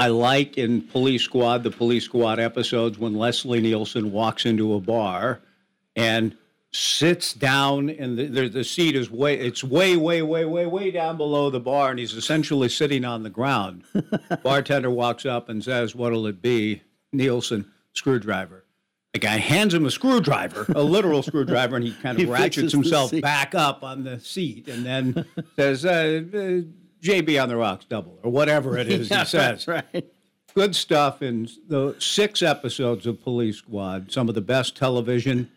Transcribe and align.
I 0.00 0.06
like 0.06 0.56
in 0.56 0.80
Police 0.80 1.20
Squad, 1.20 1.62
the 1.62 1.70
Police 1.70 2.04
Squad 2.04 2.40
episodes, 2.40 2.98
when 2.98 3.16
Leslie 3.16 3.60
Nielsen 3.60 4.12
walks 4.12 4.46
into 4.46 4.72
a 4.72 4.80
bar 4.80 5.42
and 5.94 6.34
sits 6.72 7.34
down, 7.34 7.90
and 7.90 8.16
the, 8.16 8.24
the, 8.24 8.48
the 8.48 8.64
seat 8.64 8.96
is 8.96 9.10
way, 9.10 9.38
it's 9.38 9.62
way, 9.62 9.98
way, 9.98 10.22
way, 10.22 10.46
way, 10.46 10.64
way 10.64 10.90
down 10.90 11.18
below 11.18 11.50
the 11.50 11.60
bar, 11.60 11.90
and 11.90 11.98
he's 11.98 12.14
essentially 12.14 12.70
sitting 12.70 13.04
on 13.04 13.24
the 13.24 13.28
ground. 13.28 13.84
Bartender 14.42 14.88
walks 14.88 15.26
up 15.26 15.50
and 15.50 15.62
says, 15.62 15.94
What'll 15.94 16.26
it 16.26 16.40
be? 16.40 16.80
Nielsen, 17.12 17.70
screwdriver. 17.92 18.64
The 19.12 19.18
guy 19.18 19.36
hands 19.36 19.74
him 19.74 19.84
a 19.84 19.90
screwdriver, 19.90 20.64
a 20.74 20.82
literal 20.82 21.22
screwdriver, 21.22 21.76
and 21.76 21.84
he 21.84 21.92
kind 21.92 22.16
He 22.18 22.24
of 22.24 22.30
ratchets 22.30 22.72
himself 22.72 23.12
back 23.20 23.54
up 23.54 23.82
on 23.82 24.04
the 24.04 24.18
seat 24.18 24.66
and 24.66 24.86
then 24.86 25.26
says, 25.56 25.84
uh, 25.84 26.22
uh, 26.32 26.60
JB 27.02 27.42
on 27.42 27.48
the 27.48 27.56
rocks 27.56 27.84
double, 27.88 28.18
or 28.22 28.30
whatever 28.30 28.76
it 28.76 28.88
is 28.88 29.10
Yeah, 29.10 29.20
he 29.20 29.24
says. 29.26 29.64
that's 29.64 29.68
right. 29.68 30.06
Good 30.54 30.74
stuff 30.74 31.22
in 31.22 31.48
the 31.68 31.94
six 31.98 32.42
episodes 32.42 33.06
of 33.06 33.22
Police 33.22 33.58
Squad, 33.58 34.10
some 34.10 34.28
of 34.28 34.34
the 34.34 34.40
best 34.40 34.76
television 34.76 35.50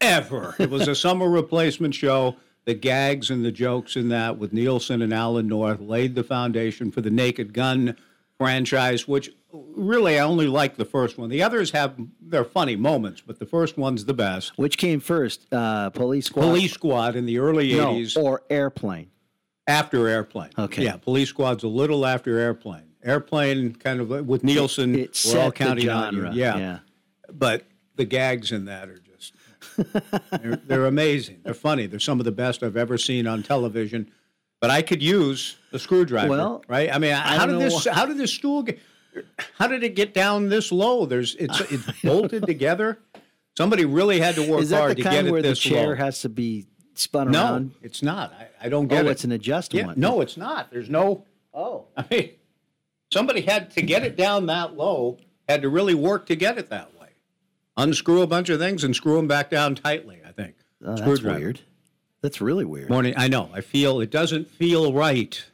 ever. 0.00 0.54
It 0.58 0.70
was 0.70 0.86
a 0.86 0.94
summer 0.94 1.28
replacement 1.28 1.94
show. 1.94 2.36
The 2.66 2.74
gags 2.74 3.30
and 3.30 3.44
the 3.44 3.52
jokes 3.52 3.94
in 3.94 4.08
that 4.08 4.38
with 4.38 4.52
Nielsen 4.54 5.02
and 5.02 5.12
Alan 5.12 5.48
North 5.48 5.80
laid 5.80 6.14
the 6.14 6.24
foundation 6.24 6.90
for 6.90 7.02
the 7.02 7.10
Naked 7.10 7.52
Gun 7.52 7.94
franchise, 8.38 9.06
which 9.06 9.30
really 9.52 10.18
I 10.18 10.22
only 10.24 10.46
like 10.46 10.76
the 10.76 10.84
first 10.84 11.18
one. 11.18 11.28
The 11.28 11.42
others 11.42 11.70
have 11.72 11.94
their 12.20 12.44
funny 12.44 12.76
moments, 12.76 13.20
but 13.20 13.38
the 13.38 13.46
first 13.46 13.76
one's 13.76 14.04
the 14.06 14.14
best. 14.14 14.56
Which 14.56 14.78
came 14.78 15.00
first, 15.00 15.46
uh, 15.52 15.90
Police 15.90 16.26
Squad? 16.26 16.42
Police 16.42 16.72
Squad 16.72 17.16
in 17.16 17.26
the 17.26 17.38
early 17.38 17.74
no, 17.74 17.94
80s, 17.94 18.16
or 18.16 18.42
Airplane? 18.50 19.10
After 19.66 20.08
Airplane. 20.08 20.50
Okay. 20.58 20.84
Yeah, 20.84 20.96
Police 20.96 21.28
Squad's 21.28 21.64
a 21.64 21.68
little 21.68 22.04
after 22.06 22.38
Airplane. 22.38 22.82
Airplane 23.02 23.74
kind 23.74 24.00
of 24.00 24.08
with 24.26 24.42
Nielsen, 24.44 24.94
It 24.94 25.20
we're 25.26 25.40
all 25.40 25.46
the 25.46 25.52
counting 25.52 25.88
on 25.90 26.14
you. 26.14 26.20
genre. 26.22 26.34
Yeah. 26.34 26.56
yeah. 26.56 26.78
But 27.32 27.64
the 27.96 28.04
gags 28.04 28.50
in 28.52 28.64
that 28.66 28.88
are 28.88 28.98
just, 28.98 29.32
they're, 30.42 30.56
they're 30.56 30.86
amazing. 30.86 31.40
They're 31.44 31.54
funny. 31.54 31.86
They're 31.86 32.00
some 32.00 32.18
of 32.20 32.24
the 32.24 32.32
best 32.32 32.62
I've 32.62 32.76
ever 32.76 32.96
seen 32.96 33.26
on 33.26 33.42
television. 33.42 34.10
But 34.60 34.70
I 34.70 34.80
could 34.82 35.02
use 35.02 35.56
a 35.72 35.78
screwdriver, 35.78 36.28
Well, 36.30 36.64
right? 36.68 36.94
I 36.94 36.98
mean, 36.98 37.12
how 37.12 37.44
don't 37.44 37.58
did 37.58 37.70
this? 37.70 37.84
How 37.86 38.06
did 38.06 38.16
this 38.16 38.32
stool 38.32 38.62
get? 38.62 38.78
How 39.58 39.66
did 39.66 39.84
it 39.84 39.94
get 39.94 40.14
down 40.14 40.48
this 40.48 40.72
low? 40.72 41.04
There's 41.04 41.34
it's 41.34 41.60
it's 41.70 41.84
bolted 42.02 42.46
together. 42.46 42.98
Somebody 43.58 43.84
really 43.84 44.20
had 44.20 44.34
to 44.36 44.50
work 44.50 44.62
Is 44.62 44.70
that 44.70 44.78
hard 44.80 44.90
the 44.92 44.94
to 44.96 45.02
get 45.02 45.12
kind 45.12 45.28
it 45.28 45.30
where 45.32 45.42
the 45.42 45.48
this 45.50 45.58
chair 45.58 45.88
low. 45.88 45.94
has 45.96 46.22
to 46.22 46.28
be 46.30 46.66
spun 46.94 47.30
no, 47.30 47.42
around? 47.44 47.72
it's 47.82 48.02
not. 48.02 48.32
I, 48.32 48.48
I 48.64 48.68
don't 48.68 48.88
get 48.88 49.04
Oh, 49.04 49.08
it. 49.08 49.12
it's 49.12 49.24
an 49.24 49.32
adjustment. 49.32 49.86
Yeah, 49.88 49.94
no, 49.96 50.20
it's 50.22 50.36
not. 50.36 50.70
There's 50.72 50.88
no. 50.90 51.24
Oh. 51.52 51.84
I 51.96 52.04
mean, 52.10 52.30
somebody 53.12 53.42
had 53.42 53.70
to 53.72 53.82
get 53.82 54.02
it 54.02 54.16
down 54.16 54.46
that 54.46 54.74
low. 54.76 55.18
Had 55.48 55.62
to 55.62 55.68
really 55.68 55.94
work 55.94 56.26
to 56.26 56.36
get 56.36 56.56
it 56.58 56.70
that 56.70 56.98
way. 56.98 57.08
Unscrew 57.76 58.22
a 58.22 58.26
bunch 58.26 58.48
of 58.48 58.58
things 58.58 58.82
and 58.84 58.96
screw 58.96 59.16
them 59.16 59.28
back 59.28 59.50
down 59.50 59.74
tightly. 59.74 60.20
I 60.26 60.32
think. 60.32 60.54
Oh, 60.84 60.96
that's 60.96 61.22
weird. 61.22 61.60
That's 62.22 62.40
really 62.40 62.64
weird. 62.64 62.88
Morning. 62.88 63.12
I 63.16 63.28
know. 63.28 63.50
I 63.52 63.60
feel 63.60 64.00
it 64.00 64.10
doesn't 64.10 64.50
feel 64.50 64.92
right. 64.92 65.44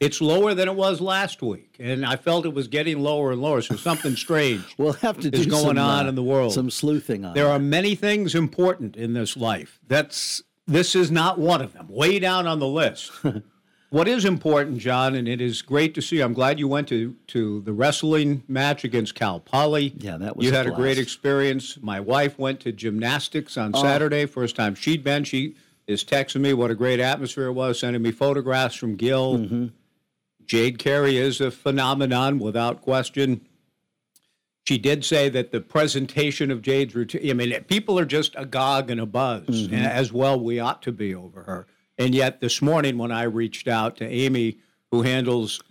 It's 0.00 0.20
lower 0.20 0.54
than 0.54 0.68
it 0.68 0.76
was 0.76 1.00
last 1.00 1.42
week, 1.42 1.74
and 1.80 2.06
I 2.06 2.14
felt 2.14 2.46
it 2.46 2.54
was 2.54 2.68
getting 2.68 3.00
lower 3.00 3.32
and 3.32 3.42
lower. 3.42 3.60
So 3.62 3.74
something 3.74 4.14
strange 4.26 4.62
We'll 4.78 4.92
have 4.92 5.18
to 5.18 5.28
is 5.28 5.44
do 5.46 5.50
going 5.50 5.76
some, 5.76 5.78
on 5.78 6.06
uh, 6.06 6.08
in 6.10 6.14
the 6.14 6.22
world. 6.22 6.52
Some 6.52 6.70
sleuthing 6.70 7.24
on 7.24 7.34
There 7.34 7.46
it. 7.46 7.50
are 7.50 7.58
many 7.58 7.96
things 7.96 8.36
important 8.36 8.96
in 8.96 9.12
this 9.14 9.36
life. 9.36 9.80
That's 9.88 10.40
this 10.68 10.94
is 10.94 11.10
not 11.10 11.38
one 11.38 11.62
of 11.62 11.72
them. 11.72 11.88
Way 11.88 12.18
down 12.18 12.46
on 12.46 12.58
the 12.58 12.66
list. 12.66 13.10
what 13.90 14.06
is 14.06 14.24
important, 14.24 14.78
John, 14.78 15.14
and 15.14 15.26
it 15.26 15.40
is 15.40 15.62
great 15.62 15.94
to 15.94 16.02
see. 16.02 16.20
I'm 16.20 16.34
glad 16.34 16.58
you 16.58 16.68
went 16.68 16.88
to 16.88 17.16
to 17.28 17.62
the 17.62 17.72
wrestling 17.72 18.44
match 18.46 18.84
against 18.84 19.14
Cal 19.14 19.40
Poly. 19.40 19.94
Yeah, 19.96 20.18
that 20.18 20.36
was 20.36 20.46
you 20.46 20.52
a 20.52 20.56
had 20.56 20.66
a 20.66 20.70
great. 20.70 20.98
Oh. 20.98 21.00
experience. 21.00 21.78
My 21.80 21.98
wife 21.98 22.38
went 22.38 22.60
to 22.60 22.72
gymnastics 22.72 23.56
on 23.56 23.74
Saturday. 23.74 24.26
First 24.26 24.54
time 24.54 24.74
she'd 24.74 25.02
been. 25.02 25.24
She 25.24 25.56
is 25.86 26.04
texting 26.04 26.42
me 26.42 26.52
what 26.52 26.70
a 26.70 26.74
great 26.74 27.00
atmosphere 27.00 27.46
it 27.46 27.52
was, 27.52 27.80
sending 27.80 28.02
me 28.02 28.12
photographs 28.12 28.74
from 28.74 28.94
Gill. 28.96 29.38
Mm-hmm. 29.38 29.66
Jade 30.44 30.78
Carey 30.78 31.16
is 31.16 31.40
a 31.40 31.50
phenomenon 31.50 32.38
without 32.38 32.82
question. 32.82 33.46
She 34.68 34.76
did 34.76 35.02
say 35.02 35.30
that 35.30 35.50
the 35.50 35.62
presentation 35.62 36.50
of 36.50 36.60
Jade's 36.60 36.94
routine, 36.94 37.30
I 37.30 37.32
mean, 37.32 37.58
people 37.68 37.98
are 37.98 38.04
just 38.04 38.34
agog 38.36 38.90
and 38.90 39.00
a 39.00 39.06
buzz, 39.06 39.46
Mm-hmm. 39.46 39.74
and 39.74 39.86
as 39.86 40.12
well 40.12 40.38
we 40.38 40.60
ought 40.60 40.82
to 40.82 40.92
be 40.92 41.14
over 41.14 41.42
her. 41.44 41.66
And 41.96 42.14
yet 42.14 42.40
this 42.42 42.60
morning 42.60 42.98
when 42.98 43.10
I 43.10 43.22
reached 43.22 43.66
out 43.66 43.96
to 43.96 44.04
Amy, 44.06 44.58
who 44.90 45.00
handles 45.00 45.62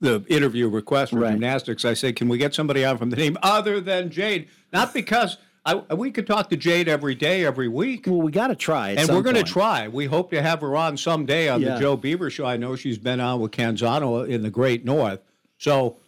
the 0.00 0.24
interview 0.30 0.70
request 0.70 1.12
for 1.12 1.18
Right. 1.18 1.32
gymnastics, 1.32 1.84
I 1.84 1.92
said, 1.92 2.16
can 2.16 2.30
we 2.30 2.38
get 2.38 2.54
somebody 2.54 2.82
on 2.82 2.96
from 2.96 3.10
the 3.10 3.16
team 3.16 3.36
other 3.42 3.78
than 3.78 4.08
Jade? 4.08 4.48
Not 4.72 4.94
because 4.94 5.36
I, 5.66 5.74
we 5.94 6.10
could 6.10 6.26
talk 6.26 6.48
to 6.48 6.56
Jade 6.56 6.88
every 6.88 7.14
day, 7.14 7.44
every 7.44 7.68
week. 7.68 8.06
well, 8.06 8.22
we 8.22 8.32
got 8.32 8.46
to 8.46 8.56
try. 8.56 8.92
And 8.92 9.06
we're 9.10 9.20
going 9.20 9.36
to 9.36 9.42
try. 9.42 9.86
We 9.86 10.06
hope 10.06 10.30
to 10.30 10.40
have 10.40 10.62
her 10.62 10.74
on 10.76 10.96
someday 10.96 11.50
on 11.50 11.60
Yeah. 11.60 11.74
the 11.74 11.80
Joe 11.80 11.96
Beaver 11.98 12.30
show. 12.30 12.46
I 12.46 12.56
know 12.56 12.74
she's 12.74 12.96
been 12.96 13.20
on 13.20 13.40
with 13.40 13.50
Canzano 13.50 14.26
in 14.26 14.42
the 14.42 14.50
Great 14.50 14.82
North. 14.86 15.20
So 15.58 15.98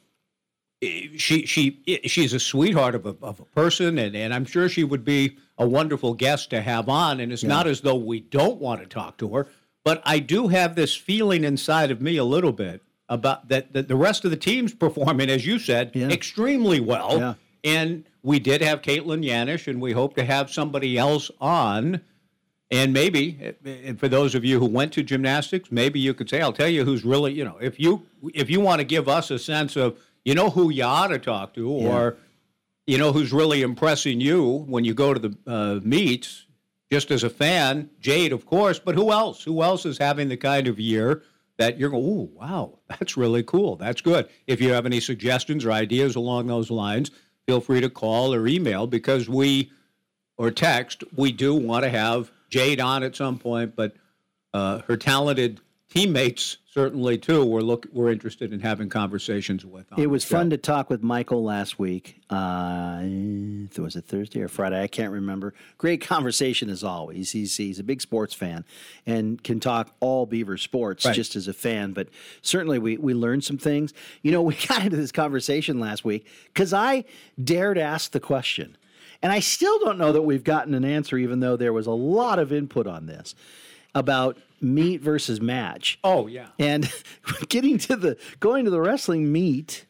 she 0.82 1.46
she 1.46 1.80
she's 2.04 2.32
a 2.34 2.40
sweetheart 2.40 2.94
of 2.94 3.06
a, 3.06 3.16
of 3.22 3.40
a 3.40 3.44
person, 3.44 3.98
and, 3.98 4.14
and 4.14 4.34
I'm 4.34 4.44
sure 4.44 4.68
she 4.68 4.84
would 4.84 5.04
be 5.04 5.36
a 5.58 5.66
wonderful 5.66 6.12
guest 6.14 6.50
to 6.50 6.60
have 6.60 6.88
on. 6.88 7.20
And 7.20 7.32
it's 7.32 7.42
not 7.42 7.66
as 7.66 7.80
though 7.80 7.94
we 7.94 8.20
don't 8.20 8.60
want 8.60 8.80
to 8.82 8.86
talk 8.86 9.16
to 9.18 9.28
her, 9.34 9.48
but 9.84 10.02
I 10.04 10.18
do 10.18 10.48
have 10.48 10.74
this 10.74 10.94
feeling 10.94 11.44
inside 11.44 11.90
of 11.90 12.02
me 12.02 12.18
a 12.18 12.24
little 12.24 12.52
bit 12.52 12.82
about 13.08 13.48
that, 13.48 13.72
that 13.72 13.88
the 13.88 13.96
rest 13.96 14.24
of 14.24 14.30
the 14.30 14.36
team's 14.36 14.74
performing, 14.74 15.30
as 15.30 15.46
you 15.46 15.58
said, 15.58 15.92
Yeah. 15.94 16.08
extremely 16.10 16.80
well. 16.80 17.18
Yeah. 17.18 17.34
And 17.64 18.04
we 18.22 18.38
did 18.38 18.60
have 18.60 18.82
Caitlin 18.82 19.24
Yanish, 19.24 19.66
and 19.68 19.80
we 19.80 19.92
hope 19.92 20.14
to 20.16 20.24
have 20.24 20.50
somebody 20.50 20.98
else 20.98 21.30
on. 21.40 22.00
And 22.70 22.92
maybe, 22.92 23.38
eh, 23.64 23.92
for 23.96 24.08
those 24.08 24.34
of 24.34 24.44
you 24.44 24.58
who 24.58 24.66
went 24.66 24.92
to 24.94 25.02
gymnastics, 25.04 25.70
maybe 25.70 26.00
you 26.00 26.12
could 26.14 26.28
say, 26.28 26.40
"I'll 26.42 26.52
tell 26.52 26.68
you 26.68 26.84
who's 26.84 27.04
really, 27.04 27.32
you 27.32 27.44
know, 27.44 27.56
if 27.60 27.78
you 27.80 28.02
if 28.34 28.50
you 28.50 28.60
want 28.60 28.80
to 28.80 28.84
give 28.84 29.08
us 29.08 29.30
a 29.30 29.38
sense 29.38 29.76
of, 29.76 29.96
you 30.26 30.34
know, 30.34 30.50
who 30.50 30.70
you 30.70 30.82
ought 30.82 31.06
to 31.06 31.20
talk 31.20 31.54
to, 31.54 31.70
or 31.70 32.16
you 32.86 32.98
know, 32.98 33.12
who's 33.12 33.32
really 33.32 33.62
impressing 33.62 34.20
you 34.20 34.64
when 34.66 34.84
you 34.84 34.92
go 34.92 35.14
to 35.14 35.20
the 35.20 35.36
uh, 35.46 35.80
meets, 35.84 36.46
just 36.90 37.12
as 37.12 37.22
a 37.22 37.30
fan, 37.30 37.88
Jade, 38.00 38.32
of 38.32 38.44
course, 38.44 38.80
but 38.80 38.96
who 38.96 39.12
else? 39.12 39.44
Who 39.44 39.62
else 39.62 39.86
is 39.86 39.98
having 39.98 40.28
the 40.28 40.36
kind 40.36 40.66
of 40.66 40.80
year 40.80 41.22
that 41.58 41.78
you're 41.78 41.90
going, 41.90 42.04
"Ooh, 42.04 42.30
wow, 42.34 42.80
that's 42.88 43.16
really 43.16 43.44
cool. 43.44 43.76
That's 43.76 44.00
good." 44.00 44.28
If 44.48 44.60
you 44.60 44.72
have 44.72 44.84
any 44.84 44.98
suggestions 44.98 45.64
or 45.64 45.70
ideas 45.70 46.16
along 46.16 46.48
those 46.48 46.72
lines, 46.72 47.12
feel 47.46 47.60
free 47.60 47.80
to 47.80 47.88
call 47.88 48.34
or 48.34 48.48
email 48.48 48.88
because 48.88 49.28
we 49.28 49.70
or 50.36 50.50
text, 50.50 51.04
we 51.14 51.30
do 51.30 51.54
want 51.54 51.84
to 51.84 51.90
have 51.90 52.32
Jade 52.50 52.80
on 52.80 53.04
at 53.04 53.14
some 53.14 53.38
point, 53.38 53.76
but 53.76 53.94
uh, 54.52 54.80
her 54.88 54.96
talented 54.96 55.60
teammates 55.96 56.58
certainly 56.76 57.16
too. 57.16 57.42
We're 57.44 57.62
look 57.62 57.86
we're 57.92 58.10
interested 58.12 58.52
in 58.52 58.60
having 58.60 58.90
conversations 58.90 59.64
with. 59.64 59.90
on 59.92 60.00
It 60.00 60.08
was 60.10 60.24
fun 60.24 60.50
to 60.50 60.58
talk 60.58 60.90
with 60.90 61.02
Michael 61.02 61.42
last 61.42 61.78
week. 61.78 62.20
Uh, 62.28 63.00
was 63.78 63.96
it 63.96 64.04
Thursday 64.04 64.42
or 64.42 64.48
Friday? 64.48 64.82
I 64.82 64.86
can't 64.86 65.12
remember. 65.12 65.54
Great 65.78 66.02
conversation 66.02 66.68
as 66.68 66.84
always. 66.84 67.32
He's 67.32 67.56
he's 67.56 67.78
a 67.78 67.82
big 67.84 68.02
sports 68.02 68.34
fan 68.34 68.64
and 69.06 69.42
can 69.42 69.58
talk 69.58 69.94
all 70.00 70.26
Beaver 70.26 70.58
sports 70.58 71.06
Right. 71.06 71.14
just 71.14 71.34
as 71.34 71.48
a 71.48 71.54
fan. 71.54 71.92
But 71.92 72.08
certainly 72.42 72.78
we 72.78 72.98
we 72.98 73.14
learned 73.14 73.42
some 73.44 73.58
things. 73.58 73.94
You 74.22 74.32
know, 74.32 74.42
we 74.50 74.54
got 74.68 74.84
into 74.84 74.96
this 74.96 75.12
conversation 75.12 75.80
last 75.80 76.04
week 76.04 76.26
because 76.52 76.74
I 76.74 77.04
dared 77.42 77.78
ask 77.78 78.10
the 78.10 78.20
question, 78.20 78.76
and 79.22 79.32
I 79.32 79.40
still 79.40 79.78
don't 79.78 79.96
know 79.96 80.12
that 80.12 80.22
we've 80.22 80.44
gotten 80.44 80.74
an 80.74 80.84
answer, 80.84 81.16
even 81.16 81.40
though 81.40 81.56
there 81.56 81.72
was 81.72 81.86
a 81.86 81.92
lot 81.92 82.38
of 82.38 82.52
input 82.52 82.86
on 82.86 83.06
this 83.06 83.34
about 83.94 84.36
meet 84.60 85.00
versus 85.00 85.40
match. 85.40 85.98
Oh 86.04 86.26
yeah. 86.26 86.48
And 86.58 86.90
getting 87.48 87.78
to 87.78 87.96
the 87.96 88.16
going 88.40 88.64
to 88.64 88.70
the 88.70 88.80
wrestling 88.80 89.30
meet 89.32 89.86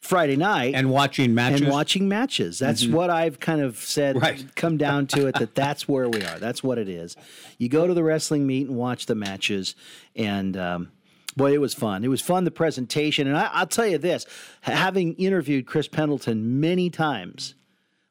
Friday 0.00 0.36
night 0.36 0.74
And 0.74 0.90
watching 0.90 1.34
matches. 1.34 1.62
and 1.62 1.70
watching 1.70 2.08
matches. 2.08 2.58
That's 2.58 2.86
what 2.86 3.10
I've 3.10 3.40
kind 3.40 3.60
of 3.60 3.78
said. 3.78 4.20
Right. 4.20 4.44
Come 4.54 4.76
down 4.76 5.06
to 5.08 5.26
it 5.26 5.34
that 5.36 5.54
that's 5.54 5.88
where 5.88 6.08
we 6.08 6.22
are. 6.22 6.38
That's 6.38 6.62
what 6.62 6.78
it 6.78 6.88
is. 6.88 7.16
You 7.58 7.68
go 7.68 7.86
to 7.86 7.94
the 7.94 8.04
wrestling 8.04 8.46
meet 8.46 8.68
and 8.68 8.76
watch 8.76 9.06
the 9.06 9.14
matches, 9.16 9.74
and 10.14 10.56
um, 10.56 10.92
boy, 11.36 11.52
it 11.54 11.60
was 11.60 11.74
fun. 11.74 12.04
It 12.04 12.08
was 12.08 12.20
fun 12.20 12.44
the 12.44 12.50
presentation, 12.52 13.26
and 13.26 13.36
I, 13.36 13.50
I'll 13.52 13.66
tell 13.66 13.86
you 13.86 13.98
this: 13.98 14.26
having 14.60 15.14
interviewed 15.14 15.66
Chris 15.66 15.88
Pendleton 15.88 16.60
many 16.60 16.88
times. 16.88 17.54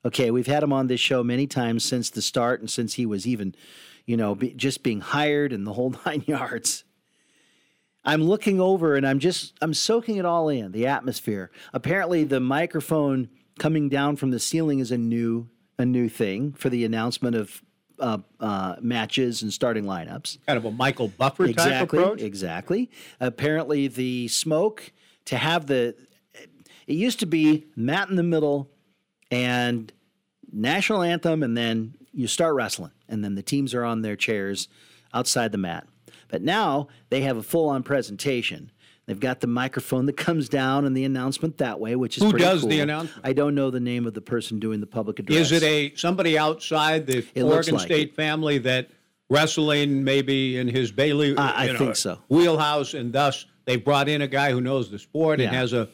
Okay, 0.03 0.29
we've 0.29 0.45
had 0.47 0.61
him 0.61 0.71
on 0.71 0.85
this 0.88 1.00
show 1.00 1.23
many 1.23 1.47
times 1.47 1.83
since 1.83 2.09
the 2.11 2.21
start, 2.21 2.59
and 2.59 2.69
since 2.69 2.94
he 2.94 3.05
was 3.07 3.25
even, 3.25 3.55
you 4.05 4.17
know, 4.17 4.35
be, 4.35 4.51
just 4.51 4.83
being 4.83 5.01
hired 5.01 5.51
and 5.53 5.65
the 5.65 5.73
whole 5.73 5.93
nine 6.05 6.23
yards. 6.27 6.83
I'm 8.03 8.23
looking 8.23 8.59
over 8.61 8.95
and 8.95 9.07
I'm 9.07 9.19
just 9.19 9.53
I'm 9.61 9.73
soaking 9.73 10.17
it 10.17 10.25
all 10.25 10.49
in 10.49 10.71
the 10.71 10.85
atmosphere. 10.87 11.49
Apparently, 11.73 12.23
the 12.23 12.39
microphone 12.39 13.29
coming 13.57 13.89
down 13.89 14.15
from 14.15 14.31
the 14.31 14.39
ceiling 14.39 14.79
is 14.79 14.91
a 14.91 14.97
new 14.97 15.49
a 15.79 15.85
new 15.85 16.07
thing 16.07 16.53
for 16.53 16.69
the 16.69 16.85
announcement 16.85 17.35
of 17.35 17.61
uh, 17.99 18.17
uh, 18.39 18.75
matches 18.81 19.41
and 19.41 19.51
starting 19.51 19.85
lineups. 19.85 20.37
kind 20.45 20.57
of 20.57 20.65
a 20.65 20.71
Michael 20.71 21.07
Buffer 21.07 21.45
type 21.47 21.51
Exactly, 21.55 21.99
approach. 21.99 22.21
exactly. 22.21 22.91
Apparently, 23.19 23.87
the 23.87 24.27
smoke 24.27 24.91
to 25.25 25.37
have 25.37 25.65
the 25.65 25.95
It 26.87 26.93
used 26.93 27.19
to 27.21 27.25
be 27.25 27.65
mat 27.75 28.09
in 28.09 28.17
the 28.17 28.23
middle 28.23 28.69
and 29.31 29.91
national 30.51 31.01
anthem, 31.01 31.41
and 31.41 31.57
then 31.57 31.95
you 32.15 32.27
start 32.27 32.56
wrestling, 32.56 32.91
and 33.09 33.23
then 33.23 33.35
the 33.35 33.44
teams 33.44 33.73
are 33.73 33.83
on 33.83 34.01
their 34.01 34.15
chairs 34.15 34.67
outside 35.13 35.51
the 35.51 35.57
mat. 35.57 35.88
But 36.29 36.41
now 36.41 36.88
they 37.09 37.21
have 37.21 37.38
a 37.38 37.44
full 37.44 37.69
on 37.69 37.83
presentation. 37.83 38.71
They've 39.06 39.19
got 39.19 39.39
the 39.41 39.47
microphone 39.47 40.07
that 40.07 40.17
comes 40.17 40.50
down 40.50 40.85
and 40.85 40.97
the 40.97 41.03
announcement 41.03 41.59
that 41.59 41.79
way, 41.79 41.95
which 41.95 42.17
is 42.17 42.23
Who 42.23 42.33
does 42.33 42.63
the 42.63 42.69
cool. 42.69 42.79
announcement? 42.81 43.25
I 43.25 43.33
don't 43.33 43.53
know 43.53 43.69
the 43.69 43.79
name 43.79 44.07
of 44.07 44.15
the 44.15 44.21
person 44.21 44.59
doing 44.59 44.79
the 44.79 44.88
public 44.88 45.19
address. 45.19 45.38
Is 45.38 45.51
it 45.51 45.63
a 45.63 45.94
somebody 45.95 46.38
outside 46.39 47.06
the 47.06 47.23
It 47.35 47.44
Oregon 47.44 47.75
like 47.75 47.85
State 47.85 48.15
family 48.15 48.57
that 48.59 48.89
wrestling 49.29 50.03
maybe 50.03 50.57
in 50.57 50.67
his 50.67 50.91
Bailey? 50.91 51.38
I- 51.38 51.65
I 51.65 51.67
know, 51.73 51.77
think 51.77 51.95
so. 51.95 52.19
Wheelhouse, 52.29 52.95
and 52.95 53.13
thus 53.13 53.45
they 53.65 53.75
brought 53.75 54.09
in 54.09 54.21
a 54.23 54.27
guy 54.27 54.51
who 54.51 54.62
knows 54.62 54.89
the 54.89 54.97
sport 55.00 55.39
and 55.39 55.50
has 55.53 55.73
a 55.73 55.88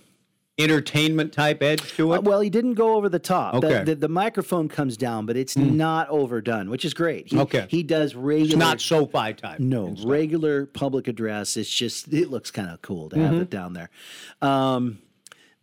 entertainment 0.57 1.33
type 1.33 1.63
edge 1.63 1.81
to 1.95 2.13
it. 2.13 2.18
Uh, 2.18 2.21
well, 2.21 2.42
he 2.42 2.50
didn't 2.50 2.74
go 2.75 2.95
over 2.95 3.09
the 3.09 3.19
top. 3.19 3.59
The- 3.62 3.68
Okay. 3.68 3.83
The, 3.83 3.95
the, 3.95 4.09
microphone 4.09 4.68
comes 4.69 4.98
down, 4.98 5.25
but 5.25 5.38
it's 5.38 5.56
not 5.57 6.09
overdone, 6.09 6.69
which 6.69 6.86
is 6.86 6.94
great. 6.94 7.27
He, 7.30 7.39
Okay. 7.39 7.65
He 7.69 7.83
does 7.83 8.15
regular. 8.15 8.45
it's 8.45 8.56
not 8.57 8.81
SoFi 8.81 9.33
type. 9.33 9.59
No, 9.59 9.95
regular 10.03 10.65
public 10.65 11.07
address. 11.07 11.57
It's 11.57 11.69
just 11.69 12.12
it 12.13 12.30
looks 12.30 12.51
kind 12.51 12.69
of 12.69 12.81
cool 12.81 13.09
to 13.09 13.19
have 13.19 13.31
Mm-hmm. 13.31 13.42
it 13.42 13.50
down 13.50 13.74
there. 13.74 13.89
Um, 14.42 15.00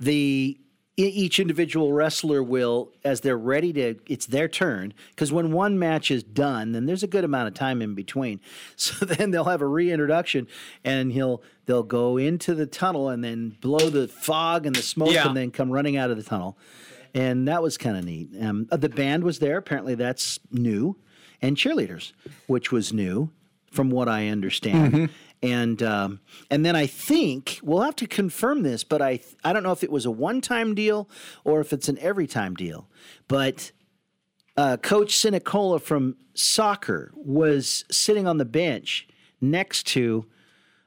the 0.00 0.58
each 1.06 1.38
individual 1.38 1.92
wrestler 1.92 2.42
will, 2.42 2.90
as 3.04 3.20
they're 3.20 3.38
ready 3.38 3.72
to, 3.74 3.94
it's 4.06 4.26
their 4.26 4.48
turn. 4.48 4.92
Because 5.10 5.30
when 5.32 5.52
one 5.52 5.78
match 5.78 6.10
is 6.10 6.24
done, 6.24 6.72
then 6.72 6.86
there's 6.86 7.04
a 7.04 7.06
good 7.06 7.22
amount 7.24 7.46
of 7.48 7.54
time 7.54 7.80
in 7.80 7.94
between. 7.94 8.40
So 8.76 9.04
then 9.06 9.30
they'll 9.30 9.44
have 9.44 9.60
a 9.62 9.66
reintroduction, 9.66 10.48
and 10.84 11.12
he'll 11.12 11.42
they'll 11.66 11.82
go 11.82 12.16
into 12.16 12.54
the 12.54 12.66
tunnel 12.66 13.08
and 13.10 13.22
then 13.22 13.56
blow 13.60 13.90
the 13.90 14.08
fog 14.08 14.66
and 14.66 14.74
the 14.74 14.82
smoke, 14.82 15.12
Yeah. 15.12 15.28
and 15.28 15.36
then 15.36 15.50
come 15.50 15.70
running 15.70 15.96
out 15.96 16.10
of 16.10 16.16
the 16.16 16.22
tunnel. 16.22 16.58
And 17.14 17.46
that 17.48 17.62
was 17.62 17.78
kind 17.78 17.96
of 17.96 18.04
neat. 18.04 18.28
Um, 18.40 18.66
uh, 18.70 18.76
the 18.76 18.88
band 18.88 19.24
was 19.24 19.38
there. 19.38 19.56
Apparently, 19.56 19.94
that's 19.94 20.38
new, 20.50 20.96
and 21.40 21.56
cheerleaders, 21.56 22.12
which 22.46 22.70
was 22.72 22.92
new, 22.92 23.30
from 23.70 23.90
what 23.90 24.08
I 24.08 24.28
understand. 24.28 25.10
And 25.42 25.82
um, 25.82 26.20
and 26.50 26.66
then 26.66 26.74
I 26.74 26.86
think 26.86 27.60
we'll 27.62 27.82
have 27.82 27.96
to 27.96 28.06
confirm 28.06 28.62
this, 28.62 28.82
but 28.82 29.00
I 29.00 29.20
I 29.44 29.52
don't 29.52 29.62
know 29.62 29.72
if 29.72 29.84
it 29.84 29.90
was 29.90 30.04
a 30.04 30.10
one 30.10 30.40
time 30.40 30.74
deal 30.74 31.08
or 31.44 31.60
if 31.60 31.72
it's 31.72 31.88
an 31.88 31.96
every 32.00 32.26
time 32.26 32.54
deal. 32.54 32.88
But 33.28 33.70
uh, 34.56 34.78
Coach 34.78 35.14
Sinacola 35.14 35.80
from 35.80 36.16
soccer 36.34 37.12
was 37.14 37.84
sitting 37.90 38.26
on 38.26 38.38
the 38.38 38.44
bench 38.44 39.06
next 39.40 39.86
to 39.88 40.26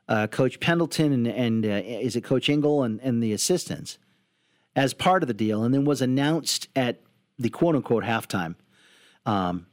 uh, 0.09 0.27
Coach 0.27 0.59
Pendleton 0.59 1.13
and, 1.13 1.27
and 1.27 1.65
uh, 1.65 1.81
is 1.85 2.17
it 2.17 2.23
Coach 2.25 2.49
Engel 2.49 2.83
and, 2.83 2.99
and 2.99 3.23
the 3.23 3.31
assistants 3.31 3.97
as 4.75 4.93
part 4.93 5.23
of 5.23 5.27
the 5.27 5.33
deal, 5.33 5.63
and 5.63 5.73
then 5.73 5.85
was 5.85 6.01
announced 6.01 6.67
at 6.75 7.01
the 7.39 7.49
quote 7.49 7.75
unquote 7.75 8.03
halftime. 8.03 8.55
Um, 9.25 9.67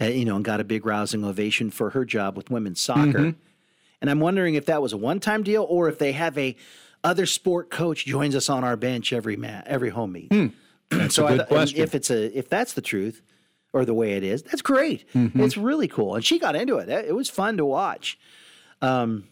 uh, 0.00 0.06
you 0.06 0.24
know, 0.24 0.36
and 0.36 0.44
got 0.44 0.60
a 0.60 0.64
big 0.64 0.84
rousing 0.84 1.24
ovation 1.24 1.70
for 1.70 1.90
her 1.90 2.04
job 2.04 2.36
with 2.36 2.50
women's 2.50 2.80
soccer. 2.80 3.34
And 4.00 4.10
I'm 4.10 4.20
wondering 4.20 4.54
if 4.54 4.66
that 4.66 4.82
was 4.82 4.92
a 4.92 4.96
one 4.96 5.20
time 5.20 5.42
deal 5.42 5.64
or 5.68 5.88
if 5.88 5.98
they 5.98 6.12
have 6.12 6.36
a 6.38 6.56
other 7.04 7.26
sport 7.26 7.70
coach 7.70 8.04
joins 8.04 8.34
us 8.34 8.48
on 8.48 8.64
our 8.64 8.76
bench 8.76 9.12
every 9.12 9.36
ma- 9.36 9.62
every 9.66 9.90
home 9.90 10.12
meet. 10.12 10.30
That's 10.90 11.14
so 11.14 11.24
a 11.24 11.26
I 11.26 11.30
good 11.30 11.36
th- 11.38 11.48
question. 11.48 11.80
if 11.80 11.94
it's 11.94 12.10
a 12.10 12.38
if 12.38 12.48
that's 12.48 12.72
the 12.74 12.80
truth 12.82 13.22
or 13.72 13.84
the 13.84 13.94
way 13.94 14.12
it 14.12 14.22
is, 14.22 14.42
that's 14.42 14.62
great. 14.62 15.04
Mm-hmm. 15.12 15.40
It's 15.40 15.56
really 15.56 15.88
cool, 15.88 16.14
and 16.14 16.24
she 16.24 16.38
got 16.38 16.54
into 16.56 16.76
it. 16.78 16.88
It 16.88 17.14
was 17.14 17.28
fun 17.28 17.56
to 17.56 17.64
watch. 17.64 18.18
Um, 18.80 19.24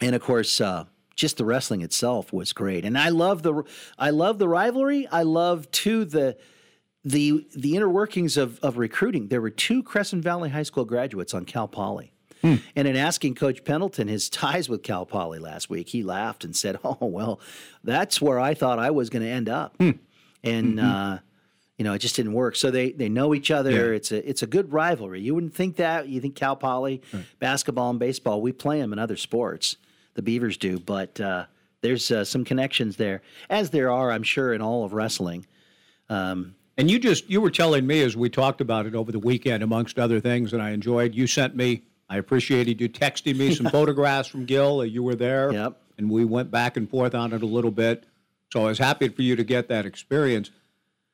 and 0.00 0.14
of 0.14 0.22
course, 0.22 0.60
uh, 0.60 0.84
just 1.16 1.36
the 1.36 1.44
wrestling 1.44 1.82
itself 1.82 2.32
was 2.32 2.52
great. 2.52 2.84
And 2.84 2.96
I 2.96 3.08
love 3.08 3.42
the 3.42 3.64
I 3.98 4.10
love 4.10 4.38
the 4.38 4.48
rivalry. 4.48 5.06
I 5.08 5.22
love 5.24 5.70
too 5.70 6.04
the 6.04 6.36
the 7.04 7.46
the 7.56 7.76
inner 7.76 7.88
workings 7.88 8.36
of 8.36 8.58
of 8.60 8.78
recruiting. 8.78 9.28
There 9.28 9.40
were 9.40 9.50
two 9.50 9.82
Crescent 9.82 10.22
Valley 10.22 10.50
High 10.50 10.62
School 10.62 10.84
graduates 10.84 11.34
on 11.34 11.44
Cal 11.44 11.66
Poly. 11.68 12.12
And 12.42 12.60
in 12.88 12.96
asking 12.96 13.36
Coach 13.36 13.64
Pendleton 13.64 14.08
his 14.08 14.28
ties 14.28 14.68
with 14.68 14.82
Cal 14.82 15.06
Poly 15.06 15.38
last 15.38 15.70
week, 15.70 15.88
he 15.88 16.02
laughed 16.02 16.44
and 16.44 16.54
said, 16.56 16.78
"Oh 16.84 16.98
well, 17.00 17.40
that's 17.84 18.20
where 18.20 18.40
I 18.40 18.54
thought 18.54 18.78
I 18.78 18.90
was 18.90 19.10
going 19.10 19.22
to 19.22 19.28
end 19.28 19.48
up." 19.48 19.76
And 20.44 20.80
uh, 20.80 21.18
you 21.78 21.84
know, 21.84 21.94
it 21.94 21.98
just 22.00 22.16
didn't 22.16 22.32
work. 22.32 22.56
So 22.56 22.70
they 22.70 22.92
they 22.92 23.08
know 23.08 23.34
each 23.34 23.50
other. 23.50 23.70
Yeah. 23.70 23.96
It's 23.96 24.12
a 24.12 24.28
it's 24.28 24.42
a 24.42 24.46
good 24.46 24.72
rivalry. 24.72 25.20
You 25.20 25.34
wouldn't 25.34 25.54
think 25.54 25.76
that. 25.76 26.08
You 26.08 26.20
think 26.20 26.34
Cal 26.34 26.56
Poly, 26.56 27.00
basketball 27.38 27.90
and 27.90 27.98
baseball, 27.98 28.40
we 28.42 28.52
play 28.52 28.80
them 28.80 28.92
in 28.92 28.98
other 28.98 29.16
sports. 29.16 29.76
The 30.14 30.22
Beavers 30.22 30.56
do, 30.58 30.78
but 30.78 31.18
uh, 31.20 31.46
there's 31.80 32.10
uh, 32.10 32.24
some 32.24 32.44
connections 32.44 32.96
there, 32.96 33.22
as 33.48 33.70
there 33.70 33.90
are, 33.90 34.10
I'm 34.10 34.22
sure, 34.22 34.52
in 34.52 34.60
all 34.60 34.84
of 34.84 34.92
wrestling. 34.92 35.46
Um, 36.10 36.54
And 36.76 36.90
you 36.90 36.98
just 36.98 37.30
you 37.30 37.40
were 37.40 37.50
telling 37.50 37.86
me 37.86 38.02
as 38.02 38.16
we 38.16 38.28
talked 38.28 38.60
about 38.60 38.84
it 38.86 38.94
over 38.94 39.10
the 39.12 39.18
weekend, 39.18 39.62
amongst 39.62 39.98
other 39.98 40.20
things, 40.20 40.52
and 40.52 40.60
I 40.60 40.70
enjoyed. 40.70 41.14
You 41.14 41.26
sent 41.26 41.56
me. 41.56 41.82
I 42.12 42.18
appreciated 42.18 42.78
you 42.78 42.90
texting 42.90 43.36
me 43.38 43.54
some 43.54 43.66
photographs 43.70 44.28
from 44.28 44.44
Gill. 44.44 44.84
You 44.84 45.02
were 45.02 45.14
there, 45.14 45.50
Yep. 45.50 45.80
and 45.96 46.10
we 46.10 46.26
went 46.26 46.50
back 46.50 46.76
and 46.76 46.88
forth 46.88 47.14
on 47.14 47.32
it 47.32 47.42
a 47.42 47.46
little 47.46 47.70
bit. 47.70 48.04
So 48.52 48.64
I 48.64 48.66
was 48.66 48.78
happy 48.78 49.08
for 49.08 49.22
you 49.22 49.34
to 49.36 49.42
get 49.44 49.68
that 49.68 49.86
experience. 49.86 50.50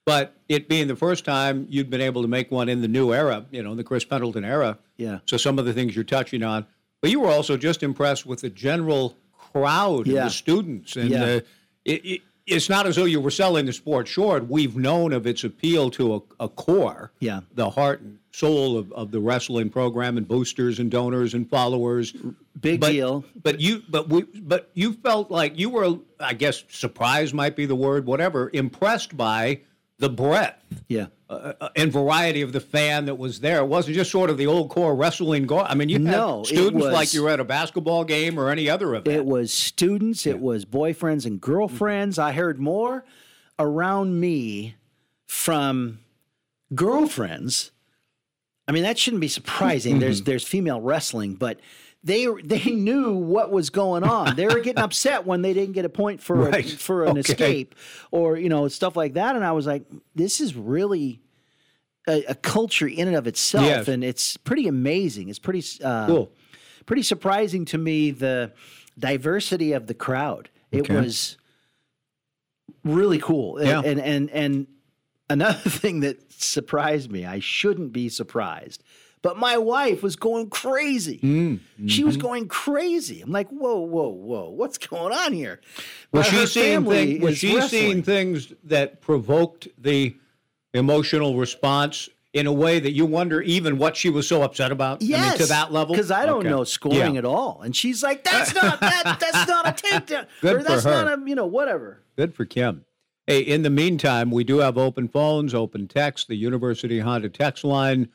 But 0.04 0.34
it 0.48 0.68
being 0.68 0.88
the 0.88 0.96
first 0.96 1.24
time 1.24 1.66
you'd 1.70 1.88
been 1.88 2.00
able 2.00 2.22
to 2.22 2.28
make 2.28 2.50
one 2.50 2.68
in 2.68 2.80
the 2.80 2.88
new 2.88 3.12
era, 3.12 3.46
you 3.52 3.62
know, 3.62 3.76
the 3.76 3.84
Chris 3.84 4.04
Pendleton 4.04 4.44
era. 4.44 4.78
Yeah. 4.96 5.18
So 5.26 5.36
some 5.36 5.58
of 5.58 5.66
the 5.66 5.72
things 5.72 5.94
you're 5.94 6.02
touching 6.04 6.42
on, 6.42 6.66
but 7.00 7.10
you 7.10 7.20
were 7.20 7.28
also 7.30 7.56
just 7.56 7.82
impressed 7.84 8.26
with 8.26 8.40
the 8.40 8.50
general 8.50 9.16
crowd 9.52 10.08
Yeah. 10.08 10.18
and 10.22 10.26
the 10.26 10.30
students, 10.32 10.96
and 10.96 11.10
Yeah. 11.10 11.22
uh, 11.24 11.40
it, 11.84 12.04
it, 12.04 12.20
it's 12.48 12.68
not 12.68 12.86
as 12.86 12.96
though 12.96 13.04
you 13.04 13.20
were 13.20 13.30
selling 13.30 13.66
the 13.66 13.72
sport 13.72 14.08
short. 14.08 14.48
We've 14.48 14.76
known 14.76 15.12
of 15.12 15.26
its 15.26 15.44
appeal 15.44 15.90
to 15.92 16.14
a, 16.16 16.44
a 16.44 16.48
core, 16.48 17.12
Yeah. 17.20 17.40
the 17.54 17.70
heart 17.70 18.00
and 18.00 18.18
soul 18.32 18.78
of, 18.78 18.92
of 18.92 19.10
the 19.10 19.20
wrestling 19.20 19.68
program, 19.70 20.16
and 20.16 20.26
boosters 20.26 20.78
and 20.78 20.90
donors 20.90 21.34
and 21.34 21.48
followers. 21.50 22.12
big 22.60 22.80
But- 22.80 22.92
deal. 22.92 23.24
But 23.42 23.60
you, 23.60 23.82
but 23.88 24.08
we, 24.08 24.22
but 24.22 24.70
you 24.74 24.92
felt 24.94 25.30
like 25.30 25.58
you 25.58 25.70
were, 25.70 25.98
I 26.20 26.34
guess, 26.34 26.64
surprised 26.70 27.34
might 27.34 27.56
be 27.56 27.66
the 27.66 27.74
word, 27.76 28.06
whatever, 28.06 28.50
impressed 28.52 29.16
by 29.16 29.60
the 29.98 30.08
breadth 30.08 30.62
Yeah. 30.88 31.06
uh, 31.28 31.52
uh, 31.60 31.68
and 31.74 31.92
variety 31.92 32.40
of 32.42 32.52
the 32.52 32.60
fan 32.60 33.06
that 33.06 33.16
was 33.16 33.40
there. 33.40 33.58
It 33.58 33.66
wasn't 33.66 33.96
just 33.96 34.10
sort 34.12 34.30
of 34.30 34.38
the 34.38 34.46
old 34.46 34.70
core 34.70 34.94
wrestling. 34.94 35.46
Go- 35.46 35.60
I 35.60 35.74
mean, 35.74 35.88
you 35.88 35.98
No, 35.98 36.38
had 36.38 36.46
students 36.46 36.84
was- 36.84 36.92
like 36.92 37.12
you 37.12 37.24
were 37.24 37.30
at 37.30 37.40
a 37.40 37.44
basketball 37.44 38.04
game 38.04 38.38
or 38.38 38.48
any 38.50 38.70
other 38.70 38.94
event. 38.94 39.08
It 39.16 39.26
was 39.26 39.52
students, 39.52 40.24
it 40.26 40.38
was 40.40 40.64
boyfriends 40.64 41.26
and 41.26 41.40
girlfriends. 41.40 42.18
I 42.18 42.30
heard 42.32 42.60
more 42.60 43.04
around 43.58 44.20
me 44.20 44.76
from 45.26 45.98
girlfriends. 46.74 47.72
I 48.67 48.72
mean, 48.72 48.82
that 48.82 48.98
shouldn't 48.98 49.20
be 49.20 49.28
surprising. 49.28 49.98
There's 49.98 50.22
there's 50.22 50.44
female 50.44 50.81
wrestling, 50.81 51.34
but 51.34 51.58
they 52.05 52.26
they 52.44 52.64
knew 52.70 53.12
what 53.14 53.50
was 53.50 53.70
going 53.70 54.05
on. 54.05 54.36
They 54.36 54.46
were 54.46 54.60
getting 54.60 54.82
upset 54.82 55.26
when 55.26 55.43
they 55.43 55.52
didn't 55.52 55.72
get 55.74 55.84
a 55.84 55.88
point 55.88 56.22
for 56.22 56.48
a, 56.48 56.62
for 56.62 57.05
an 57.05 57.10
Okay. 57.10 57.20
escape 57.20 57.74
or 58.10 58.36
you 58.36 58.48
know 58.48 58.69
stuff 58.69 58.96
like 58.96 59.14
that. 59.14 59.34
And 59.36 59.44
I 59.44 59.52
was 59.52 59.67
like, 59.67 59.84
this 60.14 60.40
is 60.40 60.55
really 60.55 61.20
a, 62.06 62.24
a 62.28 62.34
culture 62.34 62.86
in 62.86 63.08
and 63.08 63.17
of 63.17 63.26
itself, 63.26 63.67
Yes. 63.67 63.88
and 63.88 64.02
it's 64.05 64.36
pretty 64.36 64.69
amazing. 64.69 65.28
It's 65.28 65.38
pretty 65.40 65.62
uh, 65.84 66.06
Cool. 66.06 66.32
pretty 66.86 67.02
surprising 67.02 67.64
to 67.67 67.78
me 67.78 68.10
the 68.12 68.52
diversity 68.98 69.72
of 69.72 69.86
the 69.88 69.94
crowd. 69.94 70.50
It 70.70 70.82
Okay. 70.82 70.96
was 71.00 71.36
really 72.84 73.19
cool. 73.19 73.62
Yeah. 73.62 73.82
And 73.84 74.00
and 74.00 74.31
and 74.31 74.67
another 75.28 75.58
thing 75.70 76.00
that 76.00 76.32
surprised 76.32 77.10
me, 77.10 77.24
I 77.26 77.40
shouldn't 77.40 77.93
be 77.93 78.08
surprised. 78.08 78.82
But 79.20 79.37
my 79.37 79.58
wife 79.58 80.03
was 80.03 80.15
going 80.17 80.48
crazy. 80.48 81.19
Mm, 81.22 81.60
She 81.89 82.05
was 82.05 82.17
mm-hmm. 82.17 82.27
going 82.27 82.48
crazy. 82.48 83.20
I'm 83.20 83.32
like, 83.32 83.48
whoa, 83.48 83.79
whoa, 83.81 84.08
whoa, 84.08 84.51
what's 84.51 84.79
going 84.79 85.13
on 85.13 85.32
here? 85.32 85.60
Was 86.13 86.27
she 86.27 86.46
seeing 86.46 86.84
things? 86.84 87.22
Was 87.22 87.39
she 87.39 87.60
seeing 87.63 88.03
things 88.03 88.53
that 88.65 89.01
provoked 89.01 89.69
the 89.77 90.17
emotional 90.75 91.37
response 91.37 92.08
in 92.34 92.46
a 92.46 92.53
way 92.53 92.79
that 92.79 92.93
you 92.93 93.06
wonder 93.06 93.41
even 93.43 93.79
what 93.79 93.96
she 93.96 94.10
was 94.10 94.29
so 94.29 94.43
upset 94.43 94.70
about? 94.70 95.03
Yes, 95.03 95.20
I 95.20 95.29
mean, 95.31 95.39
to 95.39 95.46
that 95.46 95.72
level. 95.72 95.94
because 95.94 96.10
I 96.10 96.27
don't 96.27 96.41
Okay. 96.41 96.51
know 96.51 96.65
scoring 96.65 97.15
Yeah. 97.15 97.19
at 97.19 97.25
all, 97.25 97.60
and 97.65 97.75
she's 97.75 98.03
like, 98.03 98.22
"That's 98.22 98.55
not 98.55 98.79
that. 98.81 99.17
That's 99.19 99.48
not 99.48 99.67
a 99.67 99.72
takedown, 99.72 100.27
Good 100.41 100.56
or 100.56 100.58
for 100.60 100.65
that's 100.69 100.84
her. 100.84 100.91
not 101.05 101.19
a 101.19 101.29
you 101.29 101.34
know 101.34 101.46
whatever." 101.46 102.03
Good 102.17 102.34
for 102.34 102.44
Kim. 102.44 102.84
Hey, 103.27 103.41
in 103.41 103.63
the 103.63 103.70
meantime, 103.70 104.31
we 104.31 104.44
do 104.44 104.58
have 104.58 104.79
open 104.79 105.08
phones, 105.08 105.55
open 105.55 105.89
text, 105.89 106.29
the 106.29 106.37
University 106.37 107.01
Honda 107.01 107.29
text 107.29 107.65
line, 107.65 108.08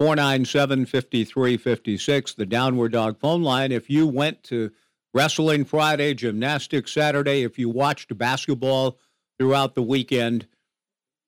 497 0.00 0.86
5356, 0.86 2.32
the 2.32 2.46
Downward 2.46 2.92
Dog 2.92 3.18
phone 3.18 3.42
line. 3.42 3.70
If 3.70 3.90
you 3.90 4.06
went 4.06 4.42
to 4.44 4.70
wrestling 5.12 5.66
Friday, 5.66 6.14
gymnastics 6.14 6.92
Saturday, 6.92 7.42
if 7.42 7.58
you 7.58 7.68
watched 7.68 8.16
basketball 8.16 8.96
throughout 9.38 9.74
the 9.74 9.82
weekend, 9.82 10.46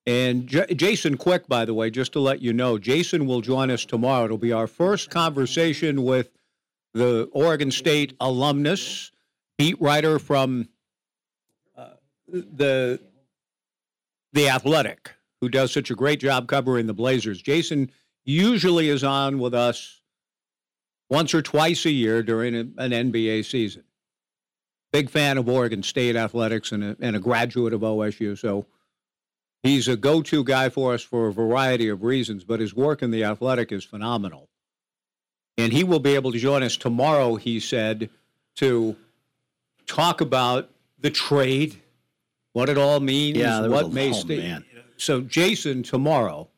and 0.07 0.47
J- 0.47 0.73
Jason 0.75 1.19
Quick, 1.19 1.49
by 1.49 1.67
the 1.67 1.75
way, 1.75 1.91
just 1.91 2.15
to 2.15 2.21
let 2.21 2.41
you 2.41 2.55
know, 2.55 2.79
Jason 2.79 3.27
will 3.27 3.43
join 3.43 3.71
us 3.71 3.85
tomorrow. 3.85 4.25
It'll 4.25 4.39
be 4.39 4.53
our 4.53 4.67
first 4.67 5.11
conversation 5.11 6.03
with 6.03 6.31
the 6.95 7.29
Oregon 7.33 7.71
State 7.71 8.17
alumnus, 8.21 9.13
beat 9.59 9.79
writer 9.83 10.19
from 10.19 10.67
uh, 11.77 11.91
the 12.27 13.01
the 14.33 14.49
athletic, 14.49 15.13
who 15.43 15.51
does 15.51 15.71
such 15.73 15.91
a 15.91 15.95
great 15.95 16.21
job 16.21 16.49
covering 16.49 16.87
the 16.87 16.95
Blazers. 16.95 17.43
Jason 17.43 17.91
usually 18.25 18.89
is 18.89 19.05
on 19.05 19.39
with 19.39 19.55
us 19.55 20.01
once 21.09 21.35
or 21.35 21.43
twice 21.43 21.85
a 21.85 21.91
year 21.91 22.23
during 22.23 22.55
a, 22.55 22.61
an 22.61 22.91
NBA 22.91 23.45
season. 23.45 23.85
Big 24.93 25.11
fan 25.11 25.39
of 25.39 25.49
Oregon 25.49 25.83
State 25.83 26.17
athletics 26.17 26.73
and 26.73 26.85
a, 26.85 26.97
and 27.01 27.17
a 27.17 27.21
graduate 27.21 27.73
of 27.73 27.81
OSU. 27.81 28.39
So 28.39 28.67
he's 29.63 29.89
a 29.89 29.97
go 29.97 30.23
to 30.23 30.45
guy 30.45 30.69
for 30.69 30.95
us 30.95 31.03
for 31.03 31.29
a 31.29 31.33
variety 31.33 31.89
of 31.89 32.03
reasons, 32.03 32.45
but 32.45 32.61
his 32.61 32.75
work 32.75 33.03
in 33.03 33.11
the 33.11 33.25
athletic 33.25 33.73
is 33.73 33.85
phenomenal. 33.85 34.49
And 35.59 35.73
he 35.73 35.85
will 35.85 35.99
be 35.99 36.15
able 36.15 36.33
to 36.33 36.39
join 36.39 36.63
us 36.63 36.77
tomorrow, 36.77 37.37
he 37.37 37.61
said, 37.61 38.09
to 38.57 38.97
talk 39.87 40.21
about 40.21 40.71
the 40.99 41.11
trade, 41.11 41.81
what 42.53 42.69
it 42.69 42.79
all 42.79 43.01
means, 43.01 43.39
Yeah, 43.39 43.67
what 43.67 43.93
may 43.93 44.11
oh, 44.11 44.13
stay. 44.13 44.59
So, 44.97 45.21
Jason, 45.21 45.83
tomorrow, 45.83 46.49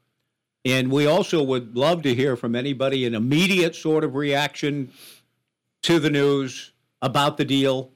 and 0.65 0.91
we 0.91 1.07
also 1.07 1.43
would 1.43 1.77
love 1.77 2.03
to 2.03 2.15
hear 2.15 2.37
from 2.37 2.55
anybody 2.55 3.05
an 3.07 3.15
immediate 3.15 3.75
sort 3.75 4.05
of 4.05 4.15
reaction 4.15 4.91
to 5.83 5.99
the 5.99 6.11
news 6.11 6.73
about 7.03 7.37
the 7.37 7.45
deal 7.45 7.91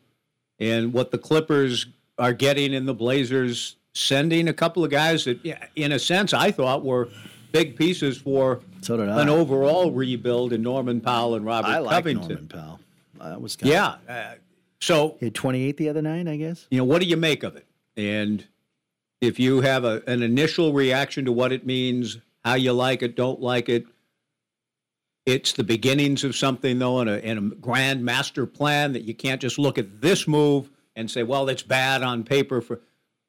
and 0.58 0.92
what 0.92 1.10
the 1.10 1.18
Clippers 1.18 1.87
are 2.18 2.32
getting 2.32 2.72
in 2.75 2.84
the 2.84 2.94
Blazers, 2.94 3.76
sending 3.94 4.48
a 4.48 4.52
couple 4.52 4.84
of 4.84 4.90
guys 4.90 5.25
that, 5.25 5.38
in 5.76 5.92
a 5.92 5.98
sense, 5.98 6.34
I 6.34 6.50
thought 6.50 6.84
were 6.84 7.08
big 7.52 7.76
pieces 7.76 8.18
for 8.18 8.60
So 8.82 9.00
an 9.00 9.28
overall 9.28 9.90
rebuild 9.90 10.52
in 10.52 10.62
Norman 10.62 11.00
Powell 11.00 11.34
and 11.37 11.46
Robert 11.46 11.68
I 11.68 11.78
like 11.78 11.94
Covington. 11.94 12.28
Norman 12.28 12.48
Powell. 12.48 12.80
That 13.20 13.40
was 13.40 13.56
kind 13.56 13.72
Yeah. 13.72 13.94
Uh, 14.08 14.34
so 14.80 15.16
He 15.18 15.26
had 15.26 15.34
28 15.34 15.76
the 15.76 15.88
other 15.88 16.02
night, 16.02 16.28
I 16.28 16.37
guess. 16.37 16.66
you 16.70 16.78
know, 16.78 16.84
what 16.84 17.00
do 17.00 17.08
you 17.08 17.16
make 17.16 17.42
of 17.42 17.56
it? 17.56 17.66
And 17.96 18.46
if 19.20 19.40
you 19.40 19.60
have 19.62 19.84
a, 19.84 20.02
an 20.06 20.22
initial 20.22 20.72
reaction 20.72 21.25
to 21.25 21.32
what 21.32 21.52
it 21.52 21.66
means, 21.66 22.18
how 22.45 22.54
you 22.54 22.73
like 22.73 23.02
it, 23.02 23.16
don't 23.16 23.40
like 23.40 23.68
it, 23.68 23.87
it's 25.28 25.52
the 25.52 25.64
beginnings 25.64 26.25
of 26.25 26.35
something, 26.35 26.78
though, 26.78 27.00
and 27.00 27.11
a 27.11 27.54
grand 27.57 28.02
master 28.02 28.47
plan 28.47 28.95
that 28.95 29.02
you 29.02 29.14
can't 29.14 29.42
just 29.42 29.59
look 29.59 29.76
at 29.76 30.00
this 30.00 30.26
move 30.26 30.71
and 30.97 31.11
say, 31.11 31.23
well, 31.23 31.50
it's 31.50 31.62
bad 31.62 32.02
on 32.02 32.25
paper. 32.25 32.62
For 32.62 32.80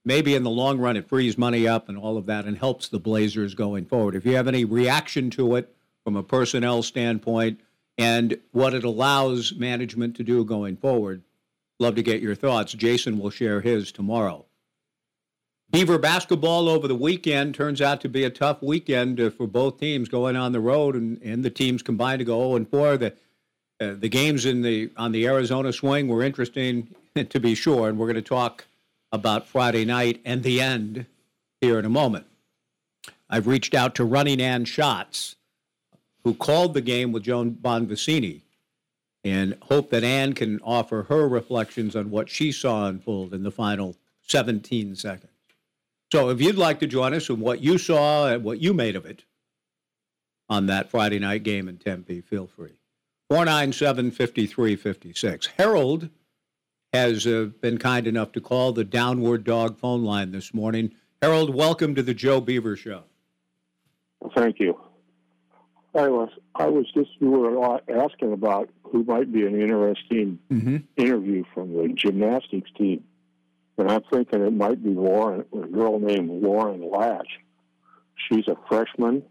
maybe 0.05 0.33
in 0.33 0.43
the 0.43 0.49
long 0.49 0.79
run, 0.79 0.95
it 0.95 1.09
frees 1.09 1.37
money 1.37 1.67
up 1.67 1.89
and 1.89 1.97
all 1.97 2.15
of 2.15 2.25
that 2.27 2.45
and 2.45 2.57
helps 2.57 2.87
the 2.87 2.99
Blazers 2.99 3.53
going 3.53 3.85
forward. 3.85 4.15
If 4.15 4.25
you 4.25 4.37
have 4.37 4.47
any 4.47 4.63
reaction 4.63 5.29
to 5.31 5.55
it 5.55 5.75
from 6.05 6.15
a 6.15 6.23
personnel 6.23 6.83
standpoint 6.83 7.59
and 7.97 8.39
what 8.53 8.73
it 8.73 8.85
allows 8.85 9.53
management 9.55 10.15
to 10.15 10.23
do 10.23 10.45
going 10.45 10.77
forward, 10.77 11.21
love 11.79 11.95
to 11.95 12.01
get 12.01 12.21
your 12.21 12.33
thoughts. 12.33 12.71
Jason 12.71 13.19
will 13.19 13.29
share 13.29 13.59
his 13.59 13.91
tomorrow. 13.91 14.45
Beaver 15.71 15.99
basketball 15.99 16.67
over 16.67 16.87
the 16.87 16.95
weekend 16.95 17.53
turns 17.53 17.79
out 17.79 18.01
to 18.01 18.09
be 18.09 18.23
a 18.23 18.29
tough 18.31 18.63
weekend 18.63 19.19
uh, 19.21 19.29
for 19.29 19.45
both 19.45 19.79
teams 19.79 20.09
going 20.09 20.35
on 20.35 20.51
the 20.51 20.59
road, 20.59 20.95
and, 20.95 21.21
and 21.21 21.43
the 21.43 21.49
teams 21.51 21.83
combined 21.83 22.19
to 22.19 22.25
go 22.25 22.39
0 22.39 22.55
and 22.55 22.69
4. 22.69 22.97
The 22.97 23.13
uh, 23.81 23.93
the 23.93 24.09
games 24.09 24.45
in 24.45 24.61
the 24.61 24.91
on 24.97 25.11
the 25.11 25.27
Arizona 25.27 25.71
swing 25.71 26.07
were 26.07 26.23
interesting 26.23 26.93
to 27.29 27.39
be 27.39 27.53
sure, 27.53 27.87
and 27.87 27.99
we're 27.99 28.07
going 28.07 28.15
to 28.15 28.21
talk 28.21 28.65
about 29.11 29.47
Friday 29.47 29.85
night 29.85 30.21
and 30.25 30.41
the 30.41 30.59
end 30.59 31.05
here 31.61 31.77
in 31.77 31.85
a 31.85 31.89
moment. 31.89 32.25
I've 33.29 33.47
reached 33.47 33.75
out 33.75 33.93
to 33.95 34.05
Running 34.05 34.41
Ann 34.41 34.65
Schatz, 34.65 35.35
who 36.23 36.33
called 36.33 36.73
the 36.73 36.81
game 36.81 37.11
with 37.11 37.23
Joan 37.23 37.51
Bonvicini, 37.51 38.41
and 39.23 39.55
hope 39.63 39.91
that 39.91 40.03
Ann 40.03 40.33
can 40.33 40.59
offer 40.61 41.03
her 41.03 41.27
reflections 41.27 41.95
on 41.95 42.09
what 42.09 42.27
she 42.27 42.51
saw 42.51 42.87
unfold 42.87 43.35
in 43.35 43.43
the 43.43 43.51
final 43.51 43.95
17 44.23 44.95
seconds. 44.95 45.38
So 46.11 46.29
if 46.29 46.41
you'd 46.41 46.57
like 46.57 46.79
to 46.79 46.87
join 46.87 47.13
us 47.13 47.29
and 47.29 47.39
what 47.39 47.61
you 47.61 47.77
saw 47.77 48.27
and 48.27 48.43
what 48.43 48.59
you 48.59 48.73
made 48.73 48.95
of 48.95 49.05
it 49.05 49.25
on 50.49 50.65
that 50.65 50.89
Friday 50.89 51.19
night 51.19 51.43
game 51.43 51.67
in 51.67 51.77
Tempe, 51.77 52.21
feel 52.21 52.47
free. 52.47 52.79
497 53.29 54.09
5356. 54.11 55.47
Harold 55.57 56.09
has 56.93 57.27
uh, 57.27 57.49
been 57.61 57.77
kind 57.77 58.07
enough 58.07 58.31
to 58.31 58.41
call 58.41 58.71
the 58.71 58.83
Downward 58.83 59.43
Dog 59.43 59.77
phone 59.77 60.03
line 60.03 60.31
this 60.31 60.51
morning. 60.51 60.91
Harold, 61.21 61.53
welcome 61.53 61.93
to 61.93 62.01
the 62.01 62.15
Joe 62.15 62.41
Beaver 62.41 62.75
Show. 62.75 63.03
Thank 64.35 64.59
you. 64.59 64.79
I 65.95 66.07
was 66.07 66.29
I 66.55 66.67
was 66.67 66.85
just 66.91 67.09
you 67.19 67.29
were 67.29 67.81
asking 68.03 68.31
about 68.33 68.69
who 68.83 69.03
might 69.03 69.31
be 69.31 69.45
an 69.45 69.59
interesting 69.61 70.39
Mm-hmm. 70.51 70.77
interview 70.97 71.43
from 71.53 71.73
the 71.73 71.93
gymnastics 71.93 72.69
team, 72.77 73.03
and 73.79 73.89
I'm 73.91 74.01
thinking 74.11 74.41
it 74.45 74.53
might 74.53 74.83
be 74.83 74.91
Lauren, 74.91 75.45
a 75.53 75.67
girl 75.67 75.99
named 75.99 76.43
Lauren 76.43 76.81
Letzsch. 76.81 77.23
She's 78.29 78.47
a 78.47 78.55
freshman, 78.67 79.23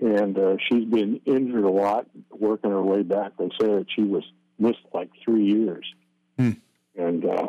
and 0.00 0.38
uh, 0.38 0.56
she's 0.68 0.84
been 0.86 1.20
injured 1.26 1.64
a 1.64 1.70
lot 1.70 2.06
working 2.30 2.70
her 2.70 2.82
way 2.82 3.02
back. 3.02 3.32
They 3.38 3.48
say 3.60 3.68
that 3.68 3.86
she 3.94 4.02
was 4.02 4.24
missed 4.58 4.84
like 4.92 5.10
three 5.24 5.44
years, 5.44 5.84
Hmm. 6.38 6.52
and 6.96 7.24
uh, 7.24 7.48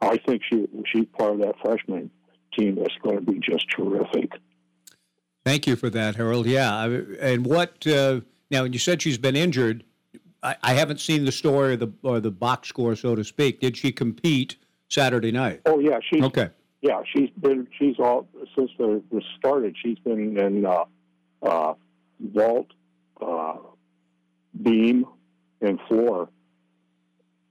I 0.00 0.16
think 0.18 0.42
she 0.48 0.66
she's 0.86 1.06
part 1.18 1.32
of 1.34 1.38
that 1.40 1.56
freshman 1.60 2.10
team 2.56 2.76
that's 2.76 2.94
going 3.02 3.16
to 3.16 3.32
be 3.32 3.38
just 3.40 3.66
terrific. 3.70 4.32
Thank 5.44 5.66
you 5.66 5.74
for 5.76 5.90
that, 5.90 6.16
Harold. 6.16 6.46
Yeah. 6.46 6.84
And 6.84 7.46
what, 7.46 7.86
uh, 7.86 8.20
now, 8.50 8.62
When 8.62 8.72
you 8.72 8.78
said 8.78 9.00
she's 9.02 9.18
been 9.18 9.36
injured. 9.36 9.84
I, 10.42 10.56
I 10.62 10.74
haven't 10.74 11.00
seen 11.00 11.24
the 11.26 11.32
story 11.32 11.74
or 11.74 11.76
the, 11.76 11.92
or 12.02 12.18
the 12.20 12.30
box 12.30 12.68
score, 12.68 12.96
so 12.96 13.14
to 13.14 13.24
speak. 13.24 13.60
Did 13.60 13.76
she 13.76 13.92
compete 13.92 14.56
Saturday 14.94 15.32
night? 15.32 15.62
Oh 15.64 15.78
yeah, 15.78 15.98
she's 16.12 16.22
Okay. 16.22 16.50
Yeah, 16.82 17.02
she's 17.14 17.30
been 17.40 17.66
she's 17.78 17.96
all 17.98 18.28
since 18.56 18.70
the 18.78 19.02
was 19.10 19.24
started. 19.38 19.76
She's 19.82 19.98
been 19.98 20.36
in 20.38 20.66
uh, 20.66 20.84
uh, 21.42 21.74
vault, 22.20 22.66
uh, 23.20 23.56
beam, 24.62 25.06
and 25.60 25.78
floor. 25.88 26.28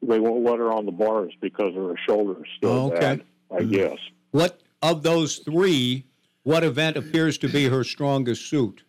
They 0.01 0.19
won't 0.19 0.43
let 0.43 0.59
her 0.59 0.71
on 0.71 0.85
the 0.85 0.91
bars 0.91 1.33
because 1.41 1.75
of 1.75 1.83
her 1.89 1.95
shoulders 2.07 2.47
still 2.57 2.69
Oh, 2.71 2.87
okay. 2.91 2.99
bad. 2.99 3.23
I 3.55 3.63
guess. 3.63 3.97
What 4.31 4.61
of 4.81 5.03
those 5.03 5.37
three, 5.39 6.05
what 6.43 6.63
event 6.63 6.97
appears 6.97 7.37
to 7.39 7.49
be 7.49 7.65
her 7.67 7.83
strongest 7.83 8.49
suit? 8.49 8.83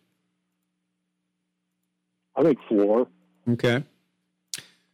I 2.35 2.43
think 2.43 2.57
floor. 2.67 3.07
Okay. 3.49 3.83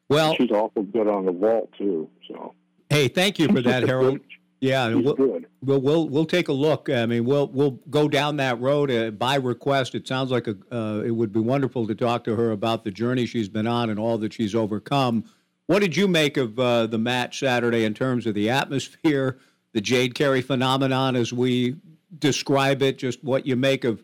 Well, 0.09 0.35
She's 0.35 0.51
awful 0.51 0.83
good 0.83 1.07
on 1.07 1.25
the 1.25 1.31
vault 1.31 1.69
too. 1.77 2.09
So 2.27 2.53
hey, 2.89 3.07
thank 3.07 3.39
you 3.39 3.47
for 3.47 3.61
that, 3.61 3.83
Harold. 3.83 4.19
Yeah, 4.59 4.91
we'll, 4.95 5.15
we'll 5.61 5.79
we'll 5.79 6.09
we'll 6.09 6.25
take 6.25 6.47
a 6.47 6.53
look. 6.53 6.89
I 6.89 7.05
mean, 7.05 7.25
we'll 7.25 7.47
we'll 7.49 7.79
go 7.89 8.07
down 8.07 8.37
that 8.37 8.59
road 8.59 8.89
uh, 8.89 9.11
by 9.11 9.35
request. 9.35 9.93
It 9.93 10.07
sounds 10.07 10.31
like 10.31 10.47
a 10.47 10.57
uh, 10.71 11.01
it 11.01 11.11
would 11.11 11.31
be 11.31 11.39
wonderful 11.39 11.85
to 11.87 11.93
talk 11.93 12.23
to 12.23 12.35
her 12.35 12.51
about 12.51 12.83
the 12.83 12.89
journey 12.89 13.27
she's 13.27 13.49
been 13.49 13.67
on 13.67 13.91
and 13.91 13.99
all 13.99 14.17
that 14.17 14.33
she's 14.33 14.55
overcome. 14.55 15.25
What 15.67 15.79
did 15.79 15.95
you 15.95 16.07
make 16.07 16.37
of 16.37 16.57
uh, 16.57 16.87
the 16.87 16.97
match 16.97 17.39
Saturday 17.39 17.83
in 17.83 17.93
terms 17.93 18.25
of 18.25 18.33
the 18.33 18.49
atmosphere, 18.49 19.37
the 19.73 19.81
Jade 19.81 20.15
Carey 20.15 20.41
phenomenon 20.41 21.15
as 21.15 21.31
we 21.31 21.75
describe 22.17 22.81
it? 22.81 22.97
Just 22.97 23.23
what 23.23 23.45
you 23.45 23.55
make 23.55 23.83
of 23.83 24.01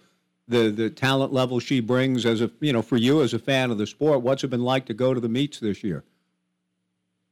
the 0.47 0.69
the 0.69 0.91
talent 0.91 1.33
level 1.33 1.59
she 1.59 1.79
brings 1.79 2.27
as 2.27 2.41
a 2.41 2.51
you 2.59 2.73
know 2.73 2.83
for 2.83 2.97
you 2.97 3.23
as 3.23 3.33
a 3.33 3.39
fan 3.39 3.71
of 3.71 3.79
the 3.79 3.87
sport. 3.87 4.21
What's 4.21 4.43
it 4.43 4.49
been 4.49 4.63
like 4.63 4.85
to 4.85 4.93
go 4.93 5.15
to 5.15 5.19
the 5.19 5.29
meets 5.29 5.59
this 5.59 5.83
year? 5.83 6.03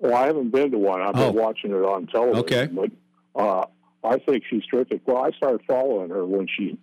Well, 0.02 0.16
I 0.16 0.26
haven't 0.26 0.50
been 0.52 0.72
to 0.72 0.78
one. 0.78 1.02
I've 1.02 1.14
been 1.14 1.24
Oh. 1.24 1.32
watching 1.32 1.72
it 1.72 1.76
on 1.76 2.08
television. 2.08 2.40
Okay. 2.44 2.66
But 2.68 2.92
uh, 3.40 3.66
I 4.04 4.18
think 4.18 4.44
she's 4.50 4.66
terrific. 4.66 5.02
Well, 5.06 5.18
I 5.24 5.32
started 5.32 5.62
following 5.68 6.10
her 6.10 6.26
when 6.26 6.48
she 6.48 6.78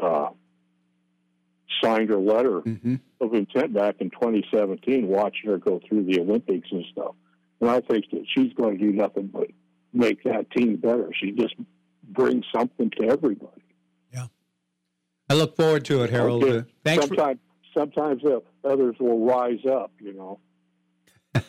uh, 0.00 0.28
signed 1.82 2.10
her 2.10 2.18
letter 2.18 2.60
Mm-hmm. 2.60 2.96
of 3.20 3.34
intent 3.34 3.72
back 3.72 3.96
in 4.00 4.10
2017, 4.10 5.06
watching 5.06 5.48
her 5.50 5.58
go 5.58 5.80
through 5.88 6.04
the 6.04 6.20
Olympics 6.20 6.68
and 6.70 6.84
stuff. 6.92 7.14
And 7.60 7.70
I 7.70 7.80
think 7.80 8.04
that 8.10 8.24
she's 8.36 8.52
going 8.54 8.78
to 8.78 8.84
do 8.84 8.92
nothing 8.92 9.28
but 9.32 9.48
make 9.92 10.24
that 10.24 10.50
team 10.50 10.76
better. 10.76 11.10
She 11.18 11.30
just 11.32 11.54
brings 12.08 12.44
something 12.54 12.90
to 13.00 13.08
everybody. 13.08 13.62
Yeah. 14.12 14.26
I 15.30 15.34
look 15.34 15.56
forward 15.56 15.84
to 15.86 16.02
it, 16.02 16.10
Harold. 16.10 16.44
Okay. 16.44 16.58
Uh, 16.58 16.62
thanks. 16.84 17.06
For, 17.06 17.14
sometimes, 17.16 17.38
sometimes 17.76 18.24
uh, 18.24 18.40
others 18.68 18.96
will 19.00 19.24
rise 19.24 19.64
up. 19.70 19.92
You 20.00 20.12
know. 20.14 20.40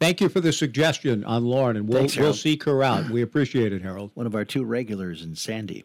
Thank 0.00 0.20
you 0.20 0.28
for 0.28 0.40
the 0.40 0.52
suggestion 0.52 1.24
on 1.24 1.44
Lauren, 1.44 1.76
and 1.76 1.88
we'll 1.88 1.98
Thanks, 1.98 2.16
we'll 2.16 2.34
seek 2.34 2.64
her 2.64 2.84
out. 2.84 3.10
We 3.10 3.22
appreciate 3.22 3.72
it, 3.72 3.82
Harold. 3.82 4.12
One 4.14 4.26
of 4.26 4.34
our 4.34 4.44
two 4.44 4.64
regulars 4.64 5.22
in 5.22 5.34
Sandy. 5.34 5.84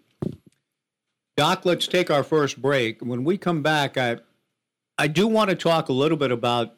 Doc, 1.35 1.65
let's 1.65 1.87
take 1.87 2.11
our 2.11 2.23
first 2.23 2.61
break. 2.61 3.01
When 3.01 3.23
we 3.23 3.37
come 3.39 3.63
back, 3.63 3.97
I 3.97 4.19
I 4.99 5.07
do 5.07 5.27
want 5.27 5.49
to 5.49 5.55
talk 5.55 5.89
a 5.89 5.93
little 5.93 6.17
bit 6.17 6.31
about 6.31 6.75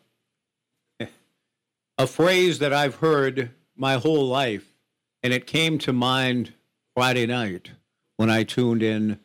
a 1.97 2.07
phrase 2.07 2.59
that 2.59 2.71
I've 2.71 2.95
heard 2.95 3.51
my 3.75 3.95
whole 3.95 4.27
life, 4.27 4.73
and 5.21 5.33
it 5.33 5.45
came 5.45 5.77
to 5.79 5.91
mind 5.91 6.53
Friday 6.93 7.25
night 7.25 7.71
when 8.15 8.29
I 8.29 8.43
tuned 8.43 8.81
in 8.81 9.19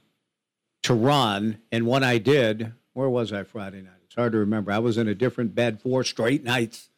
to 0.83 0.95
Ron, 0.95 1.59
and 1.71 1.87
when 1.87 2.03
I 2.03 2.19
did, 2.19 2.73
where 2.93 3.09
was 3.09 3.33
I 3.33 3.45
Friday 3.45 3.83
night? 3.83 4.01
It's 4.05 4.17
hard 4.17 4.33
to 4.33 4.39
remember. 4.39 4.73
I 4.73 4.81
was 4.81 4.99
in 4.99 5.07
a 5.07 5.15
different 5.15 5.55
bed 5.55 5.81
four 5.81 6.03
straight 6.03 6.43
nights. 6.43 6.90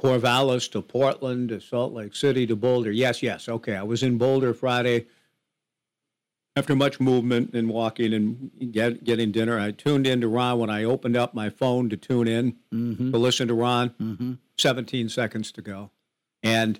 Corvallis 0.00 0.70
to 0.72 0.80
Portland 0.82 1.48
to 1.48 1.60
Salt 1.60 1.92
Lake 1.92 2.14
City 2.14 2.46
to 2.46 2.54
Boulder. 2.56 2.90
Yes, 2.92 3.22
yes. 3.22 3.48
Okay. 3.48 3.74
I 3.74 3.82
was 3.82 4.02
in 4.02 4.16
Boulder 4.18 4.54
Friday 4.54 5.06
after 6.56 6.74
much 6.76 7.00
movement 7.00 7.52
and 7.54 7.68
walking 7.68 8.12
and 8.14 8.50
get, 8.72 9.04
getting 9.04 9.32
dinner. 9.32 9.58
I 9.58 9.70
tuned 9.72 10.06
in 10.06 10.20
to 10.20 10.28
Ron 10.28 10.58
when 10.58 10.70
I 10.70 10.84
opened 10.84 11.16
up 11.16 11.34
my 11.34 11.50
phone 11.50 11.88
to 11.90 11.96
tune 11.96 12.28
in 12.28 12.56
Mm-hmm. 12.72 13.10
to 13.12 13.18
listen 13.18 13.48
to 13.48 13.54
Ron. 13.54 13.90
Mm-hmm. 14.00 14.32
17 14.58 15.08
seconds 15.08 15.52
to 15.52 15.62
go. 15.62 15.90
And 16.42 16.78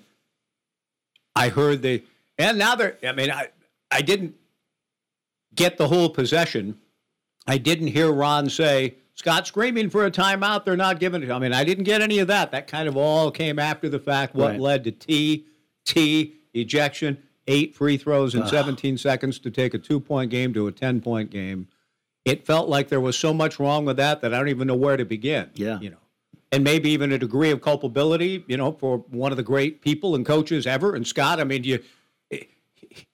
I 1.35 1.49
heard 1.49 1.81
the, 1.81 2.03
and 2.37 2.57
now 2.57 2.75
they're, 2.75 2.97
I 3.03 3.11
mean, 3.13 3.31
I, 3.31 3.49
I 3.91 4.01
didn't 4.01 4.35
get 5.55 5.77
the 5.77 5.87
whole 5.87 6.09
possession. 6.09 6.77
I 7.47 7.57
didn't 7.57 7.87
hear 7.87 8.11
Ron 8.11 8.49
say, 8.49 8.95
Scott 9.19 9.45
screaming 9.45 9.89
for 9.89 10.05
a 10.05 10.11
timeout. 10.11 10.63
They're 10.63 10.77
not 10.77 10.97
giving 11.01 11.21
it. 11.23 11.29
I 11.29 11.39
mean, 11.39 11.51
I 11.51 11.65
didn't 11.65 11.83
get 11.83 12.01
any 12.01 12.19
of 12.19 12.29
that. 12.29 12.51
That 12.51 12.67
kind 12.67 12.87
of 12.87 12.95
all 12.95 13.31
came 13.31 13.59
after 13.59 13.89
the 13.89 13.99
fact. 13.99 14.33
What 14.33 14.51
Right. 14.51 14.59
led 14.61 14.85
to 14.85 14.91
T, 14.91 15.45
T, 15.83 16.35
ejection, 16.53 17.17
eight 17.45 17.75
free 17.75 17.97
throws 17.97 18.33
in 18.33 18.47
17 18.47 18.97
seconds 18.97 19.37
to 19.39 19.51
take 19.51 19.73
a 19.73 19.77
two 19.77 19.99
point 19.99 20.31
game 20.31 20.53
to 20.53 20.67
a 20.67 20.71
10 20.71 21.01
point 21.01 21.31
game. 21.31 21.67
It 22.23 22.45
felt 22.45 22.69
like 22.69 22.87
there 22.87 23.01
was 23.01 23.17
so 23.19 23.33
much 23.33 23.59
wrong 23.59 23.83
with 23.83 23.97
that 23.97 24.21
that 24.21 24.33
I 24.33 24.37
don't 24.37 24.47
even 24.47 24.67
know 24.67 24.75
where 24.75 24.95
to 24.95 25.03
begin. 25.03 25.49
Yeah. 25.53 25.81
You 25.81 25.89
know, 25.89 25.97
and 26.53 26.63
maybe 26.63 26.89
even 26.91 27.11
a 27.11 27.17
degree 27.17 27.51
of 27.51 27.59
culpability, 27.59 28.45
you 28.47 28.55
know, 28.55 28.71
for 28.71 28.99
one 29.09 29.31
of 29.33 29.37
the 29.37 29.43
great 29.43 29.81
people 29.81 30.15
and 30.15 30.25
coaches 30.25 30.65
ever. 30.65 30.95
And 30.95 31.05
Scott, 31.05 31.41
I 31.41 31.43
mean, 31.43 31.65
you, 31.65 31.79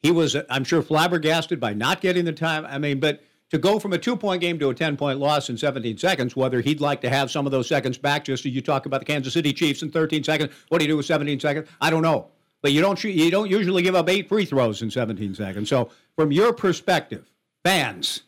he 0.03 0.11
was, 0.11 0.37
I'm 0.51 0.63
sure, 0.65 0.83
flabbergasted 0.83 1.59
by 1.59 1.73
not 1.73 1.99
getting 1.99 2.25
the 2.25 2.31
time. 2.33 2.63
I 2.67 2.77
mean, 2.77 2.99
but 2.99 3.23
to 3.55 3.61
go 3.61 3.79
from 3.79 3.93
a 3.93 3.97
two 3.97 4.17
point 4.17 4.41
game 4.41 4.59
to 4.59 4.69
a 4.69 4.75
10 4.75 4.97
point 4.97 5.17
loss 5.17 5.49
in 5.49 5.57
17 5.57 5.97
seconds, 5.97 6.35
whether 6.35 6.59
he'd 6.59 6.81
like 6.81 6.99
to 7.01 7.09
have 7.09 7.31
some 7.31 7.45
of 7.45 7.53
those 7.53 7.67
seconds 7.67 7.97
back, 7.97 8.25
just 8.25 8.45
as 8.45 8.51
you 8.51 8.61
talk 8.61 8.85
about 8.85 8.99
the 8.99 9.05
Kansas 9.05 9.33
City 9.33 9.53
Chiefs 9.53 9.81
in 9.81 9.89
13 9.89 10.23
seconds, 10.23 10.51
what 10.67 10.79
do 10.79 10.85
you 10.85 10.91
do 10.91 10.97
with 10.97 11.05
17 11.05 11.39
seconds? 11.39 11.69
I 11.79 11.89
don't 11.89 12.01
know. 12.01 12.27
But 12.61 12.73
you 12.73 12.81
don't, 12.81 13.01
you 13.03 13.31
don't 13.31 13.49
usually 13.49 13.81
give 13.81 13.95
up 13.95 14.09
eight 14.09 14.27
free 14.27 14.43
throws 14.43 14.81
in 14.81 14.91
17 14.91 15.35
seconds. 15.35 15.69
So, 15.69 15.89
from 16.17 16.31
your 16.31 16.51
perspective, 16.51 17.31
fans, 17.63 18.23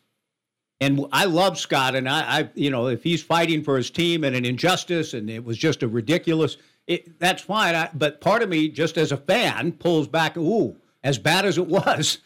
and 0.80 1.04
I 1.12 1.24
love 1.24 1.58
Scott, 1.58 1.94
and 1.96 2.08
I, 2.08 2.20
I, 2.20 2.50
you 2.54 2.70
know, 2.70 2.86
if 2.86 3.02
he's 3.02 3.22
fighting 3.22 3.64
for 3.64 3.76
his 3.76 3.90
team 3.90 4.22
and 4.22 4.36
an 4.36 4.44
injustice, 4.44 5.12
and 5.12 5.28
it 5.28 5.44
was 5.44 5.58
just 5.58 5.82
a 5.82 5.88
ridiculous, 5.88 6.56
it, 6.86 7.18
that's 7.18 7.42
fine. 7.42 7.74
I, 7.74 7.90
but 7.94 8.20
part 8.20 8.42
of 8.42 8.48
me, 8.48 8.68
just 8.68 8.96
as 8.96 9.10
a 9.10 9.16
fan, 9.16 9.72
pulls 9.72 10.06
back. 10.06 10.36
Ooh, 10.36 10.76
as 11.02 11.18
bad 11.18 11.44
as 11.44 11.58
it 11.58 11.66
was, 11.66 12.18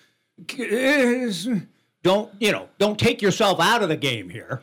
don't 2.03 2.31
you 2.41 2.53
know? 2.53 2.69
Don't 2.79 2.99
take 2.99 3.23
yourself 3.23 3.61
out 3.61 3.83
of 3.83 3.89
the 3.89 3.97
game 3.97 4.29
here. 4.29 4.63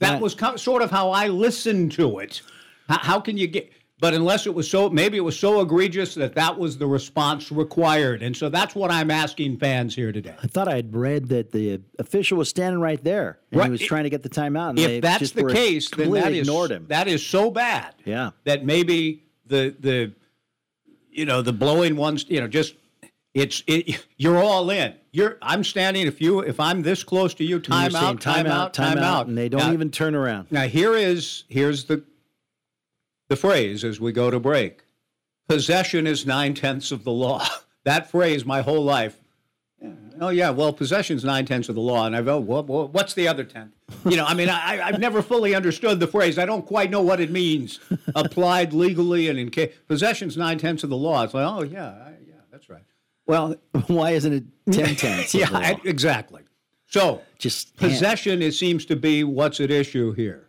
That 0.00 0.20
was 0.20 0.34
kind 0.34 0.58
sort 0.58 0.80
of 0.82 0.90
how 0.90 1.10
I 1.10 1.28
listened 1.28 1.92
to 1.92 2.20
it. 2.20 2.40
How, 2.88 2.98
how 2.98 3.20
can 3.20 3.36
you 3.36 3.46
get? 3.46 3.70
But 4.00 4.14
unless 4.14 4.46
it 4.46 4.54
was 4.54 4.68
so, 4.68 4.88
maybe 4.88 5.18
it 5.18 5.20
was 5.20 5.38
so 5.38 5.60
egregious 5.60 6.14
that 6.14 6.34
that 6.34 6.58
was 6.58 6.78
the 6.78 6.86
response 6.86 7.52
required, 7.52 8.22
and 8.22 8.34
so 8.34 8.48
that's 8.48 8.74
what 8.74 8.90
I'm 8.90 9.10
asking 9.10 9.58
fans 9.58 9.94
here 9.94 10.10
today. 10.10 10.34
I 10.42 10.46
thought 10.46 10.68
I'd 10.68 10.94
read 10.96 11.28
that 11.28 11.52
the 11.52 11.82
official 11.98 12.38
was 12.38 12.48
standing 12.48 12.80
right 12.80 13.02
there 13.04 13.40
and 13.50 13.58
Right. 13.58 13.66
he 13.66 13.70
was 13.72 13.82
trying 13.82 14.04
to 14.04 14.10
get 14.10 14.22
the 14.22 14.30
timeout. 14.30 14.70
And 14.70 14.78
they 14.78 14.96
if 14.96 15.02
that's 15.02 15.32
the 15.32 15.44
case, 15.52 15.90
then 15.90 16.10
that 16.12 16.32
is 16.32 16.48
ignored 16.48 16.70
him. 16.70 16.86
that 16.88 17.08
is 17.08 17.24
so 17.24 17.50
bad. 17.50 17.94
Yeah. 18.06 18.30
that 18.44 18.64
maybe 18.64 19.22
the 19.44 19.76
the 19.78 20.12
you 21.10 21.26
know 21.26 21.42
the 21.42 21.52
blowing 21.52 21.96
ones. 21.96 22.24
You 22.26 22.40
know, 22.40 22.48
just 22.48 22.76
it's 23.34 23.62
it. 23.66 24.02
You're 24.16 24.42
all 24.42 24.70
in. 24.70 24.94
You're. 25.12 25.38
I'm 25.42 25.64
standing. 25.64 26.06
If 26.06 26.20
you 26.20 26.40
if 26.40 26.60
I'm 26.60 26.82
this 26.82 27.02
close 27.02 27.34
to 27.34 27.44
you, 27.44 27.58
time 27.58 27.94
out, 27.96 28.20
time 28.20 28.46
out, 28.46 28.74
time 28.74 28.98
out, 28.98 29.26
and 29.26 29.36
they 29.36 29.48
don't 29.48 29.60
Now- 29.60 29.72
even 29.72 29.90
turn 29.90 30.14
around. 30.14 30.48
Now 30.50 30.62
here 30.68 30.94
is 30.94 31.44
here's 31.48 31.84
the 31.84 32.04
the 33.28 33.36
phrase 33.36 33.84
as 33.84 34.00
we 34.00 34.12
go 34.12 34.30
to 34.30 34.38
break. 34.40 34.82
Possession 35.48 36.06
is 36.06 36.26
nine 36.26 36.54
tenths 36.54 36.92
of 36.92 37.04
the 37.04 37.12
law. 37.12 37.46
That 37.84 38.10
phrase, 38.10 38.44
my 38.44 38.60
whole 38.60 38.84
life. 38.84 39.18
Oh 40.20 40.28
yeah, 40.28 40.50
well, 40.50 40.70
possession's 40.70 41.24
nine 41.24 41.46
tenths 41.46 41.70
of 41.70 41.74
the 41.74 41.80
law, 41.80 42.04
and 42.04 42.14
I've 42.14 42.28
oh, 42.28 42.38
well, 42.38 42.62
well, 42.62 42.88
what's 42.88 43.14
the 43.14 43.26
other 43.26 43.42
tenth? 43.42 43.72
You 44.04 44.18
know, 44.18 44.26
I 44.26 44.34
mean, 44.34 44.50
I, 44.50 44.82
I've 44.86 44.98
never 45.00 45.22
fully 45.22 45.54
understood 45.54 45.98
the 45.98 46.06
phrase. 46.06 46.38
I 46.38 46.44
don't 46.44 46.66
quite 46.66 46.90
know 46.90 47.00
what 47.00 47.20
it 47.20 47.30
means 47.30 47.80
applied 48.14 48.74
legally 48.74 49.28
and 49.28 49.38
in 49.38 49.50
case 49.50 49.72
possession's 49.88 50.36
nine 50.36 50.58
tenths 50.58 50.84
of 50.84 50.90
the 50.90 50.96
law. 50.96 51.22
It's 51.22 51.32
like, 51.32 51.46
oh 51.46 51.62
yeah, 51.62 51.86
I, 51.88 52.12
yeah. 52.28 52.29
Well, 53.30 53.54
Why 53.86 54.10
isn't 54.10 54.32
it 54.32 54.44
10 54.72 54.96
tenths? 54.96 55.34
yeah? 55.34 55.48
I- 55.52 55.80
exactly. 55.84 56.42
So 56.86 57.22
Just 57.38 57.78
hand- 57.78 57.92
possession, 57.92 58.42
it 58.42 58.52
seems 58.54 58.84
to 58.86 58.96
be 58.96 59.22
what's 59.24 59.60
at 59.60 59.70
issue 59.70 60.12
here. 60.12 60.48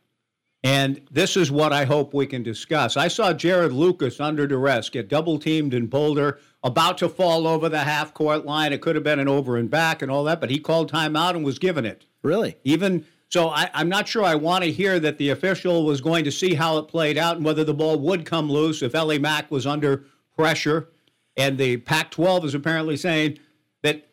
And 0.64 1.02
this 1.12 1.38
is 1.38 1.52
what 1.52 1.74
I 1.74 1.86
hope 1.86 2.14
we 2.14 2.28
can 2.28 2.44
discuss. 2.44 2.96
I 2.98 3.08
saw 3.08 3.34
Jarod 3.34 3.72
Lucas 3.74 4.20
under 4.20 4.46
duress 4.46 4.90
get 4.90 5.08
double 5.10 5.40
teamed 5.40 5.74
in 5.74 5.88
Boulder, 5.88 6.40
about 6.64 6.98
to 7.00 7.10
fall 7.10 7.48
over 7.48 7.68
the 7.70 7.80
half 7.80 8.14
court 8.14 8.46
line. 8.46 8.72
It 8.72 8.82
could 8.82 8.96
have 8.96 9.04
been 9.04 9.18
an 9.20 9.28
over 9.28 9.58
and 9.58 9.70
back 9.72 10.02
and 10.04 10.12
all 10.12 10.24
that, 10.26 10.40
but 10.40 10.52
he 10.52 10.60
called 10.60 10.92
timeout 10.92 11.32
and 11.32 11.44
was 11.44 11.58
given 11.58 11.84
it. 11.86 12.06
Really? 12.22 12.58
Even 12.64 13.06
so, 13.30 13.50
I, 13.50 13.70
I'm 13.74 13.90
not 13.90 14.08
sure 14.08 14.24
I 14.24 14.36
want 14.36 14.64
to 14.64 14.72
hear 14.72 15.00
that 15.00 15.18
the 15.18 15.30
official 15.30 15.84
was 15.86 16.00
going 16.02 16.24
to 16.26 16.32
see 16.32 16.54
how 16.54 16.78
it 16.78 16.84
played 16.88 17.18
out 17.18 17.38
and 17.38 17.46
whether 17.46 17.64
the 17.64 17.74
ball 17.74 17.98
would 18.00 18.26
come 18.26 18.52
loose 18.52 18.82
if 18.84 18.94
Ellie 18.94 19.18
Mack 19.20 19.50
was 19.50 19.66
under 19.66 20.04
pressure. 20.36 20.90
And 21.38 21.58
the 21.58 21.78
Pac 21.78 22.12
12 22.12 22.46
is 22.46 22.54
apparently 22.54 22.98
saying 22.98 23.40
that 23.84 24.08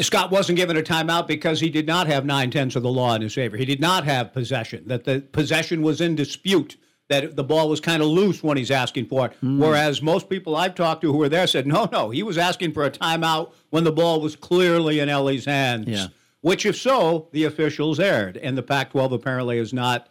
Scott 0.00 0.30
wasn't 0.30 0.56
given 0.56 0.76
a 0.76 0.82
timeout 0.82 1.26
because 1.26 1.60
he 1.60 1.70
did 1.70 1.86
not 1.86 2.06
have 2.06 2.24
nine 2.24 2.50
tenths 2.50 2.76
of 2.76 2.82
the 2.82 2.90
law 2.90 3.14
in 3.14 3.22
his 3.22 3.34
favor. 3.34 3.56
He 3.56 3.64
did 3.64 3.80
not 3.80 4.04
have 4.04 4.32
possession, 4.32 4.84
that 4.86 5.04
the 5.04 5.20
possession 5.20 5.82
was 5.82 6.00
in 6.00 6.14
dispute, 6.14 6.76
that 7.08 7.36
the 7.36 7.44
ball 7.44 7.68
was 7.68 7.80
kind 7.80 8.02
of 8.02 8.08
loose 8.08 8.42
when 8.42 8.56
he's 8.56 8.70
asking 8.70 9.06
for 9.06 9.26
it. 9.26 9.36
Whereas 9.40 10.00
most 10.00 10.28
people 10.28 10.56
I've 10.56 10.74
talked 10.74 11.02
to 11.02 11.12
who 11.12 11.18
were 11.18 11.28
there 11.28 11.46
said, 11.46 11.66
no, 11.66 11.88
no, 11.92 12.10
he 12.10 12.22
was 12.22 12.38
asking 12.38 12.72
for 12.72 12.84
a 12.84 12.90
timeout 12.90 13.52
when 13.70 13.84
the 13.84 13.92
ball 13.92 14.20
was 14.20 14.36
clearly 14.36 15.00
in 15.00 15.08
Ellie's 15.08 15.44
hands. 15.44 15.88
Yeah. 15.88 16.06
Which, 16.40 16.66
if 16.66 16.76
so, 16.76 17.28
the 17.32 17.44
officials 17.44 17.98
erred. 17.98 18.36
And 18.36 18.56
the 18.56 18.62
Pac 18.62 18.90
12 18.90 19.12
apparently 19.12 19.58
is 19.58 19.72
not 19.72 20.08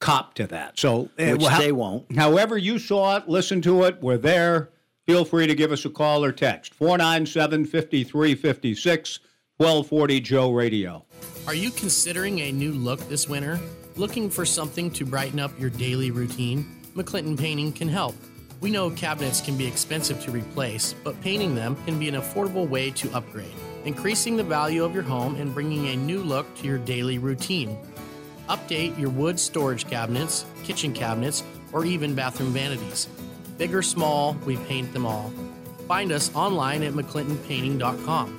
copped 0.00 0.36
to 0.36 0.46
that. 0.48 0.78
So, 0.78 1.08
eh, 1.18 1.32
Which 1.32 1.42
well, 1.42 1.60
they 1.60 1.72
won't. 1.72 2.14
However, 2.16 2.58
you 2.58 2.78
saw 2.78 3.16
it, 3.16 3.28
listen 3.28 3.62
to 3.62 3.84
it, 3.84 4.02
we're 4.02 4.18
there. 4.18 4.70
Feel 5.06 5.24
free 5.24 5.46
to 5.46 5.54
give 5.54 5.70
us 5.70 5.84
a 5.84 5.90
call 5.90 6.24
or 6.24 6.32
text 6.32 6.74
497 6.74 7.66
5356 7.66 9.20
1240 9.56 10.20
Joe 10.20 10.50
Radio. 10.50 11.06
Are 11.46 11.54
you 11.54 11.70
considering 11.70 12.40
a 12.40 12.50
new 12.50 12.72
look 12.72 12.98
this 13.08 13.28
winter? 13.28 13.60
Looking 13.94 14.28
for 14.28 14.44
something 14.44 14.90
to 14.90 15.06
brighten 15.06 15.38
up 15.38 15.58
your 15.60 15.70
daily 15.70 16.10
routine? 16.10 16.66
McClinton 16.96 17.38
Painting 17.38 17.72
can 17.72 17.88
help. 17.88 18.16
We 18.60 18.72
know 18.72 18.90
cabinets 18.90 19.40
can 19.40 19.56
be 19.56 19.64
expensive 19.64 20.20
to 20.24 20.32
replace, 20.32 20.92
but 21.04 21.20
painting 21.20 21.54
them 21.54 21.76
can 21.84 22.00
be 22.00 22.08
an 22.08 22.16
affordable 22.16 22.68
way 22.68 22.90
to 22.92 23.12
upgrade, 23.12 23.54
increasing 23.84 24.36
the 24.36 24.42
value 24.42 24.82
of 24.82 24.92
your 24.92 25.04
home 25.04 25.36
and 25.36 25.54
bringing 25.54 25.86
a 25.86 25.96
new 25.96 26.20
look 26.20 26.52
to 26.56 26.66
your 26.66 26.78
daily 26.78 27.18
routine. 27.18 27.78
Update 28.48 28.98
your 28.98 29.10
wood 29.10 29.38
storage 29.38 29.88
cabinets, 29.88 30.46
kitchen 30.64 30.92
cabinets, 30.92 31.44
or 31.72 31.84
even 31.84 32.14
bathroom 32.14 32.50
vanities. 32.50 33.08
Big 33.58 33.74
or 33.74 33.82
small, 33.82 34.34
we 34.44 34.56
paint 34.56 34.92
them 34.92 35.06
all. 35.06 35.32
Find 35.88 36.12
us 36.12 36.34
online 36.34 36.82
at 36.82 36.92
mcclintonpainting.com. 36.92 38.38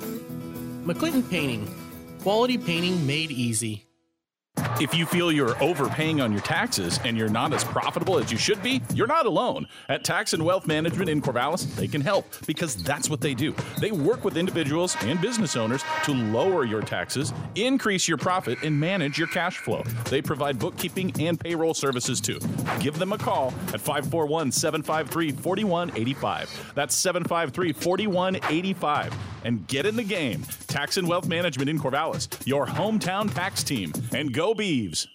McClinton 0.86 1.28
Painting, 1.28 1.74
quality 2.22 2.56
painting 2.58 3.06
made 3.06 3.30
easy. 3.30 3.87
If 4.80 4.94
you 4.94 5.06
feel 5.06 5.32
you're 5.32 5.60
overpaying 5.60 6.20
on 6.20 6.30
your 6.30 6.40
taxes 6.40 7.00
and 7.04 7.16
you're 7.16 7.28
not 7.28 7.52
as 7.52 7.64
profitable 7.64 8.16
as 8.16 8.30
you 8.30 8.38
should 8.38 8.62
be, 8.62 8.80
you're 8.94 9.08
not 9.08 9.26
alone. 9.26 9.66
At 9.88 10.04
Tax 10.04 10.34
and 10.34 10.44
Wealth 10.44 10.68
Management 10.68 11.10
in 11.10 11.20
Corvallis, 11.20 11.74
they 11.74 11.88
can 11.88 12.00
help 12.00 12.26
because 12.46 12.76
that's 12.76 13.10
what 13.10 13.20
they 13.20 13.34
do. 13.34 13.56
They 13.80 13.90
work 13.90 14.24
with 14.24 14.36
individuals 14.36 14.96
and 15.00 15.20
business 15.20 15.56
owners 15.56 15.82
to 16.04 16.12
lower 16.12 16.64
your 16.64 16.80
taxes, 16.80 17.32
increase 17.56 18.06
your 18.06 18.18
profit, 18.18 18.62
and 18.62 18.78
manage 18.78 19.18
your 19.18 19.26
cash 19.26 19.58
flow. 19.58 19.82
They 20.10 20.22
provide 20.22 20.60
bookkeeping 20.60 21.12
and 21.18 21.40
payroll 21.40 21.74
services 21.74 22.20
too. 22.20 22.38
Give 22.78 22.96
them 23.00 23.12
a 23.12 23.18
call 23.18 23.48
at 23.74 23.80
541 23.80 24.52
753 24.52 25.32
4185. 25.32 26.72
That's 26.76 26.94
753 26.94 27.72
4185. 27.72 29.12
And 29.44 29.66
get 29.66 29.86
in 29.86 29.96
the 29.96 30.04
game. 30.04 30.42
Tax 30.66 30.98
and 30.98 31.08
Wealth 31.08 31.26
Management 31.26 31.70
in 31.70 31.78
Corvallis, 31.78 32.28
your 32.46 32.66
hometown 32.66 33.32
tax 33.32 33.62
team. 33.62 33.92
And 34.12 34.32
go 34.32 34.52
Beavs. 34.68 35.06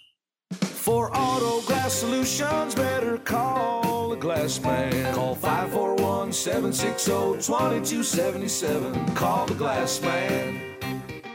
For 0.52 1.16
auto 1.16 1.62
glass 1.68 1.94
solutions, 1.94 2.74
better 2.74 3.20
call 3.20 4.10
the 4.10 4.16
glass 4.16 4.60
man. 4.60 5.14
Call 5.14 5.36
541 5.36 6.34
760 6.34 7.12
2277. 7.12 9.14
Call 9.14 9.46
the 9.46 9.54
glass 9.54 10.02
man. 10.02 10.60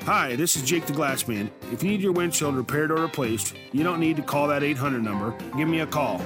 Hi, 0.03 0.35
this 0.35 0.57
is 0.57 0.63
Jake 0.63 0.87
the 0.87 0.93
Glassman. 0.93 1.49
If 1.71 1.85
you 1.85 1.91
need 1.91 2.01
your 2.01 2.13
windshield 2.13 2.57
repaired 2.57 2.91
or 2.91 3.03
replaced, 3.03 3.55
you 3.73 3.85
don't 3.85 4.01
need 4.01 4.17
to 4.17 4.23
call 4.23 4.49
that 4.49 4.65
800 4.65 5.05
number. 5.05 5.37
Give 5.57 5.69
me 5.69 5.81
a 5.81 5.87
call. 5.87 6.19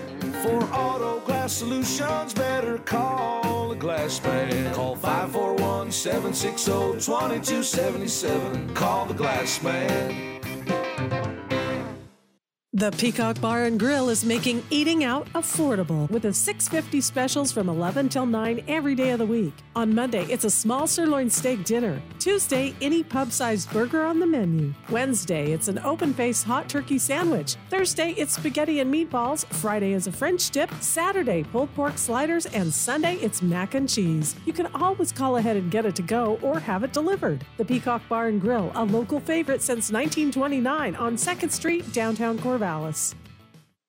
For 0.42 0.62
auto 0.72 1.20
glass 1.20 1.52
solutions, 1.52 2.32
better 2.32 2.78
call 2.78 3.68
the 3.68 3.74
glass 3.74 4.22
man. 4.22 4.74
Call 4.74 4.96
541 4.96 5.92
760 5.92 6.72
2277. 7.04 8.74
Call 8.74 9.04
the 9.04 9.14
glass 9.14 9.62
man. 9.62 10.32
The 12.74 12.90
Peacock 12.92 13.38
Bar 13.38 13.64
and 13.64 13.78
Grill 13.78 14.08
is 14.08 14.24
making 14.24 14.62
eating 14.70 15.04
out 15.04 15.26
affordable 15.34 16.10
with 16.10 16.24
a 16.24 16.32
650 16.32 17.02
specials 17.02 17.52
from 17.52 17.68
11 17.68 18.08
till 18.08 18.24
9 18.24 18.64
every 18.66 18.94
day 18.94 19.10
of 19.10 19.18
the 19.18 19.26
week. 19.26 19.52
On 19.76 19.94
Monday, 19.94 20.24
it's 20.30 20.46
a 20.46 20.50
small 20.50 20.86
sirloin 20.86 21.28
steak 21.28 21.64
dinner. 21.64 22.00
Tuesday, 22.18 22.74
any 22.80 23.02
pub-sized 23.02 23.70
burger 23.72 24.02
on 24.06 24.18
the 24.20 24.26
menu. 24.26 24.72
Wednesday, 24.88 25.52
it's 25.52 25.68
an 25.68 25.80
open-faced 25.80 26.44
hot 26.44 26.66
turkey 26.66 26.98
sandwich. 26.98 27.56
Thursday, 27.68 28.12
it's 28.12 28.36
spaghetti 28.36 28.80
and 28.80 28.92
meatballs. 28.92 29.44
Friday 29.52 29.92
is 29.92 30.06
a 30.06 30.12
French 30.12 30.48
dip. 30.48 30.70
Saturday, 30.80 31.42
pulled 31.42 31.74
pork 31.74 31.98
sliders, 31.98 32.46
and 32.46 32.72
Sunday, 32.72 33.16
it's 33.16 33.42
mac 33.42 33.74
and 33.74 33.86
cheese. 33.86 34.34
You 34.46 34.54
can 34.54 34.68
always 34.76 35.12
call 35.12 35.36
ahead 35.36 35.58
and 35.58 35.70
get 35.70 35.84
it 35.84 35.94
to 35.96 36.02
go 36.02 36.38
or 36.40 36.58
have 36.58 36.84
it 36.84 36.94
delivered. 36.94 37.44
The 37.58 37.66
Peacock 37.66 38.00
Bar 38.08 38.28
and 38.28 38.40
Grill, 38.40 38.72
a 38.74 38.84
local 38.84 39.20
favorite 39.20 39.60
since 39.60 39.92
1929 39.92 40.96
on 40.96 41.16
2nd 41.16 41.50
Street, 41.50 41.92
downtown 41.92 42.38
Corvallis. 42.38 42.61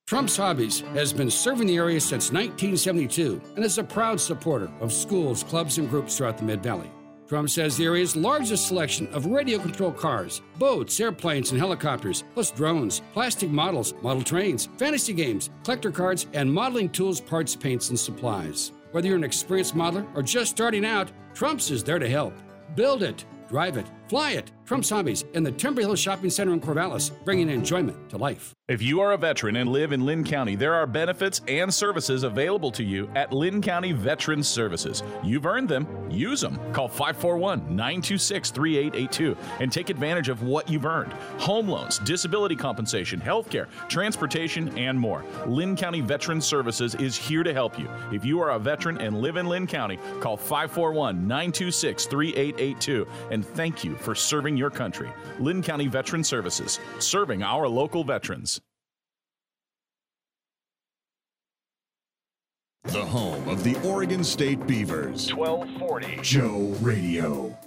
Trump's 0.06 0.36
Hobbies 0.36 0.82
has 0.94 1.14
been 1.14 1.30
serving 1.30 1.68
the 1.68 1.78
area 1.78 2.00
since 2.02 2.32
1972 2.32 3.42
and 3.56 3.64
is 3.64 3.78
a 3.78 3.84
proud 3.84 4.20
supporter 4.20 4.70
of 4.82 4.92
schools, 4.92 5.44
clubs, 5.44 5.78
and 5.78 5.90
groups 5.90 6.18
throughout 6.18 6.38
the 6.38 6.44
Mid 6.44 6.62
Valley. 6.62 6.92
Trump's 7.28 7.56
has 7.56 7.78
the 7.78 7.86
area's 7.86 8.16
largest 8.16 8.68
selection 8.68 9.08
of 9.14 9.28
radio 9.28 9.58
controlled 9.60 9.98
cars, 9.98 10.42
boats, 10.60 11.00
airplanes, 11.00 11.52
and 11.52 11.60
helicopters, 11.60 12.24
plus 12.34 12.52
drones, 12.52 13.02
plastic 13.14 13.50
models, 13.50 13.94
model 14.02 14.24
trains, 14.24 14.68
fantasy 14.78 15.14
games, 15.14 15.50
collector 15.64 15.90
cards, 15.90 16.28
and 16.34 16.52
modeling 16.52 16.90
tools, 16.90 17.22
parts, 17.22 17.56
paints, 17.56 17.90
and 17.90 18.00
supplies. 18.00 18.74
Whether 18.92 19.08
you're 19.08 19.18
an 19.18 19.24
experienced 19.24 19.76
modeler 19.76 20.06
or 20.16 20.22
just 20.22 20.52
starting 20.52 20.86
out, 20.86 21.12
Trump's 21.34 21.72
is 21.72 21.84
there 21.84 22.00
to 22.00 22.10
help. 22.10 22.34
Build 22.76 23.04
it, 23.04 23.24
drive 23.50 23.78
it, 23.78 23.88
fly 24.10 24.32
it. 24.32 24.52
Trump's 24.66 24.90
Hobbies 24.90 25.26
in 25.34 25.44
the 25.44 25.52
Timber 25.52 25.82
Hill 25.82 25.96
Shopping 25.96 26.30
Center 26.30 26.54
in 26.54 26.62
Corvallis, 26.62 27.12
bringing 27.26 27.50
enjoyment 27.50 28.10
to 28.10 28.18
life. 28.18 28.54
If 28.70 28.82
you 28.82 29.02
are 29.02 29.12
a 29.12 29.18
veteran 29.18 29.58
and 29.58 29.70
live 29.70 29.92
in 29.92 30.06
Linn 30.06 30.24
County, 30.24 30.56
there 30.56 30.74
are 30.74 30.88
benefits 30.88 31.42
and 31.50 31.72
services 31.74 32.24
available 32.24 32.72
to 32.72 32.84
you 32.84 33.10
at 33.14 33.34
Linn 33.34 33.62
County 33.62 33.92
Veterans 33.92 34.48
Services. 34.48 35.04
You've 35.22 35.46
earned 35.46 35.68
them, 35.68 35.86
use 36.10 36.40
them. 36.40 36.58
Call 36.72 36.88
541 36.88 37.76
926 37.76 38.52
3882 38.52 39.38
and 39.60 39.70
take 39.70 39.90
advantage 39.90 40.30
of 40.30 40.44
what 40.44 40.70
you've 40.70 40.86
earned 40.86 41.12
home 41.38 41.68
loans, 41.68 42.00
disability 42.00 42.56
compensation, 42.56 43.20
health 43.20 43.50
care, 43.50 43.68
transportation, 43.90 44.76
and 44.78 44.98
more. 44.98 45.26
Linn 45.46 45.76
County 45.76 46.00
Veterans 46.00 46.46
Services 46.46 46.96
is 46.96 47.18
here 47.18 47.44
to 47.44 47.54
help 47.54 47.78
you. 47.78 47.90
If 48.14 48.24
you 48.24 48.40
are 48.40 48.52
a 48.52 48.60
veteran 48.60 48.98
and 49.00 49.20
live 49.20 49.36
in 49.36 49.48
Linn 49.48 49.68
County, 49.68 50.00
call 50.22 50.38
541 50.38 51.28
926 51.28 52.06
3882 52.06 53.06
and 53.30 53.46
thank 53.46 53.84
you 53.84 53.96
for 53.96 54.16
serving 54.16 54.53
your 54.58 54.70
country. 54.70 55.12
Linn 55.40 55.62
County 55.62 55.88
Veteran 55.88 56.24
Services, 56.24 56.80
serving 57.00 57.44
our 57.44 57.68
local 57.68 58.04
veterans. 58.04 58.62
The 62.86 63.06
home 63.06 63.48
of 63.48 63.64
the 63.64 63.76
Oregon 63.88 64.24
State 64.26 64.68
Beavers. 64.68 65.34
1240. 65.34 66.20
Joe 66.22 66.76
Radio. 66.82 67.58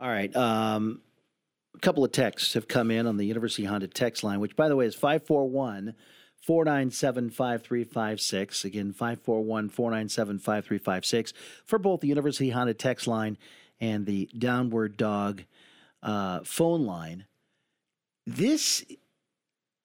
All 0.00 0.08
right. 0.08 0.34
Um, 0.34 1.02
a 1.74 1.78
couple 1.80 2.02
of 2.02 2.10
texts 2.10 2.54
have 2.54 2.66
come 2.66 2.90
in 2.90 3.06
on 3.06 3.18
the 3.18 3.26
University 3.26 3.64
Honda 3.64 3.88
text 3.88 4.24
line, 4.24 4.40
which, 4.40 4.56
by 4.56 4.68
the 4.68 4.76
way, 4.76 4.86
is 4.86 4.94
541 4.94 5.94
497 6.40 7.30
5356. 7.30 8.64
Again, 8.64 8.92
541 8.92 9.68
497 9.68 10.38
5356 10.38 11.32
for 11.64 11.78
both 11.78 12.00
the 12.00 12.08
University 12.08 12.50
Honda 12.50 12.74
text 12.74 13.06
line 13.06 13.36
and 13.80 14.06
the 14.06 14.28
Downward 14.36 14.96
Dog 14.96 15.44
uh, 16.02 16.40
phone 16.44 16.84
line. 16.84 17.26
This 18.26 18.84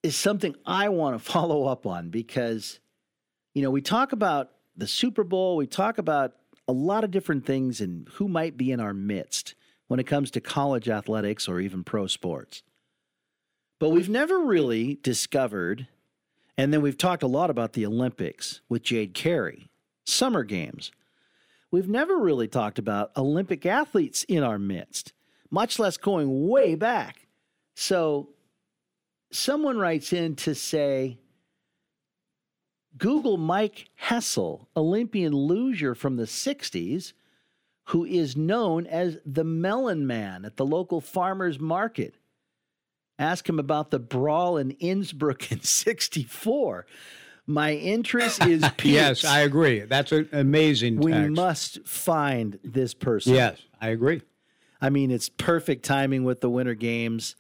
is 0.04 0.16
something 0.16 0.56
I 0.66 0.90
want 0.90 1.18
to 1.18 1.24
follow 1.32 1.66
up 1.66 1.86
on 1.86 2.10
because, 2.10 2.80
you 3.54 3.62
know, 3.62 3.72
we 3.72 3.82
talk 3.82 4.12
about 4.12 4.52
the 4.76 4.88
Super 4.88 5.24
Bowl, 5.24 5.58
we 5.58 5.68
talk 5.68 5.98
about 5.98 6.34
a 6.68 6.72
lot 6.72 7.04
of 7.04 7.12
different 7.12 7.46
things 7.46 7.82
and 7.82 8.08
who 8.14 8.28
might 8.28 8.56
be 8.56 8.72
in 8.72 8.80
our 8.80 8.94
midst 8.94 9.56
when 9.88 10.00
it 10.00 10.06
comes 10.06 10.32
to 10.32 10.40
college 10.40 10.88
athletics 10.88 11.48
or 11.48 11.60
even 11.60 11.84
pro 11.84 12.08
sports. 12.08 12.62
But 13.80 13.90
we've 13.90 14.10
never 14.10 14.40
really 14.40 15.00
discovered, 15.02 15.88
and 16.58 16.72
then 16.74 16.82
we've 16.82 16.98
talked 16.98 17.24
a 17.24 17.28
lot 17.28 17.50
about 17.50 17.74
the 17.74 17.86
Olympics 17.86 18.62
with 18.70 18.84
Jade 18.84 19.14
Carey, 19.14 19.70
summer 20.06 20.44
games. 20.44 20.92
We've 21.72 21.88
never 21.88 22.18
really 22.18 22.48
talked 22.48 22.80
about 22.80 23.12
Olympic 23.16 23.66
athletes 23.66 24.24
in 24.24 24.44
our 24.44 24.58
midst, 24.58 25.14
much 25.52 25.78
less 25.78 25.98
going 25.98 26.48
way 26.48 26.76
back. 26.76 27.28
So 27.76 28.30
someone 29.32 29.78
writes 29.78 30.12
in 30.12 30.36
to 30.38 30.56
say, 30.56 31.20
Google 32.98 33.38
Mike 33.38 33.90
Hessel, 33.96 34.68
Olympian 34.76 35.34
luger 35.34 35.94
from 35.94 36.18
the 36.18 36.24
60s, 36.24 37.14
who 37.86 38.04
is 38.06 38.36
known 38.36 38.86
as 38.86 39.18
the 39.26 39.44
Melon 39.44 40.06
Man 40.06 40.46
at 40.46 40.58
the 40.58 40.66
local 40.66 41.02
farmer's 41.02 41.60
market. 41.60 42.16
Ask 43.18 43.48
him 43.48 43.60
about 43.60 43.92
the 43.92 44.00
brawl 44.00 44.58
in 44.58 44.72
Innsbruck 44.72 45.52
in 45.52 45.62
64. 45.62 46.86
My 47.50 47.74
interest 47.74 48.46
is 48.46 48.62
piqued. 48.78 48.86
Yes, 48.86 49.26
I 49.26 49.40
agree. 49.40 49.80
That's 49.80 50.12
an 50.12 50.30
amazing 50.32 50.98
We 50.98 51.12
text. 51.12 51.32
must 51.32 51.88
find 51.88 52.60
this 52.64 52.94
person. 52.94 53.34
Yes, 53.34 53.60
I 53.82 53.90
agree. 53.90 54.22
I 54.80 54.92
mean, 54.92 55.10
it's 55.10 55.30
perfect 55.30 55.84
timing 55.84 56.24
with 56.24 56.42
the 56.42 56.50
Winter 56.50 56.76
Games. 56.76 57.36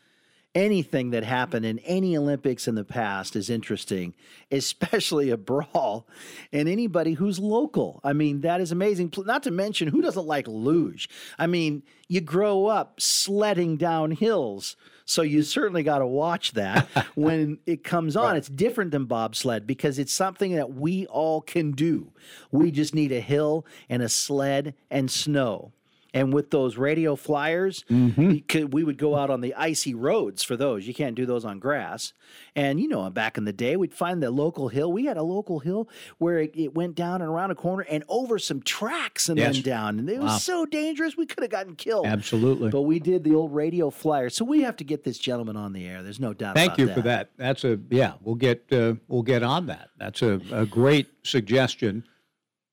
Anything 0.55 1.11
that 1.11 1.23
happened 1.23 1.63
in 1.63 1.77
any 1.79 2.17
Olympics 2.17 2.67
in 2.67 2.73
the 2.73 2.83
past 2.83 3.35
is 3.35 3.51
interesting, 3.51 4.15
especially 4.51 5.29
a 5.29 5.37
brawl 5.37 6.07
and 6.51 6.67
anybody 6.67 7.13
who's 7.13 7.37
local. 7.37 8.01
I 8.03 8.13
mean, 8.13 8.41
that 8.41 8.59
is 8.61 8.71
amazing. 8.71 9.13
Not 9.15 9.43
to 9.43 9.51
mention, 9.51 9.89
who 9.89 10.01
doesn't 10.01 10.25
like 10.25 10.47
luge? 10.47 11.07
I 11.37 11.45
mean, 11.45 11.83
you 12.07 12.19
grow 12.19 12.65
up 12.65 12.99
sledding 12.99 13.77
down 13.77 14.09
hills, 14.09 14.75
so 15.09 15.23
you 15.23 15.41
certainly 15.41 15.81
got 15.81 15.99
to 15.99 16.05
watch 16.05 16.51
that 16.51 16.87
when 17.15 17.57
it 17.65 17.83
comes 17.83 18.15
on. 18.15 18.37
It's 18.37 18.47
different 18.47 18.91
than 18.91 19.05
bobsled 19.05 19.65
because 19.65 19.97
it's 19.97 20.13
something 20.13 20.53
that 20.55 20.75
we 20.75 21.07
all 21.07 21.41
can 21.41 21.71
do. 21.71 22.13
We 22.51 22.69
just 22.69 22.93
need 22.93 23.11
a 23.11 23.19
hill 23.19 23.65
and 23.89 24.03
a 24.03 24.09
sled 24.09 24.75
and 24.91 25.09
snow. 25.09 25.73
And 26.11 26.33
with 26.33 26.49
those 26.49 26.75
radio 26.75 27.15
flyers, 27.15 27.85
we, 27.89 28.41
could, 28.41 28.73
we 28.73 28.83
would 28.83 28.97
go 28.97 29.15
out 29.15 29.29
on 29.29 29.41
the 29.41 29.53
icy 29.53 29.93
roads 29.93 30.41
for 30.41 30.57
those. 30.57 30.87
You 30.87 30.93
can't 30.95 31.13
do 31.15 31.27
those 31.27 31.45
on 31.45 31.59
grass. 31.59 32.13
And, 32.55 32.79
you 32.79 32.87
know, 32.87 33.07
back 33.11 33.37
in 33.37 33.45
the 33.45 33.53
day, 33.53 33.75
we'd 33.77 33.93
find 33.93 34.21
the 34.23 34.31
local 34.31 34.69
hill. 34.69 34.91
We 34.91 35.05
had 35.05 35.17
a 35.17 35.23
local 35.23 35.59
hill 35.59 35.87
where 36.17 36.39
it, 36.39 36.51
it 36.55 36.73
went 36.73 36.95
down 36.95 37.21
and 37.21 37.29
around 37.29 37.51
a 37.51 37.55
corner 37.55 37.85
and 37.87 38.03
over 38.09 38.39
some 38.39 38.61
tracks 38.63 39.29
and 39.29 39.37
Yes. 39.37 39.53
then 39.55 39.63
down. 39.63 39.99
And 39.99 40.09
it 40.09 40.17
Wow. 40.17 40.25
was 40.25 40.43
so 40.43 40.65
dangerous, 40.65 41.15
we 41.15 41.27
could 41.27 41.43
have 41.43 41.51
gotten 41.51 41.75
killed. 41.75 42.07
Absolutely. 42.07 42.69
But 42.71 42.81
we 42.81 42.99
did 42.99 43.23
the 43.23 43.35
old 43.35 43.53
radio 43.53 43.91
flyer. 43.91 44.29
So 44.31 44.43
we 44.45 44.61
have 44.63 44.77
to 44.77 44.83
get 44.83 45.03
this 45.03 45.19
gentleman 45.19 45.57
on 45.57 45.73
the 45.73 45.85
air. 45.85 46.01
There's 46.01 46.19
no 46.19 46.33
doubt 46.33 46.55
Thank 46.55 46.79
you 46.79 46.91
for 46.91 47.01
that. 47.01 47.29
That's 47.37 47.63
a 47.63 47.79
yeah. 47.91 48.13
We'll 48.23 48.33
get 48.35 48.65
uh, 48.71 48.95
we'll 49.07 49.21
get 49.21 49.43
on 49.43 49.67
that. 49.67 49.89
That's 49.99 50.21
a, 50.23 50.41
a 50.51 50.65
great 50.65 51.07
suggestion. 51.23 52.03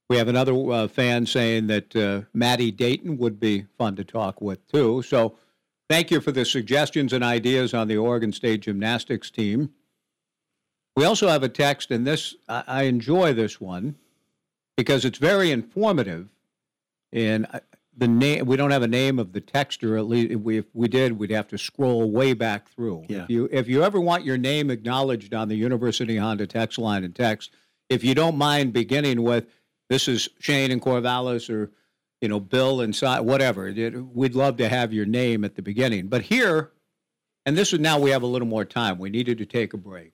We 0.08 0.16
have 0.16 0.28
another 0.28 0.54
uh, 0.70 0.88
fan 0.88 1.26
saying 1.26 1.66
that 1.66 1.96
uh, 1.96 2.22
Maddie 2.32 2.70
Dayton 2.70 3.18
would 3.18 3.40
be 3.40 3.66
fun 3.76 3.96
to 3.96 4.04
talk 4.04 4.40
with 4.40 4.66
too. 4.68 5.02
So, 5.02 5.36
thank 5.88 6.10
you 6.10 6.20
for 6.20 6.32
the 6.32 6.44
suggestions 6.44 7.12
and 7.12 7.24
ideas 7.24 7.74
on 7.74 7.88
the 7.88 7.96
Oregon 7.96 8.32
State 8.32 8.60
gymnastics 8.60 9.30
team. 9.30 9.70
We 10.94 11.04
also 11.04 11.28
have 11.28 11.42
a 11.42 11.48
text, 11.48 11.90
and 11.90 12.06
this 12.06 12.34
I, 12.48 12.64
I 12.66 12.82
enjoy 12.84 13.32
this 13.32 13.60
one 13.60 13.96
because 14.76 15.04
it's 15.04 15.18
very 15.18 15.50
informative. 15.50 16.28
And 17.12 17.46
the 17.96 18.08
name 18.08 18.46
we 18.46 18.56
don't 18.56 18.70
have 18.70 18.82
a 18.82 18.88
name 18.88 19.18
of 19.18 19.32
the 19.32 19.40
texter. 19.40 19.98
At 19.98 20.06
least 20.06 20.32
if 20.32 20.40
we 20.40 20.58
if 20.58 20.66
we 20.74 20.88
did, 20.88 21.18
we'd 21.18 21.30
have 21.30 21.48
to 21.48 21.58
scroll 21.58 22.10
way 22.10 22.32
back 22.34 22.68
through. 22.68 23.06
Yeah. 23.08 23.24
If 23.24 23.30
you 23.30 23.48
if 23.50 23.68
you 23.68 23.82
ever 23.82 24.00
want 24.00 24.24
your 24.24 24.38
name 24.38 24.70
acknowledged 24.70 25.34
on 25.34 25.48
the 25.48 25.56
University 25.56 26.16
Honda 26.16 26.46
text 26.46 26.78
line 26.78 27.04
and 27.04 27.14
text, 27.14 27.52
if 27.88 28.04
you 28.04 28.14
don't 28.14 28.36
mind 28.36 28.72
beginning 28.72 29.22
with 29.22 29.46
this 29.88 30.08
is 30.08 30.28
Shane 30.38 30.70
and 30.70 30.82
Corvallis 30.82 31.50
or 31.50 31.70
you 32.20 32.28
know 32.28 32.40
Bill 32.40 32.80
and 32.80 32.94
si- 32.94 33.06
whatever, 33.06 33.72
we'd 34.12 34.34
love 34.34 34.56
to 34.58 34.68
have 34.68 34.92
your 34.92 35.06
name 35.06 35.44
at 35.44 35.54
the 35.54 35.62
beginning. 35.62 36.08
But 36.08 36.22
here, 36.22 36.72
and 37.44 37.56
this 37.56 37.72
is 37.72 37.80
now 37.80 37.98
we 37.98 38.10
have 38.10 38.22
a 38.22 38.26
little 38.26 38.48
more 38.48 38.64
time. 38.64 38.98
We 38.98 39.10
needed 39.10 39.38
to 39.38 39.46
take 39.46 39.74
a 39.74 39.78
break. 39.78 40.12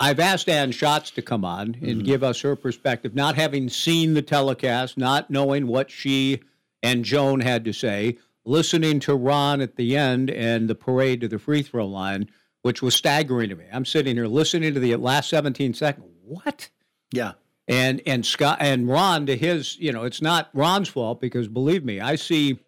I've 0.00 0.20
asked 0.20 0.48
Ann 0.48 0.70
Schatz 0.70 1.10
to 1.12 1.22
come 1.22 1.44
on 1.44 1.74
and 1.74 1.76
mm-hmm. 1.76 2.00
give 2.02 2.22
us 2.22 2.40
her 2.42 2.54
perspective, 2.54 3.14
not 3.14 3.34
having 3.34 3.68
seen 3.68 4.14
the 4.14 4.22
telecast, 4.22 4.96
not 4.96 5.28
knowing 5.28 5.66
what 5.66 5.90
she 5.90 6.40
and 6.82 7.04
Joan 7.04 7.40
had 7.40 7.64
to 7.64 7.72
say, 7.72 8.18
listening 8.44 9.00
to 9.00 9.14
Ron 9.14 9.60
at 9.60 9.74
the 9.74 9.96
end 9.96 10.30
and 10.30 10.68
the 10.68 10.76
parade 10.76 11.20
to 11.22 11.28
the 11.28 11.40
free 11.40 11.62
throw 11.62 11.86
line, 11.86 12.28
which 12.62 12.80
was 12.80 12.94
staggering 12.94 13.48
to 13.48 13.56
me. 13.56 13.64
I'm 13.72 13.84
sitting 13.84 14.16
here 14.16 14.28
listening 14.28 14.74
to 14.74 14.80
the 14.80 14.94
last 14.96 15.30
17 15.30 15.74
seconds. 15.74 16.06
What? 16.22 16.70
Yeah. 17.10 17.32
And 17.68 18.00
and 18.06 18.24
Scott 18.24 18.58
and 18.60 18.88
Ron 18.88 19.26
to 19.26 19.36
his, 19.36 19.78
you 19.78 19.92
know, 19.92 20.04
it's 20.04 20.22
not 20.22 20.48
Ron's 20.54 20.88
fault 20.88 21.20
because 21.20 21.48
believe 21.48 21.84
me, 21.84 22.00
I 22.00 22.16
see 22.16 22.58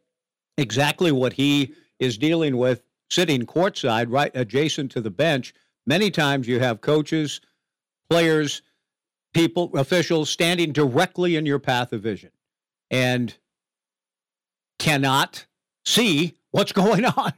exactly 0.59 1.11
what 1.11 1.33
he 1.33 1.75
is 1.99 2.19
dealing 2.19 2.59
with 2.59 2.83
sitting 3.11 3.47
courtside, 3.47 4.07
right 4.09 4.31
adjacent 4.35 4.93
to 4.93 5.01
the 5.01 5.11
bench. 5.11 5.55
Many 5.87 6.11
times 6.11 6.47
you 6.47 6.61
have 6.61 6.83
coaches, 6.83 7.41
players, 8.11 8.63
people, 9.33 9.71
officials 9.77 10.31
standing 10.31 10.73
directly 10.73 11.37
in 11.37 11.47
your 11.47 11.59
path 11.59 11.93
of 11.93 12.03
vision 12.03 12.31
and 12.91 13.37
cannot 14.79 15.47
see 15.85 16.37
what's 16.51 16.73
going 16.85 17.05
on. 17.05 17.33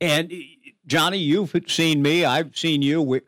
And 0.00 0.32
Johnny, 0.86 1.18
you've 1.18 1.54
seen 1.68 2.02
me, 2.02 2.24
I've 2.24 2.56
seen 2.56 2.82
you. 2.82 3.02
We, 3.02 3.20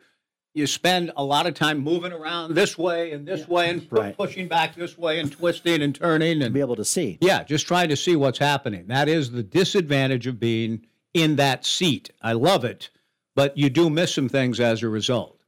you 0.59 0.67
spend 0.67 1.11
a 1.15 1.23
lot 1.23 1.47
of 1.47 1.53
time 1.55 1.79
moving 1.79 2.11
around 2.11 2.53
this 2.53 2.77
way 2.77 3.11
and 3.13 3.25
this 3.25 3.47
way 3.47 3.69
and 3.69 3.87
Right. 3.89 4.15
pushing 4.15 4.47
back 4.47 4.75
this 4.75 4.97
way 4.97 5.19
and 5.19 5.31
twisting 5.31 5.81
and 5.81 5.95
turning 5.95 6.41
and 6.43 6.53
be 6.53 6.59
able 6.59 6.75
to 6.75 6.85
see. 6.85 7.17
yeah, 7.21 7.43
just 7.43 7.65
trying 7.65 7.89
to 7.89 7.95
see 7.95 8.15
what's 8.15 8.37
happening. 8.37 8.85
That 8.87 9.07
is 9.07 9.31
the 9.31 9.41
disadvantage 9.41 10.27
of 10.27 10.39
being 10.39 10.85
in 11.13 11.37
that 11.37 11.65
seat. 11.65 12.11
I 12.21 12.33
love 12.33 12.65
it, 12.65 12.89
but 13.35 13.57
you 13.57 13.69
do 13.69 13.89
miss 13.89 14.13
some 14.13 14.29
things 14.29 14.59
as 14.59 14.83
a 14.83 14.89
result. 14.89 15.39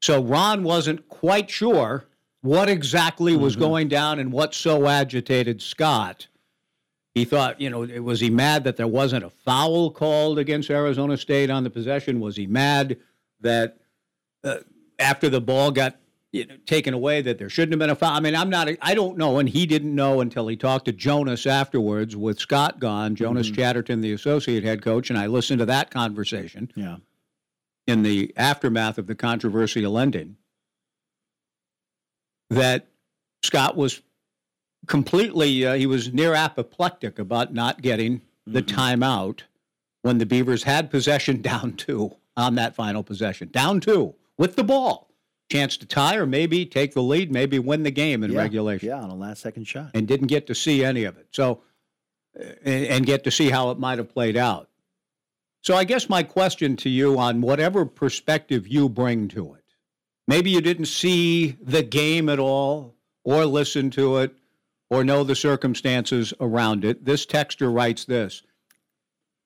So 0.00 0.22
Ron 0.22 0.62
wasn't 0.62 1.08
quite 1.08 1.50
sure 1.50 2.04
what 2.42 2.68
exactly 2.68 3.36
was 3.36 3.54
mm-hmm. 3.54 3.62
going 3.62 3.88
down 3.88 4.18
and 4.18 4.30
what 4.30 4.54
so 4.54 4.86
agitated 4.86 5.60
Scott. 5.60 6.28
He 7.14 7.24
thought, 7.24 7.60
you 7.60 7.68
know, 7.68 7.80
was 8.00 8.20
he 8.20 8.30
mad 8.30 8.62
that 8.64 8.76
there 8.76 8.86
wasn't 8.86 9.24
a 9.24 9.30
foul 9.30 9.90
called 9.90 10.38
against 10.38 10.70
Arizona 10.70 11.16
State 11.16 11.50
on 11.50 11.64
the 11.64 11.70
possession? 11.70 12.20
Was 12.20 12.36
he 12.36 12.46
mad 12.46 12.96
that 13.40 13.78
uh, 14.44 14.58
after 14.98 15.28
the 15.28 15.40
ball 15.40 15.70
got 15.70 15.96
you 16.32 16.44
know, 16.46 16.56
taken 16.66 16.92
away 16.92 17.22
that 17.22 17.38
there 17.38 17.48
shouldn't 17.48 17.72
have 17.72 17.78
been 17.78 17.90
a 17.90 17.94
foul? 17.94 18.12
I 18.16 18.20
mean, 18.20 18.34
I'm 18.36 18.50
not, 18.50 18.68
I 18.82 18.94
don't 18.94 19.16
know, 19.16 19.38
and 19.38 19.48
he 19.48 19.64
didn't 19.66 19.94
know 19.94 20.20
until 20.20 20.46
he 20.48 20.56
talked 20.56 20.84
to 20.86 20.92
Jonas 20.92 21.46
afterwards 21.46 22.14
with 22.16 22.38
Scott 22.38 22.78
gone, 22.80 23.14
Jonas 23.14 23.50
Chatterton, 23.50 24.00
the 24.02 24.12
associate 24.12 24.62
head 24.64 24.82
coach, 24.82 25.08
and 25.10 25.18
I 25.18 25.26
listened 25.26 25.60
to 25.60 25.66
that 25.66 25.90
conversation 25.90 26.70
Yeah. 26.76 26.96
in 27.86 28.02
the 28.02 28.32
aftermath 28.36 28.98
of 28.98 29.06
the 29.06 29.14
controversial 29.14 29.98
ending 29.98 30.36
that 32.50 32.86
Scott 33.42 33.76
was 33.76 34.02
completely 34.86 35.66
uh, 35.66 35.74
he 35.74 35.86
was 35.86 36.12
near 36.12 36.34
apoplectic 36.34 37.18
about 37.18 37.52
not 37.52 37.82
getting 37.82 38.22
the 38.46 38.62
timeout 38.62 39.40
when 40.02 40.18
the 40.18 40.24
Beavers 40.26 40.62
had 40.62 40.90
possession 40.90 41.42
down 41.42 41.74
two 41.74 42.16
on 42.36 42.54
that 42.54 42.74
final 42.74 43.02
possession 43.02 43.48
down 43.48 43.80
two 43.80 44.14
with 44.38 44.56
the 44.56 44.64
ball 44.64 45.08
chance 45.50 45.76
to 45.78 45.86
tie 45.86 46.16
or 46.16 46.26
maybe 46.26 46.66
take 46.66 46.94
the 46.94 47.02
lead 47.02 47.32
maybe 47.32 47.58
win 47.58 47.82
the 47.82 47.90
game 47.90 48.22
in 48.22 48.32
yeah. 48.32 48.40
regulation 48.40 48.88
Yeah, 48.88 49.00
on 49.00 49.10
a 49.10 49.14
last 49.14 49.40
second 49.40 49.64
shot. 49.64 49.90
and 49.94 50.06
didn't 50.06 50.26
get 50.26 50.46
to 50.48 50.54
see 50.54 50.84
any 50.84 51.04
of 51.04 51.16
it. 51.16 51.28
So, 51.32 51.62
and, 52.34 52.84
and 52.86 53.06
get 53.06 53.24
to 53.24 53.30
see 53.30 53.50
how 53.50 53.70
it 53.70 53.78
might 53.78 53.98
have 53.98 54.12
played 54.12 54.36
out. 54.36 54.68
So, 55.62 55.74
I 55.74 55.84
guess 55.84 56.08
my 56.08 56.22
question 56.22 56.76
to 56.76 56.88
you 56.88 57.18
on 57.18 57.40
whatever 57.40 57.84
perspective 57.84 58.68
you 58.68 58.88
bring 58.88 59.28
to 59.28 59.54
it, 59.54 59.64
maybe 60.26 60.50
you 60.50 60.60
didn't 60.60 60.86
see 60.86 61.56
the 61.60 61.82
game 61.82 62.28
at 62.28 62.38
all, 62.38 62.94
or 63.24 63.44
listen 63.44 63.90
to 63.90 64.18
it, 64.18 64.36
or 64.88 65.02
know 65.02 65.24
the 65.24 65.34
circumstances 65.34 66.32
around 66.40 66.84
it. 66.84 67.04
This 67.04 67.26
texter 67.26 67.74
writes 67.74 68.04
this 68.04 68.42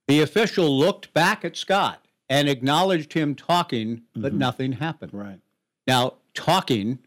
The 0.07 0.21
official 0.21 0.77
looked 0.79 1.15
back 1.15 1.45
at 1.45 1.57
Scott 1.57 2.02
and 2.33 2.49
acknowledged 2.49 3.13
him 3.13 3.35
talking, 3.35 4.01
but 4.15 4.31
mm-hmm. 4.31 4.39
nothing 4.39 4.73
happened. 4.73 5.13
Right. 5.13 5.39
Now, 5.87 6.15
talking, 6.33 6.99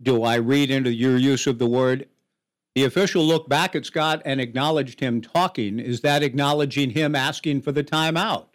do 0.00 0.22
I 0.22 0.36
read 0.36 0.70
into 0.70 0.90
your 0.90 1.18
use 1.18 1.46
of 1.46 1.58
the 1.58 1.66
word? 1.66 2.08
The 2.74 2.84
official 2.84 3.22
looked 3.24 3.50
back 3.50 3.76
at 3.76 3.84
Scott 3.84 4.22
and 4.24 4.40
acknowledged 4.40 5.00
him 5.00 5.20
talking. 5.20 5.78
Is 5.78 6.00
that 6.00 6.22
acknowledging 6.22 6.90
him 6.90 7.14
asking 7.14 7.60
for 7.60 7.72
the 7.72 7.84
timeout? 7.84 8.46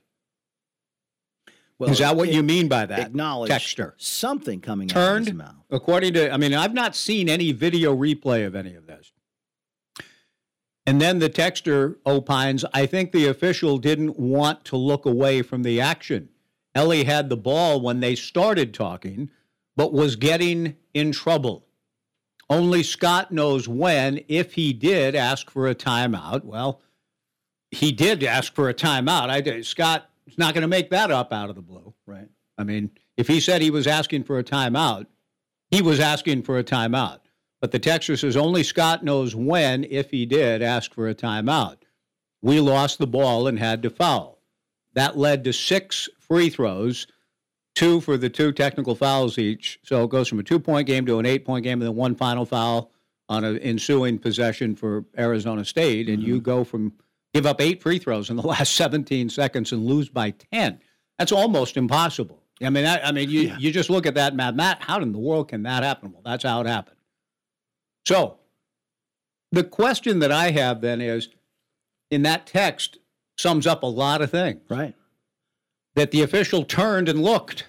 Well, 1.77 1.91
Is 1.91 1.99
that 1.99 2.15
what 2.15 2.33
you 2.33 2.41
mean 2.41 2.67
by 2.67 2.87
that? 2.87 2.99
Acknowledge 2.99 3.51
Texter. 3.51 3.93
something 3.97 4.61
coming 4.61 4.91
out 4.91 4.97
of 4.97 5.25
his 5.27 5.33
mouth. 5.33 5.55
according 5.69 6.13
to, 6.15 6.33
I 6.33 6.37
mean, 6.37 6.55
I've 6.55 6.73
not 6.73 6.95
seen 6.95 7.29
any 7.29 7.51
video 7.51 7.95
replay 7.95 8.47
of 8.47 8.55
any 8.55 8.73
of 8.73 8.87
this. 8.87 9.13
And 10.89 10.99
then 10.99 11.19
the 11.19 11.29
texter 11.29 11.97
opines, 12.03 12.65
I 12.73 12.87
think 12.87 13.11
the 13.11 13.27
official 13.27 13.77
didn't 13.77 14.17
want 14.17 14.65
to 14.65 14.75
look 14.75 15.05
away 15.05 15.43
from 15.43 15.61
the 15.61 15.79
action. 15.79 16.29
Ellie 16.73 17.03
had 17.03 17.29
the 17.29 17.37
ball 17.37 17.79
when 17.79 17.99
they 17.99 18.15
started 18.15 18.73
talking, 18.73 19.29
but 19.75 19.93
was 19.93 20.15
getting 20.15 20.77
in 20.95 21.11
trouble. 21.11 21.67
Only 22.49 22.81
Scott 22.81 23.31
knows 23.31 23.67
when, 23.67 24.21
if 24.27 24.55
he 24.55 24.73
did 24.73 25.13
ask 25.13 25.51
for 25.51 25.67
a 25.67 25.75
timeout. 25.75 26.43
Well, 26.43 26.81
he 27.69 27.91
did 27.91 28.23
ask 28.23 28.55
for 28.55 28.67
a 28.67 28.73
timeout. 28.73 29.29
I 29.29 29.61
Scott 29.61 30.09
is 30.25 30.39
not 30.39 30.55
going 30.55 30.63
to 30.63 30.67
make 30.67 30.89
that 30.89 31.11
up 31.11 31.31
out 31.31 31.51
of 31.51 31.55
the 31.55 31.61
blue. 31.61 31.93
Right. 32.07 32.29
I 32.57 32.63
mean, 32.63 32.89
if 33.15 33.27
he 33.27 33.41
said 33.41 33.61
he 33.61 33.69
was 33.69 33.85
asking 33.85 34.23
for 34.23 34.39
a 34.39 34.43
timeout, 34.43 35.05
he 35.69 35.83
was 35.83 35.99
asking 35.99 36.41
for 36.41 36.57
a 36.57 36.63
timeout. 36.63 37.19
But 37.61 37.71
the 37.71 37.79
texter 37.79 38.17
says 38.17 38.37
only 38.37 38.63
Scott 38.63 39.03
knows 39.03 39.35
when, 39.35 39.83
if 39.85 40.11
he 40.11 40.25
did, 40.25 40.61
ask 40.61 40.93
for 40.93 41.07
a 41.07 41.15
timeout. 41.15 41.77
We 42.41 42.59
lost 42.59 42.99
the 42.99 43.07
ball 43.07 43.47
and 43.47 43.59
had 43.59 43.83
to 43.83 43.89
foul. 43.89 44.39
That 44.93 45.17
led 45.17 45.43
to 45.43 45.53
six 45.53 46.07
free 46.19 46.49
throws, 46.49 47.05
two 47.75 47.99
for 48.01 48.17
the 48.17 48.29
two 48.29 48.51
technical 48.51 48.95
fouls 48.95 49.37
each. 49.37 49.79
So 49.83 50.03
it 50.05 50.09
goes 50.09 50.27
from 50.27 50.39
a 50.39 50.43
two 50.43 50.59
point 50.59 50.87
game 50.87 51.05
to 51.05 51.19
an 51.19 51.25
eight 51.25 51.45
point 51.45 51.63
game, 51.63 51.81
and 51.81 51.87
then 51.87 51.95
one 51.95 52.15
final 52.15 52.45
foul 52.45 52.91
on 53.27 53.43
an 53.43 53.57
ensuing 53.59 54.17
possession 54.17 54.75
for 54.75 55.05
Arizona 55.17 55.65
State. 55.65 56.09
And 56.09 56.23
you 56.23 56.35
mm-hmm. 56.35 56.43
go 56.43 56.63
from 56.63 56.93
give 57.33 57.45
up 57.45 57.61
eight 57.61 57.81
free 57.81 57.99
throws 57.99 58.29
in 58.29 58.37
the 58.37 58.41
last 58.47 58.75
17 58.75 59.29
seconds 59.29 59.71
and 59.71 59.85
lose 59.85 60.09
by 60.09 60.31
10. 60.31 60.79
That's 61.17 61.31
almost 61.31 61.77
impossible. 61.77 62.41
I 62.61 62.69
mean, 62.69 62.85
I, 62.85 62.99
I 63.01 63.11
mean, 63.11 63.29
you, 63.29 63.53
you 63.57 63.71
just 63.71 63.89
look 63.89 64.05
at 64.05 64.15
that, 64.15 64.35
Matt. 64.35 64.55
Matt, 64.55 64.81
how 64.81 64.99
in 64.99 65.11
the 65.11 65.19
world 65.19 65.49
can 65.49 65.63
that 65.63 65.83
happen? 65.83 66.11
Well, 66.11 66.21
that's 66.25 66.43
how 66.43 66.59
it 66.61 66.67
happened. 66.67 66.97
So, 68.09 68.37
the 69.51 69.63
question 69.63 70.17
that 70.17 70.31
I 70.31 70.49
have 70.49 70.81
then 70.81 70.99
is, 70.99 71.29
in 72.09 72.23
that 72.23 72.47
text, 72.47 72.97
sums 73.37 73.67
up 73.67 73.83
a 73.83 73.85
lot 73.85 74.23
of 74.23 74.31
things. 74.31 74.61
Right. 74.67 74.95
That 75.93 76.09
the 76.09 76.23
official 76.23 76.63
turned 76.63 77.07
and 77.07 77.21
looked 77.21 77.67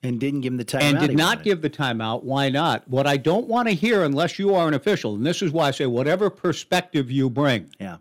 And 0.00 0.20
didn't 0.20 0.42
give 0.42 0.52
him 0.52 0.58
the 0.58 0.64
timeout. 0.64 0.82
and 0.82 0.98
did 1.00 1.16
not 1.16 1.38
wanted. 1.38 1.44
give 1.44 1.62
the 1.62 1.70
timeout. 1.70 2.22
Why 2.22 2.50
not? 2.50 2.86
What 2.88 3.08
I 3.08 3.16
don't 3.16 3.48
want 3.48 3.66
to 3.66 3.74
hear, 3.74 4.04
unless 4.04 4.38
you 4.38 4.54
are 4.54 4.68
an 4.68 4.74
official, 4.74 5.16
and 5.16 5.26
this 5.26 5.42
is 5.42 5.50
why 5.50 5.66
I 5.66 5.70
say 5.72 5.86
whatever 5.86 6.30
perspective 6.30 7.10
you 7.10 7.28
bring. 7.28 7.68
Yeah. 7.80 7.96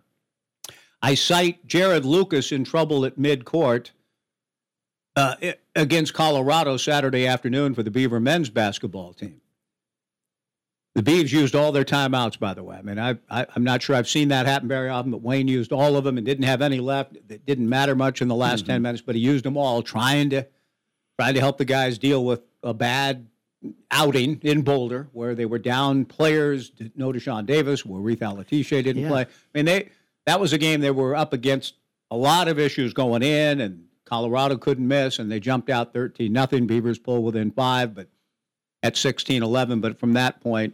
I 1.01 1.15
cite 1.15 1.67
Jarod 1.67 2.03
Lucas 2.03 2.51
in 2.51 2.65
trouble 2.65 3.03
at 3.03 3.17
midcourt 3.17 3.89
uh, 5.15 5.33
against 5.75 6.13
Colorado 6.13 6.77
Saturday 6.77 7.25
afternoon 7.25 7.73
for 7.73 7.81
the 7.81 7.89
Beaver 7.89 8.19
men's 8.19 8.51
basketball 8.51 9.13
team. 9.13 9.41
The 10.97 11.03
Beavs 11.03 11.31
used 11.31 11.53
all 11.53 11.71
their 11.71 11.85
timeouts, 11.85 12.39
by 12.39 12.55
the 12.55 12.63
way. 12.63 12.75
I 12.75 12.81
mean, 12.81 12.97
I, 12.97 13.17
I, 13.29 13.45
I'm 13.55 13.63
not 13.63 13.83
sure 13.83 13.95
I've 13.95 14.09
seen 14.09 14.29
that 14.29 14.47
happen 14.47 14.67
very 14.67 14.89
often, 14.89 15.11
but 15.11 15.21
Wayne 15.21 15.47
used 15.47 15.71
all 15.71 15.95
of 15.95 16.03
them 16.03 16.17
and 16.17 16.25
didn't 16.25 16.45
have 16.45 16.59
any 16.59 16.79
left. 16.79 17.15
It 17.29 17.45
didn't 17.45 17.69
matter 17.69 17.93
much 17.95 18.19
in 18.23 18.27
the 18.27 18.33
last 18.33 18.61
mm-hmm. 18.61 18.71
10 18.71 18.81
minutes, 18.81 19.03
but 19.05 19.13
he 19.13 19.21
used 19.21 19.45
them 19.45 19.57
all, 19.57 19.83
trying 19.83 20.31
to 20.31 20.47
trying 21.19 21.35
to 21.35 21.39
help 21.39 21.59
the 21.59 21.65
guys 21.65 21.99
deal 21.99 22.25
with 22.25 22.41
a 22.63 22.73
bad 22.73 23.27
outing 23.91 24.39
in 24.41 24.63
Boulder 24.63 25.07
where 25.11 25.35
they 25.35 25.45
were 25.45 25.59
down 25.59 26.03
players. 26.03 26.71
No 26.95 27.11
Dashawn 27.11 27.45
Davis, 27.45 27.85
where 27.85 28.01
Warith 28.01 28.21
Alatishe 28.21 28.83
didn't 28.83 29.03
Yeah. 29.03 29.09
play. 29.09 29.21
I 29.21 29.27
mean, 29.53 29.65
they 29.65 29.89
that 30.25 30.39
was 30.39 30.51
a 30.51 30.57
game 30.57 30.81
they 30.81 30.89
were 30.89 31.15
up 31.15 31.31
against 31.31 31.75
a 32.09 32.17
lot 32.17 32.47
of 32.47 32.57
issues 32.57 32.95
going 32.95 33.21
in, 33.21 33.61
and 33.61 33.85
Colorado 34.05 34.57
couldn't 34.57 34.87
miss, 34.87 35.19
and 35.19 35.31
they 35.31 35.39
jumped 35.39 35.69
out 35.69 35.93
13 35.93 36.33
nothing. 36.33 36.65
Beavers 36.65 36.97
pull 36.97 37.21
within 37.21 37.51
five, 37.51 37.93
but 37.93 38.07
at 38.81 38.97
16 38.97 39.43
11. 39.43 39.79
But 39.79 39.99
from 39.99 40.13
that 40.13 40.41
point, 40.41 40.73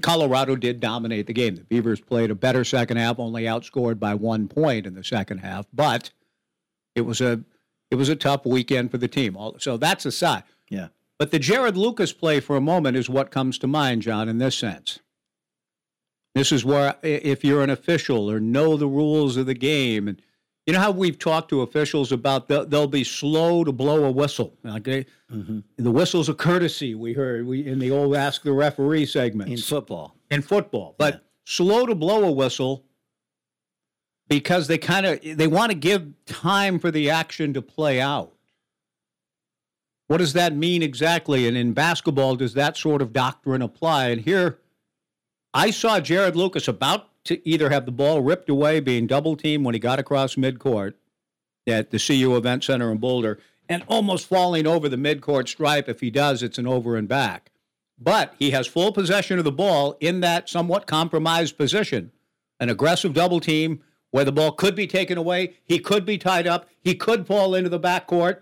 Colorado 0.00 0.56
did 0.56 0.80
dominate 0.80 1.26
the 1.26 1.34
game. 1.34 1.56
The 1.56 1.64
Beavers 1.64 2.00
played 2.00 2.30
a 2.30 2.34
better 2.34 2.64
second 2.64 2.96
half, 2.96 3.18
only 3.18 3.42
outscored 3.42 3.98
by 3.98 4.14
one 4.14 4.48
point 4.48 4.86
in 4.86 4.94
the 4.94 5.04
second 5.04 5.38
half, 5.38 5.66
but 5.72 6.10
it 6.94 7.02
was 7.02 7.20
a 7.20 7.44
it 7.90 7.96
was 7.96 8.08
a 8.08 8.16
tough 8.16 8.46
weekend 8.46 8.90
for 8.90 8.96
the 8.96 9.08
team. 9.08 9.36
So 9.58 9.76
that's 9.76 10.06
aside. 10.06 10.44
Yeah. 10.70 10.88
But 11.18 11.30
the 11.30 11.38
Jarod 11.38 11.76
Lucas 11.76 12.12
play 12.12 12.40
for 12.40 12.56
a 12.56 12.60
moment 12.60 12.96
is 12.96 13.10
what 13.10 13.30
comes 13.30 13.58
to 13.58 13.66
mind, 13.66 14.00
John, 14.02 14.30
in 14.30 14.38
this 14.38 14.56
sense. 14.56 15.00
This 16.34 16.50
is 16.50 16.64
where, 16.64 16.96
if 17.02 17.44
you're 17.44 17.62
an 17.62 17.68
official 17.68 18.30
or 18.30 18.40
know 18.40 18.78
the 18.78 18.88
rules 18.88 19.36
of 19.36 19.44
the 19.44 19.54
game, 19.54 20.08
and 20.08 20.22
you 20.66 20.72
know 20.72 20.80
how 20.80 20.90
we've 20.90 21.18
talked 21.18 21.48
to 21.50 21.62
officials 21.62 22.12
about 22.12 22.48
they'll, 22.48 22.64
they'll 22.64 22.86
be 22.86 23.04
slow 23.04 23.64
to 23.64 23.72
blow 23.72 24.04
a 24.04 24.10
whistle. 24.10 24.56
Okay, 24.64 25.06
mm-hmm. 25.30 25.60
the 25.76 25.90
whistle's 25.90 26.28
a 26.28 26.34
courtesy. 26.34 26.94
We 26.94 27.12
heard 27.12 27.46
we 27.46 27.66
in 27.66 27.78
the 27.78 27.90
old 27.90 28.14
ask 28.14 28.42
the 28.42 28.52
referee 28.52 29.06
segments 29.06 29.50
In 29.50 29.58
football. 29.58 30.16
in 30.30 30.42
football, 30.42 30.94
but 30.98 31.24
slow 31.44 31.86
to 31.86 31.94
blow 31.94 32.24
a 32.24 32.32
whistle 32.32 32.84
because 34.28 34.68
they 34.68 34.78
kind 34.78 35.06
of 35.06 35.20
they 35.22 35.48
want 35.48 35.72
to 35.72 35.76
give 35.76 36.12
time 36.26 36.78
for 36.78 36.90
the 36.90 37.10
action 37.10 37.52
to 37.54 37.62
play 37.62 38.00
out. 38.00 38.32
What 40.06 40.18
does 40.18 40.34
that 40.34 40.54
mean 40.54 40.82
exactly? 40.82 41.48
And 41.48 41.56
in 41.56 41.72
basketball, 41.72 42.36
does 42.36 42.54
that 42.54 42.76
sort 42.76 43.02
of 43.02 43.12
doctrine 43.12 43.62
apply? 43.62 44.08
And 44.08 44.20
here, 44.20 44.58
I 45.54 45.70
saw 45.70 46.00
Jarod 46.00 46.34
Lucas 46.34 46.68
about 46.68 47.08
to 47.24 47.48
either 47.48 47.70
have 47.70 47.86
the 47.86 47.92
ball 47.92 48.20
ripped 48.20 48.48
away, 48.48 48.80
being 48.80 49.06
double 49.06 49.36
teamed 49.36 49.64
when 49.64 49.74
he 49.74 49.78
got 49.78 49.98
across 49.98 50.34
midcourt 50.34 50.94
at 51.66 51.90
the 51.90 51.98
CU 51.98 52.36
Event 52.36 52.64
Center 52.64 52.90
in 52.90 52.98
Boulder, 52.98 53.38
and 53.68 53.84
almost 53.86 54.26
falling 54.26 54.66
over 54.66 54.88
the 54.88 54.96
midcourt 54.96 55.48
stripe. 55.48 55.88
If 55.88 56.00
he 56.00 56.10
does, 56.10 56.42
it's 56.42 56.58
an 56.58 56.66
over 56.66 56.96
and 56.96 57.08
back. 57.08 57.50
But 57.98 58.34
he 58.38 58.50
has 58.50 58.66
full 58.66 58.92
possession 58.92 59.38
of 59.38 59.44
the 59.44 59.52
ball 59.52 59.96
in 60.00 60.20
that 60.20 60.48
somewhat 60.48 60.86
compromised 60.86 61.56
position. 61.56 62.10
An 62.58 62.68
aggressive 62.68 63.12
double 63.12 63.38
team 63.38 63.82
where 64.10 64.24
the 64.24 64.32
ball 64.32 64.52
could 64.52 64.74
be 64.74 64.86
taken 64.86 65.16
away. 65.16 65.54
He 65.64 65.78
could 65.78 66.04
be 66.04 66.18
tied 66.18 66.46
up. 66.46 66.68
He 66.80 66.94
could 66.94 67.26
fall 67.26 67.54
into 67.54 67.70
the 67.70 67.80
backcourt. 67.80 68.40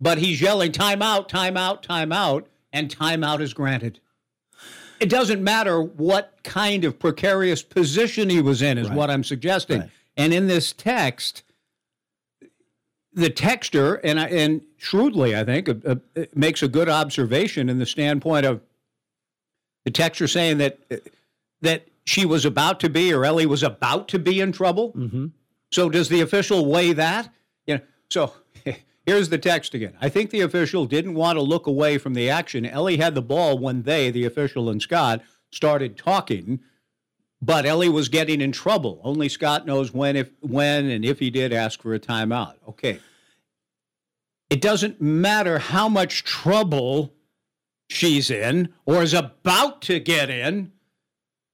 But 0.00 0.18
he's 0.18 0.40
yelling, 0.40 0.72
timeout, 0.72 1.28
timeout, 1.28 1.82
timeout, 1.82 2.46
and 2.72 2.94
timeout 2.94 3.40
is 3.40 3.52
granted. 3.52 4.00
It 5.00 5.08
doesn't 5.08 5.42
matter 5.42 5.82
what 5.82 6.38
kind 6.44 6.84
of 6.84 6.98
precarious 6.98 7.62
position 7.62 8.28
he 8.28 8.42
was 8.42 8.60
in, 8.62 8.76
is 8.78 8.88
Right. 8.88 8.96
what 8.96 9.10
I'm 9.10 9.24
suggesting. 9.24 9.80
Right. 9.80 9.90
And 10.16 10.34
in 10.34 10.46
this 10.46 10.72
text, 10.72 11.42
the 13.12 13.30
texter 13.30 13.98
and 14.04 14.20
I, 14.20 14.26
and 14.28 14.60
shrewdly, 14.76 15.34
I 15.34 15.44
think, 15.44 15.68
uh, 15.68 15.74
uh, 16.16 16.24
makes 16.34 16.62
a 16.62 16.68
good 16.68 16.88
observation 16.88 17.68
in 17.68 17.78
the 17.78 17.86
standpoint 17.86 18.46
of 18.46 18.60
the 19.84 19.90
texter 19.90 20.30
saying 20.30 20.58
that 20.58 20.78
uh, 20.90 20.96
that 21.62 21.88
she 22.04 22.24
was 22.26 22.44
about 22.44 22.80
to 22.80 22.88
be 22.90 23.12
or 23.12 23.24
Ellie 23.24 23.46
was 23.46 23.62
about 23.62 24.08
to 24.08 24.18
be 24.18 24.40
in 24.40 24.52
trouble. 24.52 24.92
Mm-hmm. 24.92 25.26
So 25.72 25.88
does 25.90 26.08
the 26.08 26.20
official 26.20 26.66
weigh 26.66 26.92
that? 26.94 27.32
You 27.66 27.74
know, 27.76 27.80
so 28.10 28.32
here's 29.10 29.28
the 29.28 29.38
text 29.38 29.74
again. 29.74 29.92
I 30.00 30.08
think 30.08 30.30
the 30.30 30.40
official 30.40 30.86
didn't 30.86 31.14
want 31.14 31.36
to 31.36 31.42
look 31.42 31.66
away 31.66 31.98
from 31.98 32.14
the 32.14 32.30
action. 32.30 32.64
Ellie 32.64 32.98
had 32.98 33.16
the 33.16 33.22
ball 33.22 33.58
when 33.58 33.82
they, 33.82 34.08
the 34.08 34.24
official 34.24 34.70
and 34.70 34.80
Scott, 34.80 35.20
started 35.50 35.96
talking, 35.96 36.60
but 37.42 37.66
Ellie 37.66 37.88
was 37.88 38.08
getting 38.08 38.40
in 38.40 38.52
trouble. 38.52 39.00
Only 39.02 39.28
Scott 39.28 39.66
knows 39.66 39.92
when, 39.92 40.14
if 40.14 40.30
when, 40.38 40.88
and 40.88 41.04
if 41.04 41.18
he 41.18 41.28
did 41.28 41.52
ask 41.52 41.82
for 41.82 41.92
a 41.92 41.98
timeout. 41.98 42.54
Okay. 42.68 43.00
It 44.48 44.60
doesn't 44.60 45.00
matter 45.00 45.58
how 45.58 45.88
much 45.88 46.22
trouble 46.22 47.12
she's 47.88 48.30
in 48.30 48.72
or 48.86 49.02
is 49.02 49.12
about 49.12 49.82
to 49.82 49.98
get 49.98 50.30
in 50.30 50.70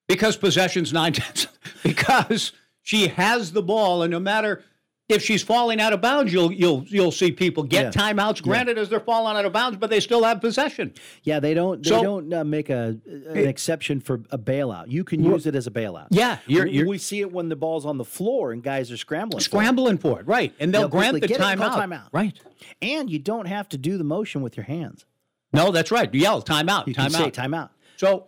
because 0.07 0.37
possession's 0.37 0.93
nine 0.93 1.15
tenths 1.15 1.47
because 1.83 2.53
she 2.83 3.09
has 3.09 3.53
the 3.53 3.63
ball 3.63 4.03
and 4.03 4.11
no 4.11 4.21
matter 4.21 4.63
if 5.09 5.23
she's 5.23 5.43
falling 5.43 5.81
out 5.81 5.93
of 5.93 6.01
bounds 6.01 6.33
you'll 6.33 6.51
you'll 6.53 6.83
you'll 6.89 7.13
see 7.13 7.31
people 7.31 7.63
get 7.63 7.95
Yeah. 7.95 8.03
timeouts 8.13 8.43
granted 8.43 8.77
as 8.77 8.89
they're 8.89 8.99
falling 9.01 9.37
out 9.37 9.45
of 9.45 9.53
bounds 9.53 9.77
but 9.79 9.89
they 9.89 10.01
still 10.01 10.25
have 10.25 10.41
possession 10.41 10.93
Yeah, 11.23 11.39
they 11.41 11.55
don't. 11.55 11.83
They 11.83 11.91
So- 11.91 12.03
don't 12.03 12.33
uh, 12.35 12.45
make 12.45 12.71
a 12.71 12.97
an 13.07 13.37
exception 13.47 14.01
for 14.01 14.23
a 14.31 14.39
bailout. 14.39 14.91
You 14.91 15.05
can 15.05 15.23
use 15.23 15.47
it 15.47 15.55
as 15.55 15.67
a 15.67 15.71
bailout. 15.71 16.09
Yeah, 16.11 16.39
you're- 16.47 16.69
we, 16.71 16.77
you're- 16.77 16.89
we 16.89 16.99
see 16.99 17.21
it 17.21 17.33
when 17.33 17.49
the 17.49 17.57
ball's 17.57 17.87
on 17.87 17.99
the 17.99 18.05
floor 18.05 18.53
and 18.53 18.63
guys 18.63 18.91
are 18.91 18.97
scrambling. 18.97 19.39
for 19.39 19.43
it. 19.43 19.45
scrambling 19.45 19.99
for 19.99 20.21
it 20.21 20.27
right 20.27 20.53
and 20.59 20.73
they'll, 20.75 20.83
They'll 20.83 20.89
grant 20.89 21.21
the 21.21 21.33
it, 21.33 21.39
timeout 21.41 21.73
timeout. 21.75 22.09
right 22.13 22.39
and 22.83 23.09
you 23.11 23.19
don't 23.19 23.47
have 23.47 23.69
to 23.71 23.79
do 23.79 23.99
the 23.99 24.05
motion 24.05 24.43
with 24.43 24.57
your 24.57 24.65
hands. 24.65 25.05
no 25.53 25.71
that's 25.71 25.91
right 25.93 26.13
yell 26.15 26.43
timeout 26.43 26.87
You 26.89 26.95
can 26.95 27.11
say 27.11 27.31
timeout 27.31 27.33
timeout. 27.33 27.69
So, 27.97 28.27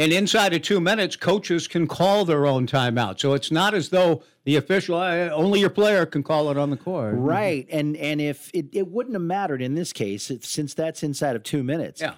and 0.00 0.12
inside 0.12 0.54
of 0.54 0.62
two 0.62 0.80
minutes, 0.80 1.14
coaches 1.14 1.68
can 1.68 1.86
call 1.86 2.24
their 2.24 2.46
own 2.46 2.66
timeout. 2.66 3.20
So 3.20 3.34
it's 3.34 3.50
not 3.50 3.74
as 3.74 3.90
though 3.90 4.22
the 4.44 4.56
official, 4.56 4.96
uh, 4.96 5.28
only 5.30 5.60
your 5.60 5.70
player 5.70 6.06
can 6.06 6.22
call 6.22 6.50
it 6.50 6.56
on 6.56 6.70
the 6.70 6.76
court. 6.76 7.14
Right, 7.16 7.66
and 7.70 7.96
and 7.96 8.20
if 8.20 8.50
it, 8.54 8.66
it 8.72 8.88
wouldn't 8.88 9.14
have 9.14 9.22
mattered 9.22 9.62
in 9.62 9.74
this 9.74 9.92
case, 9.92 10.30
it, 10.30 10.42
since 10.44 10.74
that's 10.74 11.02
inside 11.02 11.36
of 11.36 11.42
two 11.42 11.62
minutes. 11.62 12.00
Yeah. 12.00 12.14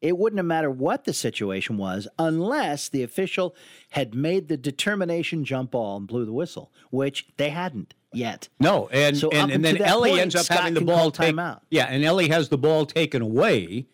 It 0.00 0.18
wouldn't 0.18 0.38
have 0.38 0.44
mattered 0.44 0.72
what 0.72 1.04
the 1.04 1.14
situation 1.14 1.78
was 1.78 2.06
unless 2.18 2.90
the 2.90 3.02
official 3.02 3.56
had 3.90 4.14
made 4.14 4.48
the 4.48 4.58
determination 4.58 5.46
jump 5.46 5.70
ball 5.70 5.96
and 5.96 6.06
blew 6.06 6.26
the 6.26 6.32
whistle, 6.32 6.70
which 6.90 7.26
they 7.38 7.48
hadn't 7.48 7.94
yet. 8.12 8.50
No, 8.60 8.88
and 8.92 9.16
So 9.16 9.30
and, 9.30 9.50
and 9.50 9.64
then 9.64 9.80
Ellie 9.80 10.10
point, 10.10 10.20
ends 10.20 10.34
up 10.36 10.44
Scott 10.44 10.58
having 10.58 10.74
the 10.74 10.82
ball 10.82 11.10
taken. 11.10 11.36
timeout. 11.36 11.60
Yeah, 11.70 11.86
and 11.86 12.04
Ellie 12.04 12.28
has 12.28 12.50
the 12.50 12.58
ball 12.58 12.84
taken 12.84 13.22
away. 13.22 13.86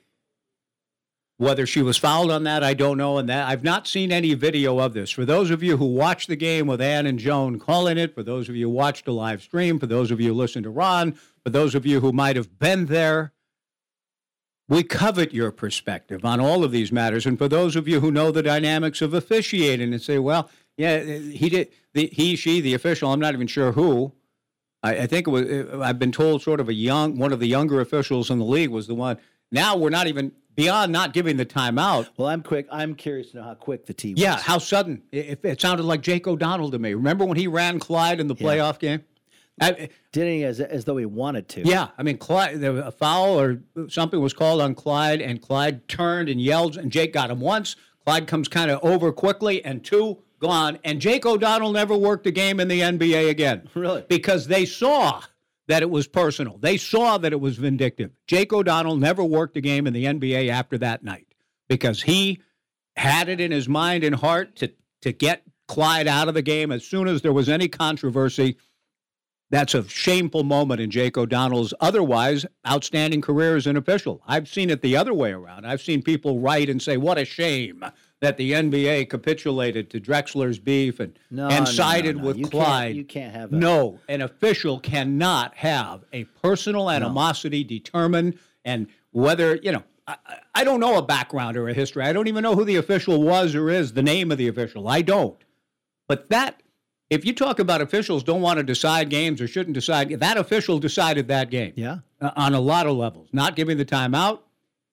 Whether 1.41 1.65
she 1.65 1.81
was 1.81 1.97
fouled 1.97 2.31
on 2.31 2.43
that, 2.43 2.63
I 2.63 2.75
don't 2.75 2.99
know. 2.99 3.17
And 3.17 3.27
that 3.31 3.49
I've 3.49 3.65
not 3.65 3.87
seen 3.87 4.13
any 4.13 4.35
video 4.35 4.79
of 4.79 4.93
this. 4.93 5.09
For 5.09 5.25
those 5.25 5.51
of 5.51 5.63
you 5.63 5.79
who 5.79 5.87
watched 5.87 6.29
the 6.29 6.37
game 6.37 6.67
with 6.67 6.83
Ann 6.83 7.07
and 7.07 7.19
Joan 7.19 7.59
calling 7.59 7.97
it, 7.97 8.15
for 8.15 8.23
those 8.23 8.51
of 8.51 8.57
you 8.57 8.67
who 8.67 8.75
watched 8.75 9.07
the 9.07 9.15
live 9.15 9.41
stream, 9.41 9.79
for 9.79 9.87
those 9.87 10.11
of 10.11 10.21
you 10.21 10.29
who 10.29 10.35
listened 10.35 10.65
to 10.65 10.71
Ron, 10.71 11.13
for 11.43 11.49
those 11.49 11.75
of 11.75 11.87
you 11.87 12.01
who 12.01 12.13
might 12.13 12.37
have 12.37 12.59
been 12.59 12.85
there, 12.85 13.33
we 14.69 14.83
covet 14.83 15.33
your 15.33 15.51
perspective 15.51 16.27
on 16.27 16.41
all 16.41 16.63
of 16.63 16.73
these 16.73 16.93
matters. 16.93 17.25
And 17.25 17.39
for 17.39 17.49
those 17.49 17.75
of 17.75 17.89
you 17.89 18.01
who 18.01 18.11
know 18.11 18.31
the 18.31 18.43
dynamics 18.43 19.01
of 19.01 19.15
officiating 19.15 19.95
and 19.95 20.03
say, 20.03 20.19
well, 20.19 20.51
yeah, 20.77 21.03
he 21.03 21.49
did, 21.49 21.69
the, 21.95 22.09
he, 22.13 22.37
she, 22.37 22.61
the 22.61 22.75
official, 22.75 23.15
I'm 23.15 23.19
not 23.19 23.33
even 23.33 23.47
sure 23.47 23.73
who, 23.73 24.13
I, 24.83 25.07
think 25.07 25.27
it 25.27 25.31
was. 25.31 25.81
I've 25.83 25.99
been 25.99 26.13
told 26.13 26.43
sort 26.43 26.61
of 26.61 26.69
a 26.69 26.75
young 26.75 27.19
one 27.19 27.33
of 27.33 27.41
the 27.41 27.47
younger 27.47 27.81
officials 27.81 28.31
in 28.31 28.39
the 28.39 28.45
league 28.47 28.71
was 28.71 28.87
the 28.87 28.95
one. 28.95 29.19
Now 29.53 29.77
we're 29.77 29.91
not 29.91 30.07
even 30.07 30.33
beyond 30.55 30.93
not 30.93 31.13
giving 31.13 31.37
the 31.37 31.47
timeout. 31.47 32.09
Well, 32.17 32.29
I'm 32.29 32.43
quick. 32.43 32.67
I'm 32.71 32.95
curious 32.95 33.31
to 33.31 33.39
know 33.39 33.43
how 33.45 33.55
quick 33.55 33.87
the 33.87 33.95
T 33.95 34.15
was. 34.15 34.21
Yeah, 34.23 34.37
how 34.37 34.59
sudden? 34.59 35.03
It, 35.11 35.41
it 35.45 35.61
sounded 35.61 35.85
like 35.85 36.01
Jake 36.03 36.27
O'Donnell 36.27 36.71
to 36.71 36.79
me. 36.79 36.95
Remember 36.95 37.25
when 37.25 37.37
he 37.37 37.47
ran 37.47 37.79
Clyde 37.79 38.21
in 38.21 38.27
the 38.27 38.37
playoff 38.37 38.79
game? 38.79 39.03
I, 39.63 39.91
Didn't 40.13 40.33
he 40.33 40.45
as, 40.45 40.59
as 40.59 40.87
though 40.87 40.97
he 40.97 41.05
wanted 41.05 41.49
to? 41.51 41.63
yeah, 41.63 41.89
I 41.99 42.03
mean, 42.03 42.17
Clyde, 42.17 42.61
there 42.61 42.73
was 42.73 42.83
a 42.85 42.91
foul 42.91 43.39
or 43.39 43.61
something 43.89 44.19
was 44.19 44.33
called 44.33 44.63
on 44.63 44.75
Clyde, 44.75 45.21
and 45.21 45.43
Clyde 45.43 45.87
turned 45.87 46.31
and 46.31 46.41
yelled, 46.41 46.79
and 46.79 46.91
Jake 46.91 47.13
got 47.13 47.31
him 47.31 47.41
once. 47.41 47.77
Clyde 48.05 48.27
comes 48.27 48.49
kind 48.49 48.71
of 48.71 48.83
over 48.83 49.13
quickly, 49.13 49.63
and 49.63 49.85
two 49.85 50.23
gone. 50.39 50.79
And 50.83 50.99
Jake 50.99 51.27
O'Donnell 51.27 51.73
never 51.73 51.95
worked 51.95 52.27
a 52.27 52.31
game 52.31 52.59
in 52.59 52.69
the 52.69 52.81
NBA 52.81 53.29
again. 53.29 53.69
Really? 53.75 54.05
Because 54.09 54.47
they 54.47 54.65
saw 54.65 55.23
that 55.71 55.83
it 55.83 55.91
was 55.91 56.09
personal. 56.09 56.59
They 56.59 56.77
saw 56.77 57.17
that 57.19 57.33
it 57.33 57.41
was 57.41 57.57
vindictive. 57.57 58.11
Jake 58.27 58.53
O'Donnell 58.53 58.97
never 58.97 59.23
worked 59.23 59.57
a 59.57 59.61
game 59.61 59.87
in 59.87 59.93
the 59.93 60.05
NBA 60.05 60.49
after 60.49 60.77
that 60.79 61.05
night 61.05 61.29
because 61.69 62.03
he 62.03 62.41
had 62.97 63.29
it 63.29 63.41
in 63.41 63.53
his 63.53 63.69
mind 63.69 64.03
and 64.03 64.17
heart 64.17 64.57
to 64.57 64.73
to 65.03 65.13
get 65.13 65.43
Clyde 65.69 66.09
out 66.09 66.27
of 66.27 66.35
the 66.35 66.43
game 66.43 66.73
as 66.73 66.85
soon 66.85 67.07
as 67.07 67.23
there 67.23 67.33
was 67.33 67.49
any 67.49 67.69
controversy. 67.69 68.57
That's 69.51 69.75
a 69.75 69.89
shameful 69.89 70.43
moment 70.43 70.81
in 70.81 70.91
Jake 70.91 71.17
O'Donnell's 71.17 71.73
otherwise 71.81 72.45
outstanding 72.69 73.21
career 73.21 73.57
as 73.57 73.69
an 73.69 73.77
official. 73.77 74.21
I've 74.27 74.49
seen 74.49 74.71
it 74.71 74.83
the 74.83 74.97
other 74.97 75.15
way 75.15 75.31
around. 75.31 75.67
I've 75.67 75.81
seen 75.81 76.03
people 76.03 76.41
write 76.41 76.69
and 76.69 76.83
say, 76.83 76.97
"What 76.97 77.19
a 77.19 77.25
shame 77.25 77.85
that 78.21 78.37
the 78.37 78.53
NBA 78.53 79.09
capitulated 79.09 79.91
to 79.91 80.01
Drexler's 80.01 80.59
beef 80.59 81.01
and 81.01 81.19
No, 81.31 81.49
and 81.49 81.65
no, 81.65 81.71
sided 81.71 82.19
no. 82.19 82.25
with 82.25 82.37
You 82.37 82.43
can't- 82.45 82.53
Clyde." 82.53 82.97
you 82.97 83.05
can't 83.05 83.35
have 83.35 83.53
a- 83.53 83.57
No, 83.57 83.99
an 84.09 84.21
official 84.21 84.79
cannot 84.79 85.55
have 85.57 86.05
a 86.13 86.25
personal 86.43 86.91
animosity 86.91 87.65
determined 87.65 88.39
and 88.65 88.87
whether 89.13 89.57
you 89.57 89.73
know. 89.73 89.83
I, 90.07 90.17
I- 90.27 90.37
I 90.53 90.65
don't 90.65 90.81
know 90.81 90.99
a 90.99 91.03
background 91.03 91.57
or 91.57 91.69
a 91.69 91.73
history. 91.73 92.03
I 92.05 92.13
don't 92.13 92.27
even 92.27 92.43
know 92.43 92.55
who 92.55 92.65
the 92.65 92.77
official 92.77 93.23
was 93.23 93.55
or 93.55 93.71
is. 93.71 93.93
The 93.95 94.03
name 94.03 94.31
of 94.31 94.37
the 94.37 94.49
official, 94.49 94.89
I 94.89 95.01
don't. 95.01 95.41
But 96.09 96.29
that, 96.31 96.61
if 97.09 97.25
you 97.25 97.33
talk 97.33 97.59
about 97.61 97.81
officials 97.81 98.23
don't 98.25 98.43
want 98.43 98.59
to 98.59 98.63
decide 98.65 99.09
games 99.09 99.41
or 99.41 99.47
shouldn't 99.49 99.75
decide, 99.75 100.11
that 100.11 100.37
official 100.37 100.79
decided 100.79 101.29
that 101.29 101.49
game. 101.51 101.73
Yeah. 101.77 101.99
Uh, 102.21 102.33
on 102.37 102.53
a 102.53 102.61
lot 102.61 102.87
of 102.87 102.97
levels, 102.97 103.29
not 103.33 103.57
giving 103.57 103.79
the 103.79 103.85
timeout. 103.87 104.41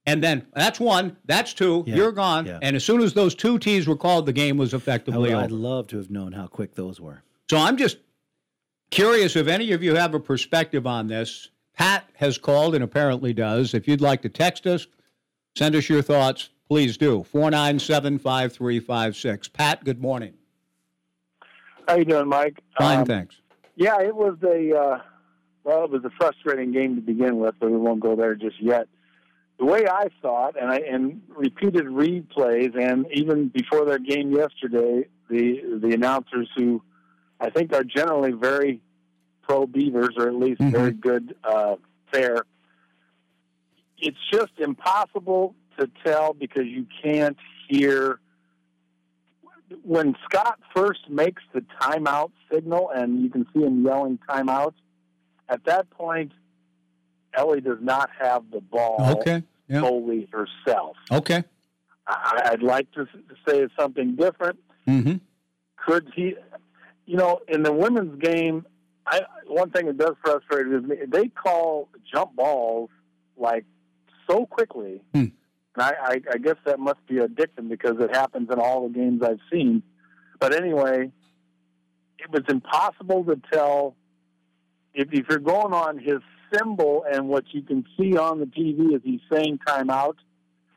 And 0.08 0.24
then 0.24 0.48
that's 0.56 0.80
one, 0.80 1.18
that's 1.26 1.54
two, 1.54 1.84
Yeah, 1.86 1.96
you're 1.98 2.12
gone. 2.14 2.46
yeah. 2.46 2.60
And 2.62 2.78
as 2.78 2.84
soon 2.86 3.02
as 3.02 3.14
those 3.14 3.36
two 3.36 3.60
T's 3.60 3.88
were 3.90 3.98
called, 3.98 4.26
the 4.26 4.32
game 4.34 4.56
was 4.58 4.74
I 4.74 4.78
effectively 4.78 5.30
would, 5.30 5.34
over. 5.34 5.44
I'd 5.44 5.52
love 5.52 5.88
to 5.88 5.98
have 5.98 6.10
known 6.10 6.32
how 6.32 6.48
quick 6.48 6.76
those 6.76 7.02
were. 7.02 7.24
So 7.52 7.58
I'm 7.58 7.76
just 7.76 7.98
curious 8.90 9.36
if 9.36 9.48
any 9.48 9.74
of 9.74 9.84
you 9.84 9.96
have 9.96 10.14
a 10.14 10.20
perspective 10.20 10.88
on 10.88 11.08
this. 11.08 11.50
Pat 11.76 12.10
has 12.16 12.38
called 12.38 12.74
and 12.74 12.84
apparently 12.86 13.34
does. 13.34 13.74
If 13.74 13.86
you'd 13.88 14.00
like 14.02 14.22
to 14.22 14.30
text 14.30 14.66
us, 14.66 14.88
send 15.58 15.76
us 15.76 15.90
your 15.90 16.02
thoughts, 16.02 16.50
please 16.70 16.96
do. 16.98 17.24
497 17.26 18.18
5356. 18.18 19.50
Pat, 19.50 19.84
good 19.84 20.02
morning. 20.02 20.34
How 21.86 21.96
you 21.98 22.06
doing, 22.06 22.28
Mike? 22.30 22.62
Fine, 22.80 23.00
Um, 23.00 23.06
thanks. 23.06 23.36
Yeah, 23.76 24.02
it 24.02 24.16
was 24.16 24.38
a 24.42 24.76
uh, 24.76 25.02
well, 25.66 25.84
it 25.84 25.92
was 25.92 26.04
a 26.06 26.10
frustrating 26.18 26.72
game 26.72 26.96
to 26.96 27.02
begin 27.02 27.38
with, 27.40 27.56
but 27.60 27.70
we 27.70 27.78
won't 27.78 28.00
go 28.00 28.16
there 28.16 28.36
just 28.36 28.60
yet. 28.62 28.88
The 29.60 29.66
way 29.66 29.88
I 29.88 30.08
saw 30.22 30.50
it, 30.50 30.56
and 30.60 30.70
I 30.70 30.78
and 30.78 31.22
repeated 31.30 31.86
replays, 31.86 32.78
and 32.80 33.08
even 33.12 33.48
before 33.48 33.86
their 33.86 34.00
game 34.00 34.32
yesterday, 34.32 35.08
the 35.30 35.80
the 35.82 35.94
announcers 35.94 36.50
who 36.56 36.84
I 37.40 37.50
think 37.50 37.74
are 37.74 37.84
generally 37.84 38.34
very 38.34 38.82
pro 39.42 39.66
Beavers, 39.66 40.16
or 40.18 40.28
at 40.28 40.36
least 40.36 40.62
very 40.62 40.92
good 40.92 41.36
uh, 41.44 41.76
fair. 42.14 42.44
It's 43.98 44.18
just 44.32 44.52
impossible 44.60 45.56
to 45.80 45.90
tell 46.06 46.34
because 46.34 46.66
you 46.66 46.86
can't 47.04 47.38
hear 47.68 48.20
when 49.84 50.16
Scott 50.26 50.60
first 50.76 51.10
makes 51.10 51.42
the 51.54 51.64
timeout 51.82 52.32
signal, 52.52 52.92
and 52.94 53.22
you 53.22 53.30
can 53.30 53.46
see 53.54 53.64
him 53.64 53.84
yelling 53.84 54.20
timeout. 54.30 54.74
At 55.50 55.66
that 55.66 55.90
point, 55.90 56.32
Ellie 57.38 57.62
does 57.62 57.78
not 57.82 58.10
have 58.20 58.44
the 58.52 58.60
ball 58.62 58.98
Okay. 59.20 59.44
Yeah. 59.70 59.82
solely 59.82 60.28
herself. 60.32 60.98
Okay. 61.12 61.44
I, 62.08 62.50
I'd 62.52 62.64
like 62.64 62.90
to 62.94 63.08
say 63.48 63.68
something 63.80 64.16
different. 64.16 64.60
Mm-hmm. 64.88 65.16
could 65.86 66.10
he? 66.16 66.36
You 67.06 67.18
know, 67.18 67.40
in 67.50 67.64
the 67.64 67.72
women's 67.74 68.22
game, 68.22 68.66
I 69.06 69.22
one 69.46 69.70
thing 69.72 69.86
that 69.88 69.98
does 69.98 70.16
frustrate 70.24 70.68
me. 70.68 70.96
is 70.96 71.10
They 71.10 71.28
call 71.28 71.90
jump 72.14 72.36
balls 72.36 72.90
like 73.38 73.66
so 74.30 74.46
quickly, 74.46 75.02
Hmm. 75.14 75.20
and 75.20 75.34
I, 75.78 75.94
I, 76.02 76.22
I 76.34 76.38
guess 76.38 76.56
that 76.66 76.80
must 76.80 77.06
be 77.08 77.16
addictive 77.16 77.68
because 77.70 77.98
it 78.00 78.14
happens 78.16 78.50
in 78.52 78.60
all 78.60 78.88
the 78.88 78.94
games 78.94 79.22
I've 79.24 79.40
seen. 79.52 79.84
But 80.40 80.54
anyway, 80.54 81.12
it 82.20 82.30
was 82.32 82.44
impossible 82.50 83.24
to 83.26 83.40
tell 83.52 83.96
if, 84.94 85.08
if 85.12 85.26
you're 85.30 85.40
going 85.40 85.74
on 85.74 85.98
his 85.98 86.20
symbol 86.54 87.06
and 87.12 87.28
what 87.28 87.46
you 87.54 87.62
can 87.62 87.86
see 87.98 88.18
on 88.18 88.40
the 88.40 88.46
TV 88.46 88.96
is 88.96 89.02
he's 89.04 89.22
saying 89.32 89.60
timeout. 89.68 90.16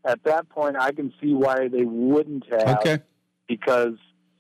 At 0.05 0.23
that 0.25 0.49
point, 0.49 0.77
I 0.79 0.93
can 0.93 1.13
see 1.23 1.35
why 1.35 1.69
they 1.69 1.85
wouldn't 1.85 2.45
have 2.51 2.79
Okay. 2.79 3.01
because 3.49 3.95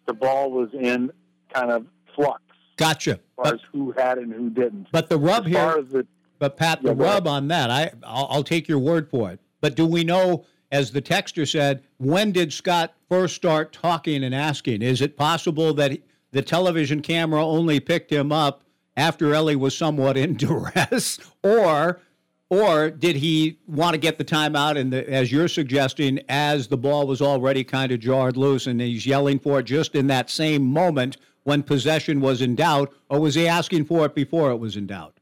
the 0.06 0.14
ball 0.14 0.50
was 0.50 0.70
in 0.72 1.10
kind 1.52 1.70
of 1.70 1.86
flux 2.16 2.42
Gotcha. 2.76 3.12
as 3.12 3.18
far 3.36 3.44
But, 3.44 3.54
as 3.54 3.60
who 3.72 3.92
had 3.92 4.18
it 4.18 4.24
and 4.24 4.32
who 4.32 4.48
didn't. 4.50 4.86
but 4.92 5.08
the 5.08 5.18
rub 5.18 5.44
as 5.46 5.50
here, 5.52 5.82
the 5.82 6.06
but 6.38 6.56
Pat, 6.56 6.82
the 6.82 6.88
Yeah, 6.88 6.94
go 6.94 7.04
ahead. 7.04 7.14
rub 7.14 7.26
on 7.28 7.48
that, 7.48 7.70
I 7.70 7.90
I'll, 8.02 8.26
I'll 8.30 8.44
take 8.44 8.66
your 8.68 8.78
word 8.78 9.10
for 9.10 9.30
it. 9.30 9.40
But 9.60 9.76
do 9.76 9.84
we 9.84 10.02
know, 10.04 10.46
as 10.72 10.90
the 10.92 11.02
texter 11.02 11.46
said, 11.46 11.82
when 11.98 12.32
did 12.32 12.50
Scott 12.54 12.94
first 13.10 13.36
start 13.36 13.72
talking 13.72 14.24
and 14.24 14.34
asking? 14.34 14.80
Is 14.80 15.02
it 15.02 15.16
possible 15.18 15.74
that 15.74 15.90
he- 15.90 16.02
the 16.32 16.40
television 16.40 17.02
camera 17.02 17.44
only 17.44 17.78
picked 17.80 18.10
him 18.10 18.32
up 18.32 18.62
after 18.96 19.34
Ellie 19.34 19.56
was 19.56 19.76
somewhat 19.76 20.16
in 20.16 20.34
duress, 20.36 21.18
or 21.42 22.00
or 22.48 22.90
did 22.90 23.14
he 23.16 23.58
want 23.68 23.94
to 23.94 23.98
get 23.98 24.18
the 24.18 24.24
timeout 24.24 24.76
and 24.76 24.92
the, 24.92 25.08
as 25.08 25.30
you're 25.30 25.46
suggesting, 25.46 26.18
as 26.28 26.66
the 26.66 26.76
ball 26.76 27.06
was 27.06 27.22
already 27.22 27.62
kind 27.62 27.92
of 27.92 28.00
jarred 28.00 28.36
loose 28.36 28.66
and 28.66 28.80
he's 28.80 29.06
yelling 29.06 29.38
for 29.38 29.60
it 29.60 29.64
just 29.64 29.94
in 29.94 30.08
that 30.08 30.28
same 30.28 30.62
moment 30.66 31.16
when 31.44 31.62
possession 31.62 32.20
was 32.20 32.42
in 32.42 32.56
doubt, 32.56 32.92
or 33.08 33.20
was 33.20 33.36
he 33.36 33.46
asking 33.46 33.84
for 33.84 34.04
it 34.04 34.14
before 34.16 34.50
it 34.50 34.56
was 34.56 34.76
in 34.76 34.86
doubt? 34.88 35.14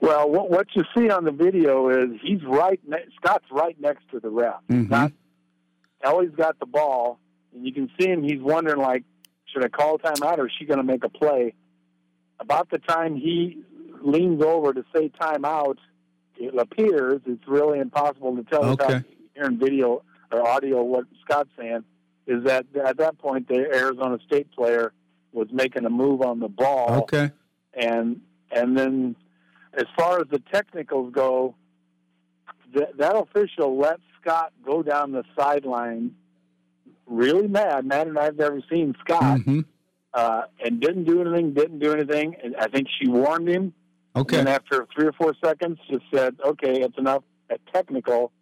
Well, 0.00 0.30
what, 0.30 0.48
what 0.50 0.66
you 0.74 0.84
see 0.96 1.10
on 1.10 1.24
the 1.24 1.32
video 1.32 1.88
is 1.88 2.20
he's 2.22 2.42
right. 2.44 2.78
Ne- 2.86 3.06
Scott's 3.16 3.46
right 3.50 3.78
next 3.80 4.08
to 4.12 4.20
the 4.20 4.28
ref. 4.30 4.54
Mhm. 4.70 4.88
Not 4.90 5.12
Ellie's 6.02 6.34
got 6.36 6.58
the 6.60 6.66
ball, 6.66 7.18
and 7.54 7.66
you 7.66 7.72
can 7.72 7.90
see 7.98 8.08
him. 8.08 8.22
He's 8.22 8.40
wondering, 8.40 8.78
like, 8.80 9.02
should 9.46 9.64
I 9.64 9.68
call 9.68 9.98
timeout 9.98 10.38
or 10.38 10.46
is 10.46 10.52
she 10.58 10.66
going 10.66 10.78
to 10.78 10.84
make 10.84 11.02
a 11.04 11.08
play? 11.08 11.54
About 12.44 12.68
the 12.68 12.78
time 12.78 13.16
he 13.16 13.62
leans 14.02 14.42
over 14.44 14.74
to 14.74 14.84
say 14.94 15.08
timeout, 15.18 15.78
it 16.36 16.54
appears 16.58 17.22
it's 17.24 17.48
really 17.48 17.78
impossible 17.78 18.36
to 18.36 18.42
tell 18.42 18.64
Okay. 18.64 18.84
without 18.86 19.02
hearing 19.34 19.58
video 19.58 20.02
or 20.30 20.46
audio 20.46 20.82
what 20.82 21.06
Scott's 21.24 21.48
saying. 21.58 21.84
Is 22.26 22.44
that 22.44 22.66
at 22.84 22.98
that 22.98 23.16
point 23.16 23.48
the 23.48 23.54
Arizona 23.74 24.18
State 24.26 24.52
player 24.52 24.92
was 25.32 25.48
making 25.52 25.86
a 25.86 25.90
move 25.90 26.20
on 26.20 26.38
the 26.40 26.48
ball 26.48 27.04
Okay. 27.04 27.30
and 27.72 28.20
and 28.50 28.76
then 28.76 29.16
as 29.72 29.86
far 29.96 30.20
as 30.20 30.26
the 30.30 30.38
technicals 30.52 31.12
go, 31.14 31.54
that 32.74 32.98
that 32.98 33.16
official 33.16 33.78
let 33.78 34.00
Scott 34.20 34.52
go 34.64 34.82
down 34.82 35.12
the 35.12 35.24
sideline, 35.34 36.14
really 37.06 37.48
mad, 37.48 37.86
madder 37.86 38.12
than 38.12 38.18
I've 38.18 38.38
ever 38.38 38.60
seen 38.70 38.94
Scott, 39.00 39.40
hmm 39.40 39.60
uh, 40.14 40.42
and 40.64 40.80
didn't 40.80 41.04
do 41.04 41.20
anything, 41.20 41.52
didn't 41.54 41.78
do 41.80 41.92
anything. 41.92 42.36
And 42.42 42.56
I 42.56 42.68
think 42.68 42.86
she 43.00 43.08
warned 43.08 43.48
him, 43.48 43.72
Okay. 44.16 44.38
and 44.38 44.48
after 44.48 44.86
three 44.94 45.06
or 45.06 45.12
four 45.12 45.34
seconds, 45.44 45.78
just 45.90 46.04
said, 46.14 46.36
"Okay, 46.44 46.80
it's 46.82 46.96
enough." 46.98 47.22
At 47.50 47.60
technical, 47.74 48.32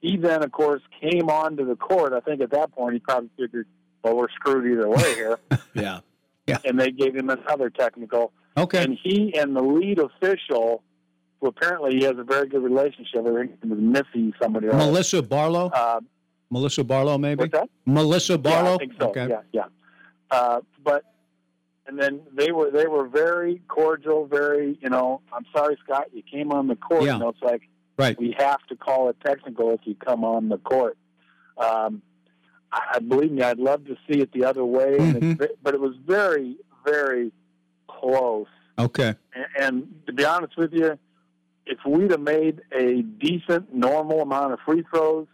he 0.00 0.16
then, 0.16 0.42
of 0.42 0.50
course, 0.50 0.80
came 1.02 1.28
onto 1.28 1.66
the 1.66 1.76
court. 1.76 2.14
I 2.14 2.20
think 2.20 2.40
at 2.40 2.50
that 2.52 2.72
point 2.72 2.94
he 2.94 3.00
probably 3.00 3.28
figured, 3.38 3.66
"Well, 4.02 4.16
we're 4.16 4.30
screwed 4.30 4.66
either 4.72 4.88
way 4.88 5.14
here," 5.14 5.38
Yeah. 5.74 6.00
Yeah. 6.46 6.58
and 6.64 6.80
they 6.80 6.90
gave 6.90 7.14
him 7.14 7.28
another 7.28 7.68
technical. 7.70 8.32
Okay. 8.56 8.82
And 8.82 8.96
he 9.02 9.34
and 9.38 9.54
the 9.54 9.62
lead 9.62 9.98
official, 9.98 10.82
who 11.40 11.48
apparently 11.48 11.96
he 11.98 12.04
has 12.04 12.16
a 12.18 12.24
very 12.24 12.48
good 12.48 12.62
relationship 12.62 13.22
with, 13.22 13.34
I 13.36 13.46
think 13.46 13.60
was 13.64 13.78
Missy, 13.78 14.32
somebody 14.42 14.68
else. 14.68 14.76
Melissa 14.76 15.22
Barlow. 15.22 15.68
Uh, 15.68 16.00
Melissa 16.50 16.82
Barlow, 16.82 17.18
maybe. 17.18 17.40
what's 17.40 17.52
that? 17.52 17.68
Melissa 17.86 18.38
Barlow. 18.38 18.70
Yeah, 18.70 18.74
I 18.74 18.78
think 18.78 18.92
so. 18.98 19.08
Okay. 19.10 19.28
Yeah, 19.28 19.40
yeah. 19.52 19.64
Uh, 20.30 20.60
but 20.84 21.04
and 21.86 21.98
then 21.98 22.20
they 22.32 22.52
were 22.52 22.70
they 22.70 22.86
were 22.86 23.06
very 23.08 23.60
cordial, 23.68 24.26
very 24.26 24.78
you 24.80 24.88
know. 24.88 25.20
I'm 25.32 25.44
sorry, 25.54 25.76
Scott, 25.84 26.06
you 26.12 26.22
came 26.22 26.52
on 26.52 26.68
the 26.68 26.76
court. 26.76 27.04
Yeah. 27.04 27.14
You 27.14 27.18
know, 27.20 27.28
it's 27.30 27.42
like 27.42 27.62
Right. 27.96 28.18
we 28.18 28.34
have 28.38 28.62
to 28.68 28.76
call 28.76 29.08
it 29.10 29.16
technical 29.24 29.72
if 29.72 29.80
you 29.84 29.94
come 29.94 30.24
on 30.24 30.48
the 30.48 30.56
court. 30.58 30.96
Um, 31.58 32.00
I, 32.72 32.80
I 32.94 32.98
believe 33.00 33.30
me, 33.32 33.42
I'd 33.42 33.58
love 33.58 33.84
to 33.86 33.96
see 34.08 34.20
it 34.20 34.32
the 34.32 34.44
other 34.44 34.64
way, 34.64 34.96
and 34.98 35.14
Mhm. 35.16 35.42
it's, 35.42 35.52
but 35.62 35.74
it 35.74 35.80
was 35.80 35.94
very, 36.06 36.56
very 36.86 37.30
close. 37.88 38.46
Okay. 38.78 39.14
And, 39.34 39.46
and 39.58 40.02
to 40.06 40.12
be 40.14 40.24
honest 40.24 40.56
with 40.56 40.72
you, 40.72 40.98
if 41.66 41.78
we'd 41.86 42.10
have 42.12 42.20
made 42.20 42.62
a 42.72 43.02
decent, 43.02 43.74
normal 43.74 44.22
amount 44.22 44.54
of 44.54 44.60
free 44.64 44.82
throws, 44.90 45.26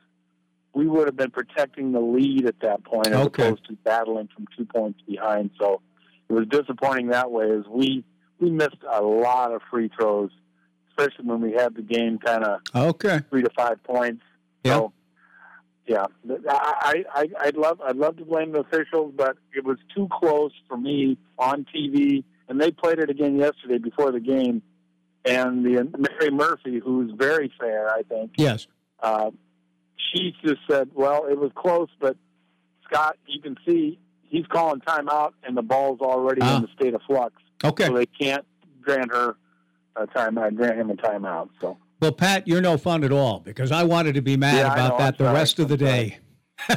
we 0.76 0.86
would 0.86 1.06
have 1.08 1.16
been 1.16 1.30
protecting 1.30 1.92
the 1.92 2.00
lead 2.00 2.44
at 2.46 2.60
that 2.60 2.84
point, 2.84 3.08
as 3.08 3.26
Okay. 3.26 3.46
opposed 3.46 3.64
to 3.66 3.72
battling 3.82 4.28
from 4.34 4.46
two 4.54 4.66
points 4.66 5.00
behind. 5.08 5.48
So 5.58 5.80
it 6.28 6.34
was 6.34 6.46
disappointing 6.48 7.08
that 7.08 7.30
way, 7.32 7.50
as 7.50 7.64
we 7.68 8.04
we 8.38 8.50
missed 8.50 8.76
a 8.92 9.00
lot 9.02 9.52
of 9.54 9.62
free 9.70 9.90
throws, 9.98 10.30
especially 10.90 11.24
when 11.24 11.40
we 11.40 11.52
had 11.52 11.74
the 11.74 11.80
game 11.80 12.18
kind 12.18 12.44
of 12.44 12.60
Okay. 12.74 13.20
three 13.30 13.42
to 13.42 13.48
five 13.56 13.82
points. 13.84 14.22
So, 14.66 14.92
yeah, 15.86 16.04
I, 16.50 17.04
I, 17.14 17.28
I'd 17.40 17.56
love, 17.56 17.80
I'd 17.80 17.96
love 17.96 18.16
to 18.18 18.24
blame 18.26 18.52
the 18.52 18.60
officials, 18.60 19.14
but 19.16 19.38
it 19.54 19.64
was 19.64 19.78
too 19.94 20.08
close 20.12 20.52
for 20.68 20.76
me 20.76 21.16
on 21.38 21.64
TV, 21.74 22.24
and 22.48 22.60
they 22.60 22.70
played 22.70 22.98
it 22.98 23.08
again 23.08 23.36
yesterday 23.38 23.78
before 23.78 24.12
the 24.12 24.20
game. 24.20 24.60
And 25.24 25.64
the 25.64 25.84
Mary 25.96 26.30
Murphy, 26.30 26.78
who's 26.84 27.12
very 27.16 27.50
fair, 27.58 27.88
I 27.88 28.02
think, 28.02 28.32
Yes. 28.36 28.66
uh, 29.00 29.30
she 30.12 30.32
just 30.44 30.60
said, 30.70 30.90
"Well, 30.94 31.26
it 31.26 31.38
was 31.38 31.50
close, 31.54 31.88
but 32.00 32.16
Scott, 32.84 33.16
you 33.26 33.40
can 33.40 33.56
see 33.66 33.98
he's 34.22 34.46
calling 34.46 34.80
timeout, 34.80 35.32
and 35.44 35.56
the 35.56 35.62
ball's 35.62 36.00
already 36.00 36.40
Ah. 36.42 36.56
in 36.56 36.62
the 36.62 36.68
state 36.78 36.94
of 36.94 37.00
flux, 37.06 37.34
Okay. 37.64 37.86
so 37.86 37.94
they 37.94 38.06
can't 38.06 38.44
grant 38.82 39.12
her 39.12 39.36
a 39.96 40.06
timeout, 40.06 40.54
grant 40.56 40.78
him 40.78 40.90
a 40.90 40.94
timeout." 40.94 41.48
So. 41.60 41.76
Well, 42.00 42.12
Pat, 42.12 42.46
you're 42.46 42.60
no 42.60 42.76
fun 42.76 43.04
at 43.04 43.12
all 43.12 43.40
because 43.40 43.72
I 43.72 43.84
wanted 43.84 44.14
to 44.16 44.22
be 44.22 44.36
mad 44.36 44.56
Yeah, 44.56 44.72
about 44.72 44.98
that 44.98 45.14
I'm 45.14 45.18
the 45.18 45.24
sorry. 45.24 45.34
rest 45.34 45.58
of 45.58 45.68
the 45.68 45.76
day. 45.78 46.18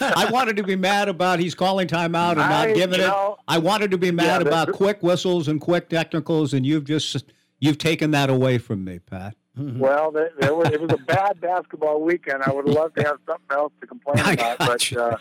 I 0.00 0.28
wanted 0.30 0.56
to 0.56 0.62
be 0.64 0.76
mad 0.76 1.08
about 1.08 1.38
he's 1.38 1.54
calling 1.54 1.86
timeout 1.88 2.30
and 2.32 2.38
not 2.38 2.68
I- 2.68 2.72
giving 2.72 3.00
it. 3.00 3.06
know, 3.06 3.36
I 3.48 3.58
wanted 3.58 3.90
to 3.92 3.98
be 3.98 4.10
mad 4.10 4.40
that- 4.40 4.46
about 4.46 4.72
quick 4.72 5.02
whistles 5.02 5.48
and 5.48 5.60
quick 5.60 5.88
technicals, 5.88 6.52
and 6.54 6.64
you've 6.66 6.84
just 6.84 7.24
you've 7.60 7.78
taken 7.78 8.10
that 8.12 8.30
away 8.30 8.58
from 8.58 8.84
me, 8.84 8.98
Pat. 9.00 9.34
Well, 9.58 10.10
there, 10.12 10.30
there 10.38 10.54
was, 10.54 10.68
it 10.70 10.80
was 10.80 10.92
a 10.92 10.98
bad 10.98 11.40
basketball 11.40 12.00
weekend. 12.02 12.42
I 12.44 12.50
would 12.52 12.66
love 12.66 12.94
to 12.94 13.02
have 13.02 13.18
something 13.26 13.56
else 13.56 13.72
to 13.80 13.86
complain 13.86 14.18
I 14.24 14.32
about, 14.32 14.58
but 14.58 14.92
uh, 14.96 15.16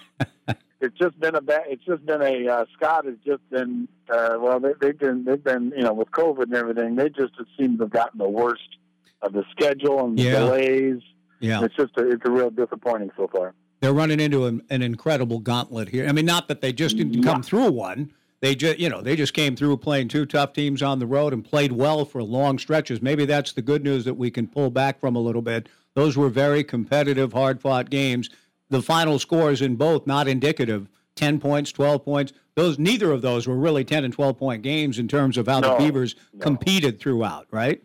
it's 0.79 0.97
just 0.97 1.19
been 1.19 1.35
a 1.35 1.41
bad. 1.41 1.63
It's 1.67 1.83
just 1.85 2.05
been 2.05 2.21
a 2.21 2.47
uh, 2.47 2.65
Scott 2.75 3.05
has 3.05 3.15
just 3.25 3.47
been 3.49 3.87
uh, 4.09 4.37
well. 4.39 4.59
They, 4.59 4.73
they've 4.79 4.97
been 4.97 5.25
they've 5.25 5.43
been 5.43 5.73
you 5.75 5.83
know 5.83 5.93
with 5.93 6.11
COVID 6.11 6.43
and 6.43 6.55
everything. 6.55 6.95
They 6.95 7.09
just 7.09 7.33
seem 7.57 7.77
to 7.77 7.83
have 7.85 7.91
gotten 7.91 8.19
the 8.19 8.29
worst 8.29 8.77
of 9.23 9.33
the 9.33 9.43
schedule 9.51 10.05
and 10.05 10.17
the 10.17 10.23
Yeah. 10.23 10.39
delays. 10.39 11.01
Yeah. 11.39 11.63
It's 11.63 11.75
just 11.75 11.97
a, 11.97 12.09
it's 12.11 12.23
a 12.25 12.31
real 12.31 12.49
disappointing 12.51 13.11
so 13.17 13.27
far. 13.27 13.53
They're 13.79 13.93
running 13.93 14.19
into 14.19 14.45
an, 14.45 14.63
an 14.69 14.81
incredible 14.81 15.39
gauntlet 15.39 15.89
here. 15.89 16.07
I 16.07 16.11
mean, 16.11 16.25
not 16.25 16.47
that 16.47 16.61
they 16.61 16.73
just 16.73 16.97
didn't 16.97 17.21
come 17.23 17.43
through 17.43 17.69
one. 17.71 18.11
They 18.39 18.53
just, 18.53 18.77
you 18.77 18.89
know, 18.89 19.01
they 19.01 19.15
just 19.15 19.33
came 19.33 19.55
through 19.55 19.77
playing 19.77 20.09
two 20.09 20.25
tough 20.25 20.53
teams 20.53 20.83
on 20.83 20.99
the 20.99 21.07
road 21.07 21.33
and 21.33 21.43
played 21.43 21.71
well 21.71 22.05
for 22.05 22.21
long 22.21 22.59
stretches. 22.59 23.01
Maybe 23.01 23.25
that's 23.25 23.53
the 23.53 23.63
good 23.63 23.83
news 23.83 24.05
that 24.05 24.13
we 24.13 24.29
can 24.29 24.47
pull 24.47 24.69
back 24.69 24.99
from 24.99 25.15
a 25.15 25.19
little 25.19 25.41
bit. 25.41 25.67
Those 25.95 26.15
were 26.15 26.29
very 26.29 26.63
competitive, 26.63 27.33
hard-fought 27.33 27.89
games. 27.89 28.29
The 28.69 28.81
final 28.81 29.17
scores 29.17 29.61
in 29.61 29.75
both 29.75 30.05
not 30.05 30.27
indicative. 30.27 30.87
Ten 31.15 31.39
points, 31.39 31.71
twelve 31.71 32.05
points. 32.05 32.33
Those 32.53 32.77
neither 32.77 33.11
of 33.11 33.23
those 33.23 33.47
were 33.47 33.55
really 33.55 33.83
ten 33.83 34.03
and 34.03 34.13
twelve 34.13 34.37
point 34.37 34.61
games 34.61 34.99
in 34.99 35.07
terms 35.07 35.37
of 35.37 35.47
how 35.47 35.61
No, 35.61 35.71
the 35.71 35.77
Beavers 35.77 36.15
competed 36.39 36.99
throughout. 36.99 37.47
Right? 37.49 37.81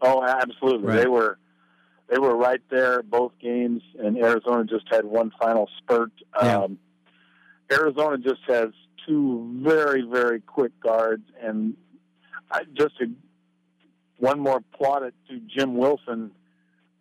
Oh, 0.00 0.24
absolutely. 0.24 0.86
Right. 0.86 1.00
They 1.00 1.06
were 1.06 1.38
they 2.08 2.18
were 2.18 2.34
right 2.34 2.62
there 2.70 3.02
both 3.02 3.32
games, 3.38 3.82
and 3.98 4.16
Arizona 4.16 4.64
just 4.64 4.88
had 4.90 5.04
one 5.04 5.32
final 5.38 5.68
spurt. 5.76 6.12
Yeah. 6.42 6.60
Um, 6.62 6.78
Arizona 7.70 8.16
just 8.16 8.40
has 8.48 8.70
two 9.06 9.60
very 9.62 10.02
very 10.02 10.40
quick 10.40 10.72
guards, 10.80 11.24
and 11.42 11.76
I, 12.50 12.62
just 12.74 12.98
to, 12.98 13.06
one 14.18 14.40
more 14.40 14.60
plaudit 14.78 15.12
to 15.28 15.40
Jim 15.40 15.76
Wilson. 15.76 16.30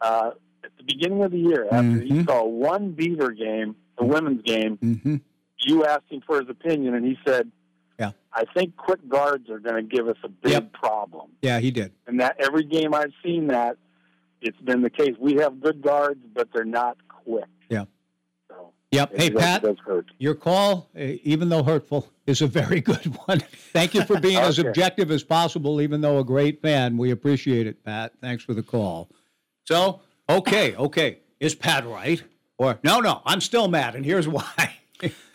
Uh, 0.02 0.32
at 0.64 0.72
the 0.78 0.84
beginning 0.84 1.24
of 1.24 1.32
the 1.32 1.40
year, 1.40 1.66
after 1.72 2.00
he 2.02 2.12
Mhm. 2.12 2.26
saw 2.26 2.46
one 2.46 2.92
Beaver 2.92 3.32
game, 3.32 3.76
the 3.98 4.06
women's 4.06 4.42
game, 4.44 4.78
Mm-hmm. 4.78 5.16
you 5.66 5.86
asked 5.86 6.10
him 6.10 6.22
for 6.22 6.40
his 6.40 6.50
opinion, 6.50 6.96
and 6.96 7.06
he 7.06 7.18
said, 7.26 7.52
Yeah. 8.00 8.12
"I 8.34 8.46
think 8.54 8.76
quick 8.78 9.08
guards 9.10 9.50
are 9.50 9.60
going 9.60 9.76
to 9.76 9.96
give 9.96 10.08
us 10.08 10.18
a 10.24 10.30
big 10.30 10.52
Yep. 10.54 10.74
problem." 10.74 11.32
Yeah, 11.42 11.60
he 11.60 11.72
did. 11.72 11.92
and 12.08 12.20
that 12.22 12.36
every 12.40 12.64
game 12.64 12.94
I've 12.94 13.14
seen 13.24 13.48
that 13.48 13.78
it's 14.42 14.60
been 14.62 14.82
the 14.82 14.90
case. 14.90 15.16
We 15.20 15.36
have 15.36 15.60
good 15.60 15.82
guards, 15.82 16.22
but 16.34 16.50
they're 16.54 16.64
not 16.66 16.98
quick. 17.10 17.46
Yeah. 17.70 17.86
So 18.92 18.98
Yep. 18.98 19.12
Hey, 19.18 19.30
does- 19.30 19.42
Pat, 19.42 19.62
does 19.62 19.78
hurt. 19.86 20.08
your 20.18 20.34
call, 20.34 20.90
uh, 20.98 21.02
even 21.24 21.50
though 21.50 21.62
hurtful, 21.64 22.08
is 22.26 22.42
a 22.42 22.48
very 22.48 22.82
good 22.82 23.06
one. 23.28 23.40
Thank 23.72 23.94
you 23.94 24.04
for 24.04 24.20
being 24.20 24.38
as 24.38 24.58
objective 24.58 25.12
as 25.12 25.24
possible, 25.24 25.80
even 25.82 26.02
though 26.02 26.18
a 26.20 26.24
great 26.24 26.60
fan. 26.62 26.98
We 26.98 27.12
appreciate 27.12 27.68
it, 27.68 27.84
Pat. 27.84 28.14
Thanks 28.20 28.44
for 28.44 28.54
the 28.56 28.64
call. 28.64 29.10
So, 29.66 30.02
okay, 30.28 30.76
okay. 30.76 31.20
Is 31.40 31.54
Pat 31.54 31.86
right? 31.86 32.24
Or, 32.58 32.80
no, 32.84 33.00
no, 33.00 33.22
I'm 33.26 33.42
still 33.42 33.68
mad, 33.68 33.94
and 33.96 34.04
here's 34.04 34.28
why. 34.28 34.74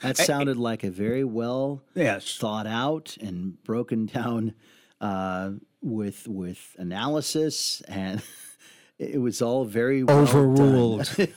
That 0.02 0.16
sounded 0.18 0.57
like 0.59 0.82
a 0.84 0.90
very 0.90 1.24
well 1.24 1.82
Yes. 1.94 2.36
thought 2.36 2.66
out 2.66 3.16
and 3.20 3.62
broken 3.62 4.07
down 4.07 4.55
uh, 5.00 5.52
with 5.80 6.26
with 6.28 6.74
analysis, 6.78 7.82
and 7.88 8.20
it 8.98 9.20
was 9.20 9.40
all 9.40 9.64
very 9.64 10.02
well 10.02 10.26
done. 10.26 10.34
Overruled. 10.36 11.28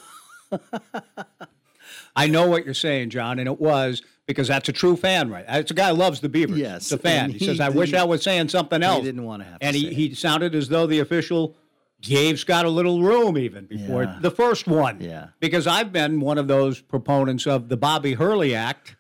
I 2.18 2.28
know 2.28 2.48
what 2.48 2.66
you're 2.66 2.74
saying, 2.74 3.12
John, 3.12 3.40
and 3.40 3.48
it 3.48 3.60
was 3.62 4.02
because 4.26 4.48
that's 4.50 4.68
a 4.68 4.74
true 4.74 4.98
fan, 4.98 5.30
right? 5.30 5.46
It's 5.48 5.72
a 5.72 5.74
guy 5.74 5.90
who 5.90 5.94
loves 5.96 6.20
the 6.20 6.28
Beavers. 6.30 6.58
Yes, 6.58 6.78
It's 6.84 6.92
a 6.92 6.98
fan. 6.98 7.32
He, 7.32 7.38
he 7.38 7.46
says, 7.46 7.60
I 7.62 7.70
wish 7.70 7.94
I 7.94 8.04
was 8.04 8.24
saying 8.24 8.50
something 8.50 8.84
else. 8.84 9.00
He 9.00 9.06
didn't 9.06 9.26
have 9.42 9.60
to 9.60 9.66
And 9.66 9.76
he, 9.76 9.84
say 9.90 9.94
he 9.94 10.14
sounded 10.16 10.54
as 10.56 10.68
though 10.68 10.86
the 10.88 11.00
official 11.00 11.56
gave 12.02 12.38
Scott 12.40 12.66
a 12.66 12.70
little 12.70 13.02
room 13.02 13.38
even 13.38 13.66
before 13.66 14.04
Yeah. 14.04 14.18
the 14.22 14.32
first 14.32 14.68
one. 14.68 15.00
Yeah. 15.00 15.28
Because 15.40 15.66
I've 15.68 15.92
been 15.94 16.20
one 16.20 16.38
of 16.38 16.48
those 16.48 16.82
proponents 16.82 17.48
of 17.48 17.70
the 17.70 17.78
Bobby 17.78 18.14
Hurley 18.16 18.54
Act. 18.54 18.96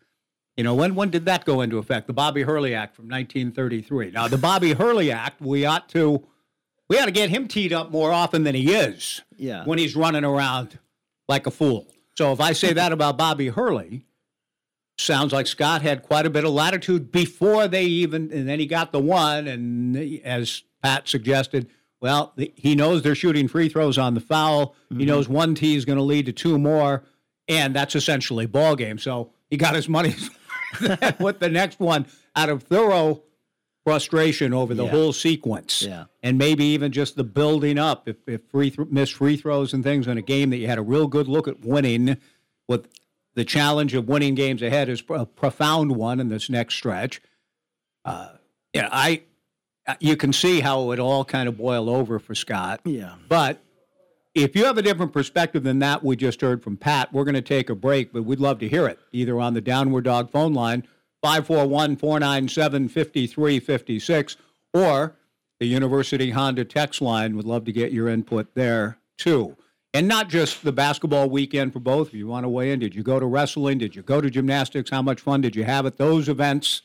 You 0.55 0.63
know, 0.63 0.73
when 0.73 0.95
when 0.95 1.09
did 1.11 1.25
that 1.25 1.45
go 1.45 1.61
into 1.61 1.77
effect? 1.77 2.07
The 2.07 2.13
Bobby 2.13 2.41
Hurley 2.43 2.73
Act 2.73 2.95
from 2.95 3.05
1933. 3.05 4.11
Now, 4.11 4.27
the 4.27 4.37
Bobby 4.39 4.73
Hurley 4.73 5.11
Act, 5.11 5.41
we 5.41 5.65
ought 5.65 5.87
to 5.89 6.23
we 6.89 6.97
ought 6.97 7.05
to 7.05 7.11
get 7.11 7.29
him 7.29 7.47
teed 7.47 7.73
up 7.73 7.91
more 7.91 8.11
often 8.11 8.43
than 8.43 8.55
he 8.55 8.73
is 8.73 9.21
Yeah. 9.37 9.65
when 9.65 9.77
he's 9.77 9.95
running 9.95 10.23
around 10.23 10.79
like 11.27 11.45
a 11.45 11.51
fool. 11.51 11.85
So 12.17 12.31
if 12.31 12.41
I 12.41 12.53
say 12.53 12.73
that 12.73 12.91
about 12.91 13.15
Bobby 13.15 13.49
Hurley, 13.49 14.03
sounds 14.97 15.31
like 15.31 15.45
Scott 15.45 15.83
had 15.83 16.01
quite 16.01 16.25
a 16.25 16.31
bit 16.31 16.45
of 16.45 16.51
latitude 16.51 17.11
before 17.11 17.67
they 17.67 17.83
even, 17.83 18.31
and 18.33 18.49
then 18.49 18.59
he 18.59 18.65
got 18.65 18.91
the 18.91 18.99
one, 18.99 19.47
and 19.47 19.95
as 20.23 20.63
Pat 20.81 21.07
suggested, 21.07 21.69
well, 22.01 22.33
the, 22.35 22.51
he 22.55 22.73
knows 22.73 23.03
they're 23.03 23.13
shooting 23.13 23.47
free 23.47 23.69
throws 23.69 23.99
on 23.99 24.15
the 24.15 24.19
foul. 24.19 24.75
He 24.89 24.95
mm-hmm. 24.95 25.05
knows 25.05 25.29
one 25.29 25.53
tee 25.53 25.75
is 25.75 25.85
going 25.85 25.97
to 25.99 26.03
lead 26.03 26.25
to 26.25 26.31
two 26.31 26.57
more, 26.57 27.03
and 27.47 27.75
that's 27.75 27.95
essentially 27.95 28.47
ball 28.47 28.75
game. 28.75 28.97
So 28.97 29.31
he 29.51 29.57
got 29.57 29.75
his 29.75 29.87
money 29.87 30.15
with 31.19 31.39
the 31.39 31.49
next 31.51 31.79
one 31.79 32.07
out 32.35 32.49
of 32.49 32.63
thorough 32.63 33.21
frustration 33.87 34.53
over 34.53 34.73
the 34.73 34.83
Yeah. 34.83 34.89
whole 34.89 35.13
sequence. 35.13 35.81
Yeah. 35.81 36.05
And 36.21 36.37
maybe 36.37 36.65
even 36.65 36.91
just 36.91 37.15
the 37.15 37.23
building 37.23 37.79
up. 37.79 38.09
If, 38.09 38.17
if 38.27 38.41
free 38.51 38.69
th- 38.69 38.89
missed 38.89 39.13
free 39.13 39.37
throws 39.37 39.71
and 39.73 39.81
things 39.81 40.07
in 40.07 40.17
a 40.17 40.21
game 40.21 40.49
that 40.49 40.57
you 40.57 40.67
had 40.67 40.77
a 40.77 40.81
real 40.81 41.07
good 41.07 41.29
look 41.29 41.47
at 41.47 41.61
winning, 41.61 42.17
with 42.67 42.89
the 43.35 43.45
challenge 43.45 43.93
of 43.93 44.09
winning 44.09 44.35
games 44.35 44.61
ahead 44.61 44.89
is 44.89 45.01
a 45.09 45.25
profound 45.25 45.93
one 45.93 46.19
in 46.19 46.27
this 46.27 46.49
next 46.49 46.73
stretch. 46.75 47.21
Uh, 48.03 48.31
yeah, 48.73 48.89
I 48.91 49.21
you 50.01 50.17
can 50.17 50.33
see 50.33 50.59
how 50.59 50.91
it 50.91 50.99
all 50.99 51.23
kind 51.23 51.47
of 51.47 51.57
boil 51.57 51.89
over 51.89 52.19
for 52.19 52.35
Scott. 52.35 52.81
Yeah. 52.83 53.13
But 53.29 53.63
if 54.35 54.53
you 54.53 54.65
have 54.65 54.77
a 54.77 54.81
different 54.81 55.13
perspective 55.13 55.63
than 55.63 55.79
that 55.79 56.03
we 56.03 56.17
just 56.17 56.41
heard 56.41 56.61
from 56.61 56.75
Pat, 56.75 57.13
we're 57.13 57.23
going 57.23 57.35
to 57.35 57.41
take 57.41 57.69
a 57.69 57.75
break, 57.75 58.11
but 58.11 58.23
we'd 58.25 58.41
love 58.41 58.59
to 58.59 58.67
hear 58.67 58.85
it 58.87 58.99
either 59.13 59.39
on 59.39 59.53
the 59.53 59.61
Downward 59.61 60.03
Dog 60.03 60.29
phone 60.29 60.53
line, 60.53 60.85
541 61.27 61.97
497 61.97 62.87
5356, 62.87 64.37
or 64.73 65.17
the 65.59 65.65
University 65.65 66.29
Honda 66.31 66.63
text 66.63 67.01
line. 67.01 67.35
Would 67.35 67.45
love 67.45 67.65
to 67.65 67.73
get 67.73 67.91
your 67.91 68.07
input 68.07 68.55
there 68.55 68.97
too. 69.17 69.57
And 69.93 70.07
not 70.07 70.29
just 70.29 70.63
the 70.63 70.71
basketball 70.71 71.29
weekend 71.29 71.73
for 71.73 71.81
both 71.81 72.09
of 72.09 72.13
you. 72.13 72.27
Want 72.27 72.45
to 72.45 72.49
weigh 72.49 72.71
in? 72.71 72.79
Did 72.79 72.95
you 72.95 73.03
go 73.03 73.19
to 73.19 73.25
wrestling? 73.25 73.77
Did 73.77 73.93
you 73.93 74.03
go 74.03 74.21
to 74.21 74.29
gymnastics? 74.29 74.89
How 74.89 75.01
much 75.01 75.19
fun 75.19 75.41
did 75.41 75.53
you 75.53 75.65
have 75.65 75.85
at 75.85 75.97
those 75.97 76.29
events? 76.29 76.81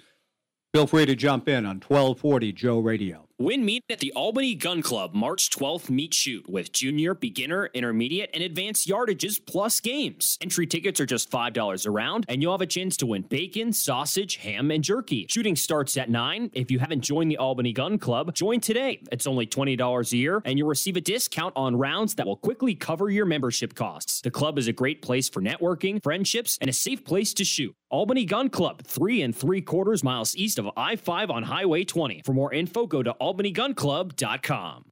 Feel 0.74 0.88
free 0.88 1.07
to 1.07 1.14
jump 1.14 1.47
in 1.49 1.64
on 1.64 1.76
1240 1.76 2.53
Joe 2.53 2.80
Radio. 2.80 3.28
Win 3.43 3.64
meet 3.64 3.82
at 3.90 3.99
the 3.99 4.12
Albany 4.12 4.55
Gun 4.55 4.82
Club 4.82 5.14
March 5.14 5.51
12th 5.51 5.90
meet 5.90 6.14
shoot 6.14 6.49
with 6.49 6.70
junior, 6.70 7.12
beginner, 7.12 7.70
intermediate, 7.74 8.30
and 8.34 8.45
advanced 8.45 8.86
yardages 8.86 9.45
plus 9.45 9.80
games. 9.80 10.38
Entry 10.40 10.64
tickets 10.64 11.01
are 11.01 11.07
just 11.07 11.28
$5 11.28 11.84
a 11.84 11.90
round, 11.90 12.24
and 12.28 12.40
you'll 12.40 12.53
have 12.53 12.61
a 12.61 12.66
chance 12.66 12.97
to 12.99 13.07
win 13.07 13.22
bacon, 13.22 13.72
sausage, 13.72 14.36
ham, 14.36 14.70
and 14.70 14.84
jerky. 14.84 15.26
Shooting 15.28 15.57
starts 15.57 15.97
at 15.97 16.09
9. 16.09 16.53
If 16.55 16.70
you 16.70 16.78
haven't 16.78 17.01
joined 17.01 17.32
the 17.32 17.38
Albany 17.38 17.72
Gun 17.72 17.99
Club, 17.99 18.32
join 18.32 18.61
today. 18.61 19.03
It's 19.11 19.26
only 19.26 19.49
$20 19.49 20.12
a 20.12 20.16
year, 20.16 20.40
and 20.45 20.57
you'll 20.57 20.68
receive 20.68 20.97
a 20.97 21.01
discount 21.01 21.53
on 21.57 21.74
rounds 21.74 22.14
that 22.14 22.26
will 22.26 22.36
quickly 22.36 22.76
cover 22.76 23.11
your 23.11 23.26
membership 23.26 23.74
costs. 23.74 24.20
The 24.20 24.30
club 24.30 24.57
is 24.57 24.68
a 24.68 24.72
great 24.72 25.03
place 25.03 25.28
for 25.28 25.43
networking, 25.43 26.01
friendships, 26.01 26.59
and 26.61 26.70
a 26.70 26.72
safe 26.72 27.05
place 27.05 27.34
to 27.34 27.45
shoot. 27.45 27.74
Albany 27.93 28.24
Gun 28.24 28.49
Club, 28.49 28.82
three 28.84 29.20
and 29.20 29.36
three 29.36 29.61
quarters 29.61 30.03
miles 30.03 30.34
east 30.34 30.59
of 30.59 30.70
I 30.78 30.97
5 30.97 31.30
on 31.30 31.43
Highway 31.43 31.84
20. 31.84 32.22
For 32.24 32.32
more 32.32 32.51
info, 32.55 32.86
go 32.86 33.03
to 33.03 33.11
albanygunclub.com. 33.32 34.84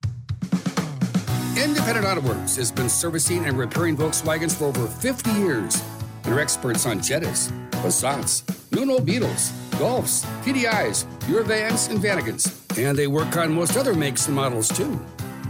Independent 1.56 2.06
Auto 2.06 2.20
Works 2.20 2.56
has 2.56 2.72
been 2.72 2.88
servicing 2.88 3.44
and 3.46 3.58
repairing 3.58 3.96
Volkswagens 3.96 4.56
for 4.56 4.66
over 4.66 4.86
50 4.86 5.30
years. 5.32 5.82
They're 6.22 6.40
experts 6.40 6.86
on 6.86 7.00
Jettas, 7.00 7.50
Passats, 7.70 8.44
New 8.72 9.00
Beetles, 9.00 9.50
Golfs, 9.72 10.24
TDIs, 10.42 11.04
EuroVans, 11.26 11.90
and 11.90 11.98
Vanagons. 11.98 12.56
And 12.78 12.96
they 12.96 13.08
work 13.08 13.36
on 13.36 13.52
most 13.52 13.76
other 13.76 13.94
makes 13.94 14.26
and 14.26 14.36
models 14.36 14.68
too. 14.68 14.98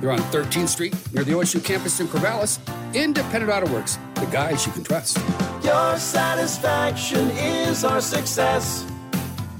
They're 0.00 0.10
on 0.10 0.20
13th 0.30 0.68
Street 0.68 0.94
near 1.12 1.24
the 1.24 1.32
OSU 1.32 1.62
campus 1.62 2.00
in 2.00 2.08
Corvallis. 2.08 2.58
Independent 2.94 3.52
Auto 3.52 3.72
Works, 3.72 3.98
the 4.14 4.26
guys 4.26 4.66
you 4.66 4.72
can 4.72 4.82
trust. 4.82 5.18
Your 5.62 5.96
satisfaction 5.98 7.30
is 7.30 7.84
our 7.84 8.00
success. 8.00 8.86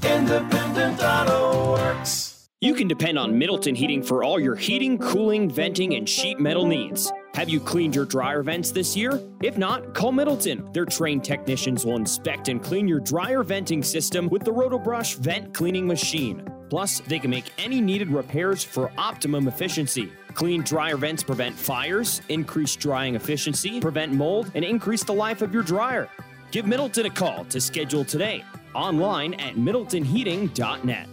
Independent 0.03 1.01
Auto 1.03 1.73
Works. 1.73 2.30
You 2.63 2.75
can 2.75 2.89
depend 2.89 3.19
on 3.19 3.39
Middleton 3.39 3.75
Heating 3.75 4.03
for 4.03 4.23
all 4.23 4.39
your 4.39 4.55
heating, 4.55 4.99
cooling, 4.99 5.49
venting, 5.49 5.95
and 5.95 6.07
sheet 6.07 6.39
metal 6.39 6.67
needs. 6.67 7.11
Have 7.33 7.49
you 7.49 7.59
cleaned 7.59 7.95
your 7.95 8.05
dryer 8.05 8.43
vents 8.43 8.71
this 8.71 8.95
year? 8.95 9.19
If 9.43 9.57
not, 9.57 9.95
call 9.95 10.13
Middleton. 10.13 10.71
Their 10.75 10.85
trained 10.85 11.25
technicians 11.25 11.87
will 11.87 11.97
inspect 11.97 12.49
and 12.51 12.63
clean 12.63 12.87
your 12.87 13.01
dryer 13.01 13.43
venting 13.43 13.83
system 13.83 14.29
with 14.29 14.45
the 14.45 14.53
RotoBrush 14.53 15.17
vent 15.17 15.55
cleaning 15.55 15.87
machine. 15.87 16.47
Plus, 16.69 17.01
they 17.01 17.19
can 17.19 17.31
make 17.31 17.51
any 17.57 17.81
needed 17.81 18.11
repairs 18.11 18.63
for 18.63 18.93
optimum 18.99 19.49
efficiency. 19.49 20.13
Clean 20.35 20.63
dryer 20.63 20.99
vents 20.99 21.23
prevent 21.23 21.57
fires, 21.57 22.21
increase 22.29 22.77
drying 22.77 23.15
efficiency, 23.15 23.81
prevent 23.81 24.13
mold, 24.13 24.53
and 24.55 24.67
increase 24.67 25.03
the 25.03 25.15
life 25.15 25.41
of 25.41 25.55
your 25.55 25.63
dryer. 25.63 26.11
Give 26.51 26.67
Middleton 26.67 27.07
a 27.07 27.11
call 27.11 27.47
to 27.47 27.59
schedule 27.59 28.05
today. 28.05 28.45
Online 28.75 29.33
at 29.41 29.55
middletonheating.net. 29.55 31.09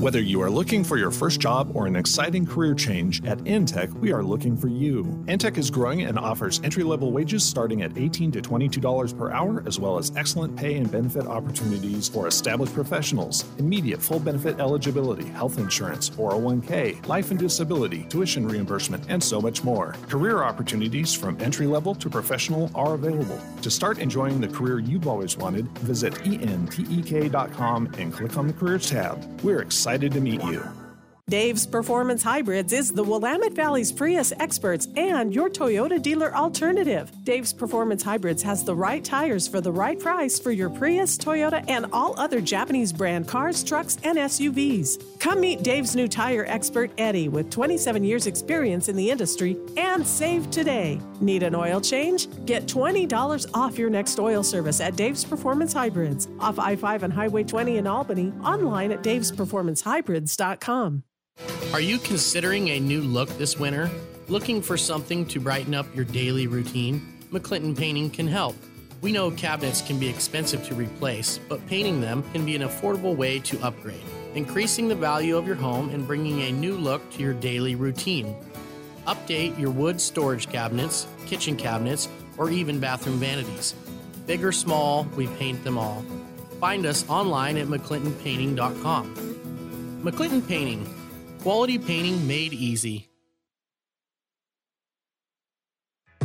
Whether 0.00 0.20
you 0.20 0.42
are 0.42 0.50
looking 0.50 0.84
for 0.84 0.98
your 0.98 1.10
first 1.10 1.40
job 1.40 1.74
or 1.74 1.86
an 1.86 1.96
exciting 1.96 2.44
career 2.44 2.74
change, 2.74 3.24
at 3.24 3.38
Entek, 3.38 3.90
we 3.94 4.12
are 4.12 4.22
looking 4.22 4.54
for 4.54 4.68
you. 4.68 5.04
Entek 5.24 5.56
is 5.56 5.70
growing 5.70 6.02
and 6.02 6.18
offers 6.18 6.60
entry 6.62 6.82
level 6.82 7.12
wages 7.12 7.42
starting 7.42 7.80
at 7.80 7.96
18 7.96 8.30
to 8.32 8.42
$22 8.42 9.16
per 9.16 9.32
hour, 9.32 9.62
as 9.66 9.80
well 9.80 9.96
as 9.96 10.12
excellent 10.14 10.54
pay 10.54 10.74
and 10.74 10.92
benefit 10.92 11.26
opportunities 11.26 12.10
for 12.10 12.26
established 12.26 12.74
professionals, 12.74 13.46
immediate 13.56 14.02
full 14.02 14.18
benefit 14.20 14.60
eligibility, 14.60 15.24
health 15.28 15.56
insurance, 15.56 16.10
401k, 16.10 17.06
life 17.06 17.30
and 17.30 17.40
disability, 17.40 18.04
tuition 18.10 18.46
reimbursement, 18.46 19.02
and 19.08 19.24
so 19.24 19.40
much 19.40 19.64
more. 19.64 19.92
Career 20.10 20.42
opportunities 20.42 21.14
from 21.14 21.40
entry 21.40 21.66
level 21.66 21.94
to 21.94 22.10
professional 22.10 22.70
are 22.74 22.92
available. 22.92 23.40
To 23.62 23.70
start 23.70 23.96
enjoying 23.96 24.42
the 24.42 24.48
career 24.48 24.78
you've 24.78 25.08
always 25.08 25.38
wanted, 25.38 25.66
visit 25.78 26.12
entek.com 26.16 27.94
and 27.96 28.12
click 28.12 28.36
on 28.36 28.46
the 28.46 28.52
Careers 28.52 28.90
tab. 28.90 29.24
We're 29.42 29.62
excited 29.62 29.85
to 30.12 30.20
meet 30.20 30.42
you. 30.42 30.85
Dave's 31.28 31.66
Performance 31.66 32.22
Hybrids 32.22 32.72
is 32.72 32.92
the 32.92 33.02
Willamette 33.02 33.54
Valley's 33.54 33.90
Prius 33.90 34.32
experts 34.38 34.86
and 34.94 35.34
your 35.34 35.50
Toyota 35.50 36.00
dealer 36.00 36.32
alternative. 36.32 37.10
Dave's 37.24 37.52
Performance 37.52 38.04
Hybrids 38.04 38.44
has 38.44 38.62
the 38.62 38.76
right 38.76 39.04
tires 39.04 39.48
for 39.48 39.60
the 39.60 39.72
right 39.72 39.98
price 39.98 40.38
for 40.38 40.52
your 40.52 40.70
Prius, 40.70 41.18
Toyota, 41.18 41.64
and 41.66 41.86
all 41.92 42.16
other 42.16 42.40
Japanese 42.40 42.92
brand 42.92 43.26
cars, 43.26 43.64
trucks, 43.64 43.98
and 44.04 44.18
SUVs. 44.18 45.18
Come 45.18 45.40
meet 45.40 45.64
Dave's 45.64 45.96
new 45.96 46.06
tire 46.06 46.44
expert, 46.46 46.92
Eddie, 46.96 47.28
with 47.28 47.50
27 47.50 48.04
years' 48.04 48.28
experience 48.28 48.88
in 48.88 48.94
the 48.94 49.10
industry, 49.10 49.56
and 49.76 50.06
save 50.06 50.48
today. 50.52 51.00
Need 51.20 51.42
an 51.42 51.56
oil 51.56 51.80
change? 51.80 52.28
Get 52.46 52.66
$20 52.66 53.50
off 53.52 53.76
your 53.76 53.90
next 53.90 54.20
oil 54.20 54.44
service 54.44 54.80
at 54.80 54.94
Dave's 54.94 55.24
Performance 55.24 55.72
Hybrids, 55.72 56.28
off 56.38 56.60
I 56.60 56.76
5 56.76 57.02
and 57.02 57.12
Highway 57.12 57.42
20 57.42 57.78
in 57.78 57.88
Albany, 57.88 58.32
online 58.44 58.92
at 58.92 59.02
davesperformancehybrids.com. 59.02 61.02
Are 61.76 61.80
you 61.80 61.98
considering 61.98 62.70
a 62.70 62.80
new 62.80 63.02
look 63.02 63.28
this 63.36 63.58
winter? 63.58 63.90
Looking 64.28 64.62
for 64.62 64.78
something 64.78 65.26
to 65.26 65.38
brighten 65.38 65.74
up 65.74 65.84
your 65.94 66.06
daily 66.06 66.46
routine? 66.46 67.18
McClinton 67.30 67.76
Painting 67.76 68.08
can 68.08 68.26
help. 68.26 68.56
We 69.02 69.12
know 69.12 69.30
cabinets 69.30 69.82
can 69.82 69.98
be 69.98 70.08
expensive 70.08 70.66
to 70.68 70.74
replace, 70.74 71.38
but 71.50 71.66
painting 71.66 72.00
them 72.00 72.22
can 72.32 72.46
be 72.46 72.56
an 72.56 72.62
affordable 72.62 73.14
way 73.14 73.40
to 73.40 73.60
upgrade, 73.60 74.02
increasing 74.34 74.88
the 74.88 74.94
value 74.94 75.36
of 75.36 75.46
your 75.46 75.56
home 75.56 75.90
and 75.90 76.06
bringing 76.06 76.40
a 76.40 76.50
new 76.50 76.78
look 76.78 77.10
to 77.10 77.22
your 77.22 77.34
daily 77.34 77.74
routine. 77.74 78.34
Update 79.06 79.58
your 79.58 79.70
wood 79.70 80.00
storage 80.00 80.48
cabinets, 80.48 81.06
kitchen 81.26 81.56
cabinets, 81.56 82.08
or 82.38 82.48
even 82.48 82.80
bathroom 82.80 83.18
vanities. 83.18 83.74
Big 84.26 84.42
or 84.42 84.52
small, 84.52 85.04
we 85.14 85.26
paint 85.26 85.62
them 85.62 85.76
all. 85.76 86.02
Find 86.58 86.86
us 86.86 87.06
online 87.10 87.58
at 87.58 87.66
mcclintonpainting.com. 87.66 90.00
McClinton 90.02 90.48
Painting, 90.48 90.95
quality 91.46 91.78
painting 91.78 92.26
made 92.26 92.52
easy. 92.52 93.08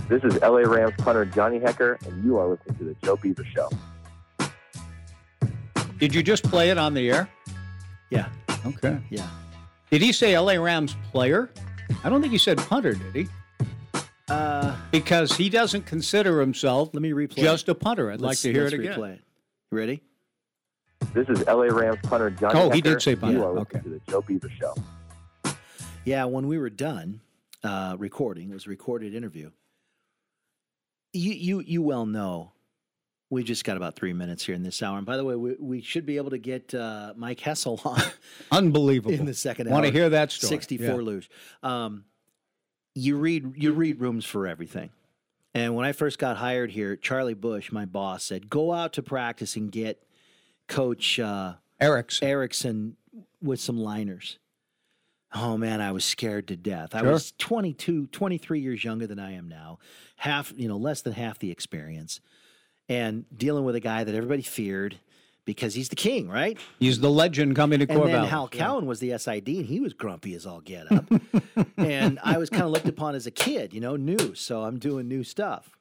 This 0.09 0.24
is 0.24 0.41
LA 0.41 0.61
Rams 0.61 0.95
punter 0.97 1.26
Johnny 1.26 1.59
Hekker, 1.59 2.03
and 2.07 2.26
you 2.26 2.39
are 2.39 2.47
listening 2.47 2.76
to 2.80 2.84
the 2.86 2.95
Joe 3.03 3.17
Beaver 3.17 3.45
Show. 3.55 3.69
Did 5.99 6.15
you 6.15 6.24
just 6.24 6.43
play 6.45 6.72
it 6.72 6.80
on 6.80 6.95
the 6.95 7.11
air? 7.11 7.30
Yeah. 8.09 8.30
Okay. 8.65 8.97
Yeah. 9.11 9.28
Did 9.91 10.01
he 10.01 10.11
say 10.11 10.36
LA 10.36 10.53
Rams 10.53 10.95
player? 11.11 11.51
I 12.03 12.09
don't 12.09 12.22
think 12.22 12.32
he 12.32 12.39
said 12.39 12.57
punter, 12.57 12.93
did 12.95 13.13
he? 13.13 13.28
Uh, 14.28 14.76
because 14.89 15.34
he 15.38 15.49
doesn't 15.49 15.86
consider 15.86 16.39
himself 16.39 16.89
let 16.93 17.03
me 17.03 17.11
replay 17.11 17.36
just 17.43 17.69
a 17.69 17.76
punter. 17.76 18.09
I'd 18.09 18.22
like 18.22 18.30
Let's- 18.30 18.41
to 18.41 18.51
hear 18.51 18.63
let's 18.63 18.74
it 18.74 18.80
again. 18.80 18.97
replay 18.97 19.13
it. 19.17 19.22
Ready? 19.72 20.01
This 21.13 21.30
is 21.30 21.45
LA 21.45 21.65
Rams 21.65 21.99
punter 22.01 22.32
Johnny 22.32 22.59
Oh, 22.59 22.69
Hekker. 22.72 22.74
he 22.74 22.82
did 22.82 23.01
say 23.03 23.15
punter. 23.15 23.38
You 23.38 23.45
are 23.45 23.51
listening 23.53 23.67
Okay. 23.82 23.84
to 23.84 23.89
the 23.89 24.01
Joe 24.11 24.22
Beaver 24.22 24.49
Show. 24.59 24.74
Yeah, 26.06 26.26
when 26.26 26.47
we 26.47 26.58
were 26.58 26.70
done 26.70 27.22
uh, 27.64 27.95
recording, 27.99 28.49
it 28.49 28.54
was 28.54 28.66
a 28.66 28.70
recorded 28.70 29.14
interview. 29.14 29.52
You 31.14 31.34
you 31.34 31.60
you 31.60 31.82
well 31.82 32.06
know 32.06 32.54
we 33.30 33.43
just 33.43 33.64
got 33.64 33.78
about 33.78 33.95
three 33.95 34.14
minutes 34.14 34.45
here 34.45 34.56
in 34.56 34.64
this 34.64 34.82
hour. 34.82 34.97
And 34.97 35.06
by 35.06 35.16
the 35.18 35.24
way, 35.24 35.36
we, 35.36 35.56
we 35.60 35.82
should 35.82 36.06
be 36.06 36.18
able 36.18 36.32
to 36.32 36.38
get 36.38 36.74
uh, 36.74 37.14
Mike 37.16 37.39
Hessel 37.39 37.80
on 37.86 38.02
Unbelievable. 38.52 39.14
in 39.14 39.26
the 39.26 39.34
second 39.34 39.68
hour. 39.68 39.74
Want 39.74 39.86
to 39.86 39.91
hear 39.91 40.10
that 40.10 40.32
story? 40.32 40.49
Sixty-four 40.49 40.88
Yeah. 40.88 40.95
luge. 40.95 41.30
Um, 41.64 42.06
you 42.95 43.18
read 43.18 43.54
you 43.56 43.74
read 43.74 43.99
rooms 44.02 44.26
for 44.26 44.47
everything. 44.47 44.89
And 45.54 45.76
when 45.76 45.86
I 45.86 45.91
first 45.91 46.18
got 46.18 46.38
hired 46.38 46.72
here, 46.72 46.95
Charlie 46.95 47.34
Bush, 47.34 47.72
my 47.74 47.86
boss, 47.86 48.24
said, 48.24 48.49
"Go 48.49 48.72
out 48.74 48.93
to 48.93 49.04
practice 49.04 49.56
and 49.58 49.70
get 49.72 50.02
Coach 50.68 51.20
uh, 51.20 51.56
Erickson. 51.80 52.28
Erickson 52.28 52.95
with 53.41 53.60
some 53.60 53.78
liners." 53.78 54.39
Oh 55.34 55.57
man, 55.57 55.79
I 55.79 55.91
was 55.91 56.03
scared 56.03 56.47
to 56.49 56.57
death. 56.57 56.93
I 56.93 57.03
was 57.03 57.32
22, 57.38 58.07
23 58.07 58.59
years 58.59 58.84
younger 58.84 59.07
than 59.07 59.19
I 59.19 59.34
am 59.34 59.47
now, 59.47 59.79
half, 60.17 60.53
you 60.57 60.67
know, 60.67 60.77
less 60.77 61.01
than 61.01 61.13
half 61.13 61.39
the 61.39 61.51
experience, 61.51 62.19
and 62.89 63.25
dealing 63.36 63.63
with 63.63 63.75
a 63.75 63.79
guy 63.79 64.03
that 64.03 64.13
everybody 64.13 64.41
feared 64.41 64.97
because 65.45 65.73
he's 65.73 65.89
the 65.89 65.95
king, 65.95 66.29
right? 66.29 66.57
He's 66.79 66.99
the 66.99 67.09
legend 67.09 67.55
coming 67.55 67.79
to 67.79 67.89
And 67.89 68.03
then 68.03 68.09
Corvallis. 68.09 68.27
Hal 68.27 68.47
Cowan 68.49 68.86
was 68.86 68.99
the 68.99 69.17
SID, 69.17 69.47
and 69.47 69.65
he 69.65 69.79
was 69.79 69.93
grumpy 69.93 70.36
as 70.36 70.45
all 70.45 70.61
get 70.61 70.91
up. 70.91 71.05
and 71.77 72.19
I 72.23 72.38
was 72.38 72.49
kind 72.49 72.63
of 72.63 72.71
looked 72.71 72.88
upon 72.88 73.15
as 73.15 73.25
a 73.25 73.32
kid, 73.32 73.73
you 73.73 73.79
know, 73.79 73.95
new. 73.95 74.36
So 74.36 74.63
I'm 74.63 74.79
doing 74.79 75.07
new 75.07 75.23
stuff. 75.23 75.77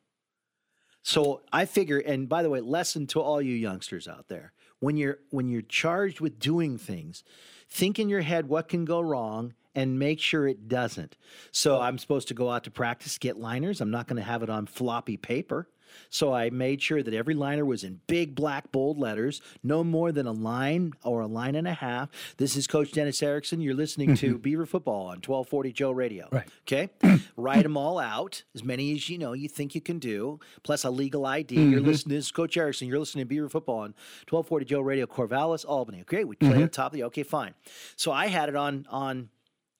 So 1.02 1.42
I 1.52 1.64
figure, 1.64 1.98
and 1.98 2.28
by 2.28 2.42
the 2.42 2.50
way, 2.50 2.60
lesson 2.60 3.06
to 3.08 3.20
all 3.20 3.40
you 3.40 3.54
youngsters 3.54 4.06
out 4.06 4.28
there: 4.28 4.52
when 4.80 4.96
you're 4.96 5.18
when 5.30 5.48
you're 5.48 5.62
charged 5.62 6.20
with 6.20 6.38
doing 6.38 6.78
things, 6.78 7.24
think 7.70 7.98
in 7.98 8.08
your 8.08 8.20
head 8.20 8.48
what 8.48 8.68
can 8.68 8.84
go 8.84 9.00
wrong 9.00 9.54
and 9.74 9.98
make 9.98 10.20
sure 10.20 10.48
it 10.48 10.68
doesn't. 10.68 11.16
So 11.52 11.80
I'm 11.80 11.98
supposed 11.98 12.28
to 12.28 12.34
go 12.34 12.50
out 12.50 12.64
to 12.64 12.70
practice, 12.70 13.18
get 13.18 13.38
liners. 13.38 13.80
I'm 13.80 13.90
not 13.90 14.08
going 14.08 14.16
to 14.16 14.22
have 14.22 14.42
it 14.42 14.50
on 14.50 14.66
floppy 14.66 15.16
paper. 15.16 15.68
So 16.08 16.32
I 16.32 16.50
made 16.50 16.82
sure 16.82 17.02
that 17.02 17.14
every 17.14 17.34
liner 17.34 17.64
was 17.64 17.84
in 17.84 18.00
big 18.06 18.34
black 18.34 18.70
bold 18.72 18.98
letters, 18.98 19.40
no 19.62 19.82
more 19.84 20.12
than 20.12 20.26
a 20.26 20.32
line 20.32 20.92
or 21.04 21.20
a 21.20 21.26
line 21.26 21.54
and 21.54 21.66
a 21.68 21.74
half. 21.74 22.08
This 22.36 22.56
is 22.56 22.66
Coach 22.66 22.92
Dennis 22.92 23.22
Erickson. 23.22 23.60
You're 23.60 23.74
listening 23.74 24.14
to 24.16 24.38
Beaver 24.38 24.66
Football 24.66 25.02
on 25.06 25.16
1240 25.16 25.72
Joe 25.72 25.90
Radio. 25.90 26.28
Right. 26.32 26.48
Okay. 26.62 26.90
Write 27.36 27.62
them 27.62 27.76
all 27.76 27.98
out, 27.98 28.42
as 28.54 28.62
many 28.64 28.92
as 28.94 29.08
you 29.08 29.18
know 29.18 29.32
you 29.32 29.48
think 29.48 29.74
you 29.74 29.80
can 29.80 29.98
do, 29.98 30.38
plus 30.62 30.84
a 30.84 30.90
legal 30.90 31.26
ID. 31.26 31.54
You're 31.54 31.80
Mhm. 31.80 31.86
listening. 31.86 32.16
This 32.16 32.26
is 32.26 32.32
Coach 32.32 32.56
Erickson. 32.56 32.88
You're 32.88 32.98
listening 32.98 33.24
to 33.24 33.28
Beaver 33.28 33.48
Football 33.48 33.78
on 33.80 33.94
1240 34.28 34.64
Joe 34.66 34.80
Radio, 34.80 35.06
Corvallis, 35.06 35.64
Albany. 35.66 36.00
Okay. 36.02 36.24
We 36.24 36.36
play 36.36 36.50
Mhm. 36.50 36.54
at 36.54 36.60
the 36.60 36.68
top 36.68 36.92
of 36.92 36.96
the. 36.96 37.04
Okay, 37.04 37.22
fine. 37.22 37.54
So 37.96 38.12
I 38.12 38.26
had 38.26 38.48
it 38.48 38.56
on 38.56 38.86
on 38.90 39.28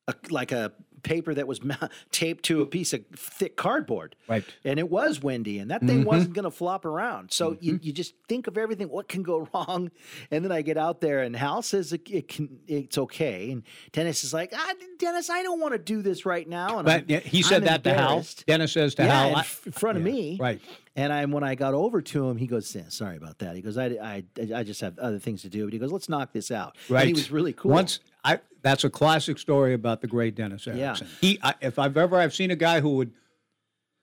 a, 0.08 0.14
like 0.30 0.50
a 0.52 0.72
paper 1.03 1.34
that 1.34 1.46
was 1.46 1.61
taped 2.11 2.44
to 2.46 2.62
a 2.62 2.66
piece 2.66 2.92
of 2.92 3.05
thick 3.16 3.57
cardboard. 3.57 4.16
Right. 4.28 4.44
And 4.64 4.78
it 4.78 4.90
was 4.90 5.22
windy, 5.22 5.59
and 5.59 5.70
that 5.70 5.80
thing 5.82 6.03
Mhm. 6.03 6.07
wasn't 6.07 6.34
going 6.34 6.44
to 6.44 6.51
flop 6.51 6.84
around. 6.84 7.32
So 7.32 7.57
you, 7.61 7.78
you 7.82 7.92
just 7.92 8.14
think 8.28 8.46
of 8.46 8.57
everything, 8.59 8.88
what 8.88 9.09
can 9.09 9.22
go 9.22 9.48
wrong, 9.55 9.90
and 10.30 10.44
then 10.44 10.53
I 10.53 10.62
get 10.62 10.76
out 10.76 11.01
there, 11.01 11.20
and 11.22 11.34
Hal 11.36 11.62
says 11.62 11.92
it, 11.92 12.03
it 12.11 12.28
can, 12.28 12.61
it's 12.66 12.98
okay, 12.98 13.51
and 13.51 13.62
Dennis 13.92 14.24
is 14.24 14.32
like, 14.34 14.53
ah, 14.55 14.72
Dennis, 14.98 15.30
I 15.30 15.42
don't 15.42 15.61
want 15.61 15.72
to 15.72 15.78
do 15.78 16.03
this 16.03 16.24
right 16.26 16.48
now. 16.48 16.78
And 16.78 16.86
But 16.86 17.11
I'm- 17.11 17.20
he 17.22 17.42
said 17.42 17.59
I'm 17.62 17.64
that 17.64 17.84
to 17.84 17.94
Hal. 17.94 18.24
Dennis 18.46 18.72
says 18.72 18.94
to 18.96 19.03
yeah, 19.05 19.20
Hal, 19.20 19.28
in, 19.30 19.34
I- 19.36 19.40
f- 19.40 19.62
in 19.66 19.72
front 19.72 19.96
of 19.98 20.05
me, 20.05 20.36
right. 20.40 20.61
And 21.01 21.12
I, 21.14 21.24
when 21.24 21.42
I 21.42 21.55
got 21.55 21.72
over 21.72 22.03
to 22.03 22.28
him, 22.28 22.36
he 22.36 22.46
goes, 22.46 22.74
"Yeah, 22.74 22.82
"Sorry 22.88 23.16
about 23.16 23.38
that." 23.38 23.57
He 23.57 23.62
goes, 23.62 23.78
"I, 23.78 23.86
I, 23.86 24.24
I 24.55 24.62
just 24.62 24.82
have 24.82 24.98
other 24.98 25.18
things 25.18 25.40
to 25.42 25.48
do." 25.48 25.64
But 25.64 25.72
he 25.72 25.78
goes, 25.78 25.90
"Let's 25.90 26.11
knock 26.11 26.32
this 26.32 26.51
out." 26.51 26.76
Right. 26.90 27.01
And 27.01 27.09
he 27.09 27.12
was 27.14 27.30
really 27.30 27.55
cool. 27.55 27.70
Once 27.70 28.01
I 28.22 28.40
that's 28.61 28.84
a 28.84 28.90
classic 28.90 29.38
story 29.38 29.72
about 29.72 30.03
the 30.03 30.07
great 30.07 30.34
Dennis 30.34 30.66
Erickson. 30.66 31.07
Yeah. 31.07 31.16
He 31.22 31.38
I, 31.42 31.55
if 31.62 31.78
I've 31.78 31.96
ever 31.96 32.18
I've 32.18 32.34
seen 32.34 32.51
a 32.51 32.57
guy 32.57 32.80
who 32.80 32.96
would 32.96 33.12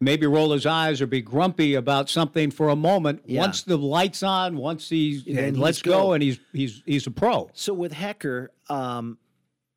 maybe 0.02 0.26
roll 0.26 0.52
his 0.52 0.66
eyes 0.66 1.00
or 1.00 1.06
be 1.06 1.22
grumpy 1.22 1.76
about 1.76 2.10
something 2.10 2.50
for 2.50 2.70
a 2.70 2.76
moment. 2.76 3.22
Yeah. 3.26 3.42
Once 3.42 3.62
the 3.62 3.78
lights 3.78 4.24
on, 4.24 4.58
once 4.58 4.90
he's 4.90 5.24
Then 5.24 5.38
and 5.38 5.56
he's 5.56 5.62
let's 5.64 5.82
go. 5.84 5.92
go. 5.92 6.14
and 6.14 6.24
he's 6.24 6.40
he's 6.52 6.82
he's 6.86 7.06
a 7.06 7.12
pro. 7.12 7.52
So 7.54 7.76
with 7.76 7.94
Hekker, 7.94 8.48
um, 8.70 9.20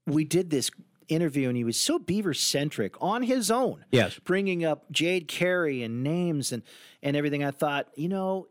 we 0.07 0.25
did 0.25 0.49
this 0.49 0.71
interview, 1.11 1.49
and 1.49 1.57
he 1.57 1.65
was 1.65 1.79
so 1.79 1.99
Beaver 1.99 2.35
centric 2.35 2.95
on 3.01 3.23
his 3.23 3.51
own. 3.51 3.85
Yes. 3.91 4.19
bringing 4.21 4.65
up 4.65 4.91
Jade 4.91 5.29
Carey 5.29 5.83
and 5.83 6.03
names 6.03 6.53
and 6.53 6.63
and 7.03 7.17
everything. 7.17 7.43
I 7.45 7.51
thought, 7.51 7.89
you 7.97 8.09
know, 8.09 8.49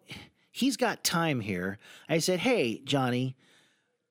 he's 0.51 0.77
got 0.77 1.03
time 1.03 1.39
here. 1.39 1.77
I 2.09 2.17
said, 2.19 2.39
hey, 2.39 2.81
Johnny, 2.83 3.35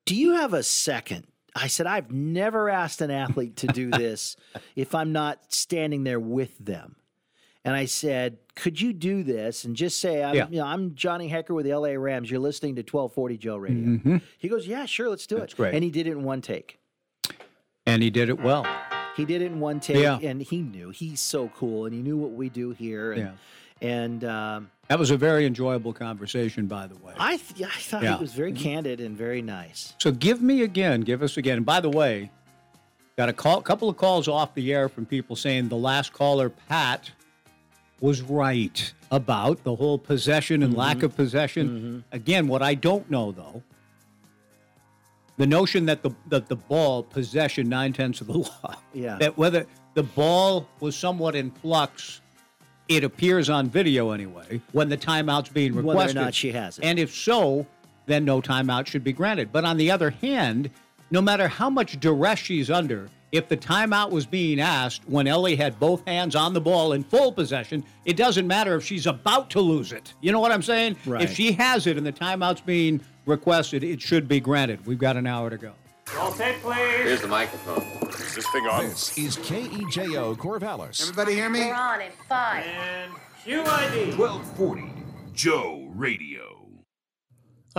do 0.05 0.15
you 0.15 0.33
have 0.35 0.53
a 0.53 0.63
second? 0.63 1.25
I 1.55 1.67
said, 1.67 1.87
I've 1.87 2.11
never 2.11 2.69
asked 2.69 3.01
an 3.01 3.11
athlete 3.11 3.57
to 3.57 3.67
do 3.67 3.89
this 3.91 4.35
if 4.75 4.95
I'm 4.95 5.11
not 5.11 5.51
standing 5.53 6.03
there 6.03 6.19
with 6.19 6.57
them. 6.59 6.95
And 7.65 7.75
I 7.75 7.85
said, 7.85 8.37
"Could 8.55 8.79
you 8.79 8.93
do 8.93 9.21
this 9.21 9.65
and 9.65 9.75
just 9.75 9.99
say, 9.99 10.23
I'm, 10.23 10.33
Yeah. 10.33 10.47
you 10.49 10.57
know, 10.59 10.65
I'm 10.65 10.95
Johnny 10.95 11.29
Hekker 11.29 11.53
with 11.53 11.65
the 11.65 11.73
LA 11.77 11.89
Rams. 11.89 12.31
You're 12.31 12.39
listening 12.39 12.75
to 12.77 12.81
1240 12.83 13.37
Joe 13.37 13.57
Radio." 13.57 13.83
Mhm. 13.97 14.21
He 14.37 14.47
goes, 14.47 14.65
"Yeah, 14.65 14.85
sure, 14.85 15.09
let's 15.09 15.27
do 15.27 15.35
That's 15.35 15.51
it." 15.53 15.57
great. 15.57 15.73
And 15.75 15.83
he 15.83 15.91
did 15.91 16.07
it 16.07 16.11
in 16.11 16.23
one 16.23 16.39
take. 16.39 16.78
And 17.89 18.03
he 18.03 18.11
did 18.11 18.29
it 18.29 18.39
well. 18.39 18.67
He 19.17 19.25
did 19.25 19.41
it 19.41 19.45
in 19.47 19.59
one 19.59 19.79
take, 19.79 19.97
Yeah. 19.97 20.19
and 20.21 20.39
he 20.43 20.61
knew 20.61 20.91
he's 20.91 21.19
so 21.19 21.49
cool, 21.55 21.85
and 21.85 21.93
he 21.93 22.01
knew 22.03 22.17
what 22.17 22.31
we 22.33 22.47
do 22.47 22.69
here. 22.69 23.13
And, 23.13 23.31
and 23.81 24.23
um, 24.23 24.69
That 24.89 24.99
was 24.99 25.09
a 25.09 25.17
very 25.17 25.47
enjoyable 25.47 25.91
conversation, 25.91 26.67
by 26.67 26.85
the 26.85 26.95
way. 26.97 27.13
I, 27.17 27.37
th- 27.37 27.63
I 27.67 27.79
thought 27.79 28.03
Yeah. 28.03 28.15
he 28.17 28.21
was 28.21 28.33
very 28.33 28.53
candid 28.53 29.01
and 29.01 29.17
very 29.17 29.41
nice. 29.41 29.95
So 29.97 30.11
give 30.11 30.39
me 30.39 30.61
again, 30.61 31.01
give 31.01 31.23
us 31.23 31.35
again. 31.35 31.57
And 31.57 31.65
by 31.65 31.79
the 31.79 31.89
way, 31.89 32.29
got 33.17 33.27
a 33.27 33.33
call, 33.33 33.59
couple 33.63 33.89
of 33.89 33.97
calls 33.97 34.27
off 34.27 34.53
the 34.53 34.71
air 34.71 34.87
from 34.87 35.07
people 35.07 35.35
saying 35.35 35.69
the 35.69 35.75
last 35.75 36.13
caller, 36.13 36.49
Pat, 36.51 37.09
was 37.99 38.21
right 38.21 38.93
about 39.11 39.63
the 39.63 39.75
whole 39.75 39.97
possession 39.97 40.61
and 40.61 40.77
lack 40.77 41.01
of 41.01 41.15
possession. 41.15 42.03
Again, 42.11 42.47
what 42.47 42.61
I 42.61 42.75
don't 42.75 43.09
know 43.09 43.31
though, 43.31 43.63
the 45.39 45.47
notion 45.47 45.85
that 45.85 46.03
the 46.03 46.11
that 46.27 46.49
the 46.49 46.55
ball 46.57 47.01
possession 47.01 47.69
nine 47.69 47.93
tenths 47.93 48.21
of 48.21 48.27
the 48.27 48.37
law. 48.37 48.75
Yeah. 48.93 49.17
That 49.17 49.37
whether 49.37 49.65
the 49.95 50.03
ball 50.03 50.67
was 50.81 50.95
somewhat 50.95 51.33
in 51.33 51.49
flux, 51.49 52.21
it 52.89 53.03
appears 53.03 53.49
on 53.49 53.69
video 53.69 54.11
anyway 54.11 54.61
when 54.73 54.89
the 54.89 54.97
timeout's 54.97 55.49
being 55.49 55.73
requested. 55.73 55.97
Whether 55.97 56.19
or 56.19 56.23
not 56.25 56.35
she 56.35 56.51
has 56.51 56.77
it. 56.77 56.83
And 56.83 56.99
if 56.99 57.15
so, 57.15 57.65
then 58.05 58.25
no 58.25 58.41
timeout 58.41 58.87
should 58.87 59.03
be 59.03 59.13
granted. 59.13 59.51
But 59.51 59.63
on 59.63 59.77
the 59.77 59.89
other 59.89 60.09
hand, 60.09 60.69
no 61.09 61.21
matter 61.21 61.47
how 61.47 61.69
much 61.69 61.97
duress 62.01 62.39
she's 62.39 62.69
under, 62.69 63.09
if 63.31 63.47
the 63.47 63.55
timeout 63.55 64.09
was 64.09 64.25
being 64.25 64.59
asked 64.59 65.07
when 65.07 65.25
Ellie 65.25 65.55
had 65.55 65.79
both 65.79 66.05
hands 66.05 66.35
on 66.35 66.53
the 66.53 66.59
ball 66.59 66.93
in 66.93 67.03
full 67.03 67.31
possession, 67.31 67.85
it 68.03 68.17
doesn't 68.17 68.47
matter 68.47 68.75
if 68.75 68.83
she's 68.83 69.05
about 69.07 69.49
to 69.51 69.61
lose 69.61 69.93
it. 69.93 70.13
You 70.19 70.31
know 70.31 70.39
what 70.39 70.51
I'm 70.51 70.63
saying? 70.63 70.97
Right. 71.05 71.21
If 71.21 71.33
she 71.35 71.53
has 71.53 71.87
it 71.87 71.95
and 71.95 72.05
the 72.05 72.11
timeout's 72.11 72.61
being 72.61 73.01
requested, 73.29 73.83
it 73.83 74.01
should 74.01 74.27
be 74.27 74.39
granted. 74.39 74.85
We've 74.85 74.99
got 74.99 75.15
an 75.15 75.27
hour 75.27 75.49
to 75.49 75.57
go. 75.57 75.71
All 76.17 76.31
tape, 76.33 76.57
please. 76.61 76.75
Here's 76.75 77.21
the 77.21 77.27
microphone. 77.27 77.83
Is 78.09 78.35
this 78.35 78.49
thing 78.51 78.65
on? 78.65 78.85
This 78.87 79.17
is 79.17 79.37
KEJO 79.37 80.35
Corvallis. 80.37 81.01
Everybody 81.01 81.35
hear 81.35 81.49
me? 81.49 81.65
We're 81.65 81.73
on 81.73 82.01
in 82.01 82.11
five. 82.27 82.65
And 82.65 83.13
QID. 83.45 84.17
1240 84.17 84.91
Joe 85.33 85.87
Radio. 85.93 86.48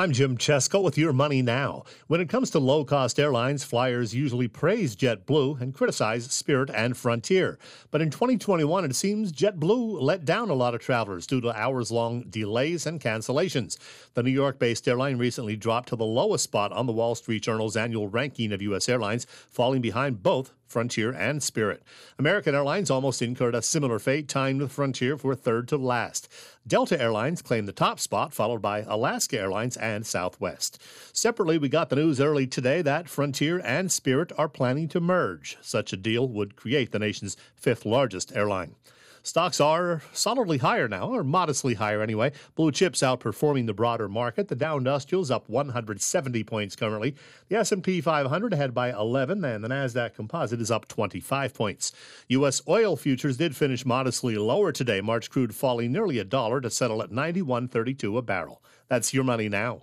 I'm 0.01 0.13
Jim 0.13 0.39
Chesko 0.39 0.83
with 0.83 0.97
Your 0.97 1.13
Money 1.13 1.43
Now. 1.43 1.85
When 2.07 2.23
it 2.23 2.31
comes 2.31 2.49
to 2.53 2.59
low 2.59 2.87
cost 2.87 3.21
airlines, 3.21 3.65
flyers 3.65 4.15
usually 4.15 4.49
praise 4.49 4.97
JetBlue 4.97 5.61
and 5.61 5.75
criticize 5.75 6.25
Spirit 6.33 6.71
and 6.73 6.97
Frontier. 6.97 7.59
But 7.91 8.01
in 8.01 8.09
2021, 8.09 8.87
it 8.87 8.97
seems 8.97 9.31
JetBlue 9.31 10.01
let 10.01 10.25
down 10.25 10.49
a 10.49 10.55
lot 10.55 10.75
of 10.75 10.81
travelers 10.81 11.27
due 11.27 11.43
to 11.43 11.55
hours 11.55 11.91
long 11.91 12.23
delays 12.31 12.87
and 12.87 12.99
cancellations. 12.99 13.77
The 14.15 14.23
New 14.23 14.31
York 14.31 14.59
based 14.59 14.89
airline 14.89 15.19
recently 15.19 15.55
dropped 15.55 15.91
to 15.91 15.97
the 15.97 16.07
lowest 16.07 16.45
spot 16.45 16.73
on 16.73 16.87
the 16.87 16.95
Wall 16.95 17.15
Street 17.15 17.43
Journal's 17.43 17.77
annual 17.77 18.09
ranking 18.09 18.53
of 18.53 18.63
U.S. 18.63 18.89
airlines, 18.89 19.27
falling 19.51 19.83
behind 19.83 20.23
both 20.23 20.55
Frontier, 20.71 21.11
and 21.11 21.43
Spirit. 21.43 21.83
American 22.19 22.55
Airlines 22.55 22.91
almost 22.91 23.21
incurred 23.21 23.55
a 23.55 23.63
similar 23.63 23.99
fate, 23.99 24.29
tying 24.29 24.59
with 24.59 24.71
Frontier 24.71 25.19
for 25.19 25.35
third 25.35 25.67
to 25.69 25.77
last. 25.77 26.33
Delta 26.67 27.01
Airlines 27.01 27.43
claimed 27.43 27.67
the 27.67 27.73
top 27.73 27.99
spot, 27.99 28.33
followed 28.33 28.63
by 28.63 28.85
Alaska 28.87 29.39
Airlines 29.39 29.77
and 29.77 30.07
Southwest. 30.07 30.81
Separately, 31.13 31.59
we 31.59 31.69
got 31.69 31.89
the 31.89 31.97
news 31.97 32.21
early 32.21 32.47
today 32.47 32.83
that 32.83 33.09
Frontier 33.09 33.61
and 33.65 33.91
Spirit 33.91 34.31
are 34.39 34.49
planning 34.49 34.87
to 34.89 35.01
merge. 35.01 35.59
Such 35.61 35.93
a 35.93 35.97
deal 35.97 36.29
would 36.29 36.55
create 36.55 36.93
the 36.93 36.99
nation's 37.01 37.37
fifth 37.57 37.85
largest 37.85 38.35
airline. 38.37 38.77
Stocks 39.23 39.61
are 39.61 40.03
solidly 40.13 40.59
higher 40.59 40.89
now, 40.89 41.09
or 41.09 41.23
modestly 41.23 41.75
higher 41.75 42.03
anyway. 42.03 42.33
Blue 42.55 42.73
chips 42.73 43.01
outperforming 43.01 43.67
the 43.67 43.75
broader 43.75 44.09
market. 44.09 44.49
The 44.49 44.57
Dow 44.57 44.79
Industrial 44.79 45.23
is 45.23 45.31
up 45.31 45.49
170 45.49 46.43
points 46.45 46.75
currently. 46.75 47.15
The 47.49 47.57
S&P 47.57 48.01
500 48.01 48.53
ahead 48.53 48.73
by 48.73 48.91
11, 48.91 49.45
and 49.45 49.63
the 49.63 49.69
Nasdaq 49.69 50.15
Composite 50.15 50.61
is 50.61 50.71
up 50.71 50.89
25 50.89 51.53
points. 51.53 51.93
U.S. 52.29 52.63
oil 52.67 52.97
futures 52.97 53.37
did 53.37 53.55
finish 53.55 53.85
modestly 53.85 54.37
lower 54.37 54.73
today. 54.73 55.01
March 55.01 55.31
crude 55.31 55.55
falling 55.55 55.93
nearly 55.93 56.19
a 56.19 56.25
dollar 56.25 56.61
to 56.61 56.71
settle 56.71 57.03
at 57.03 57.11
91.32 57.11 58.17
a 58.17 58.23
barrel. 58.23 58.63
That's 58.89 59.13
your 59.13 59.25
money 59.25 59.49
now. 59.49 59.83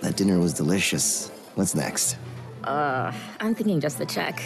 That 0.00 0.14
dinner 0.16 0.38
was 0.38 0.52
delicious. 0.52 1.30
What's 1.54 1.74
next? 1.74 2.16
Uh, 2.64 3.12
I'm 3.40 3.54
thinking 3.54 3.80
just 3.80 3.98
the 3.98 4.06
check. 4.06 4.42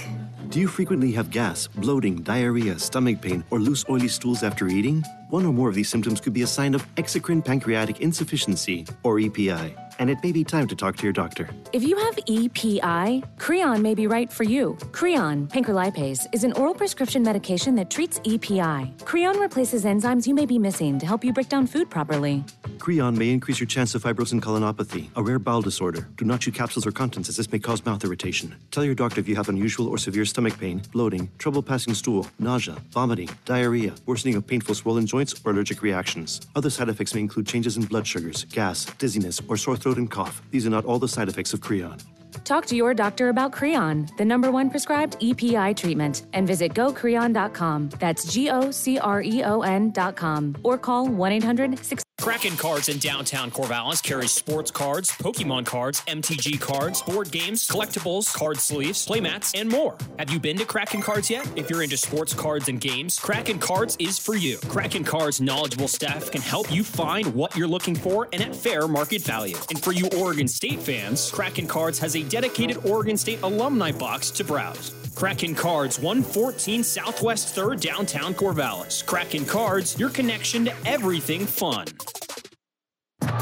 Do 0.50 0.58
you 0.58 0.66
frequently 0.66 1.12
have 1.12 1.30
gas, 1.30 1.68
bloating, 1.68 2.22
diarrhea, 2.22 2.76
stomach 2.76 3.20
pain, 3.22 3.44
or 3.50 3.60
loose, 3.60 3.84
oily 3.88 4.08
stools 4.08 4.42
after 4.42 4.66
eating? 4.66 5.04
One 5.30 5.46
or 5.46 5.52
more 5.52 5.68
of 5.68 5.76
these 5.76 5.88
symptoms 5.88 6.20
could 6.20 6.32
be 6.32 6.42
a 6.42 6.46
sign 6.46 6.74
of 6.74 6.84
exocrine 6.96 7.44
pancreatic 7.44 8.00
insufficiency, 8.00 8.84
or 9.04 9.20
EPI, 9.20 9.76
and 10.00 10.10
it 10.10 10.18
may 10.24 10.32
be 10.32 10.42
time 10.42 10.66
to 10.66 10.74
talk 10.74 10.96
to 10.96 11.04
your 11.04 11.12
doctor. 11.12 11.48
If 11.72 11.84
you 11.84 11.96
have 11.96 12.18
EPI, 12.26 13.22
Creon 13.38 13.80
may 13.80 13.94
be 13.94 14.08
right 14.08 14.32
for 14.32 14.42
you. 14.42 14.76
Creon, 14.90 15.46
pancrelipase, 15.46 16.26
is 16.32 16.42
an 16.42 16.52
oral 16.54 16.74
prescription 16.74 17.22
medication 17.22 17.76
that 17.76 17.90
treats 17.90 18.20
EPI. 18.24 18.92
Creon 19.04 19.38
replaces 19.38 19.84
enzymes 19.84 20.26
you 20.26 20.34
may 20.34 20.46
be 20.46 20.58
missing 20.58 20.98
to 20.98 21.06
help 21.06 21.22
you 21.22 21.32
break 21.32 21.48
down 21.48 21.64
food 21.68 21.88
properly. 21.88 22.44
Creon 22.80 23.16
may 23.16 23.30
increase 23.30 23.60
your 23.60 23.68
chance 23.68 23.94
of 23.94 24.02
fibrosing 24.02 24.40
colonopathy, 24.40 25.10
a 25.14 25.22
rare 25.22 25.38
bowel 25.38 25.62
disorder. 25.62 26.08
Do 26.16 26.24
not 26.24 26.40
chew 26.40 26.50
capsules 26.50 26.86
or 26.86 26.92
contents 26.92 27.28
as 27.28 27.36
this 27.36 27.52
may 27.52 27.58
cause 27.60 27.84
mouth 27.84 28.02
irritation. 28.02 28.56
Tell 28.72 28.84
your 28.84 28.94
doctor 28.96 29.20
if 29.20 29.28
you 29.28 29.36
have 29.36 29.48
unusual 29.48 29.86
or 29.86 29.98
severe 29.98 30.24
stomach 30.24 30.58
pain, 30.58 30.82
bloating, 30.90 31.30
trouble 31.38 31.62
passing 31.62 31.94
stool, 31.94 32.26
nausea, 32.40 32.76
vomiting, 32.90 33.28
diarrhea, 33.44 33.94
worsening 34.06 34.34
of 34.34 34.46
painful 34.46 34.74
swollen 34.74 35.06
joints, 35.06 35.19
or 35.44 35.52
allergic 35.52 35.82
reactions. 35.82 36.40
Other 36.56 36.70
side 36.70 36.88
effects 36.88 37.14
may 37.14 37.20
include 37.20 37.46
changes 37.46 37.76
in 37.76 37.84
blood 37.84 38.06
sugars, 38.06 38.44
gas, 38.44 38.84
dizziness, 38.98 39.40
or 39.48 39.56
sore 39.56 39.76
throat 39.76 39.98
and 39.98 40.10
cough. 40.10 40.42
These 40.50 40.66
are 40.66 40.70
not 40.70 40.84
all 40.84 40.98
the 40.98 41.08
side 41.08 41.28
effects 41.28 41.52
of 41.52 41.60
Creon. 41.60 41.98
Talk 42.44 42.66
to 42.66 42.76
your 42.76 42.94
doctor 42.94 43.28
about 43.28 43.52
Creon, 43.52 44.08
the 44.16 44.24
number 44.24 44.50
one 44.50 44.70
prescribed 44.70 45.16
EPI 45.20 45.74
treatment, 45.74 46.24
and 46.32 46.46
visit 46.46 46.74
gocreon.com. 46.74 47.90
That's 47.98 48.32
G 48.32 48.50
O 48.50 48.70
C 48.70 48.98
R 48.98 49.22
E 49.22 49.42
O 49.44 49.60
N.com. 49.60 50.56
Or 50.62 50.78
call 50.78 51.08
1 51.08 51.32
800 51.32 51.78
6. 51.84 52.04
Kraken 52.20 52.54
Cards 52.58 52.90
in 52.90 52.98
downtown 52.98 53.50
Corvallis 53.50 54.02
carries 54.02 54.30
sports 54.30 54.70
cards, 54.70 55.10
Pokemon 55.12 55.64
cards, 55.64 56.02
MTG 56.02 56.60
cards, 56.60 57.00
board 57.00 57.30
games, 57.30 57.66
collectibles, 57.66 58.32
card 58.34 58.58
sleeves, 58.58 59.06
playmats, 59.06 59.58
and 59.58 59.70
more. 59.70 59.96
Have 60.18 60.28
you 60.28 60.38
been 60.38 60.58
to 60.58 60.66
Kraken 60.66 61.00
Cards 61.00 61.30
yet? 61.30 61.50
If 61.56 61.70
you're 61.70 61.82
into 61.82 61.96
sports 61.96 62.34
cards 62.34 62.68
and 62.68 62.78
games, 62.78 63.18
Kraken 63.18 63.58
Cards 63.58 63.96
is 63.98 64.18
for 64.18 64.36
you. 64.36 64.58
Kraken 64.68 65.02
Cards' 65.02 65.40
knowledgeable 65.40 65.88
staff 65.88 66.30
can 66.30 66.42
help 66.42 66.70
you 66.70 66.84
find 66.84 67.34
what 67.34 67.56
you're 67.56 67.66
looking 67.66 67.94
for 67.94 68.28
and 68.34 68.42
at 68.42 68.54
fair 68.54 68.86
market 68.86 69.22
value. 69.22 69.56
And 69.70 69.82
for 69.82 69.92
you 69.92 70.06
Oregon 70.18 70.46
State 70.46 70.80
fans, 70.80 71.30
Kraken 71.30 71.66
Cards 71.66 71.98
has 72.00 72.16
a 72.16 72.22
dedicated 72.24 72.84
Oregon 72.84 73.16
State 73.16 73.40
alumni 73.42 73.92
box 73.92 74.30
to 74.32 74.44
browse. 74.44 74.99
Kraken 75.14 75.54
Cards, 75.54 75.98
114 75.98 76.82
Southwest 76.82 77.54
3rd, 77.54 77.80
downtown 77.80 78.34
Corvallis. 78.34 79.04
Kraken 79.04 79.44
Cards, 79.44 79.98
your 79.98 80.10
connection 80.10 80.64
to 80.64 80.72
everything 80.86 81.46
fun. 81.46 81.86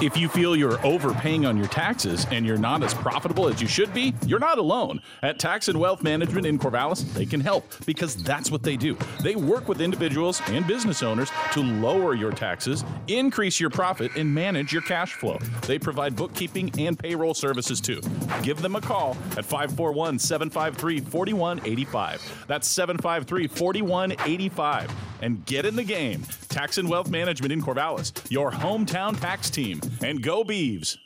If 0.01 0.17
you 0.17 0.29
feel 0.29 0.55
you're 0.55 0.85
overpaying 0.87 1.45
on 1.45 1.57
your 1.57 1.67
taxes 1.67 2.25
and 2.31 2.47
you're 2.47 2.57
not 2.57 2.85
as 2.85 2.95
profitable 2.95 3.49
as 3.49 3.61
you 3.61 3.67
should 3.67 3.93
be, 3.93 4.15
you're 4.27 4.39
not 4.39 4.57
alone. 4.57 5.03
At 5.25 5.41
Tax 5.41 5.67
and 5.67 5.81
Wealth 5.81 6.05
Management 6.05 6.47
in 6.47 6.57
Corvallis, 6.57 7.13
they 7.15 7.27
can 7.27 7.41
help 7.41 7.65
because 7.85 8.15
that's 8.15 8.49
what 8.49 8.63
they 8.63 8.77
do. 8.77 8.97
They 9.25 9.35
work 9.35 9.67
with 9.67 9.81
individuals 9.81 10.41
and 10.47 10.65
business 10.69 11.03
owners 11.03 11.33
to 11.51 11.65
lower 11.65 12.15
your 12.15 12.31
taxes, 12.31 12.85
increase 13.09 13.59
your 13.59 13.71
profit, 13.71 14.15
and 14.15 14.33
manage 14.33 14.73
your 14.73 14.83
cash 14.83 15.15
flow. 15.15 15.39
They 15.63 15.81
provide 15.81 16.15
bookkeeping 16.15 16.71
and 16.79 16.97
payroll 16.97 17.35
services 17.35 17.81
too. 17.81 18.01
Give 18.45 18.63
them 18.63 18.77
a 18.77 18.81
call 18.81 19.17
at 19.37 19.45
541 19.45 20.21
753 20.21 21.01
4185. 21.01 22.45
That's 22.47 22.69
753 22.69 23.49
4185. 23.49 24.93
And 25.21 25.45
get 25.47 25.67
in 25.67 25.75
the 25.75 25.83
game. 25.83 26.23
Tax 26.49 26.79
and 26.79 26.89
Wealth 26.89 27.11
Management 27.11 27.53
in 27.53 27.61
Corvallis, 27.61 28.13
your 28.31 28.53
hometown 28.53 29.19
tax 29.21 29.51
team. 29.51 29.81
And 30.03 30.23
go 30.23 30.45
Beavs. 30.45 30.97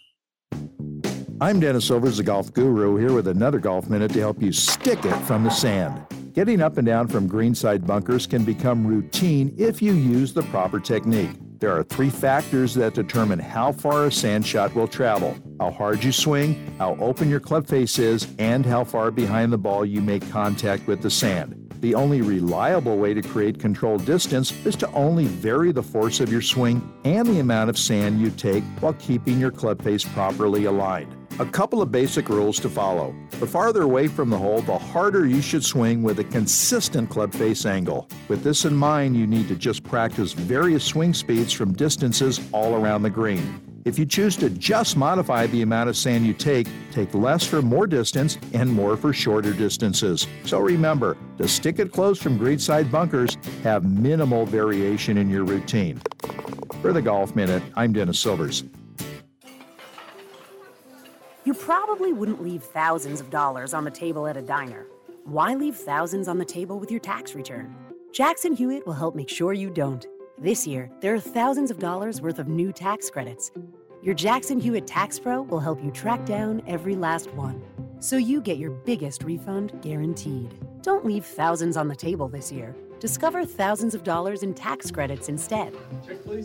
I'm 1.41 1.59
Dennis 1.59 1.87
Silvers, 1.87 2.19
the 2.19 2.23
golf 2.23 2.53
guru, 2.53 2.97
here 2.97 3.13
with 3.13 3.27
another 3.27 3.59
golf 3.59 3.91
minute 3.91 4.13
to 4.13 4.21
help 4.21 4.41
you 4.41 4.53
stick 4.53 5.05
it 5.05 5.17
from 5.23 5.43
the 5.43 5.51
sand. 5.51 6.07
Getting 6.35 6.63
up 6.63 6.79
and 6.79 6.87
down 6.87 7.09
from 7.09 7.27
greenside 7.27 7.87
bunkers 7.87 8.27
can 8.27 8.45
become 8.45 8.87
routine 8.87 9.55
if 9.59 9.83
you 9.83 9.93
use 9.93 10.33
the 10.33 10.43
proper 10.45 10.79
technique. 10.79 11.31
There 11.63 11.79
are 11.79 11.85
three 11.85 12.11
factors 12.11 12.75
that 12.75 12.93
determine 12.93 13.39
how 13.39 13.71
far 13.71 14.07
a 14.07 14.11
sand 14.11 14.45
shot 14.45 14.75
will 14.75 14.89
travel 14.89 15.37
how 15.61 15.71
hard 15.71 16.03
you 16.03 16.11
swing, 16.11 16.75
how 16.77 16.97
open 16.97 17.31
your 17.31 17.39
club 17.39 17.69
face 17.69 18.01
is, 18.01 18.27
and 18.41 18.67
how 18.67 18.83
far 18.83 19.13
behind 19.13 19.53
the 19.53 19.59
ball 19.59 19.87
you 19.87 20.01
make 20.01 20.29
contact 20.29 20.89
with 20.89 21.03
the 21.03 21.11
sand. 21.11 21.55
The 21.79 21.95
only 21.95 22.21
reliable 22.21 22.99
way 22.99 23.15
to 23.15 23.23
create 23.23 23.61
controlled 23.61 24.05
distance 24.05 24.51
is 24.67 24.75
to 24.77 24.91
only 24.91 25.27
vary 25.27 25.71
the 25.71 25.83
force 25.83 26.19
of 26.19 26.33
your 26.33 26.43
swing 26.43 26.83
and 27.05 27.29
the 27.29 27.39
amount 27.39 27.71
of 27.71 27.79
sand 27.79 28.21
you 28.21 28.31
take 28.31 28.65
while 28.81 28.95
keeping 28.95 29.39
your 29.39 29.53
club 29.53 29.81
face 29.83 30.03
properly 30.03 30.65
aligned. 30.65 31.15
A 31.39 31.47
couple 31.47 31.81
of 31.81 31.91
basic 31.91 32.29
rules 32.29 32.61
to 32.61 32.69
follow. 32.69 33.15
The 33.41 33.47
farther 33.47 33.83
away 33.83 34.07
from 34.07 34.29
the 34.29 34.37
hole, 34.37 34.61
the 34.61 34.77
harder 34.77 35.27
you 35.27 35.41
should 35.41 35.65
swing 35.65 36.03
with 36.03 36.19
a 36.19 36.25
consistent 36.25 37.09
club 37.09 37.33
face 37.33 37.65
angle. 37.65 38.07
With 38.29 38.43
this 38.43 38.67
in 38.67 38.77
mind, 38.77 39.17
you 39.17 39.27
need 39.27 39.49
to 39.49 39.57
just 39.57 39.83
practice 39.83 40.35
various 40.35 40.85
swing 40.85 41.15
speeds 41.15 41.52
from 41.53 41.73
distances 41.75 42.41
all 42.53 42.75
around 42.75 43.03
the 43.03 43.11
green. 43.11 43.61
If 43.85 43.99
you 43.99 44.07
choose 44.07 44.37
to 44.37 44.49
just 44.49 44.97
modify 44.97 45.47
the 45.49 45.63
amount 45.63 45.89
of 45.89 45.97
sand 45.97 46.25
you 46.25 46.35
take, 46.35 46.69
take 46.93 47.13
less 47.15 47.45
for 47.45 47.63
more 47.63 47.87
distance 47.87 48.39
and 48.53 48.73
more 48.73 48.97
for 48.97 49.13
shorter 49.13 49.53
distances. 49.53 50.27
So 50.45 50.61
remember, 50.61 51.17
to 51.39 51.49
stick 51.49 51.81
it 51.81 51.91
close 51.91 52.23
from 52.23 52.39
greenside 52.39 52.93
bunkers, 52.93 53.37
have 53.65 53.85
minimal 53.85 54.47
variation 54.47 55.19
in 55.19 55.29
your 55.29 55.45
routine. 55.45 56.01
For 56.81 56.93
the 56.93 57.03
Golf 57.03 57.35
Minute, 57.35 57.63
I'm 57.75 57.93
Dennis 57.93 58.21
Silvers. 58.21 58.65
You 61.45 61.55
probably 61.55 62.13
wouldn't 62.13 62.41
leave 62.41 62.63
thousands 62.63 63.21
of 63.21 63.31
dollars 63.31 63.75
on 63.75 63.83
the 63.83 63.91
table 63.91 64.29
at 64.29 64.37
a 64.37 64.43
diner. 64.43 64.87
Why 65.25 65.55
leave 65.55 65.75
thousands 65.75 66.29
on 66.29 66.39
the 66.39 66.45
table 66.45 66.79
with 66.79 66.91
your 66.91 67.01
tax 67.01 67.35
return? 67.35 67.75
Jackson 68.13 68.53
Hewitt 68.53 68.87
will 68.87 68.93
help 68.93 69.17
make 69.17 69.29
sure 69.29 69.53
you 69.53 69.71
don't. 69.71 70.07
This 70.43 70.67
year, 70.67 70.91
there 70.99 71.15
are 71.15 71.21
thousands 71.21 71.71
of 71.71 71.79
dollars 71.79 72.21
worth 72.21 72.41
of 72.41 72.49
new 72.49 72.73
tax 72.73 73.09
credits. 73.09 73.53
Your 74.03 74.13
Jackson 74.13 74.59
Hewitt 74.59 74.89
Tax 74.89 75.17
Pro 75.21 75.41
will 75.41 75.61
help 75.61 75.81
you 75.85 75.93
track 75.93 76.27
down 76.27 76.65
every 76.67 76.97
last 76.97 77.33
one, 77.35 77.63
so 78.01 78.17
you 78.17 78.41
get 78.41 78.59
your 78.59 78.73
biggest 78.73 79.23
refund 79.23 79.81
guaranteed. 79.83 80.53
Don't 80.83 81.07
leave 81.07 81.25
thousands 81.25 81.77
on 81.77 81.87
the 81.87 81.95
table 81.95 82.27
this 82.27 82.51
year. 82.51 82.75
Discover 82.99 83.45
thousands 83.45 83.95
of 83.95 84.03
dollars 84.03 84.43
in 84.43 84.53
tax 84.53 84.91
credits 84.91 85.29
instead. 85.29 85.77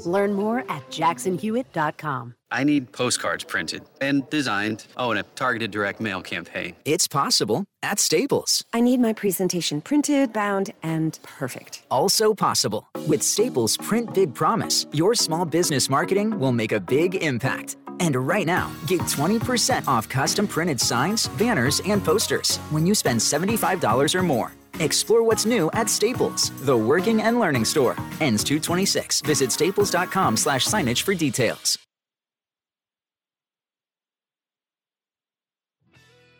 Learn 0.05 0.31
more 0.31 0.59
at 0.69 0.87
jacksonhewitt.com. 0.91 2.35
I 2.51 2.63
need 2.63 2.91
postcards 2.91 3.43
printed 3.43 3.83
and 3.99 4.29
designed. 4.29 4.85
Oh, 4.95 5.11
and 5.11 5.19
a 5.19 5.23
targeted 5.35 5.71
direct 5.71 5.99
mail 5.99 6.21
campaign. 6.21 6.75
It's 6.85 7.07
possible 7.07 7.65
at 7.83 7.99
Staples. 7.99 8.63
I 8.73 8.79
need 8.79 8.99
my 8.99 9.13
presentation 9.13 9.81
printed, 9.81 10.31
bound, 10.31 10.73
and 10.83 11.19
perfect. 11.23 11.83
Also 11.91 12.33
possible. 12.33 12.87
With 13.07 13.21
Staples 13.21 13.77
Print 13.77 14.13
Big 14.13 14.33
Promise, 14.33 14.85
your 14.93 15.15
small 15.15 15.45
business 15.45 15.89
marketing 15.89 16.39
will 16.39 16.51
make 16.53 16.71
a 16.71 16.79
big 16.79 17.15
impact. 17.15 17.77
And 17.99 18.15
right 18.15 18.45
now, 18.45 18.71
get 18.85 19.01
20% 19.01 19.87
off 19.87 20.07
custom 20.07 20.47
printed 20.47 20.79
signs, 20.79 21.27
banners, 21.29 21.81
and 21.85 22.03
posters 22.03 22.57
when 22.69 22.85
you 22.85 22.93
spend 22.95 23.19
$75 23.19 24.15
or 24.15 24.23
more. 24.23 24.53
Explore 24.79 25.23
what's 25.23 25.45
new 25.45 25.71
at 25.73 25.89
Staples, 25.89 26.51
the 26.65 26.77
working 26.77 27.23
and 27.23 27.39
learning 27.39 27.65
store. 27.65 27.95
Ends 28.21 28.43
226. 28.43 29.21
Visit 29.21 29.51
staples.com 29.51 30.37
slash 30.37 30.67
signage 30.67 31.01
for 31.01 31.15
details. 31.15 31.79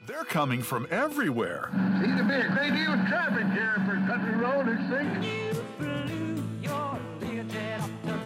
They're 0.08 0.24
coming 0.24 0.62
from 0.62 0.88
everywhere. 0.90 1.70
Seems 2.02 2.18
to 2.18 2.24
be 2.24 2.36
a 2.36 2.48
great 2.48 2.72
deal 2.72 2.94
of 2.94 3.06
traffic 3.08 3.46
here 3.52 3.74
for 3.86 3.98
country 4.08 4.36
road, 4.38 4.70
it 4.70 4.80
seems. 4.90 5.26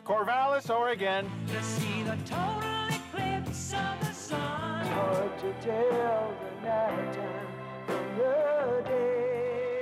Corvallis, 0.06 0.70
Oregon. 0.70 1.28
To 1.48 1.64
see 1.64 2.04
the 2.04 2.16
total 2.24 2.88
eclipse 2.90 3.74
of 3.74 4.00
the 4.00 4.14
sun. 4.14 4.86
Hard 4.86 5.40
to 5.40 5.54
tell 5.60 6.36
the 6.44 6.68
night 6.68 7.14
time 7.16 7.48
from 7.88 8.06
the 8.16 8.84
day. 8.86 9.82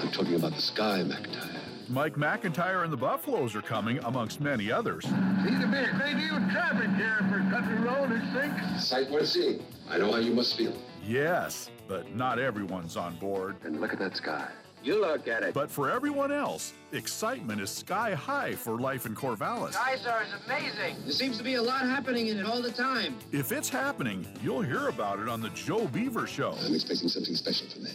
I'm 0.00 0.12
talking 0.12 0.36
about 0.36 0.54
the 0.54 0.62
sky, 0.62 1.02
McIntyre. 1.04 1.63
Mike 1.88 2.14
McIntyre 2.14 2.84
and 2.84 2.92
the 2.92 2.96
Buffaloes 2.96 3.54
are 3.54 3.62
coming, 3.62 3.98
amongst 4.04 4.40
many 4.40 4.72
others. 4.72 5.04
See 5.04 5.10
to 5.10 5.66
me, 5.66 5.86
they 5.98 6.10
even 6.24 6.48
traffic 6.50 6.90
here 6.96 7.18
for 7.30 7.38
country 7.50 7.76
road 7.76 8.12
it 8.12 8.22
sinks. 8.32 8.84
Sight 8.86 9.10
worth 9.10 9.28
seeing. 9.28 9.62
I 9.88 9.98
know 9.98 10.12
how 10.12 10.18
you 10.18 10.32
must 10.32 10.56
feel. 10.56 10.74
Yes, 11.06 11.70
but 11.86 12.14
not 12.14 12.38
everyone's 12.38 12.96
on 12.96 13.16
board. 13.16 13.56
And 13.64 13.80
look 13.80 13.92
at 13.92 13.98
that 13.98 14.16
sky. 14.16 14.48
You 14.82 15.00
look 15.00 15.28
at 15.28 15.42
it. 15.42 15.54
But 15.54 15.70
for 15.70 15.90
everyone 15.90 16.30
else, 16.30 16.74
excitement 16.92 17.60
is 17.60 17.70
sky 17.70 18.12
high 18.12 18.54
for 18.54 18.78
life 18.78 19.06
in 19.06 19.14
Corvallis. 19.14 19.72
Skystar 19.72 20.22
is 20.22 20.34
amazing. 20.44 20.96
There 21.04 21.12
seems 21.12 21.38
to 21.38 21.44
be 21.44 21.54
a 21.54 21.62
lot 21.62 21.82
happening 21.82 22.26
in 22.26 22.38
it 22.38 22.44
all 22.44 22.60
the 22.60 22.70
time. 22.70 23.16
If 23.32 23.50
it's 23.50 23.70
happening, 23.70 24.26
you'll 24.42 24.60
hear 24.60 24.88
about 24.88 25.20
it 25.20 25.28
on 25.28 25.40
the 25.40 25.48
Joe 25.50 25.86
Beaver 25.86 26.26
Show. 26.26 26.52
I'm 26.60 26.74
expecting 26.74 27.08
something 27.08 27.34
special 27.34 27.68
from 27.70 27.84
there. 27.84 27.94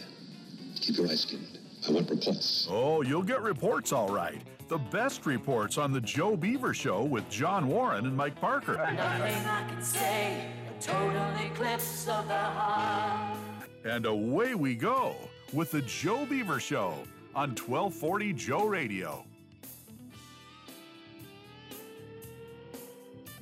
Keep 0.80 0.96
your 0.96 1.06
eyes 1.08 1.20
skinned. 1.20 1.59
I 1.88 1.92
want 1.92 2.10
reports. 2.10 2.68
Oh, 2.70 3.02
you'll 3.02 3.22
get 3.22 3.40
reports 3.42 3.92
all 3.92 4.08
right. 4.08 4.40
The 4.68 4.78
best 4.78 5.26
reports 5.26 5.78
on 5.78 5.92
the 5.92 6.00
Joe 6.00 6.36
Beaver 6.36 6.74
Show 6.74 7.02
with 7.02 7.28
John 7.30 7.68
Warren 7.68 8.06
and 8.06 8.16
Mike 8.16 8.40
Parker. 8.40 8.74
Nothing 8.74 9.46
I 9.46 9.68
can 9.68 9.82
say, 9.82 10.48
a 10.68 10.82
total 10.82 11.26
eclipse 11.44 12.06
of 12.08 12.28
the 12.28 12.34
heart. 12.34 13.38
And 13.84 14.06
away 14.06 14.54
we 14.54 14.74
go 14.74 15.16
with 15.52 15.70
the 15.70 15.82
Joe 15.82 16.26
Beaver 16.26 16.60
Show 16.60 16.94
on 17.34 17.50
1240 17.50 18.32
Joe 18.34 18.66
Radio. 18.66 19.24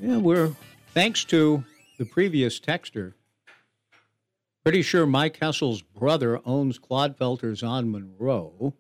Yeah, 0.01 0.18
we're 0.18 0.55
thanks 0.95 1.24
to 1.24 1.64
the 1.99 2.05
previous 2.05 2.61
texter. 2.61 3.14
Pretty 4.68 4.82
sure 4.82 5.06
Mike 5.06 5.38
Hessel's 5.38 5.80
brother 5.80 6.42
owns 6.44 6.78
Clodfelters 6.78 7.66
on 7.66 7.90
Monroe. 7.90 8.74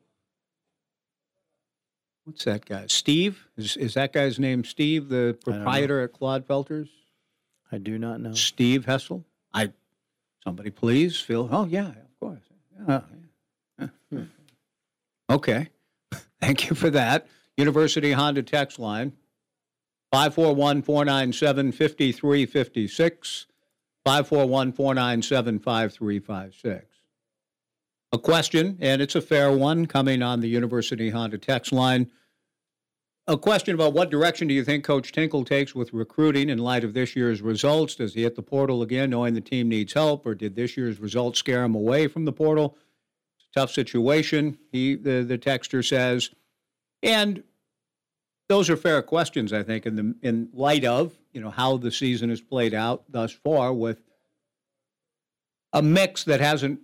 What's 2.24 2.44
that 2.44 2.66
guy? 2.66 2.84
Steve? 2.88 3.46
Is, 3.56 3.74
is 3.78 3.94
that 3.94 4.12
guy's 4.12 4.38
name 4.38 4.64
Steve, 4.64 5.08
the 5.08 5.38
proprietor 5.42 6.02
at 6.02 6.12
Clodfelters? 6.12 6.90
I 7.72 7.78
do 7.78 7.98
not 7.98 8.20
know. 8.20 8.34
Steve 8.34 8.84
Hessel? 8.84 9.24
I 9.54 9.72
somebody 10.44 10.68
please 10.68 11.18
feel 11.18 11.48
oh 11.50 11.64
yeah, 11.64 11.88
of 11.88 12.20
course. 12.20 12.42
Yeah, 12.86 13.00
yeah. 13.78 13.86
Hmm. 14.10 14.22
Okay. 15.30 15.70
Thank 16.38 16.68
you 16.68 16.76
for 16.76 16.90
that. 16.90 17.28
University 17.56 18.12
Honda 18.12 18.42
text 18.42 18.78
line 18.78 19.14
541 20.12 20.82
497 20.82 21.72
5356. 21.72 23.46
541 24.04 24.72
497 24.72 25.58
5356. 25.58 26.86
A 28.12 28.18
question, 28.18 28.78
and 28.80 29.02
it's 29.02 29.14
a 29.14 29.20
fair 29.20 29.52
one, 29.52 29.86
coming 29.86 30.22
on 30.22 30.40
the 30.40 30.48
University 30.48 31.10
Honda 31.10 31.36
text 31.36 31.72
line. 31.72 32.10
A 33.26 33.36
question 33.36 33.74
about 33.74 33.92
what 33.92 34.10
direction 34.10 34.48
do 34.48 34.54
you 34.54 34.64
think 34.64 34.82
Coach 34.84 35.12
Tinkle 35.12 35.44
takes 35.44 35.74
with 35.74 35.92
recruiting 35.92 36.48
in 36.48 36.56
light 36.56 36.84
of 36.84 36.94
this 36.94 37.14
year's 37.14 37.42
results? 37.42 37.96
Does 37.96 38.14
he 38.14 38.22
hit 38.22 38.34
the 38.34 38.42
portal 38.42 38.80
again 38.80 39.10
knowing 39.10 39.34
the 39.34 39.42
team 39.42 39.68
needs 39.68 39.92
help, 39.92 40.24
or 40.24 40.34
did 40.34 40.56
this 40.56 40.78
year's 40.78 40.98
results 40.98 41.38
scare 41.38 41.62
him 41.64 41.74
away 41.74 42.06
from 42.06 42.24
the 42.24 42.32
portal? 42.32 42.78
It's 43.36 43.46
a 43.54 43.60
tough 43.60 43.70
situation, 43.70 44.56
he 44.72 44.94
the, 44.94 45.22
the 45.22 45.36
texter 45.36 45.86
says. 45.86 46.30
And 47.02 47.42
those 48.48 48.70
are 48.70 48.76
fair 48.78 49.02
questions, 49.02 49.52
I 49.52 49.62
think, 49.62 49.84
in 49.84 49.96
the 49.96 50.14
in 50.22 50.48
light 50.54 50.86
of 50.86 51.17
you 51.32 51.40
know 51.40 51.50
how 51.50 51.76
the 51.76 51.90
season 51.90 52.30
has 52.30 52.40
played 52.40 52.74
out 52.74 53.04
thus 53.08 53.32
far 53.32 53.72
with 53.72 54.02
a 55.72 55.82
mix 55.82 56.24
that 56.24 56.40
hasn't 56.40 56.80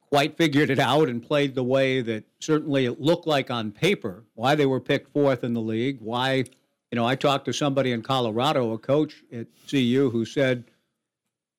quite 0.00 0.36
figured 0.36 0.70
it 0.70 0.78
out 0.78 1.08
and 1.08 1.22
played 1.22 1.54
the 1.54 1.64
way 1.64 2.00
that 2.00 2.24
certainly 2.38 2.86
it 2.86 3.00
looked 3.00 3.26
like 3.26 3.50
on 3.50 3.72
paper. 3.72 4.24
Why 4.34 4.54
they 4.54 4.66
were 4.66 4.80
picked 4.80 5.12
fourth 5.12 5.42
in 5.42 5.52
the 5.52 5.60
league? 5.60 5.98
Why 6.00 6.44
you 6.90 6.96
know 6.96 7.06
I 7.06 7.16
talked 7.16 7.44
to 7.46 7.52
somebody 7.52 7.92
in 7.92 8.02
Colorado, 8.02 8.72
a 8.72 8.78
coach 8.78 9.24
at 9.32 9.48
CU, 9.68 10.10
who 10.10 10.24
said 10.24 10.64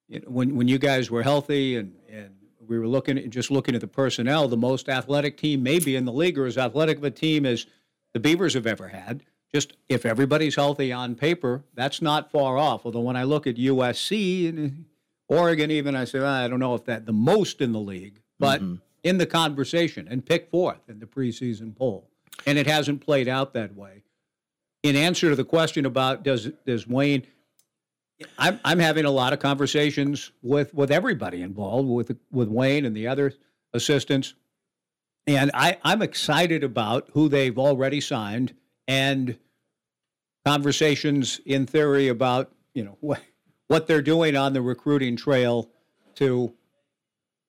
you 0.08 0.22
know, 0.22 0.28
when 0.30 0.56
when 0.56 0.68
you 0.68 0.78
guys 0.78 1.12
were 1.12 1.24
healthy 1.24 1.76
and 1.76 1.94
and 2.10 2.34
we 2.68 2.78
were 2.78 2.88
looking 2.88 3.18
at, 3.18 3.30
just 3.30 3.52
looking 3.52 3.76
at 3.76 3.82
the 3.82 3.88
personnel, 3.88 4.48
the 4.48 4.58
most 4.58 4.90
athletic 4.90 5.38
team 5.38 5.64
maybe 5.64 5.96
in 5.96 6.06
the 6.06 6.12
league 6.12 6.38
or 6.38 6.46
as 6.46 6.58
athletic 6.58 6.98
of 6.98 7.04
a 7.04 7.12
team 7.12 7.46
as 7.46 7.66
the 8.14 8.20
Beavers 8.20 8.54
have 8.54 8.68
ever 8.68 8.88
had. 8.88 9.24
Just 9.54 9.74
if 9.88 10.06
everybody's 10.06 10.56
healthy 10.56 10.92
on 10.92 11.16
paper, 11.16 11.64
that's 11.74 12.02
not 12.02 12.32
far 12.32 12.58
off. 12.58 12.86
Although 12.86 13.02
when 13.02 13.16
I 13.16 13.24
look 13.24 13.48
at 13.48 13.56
USC 13.56 14.50
and 14.50 14.86
uh, 15.30 15.34
Oregon, 15.34 15.72
even 15.72 15.96
I 15.96 16.06
say 16.06 16.20
well, 16.20 16.28
I 16.28 16.48
don't 16.48 16.60
know 16.60 16.76
if 16.76 16.86
that 16.86 17.06
the 17.06 17.14
most 17.14 17.62
in 17.62 17.72
the 17.72 17.80
league, 17.80 18.22
but 18.40 18.62
mm-hmm. 18.62 18.76
in 19.04 19.18
the 19.18 19.26
conversation 19.26 20.08
and 20.10 20.26
pick 20.26 20.50
fourth 20.50 20.90
in 20.90 21.00
the 21.00 21.06
preseason 21.06 21.76
poll, 21.76 22.10
and 22.46 22.58
it 22.58 22.68
hasn't 22.68 23.02
played 23.02 23.28
out 23.28 23.54
that 23.54 23.76
way. 23.76 24.04
In 24.84 24.96
answer 24.96 25.30
to 25.30 25.36
the 25.36 25.46
question 25.46 25.86
about 25.86 26.24
does 26.24 26.50
does 26.66 26.88
Wayne, 26.88 27.26
I'm 28.38 28.60
I'm 28.66 28.80
having 28.80 29.06
a 29.06 29.12
lot 29.12 29.32
of 29.32 29.40
conversations 29.40 30.32
with 30.42 30.74
with 30.74 30.92
everybody 30.92 31.42
involved 31.42 31.90
with 31.90 32.18
with 32.32 32.50
Wayne 32.50 32.86
and 32.86 32.96
the 32.96 33.08
other 33.08 33.34
assistants 33.74 34.34
and 35.28 35.52
I, 35.54 35.78
I'm 35.84 36.02
excited 36.02 36.64
about 36.64 37.10
who 37.12 37.28
they've 37.28 37.58
already 37.60 38.00
signed 38.00 38.54
and 38.88 39.38
conversations 40.46 41.42
in 41.46 41.66
theory 41.66 42.08
about, 42.08 42.52
you 42.74 42.84
know, 42.84 42.98
what, 43.02 43.22
what 43.68 43.88
they're 43.88 44.02
doing 44.02 44.36
on 44.36 44.54
the 44.54 44.62
recruiting 44.62 45.16
trail 45.16 45.70
to 46.16 46.54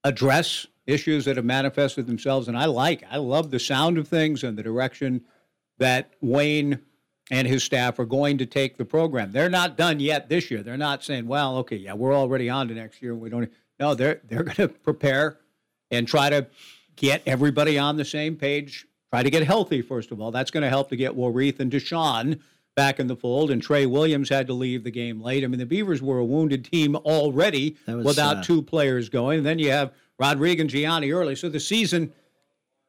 address 0.04 0.66
issues 0.86 1.26
that 1.26 1.36
have 1.36 1.44
manifested 1.44 2.06
themselves. 2.06 2.48
And 2.48 2.56
I 2.56 2.64
like, 2.64 3.04
I 3.10 3.18
love 3.18 3.50
the 3.50 3.60
sound 3.60 3.98
of 3.98 4.08
things 4.08 4.42
and 4.42 4.56
the 4.56 4.62
direction 4.62 5.22
that 5.78 6.10
Wayne 6.20 6.80
and 7.30 7.46
his 7.46 7.62
staff 7.62 7.98
are 7.98 8.06
going 8.06 8.38
to 8.38 8.46
take 8.46 8.78
the 8.78 8.84
program. 8.84 9.32
They're 9.32 9.50
not 9.50 9.76
done 9.76 10.00
yet 10.00 10.28
this 10.28 10.50
year. 10.50 10.62
They're 10.62 10.76
not 10.76 11.04
saying, 11.04 11.26
well, 11.26 11.58
okay, 11.58 11.76
yeah, 11.76 11.92
we're 11.92 12.14
already 12.14 12.48
on 12.48 12.68
to 12.68 12.74
next 12.74 13.02
year. 13.02 13.14
We 13.14 13.28
don't, 13.28 13.52
no, 13.78 13.94
they're, 13.94 14.20
they're 14.24 14.44
going 14.44 14.56
to 14.56 14.68
prepare 14.68 15.38
and 15.90 16.08
try 16.08 16.30
to 16.30 16.46
get 16.96 17.22
everybody 17.26 17.78
on 17.78 17.96
the 17.96 18.04
same 18.04 18.34
page. 18.34 18.86
Try 19.10 19.22
to 19.22 19.30
get 19.30 19.44
healthy, 19.44 19.80
first 19.82 20.10
of 20.10 20.20
all. 20.20 20.30
That's 20.30 20.50
going 20.50 20.62
to 20.62 20.68
help 20.68 20.90
to 20.90 20.96
get 20.96 21.16
Warith 21.16 21.60
and 21.60 21.72
Dashawn 21.72 22.40
back 22.76 23.00
in 23.00 23.06
the 23.06 23.16
fold. 23.16 23.50
And 23.50 23.62
Trey 23.62 23.86
Williams 23.86 24.28
had 24.28 24.46
to 24.48 24.52
leave 24.52 24.84
the 24.84 24.90
game 24.90 25.20
late. 25.20 25.44
I 25.44 25.46
mean, 25.46 25.58
the 25.58 25.66
Beavers 25.66 26.02
were 26.02 26.18
a 26.18 26.24
wounded 26.24 26.64
team 26.64 26.94
already 26.94 27.76
was, 27.86 28.04
without 28.04 28.36
uh, 28.38 28.42
two 28.42 28.62
players 28.62 29.08
going. 29.08 29.38
And 29.38 29.46
then 29.46 29.58
you 29.58 29.70
have 29.70 29.92
Rodriguez 30.18 30.60
and 30.62 30.70
Gianni 30.70 31.10
early. 31.10 31.34
So 31.34 31.48
the 31.48 31.60
season, 31.60 32.12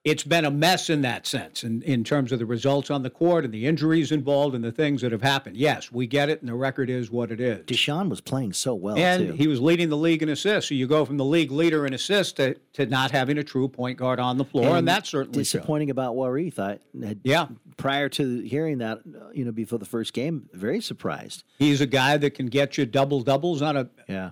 it's 0.06 0.24
been 0.24 0.45
a 0.45 0.52
mess 0.52 0.89
in 0.89 1.02
that 1.02 1.28
sense, 1.28 1.64
in, 1.64 1.82
in 1.82 2.06
terms 2.06 2.32
of 2.32 2.39
the 2.39 2.45
results 2.45 2.89
on 2.89 3.04
the 3.04 3.10
court 3.10 3.43
and 3.43 3.54
the 3.54 3.66
injuries 3.66 4.12
involved 4.12 4.56
and 4.56 4.64
the 4.64 4.72
things 4.72 5.02
that 5.02 5.12
have 5.12 5.22
happened. 5.22 5.58
Yes, 5.58 5.91
we 5.91 6.08
get 6.08 6.30
it, 6.30 6.39
and 6.39 6.47
the 6.47 6.56
record 6.56 6.89
is 6.89 7.12
what 7.12 7.32
it 7.32 7.41
is. 7.41 7.66
Dashawn 7.66 8.10
was 8.10 8.22
playing 8.22 8.54
so 8.54 8.74
well, 8.74 8.97
and 8.97 9.28
too. 9.28 9.34
he 9.34 9.47
was 9.47 9.60
leading 9.60 9.89
the 9.89 9.97
league 9.97 10.24
in 10.24 10.30
assists. 10.30 10.70
So 10.70 10.76
you 10.76 10.88
go 10.88 11.04
from 11.04 11.18
the 11.18 11.26
league 11.26 11.52
leader 11.52 11.86
in 11.86 11.93
assists 11.93 12.34
to, 12.34 12.56
to 12.74 12.86
not 12.86 13.12
having 13.12 13.38
a 13.38 13.43
true 13.43 13.68
point 13.68 13.97
guard 13.97 14.20
on 14.20 14.38
the 14.38 14.45
floor, 14.45 14.78
and, 14.78 14.88
that's 14.88 15.10
certainly 15.10 15.43
showed. 15.43 15.60
disappointing 15.60 15.89
about 15.89 16.16
Warith. 16.16 16.60
I 16.60 16.80
had, 17.06 17.20
yeah. 17.24 17.47
Prior 17.76 18.10
to 18.10 18.39
hearing 18.41 18.78
that, 18.80 19.00
uh, 19.00 19.30
you 19.34 19.45
know, 19.45 19.52
before 19.52 19.80
the 19.80 19.86
first 19.86 20.14
game, 20.14 20.50
very 20.54 20.82
surprised. 20.82 21.43
He's 21.58 21.82
a 21.82 21.86
guy 21.86 22.18
that 22.18 22.32
can 22.32 22.47
get 22.47 22.78
you 22.78 22.86
double 22.86 23.22
doubles 23.22 23.62
on 23.62 23.78
a 23.78 23.89
yeah. 24.08 24.32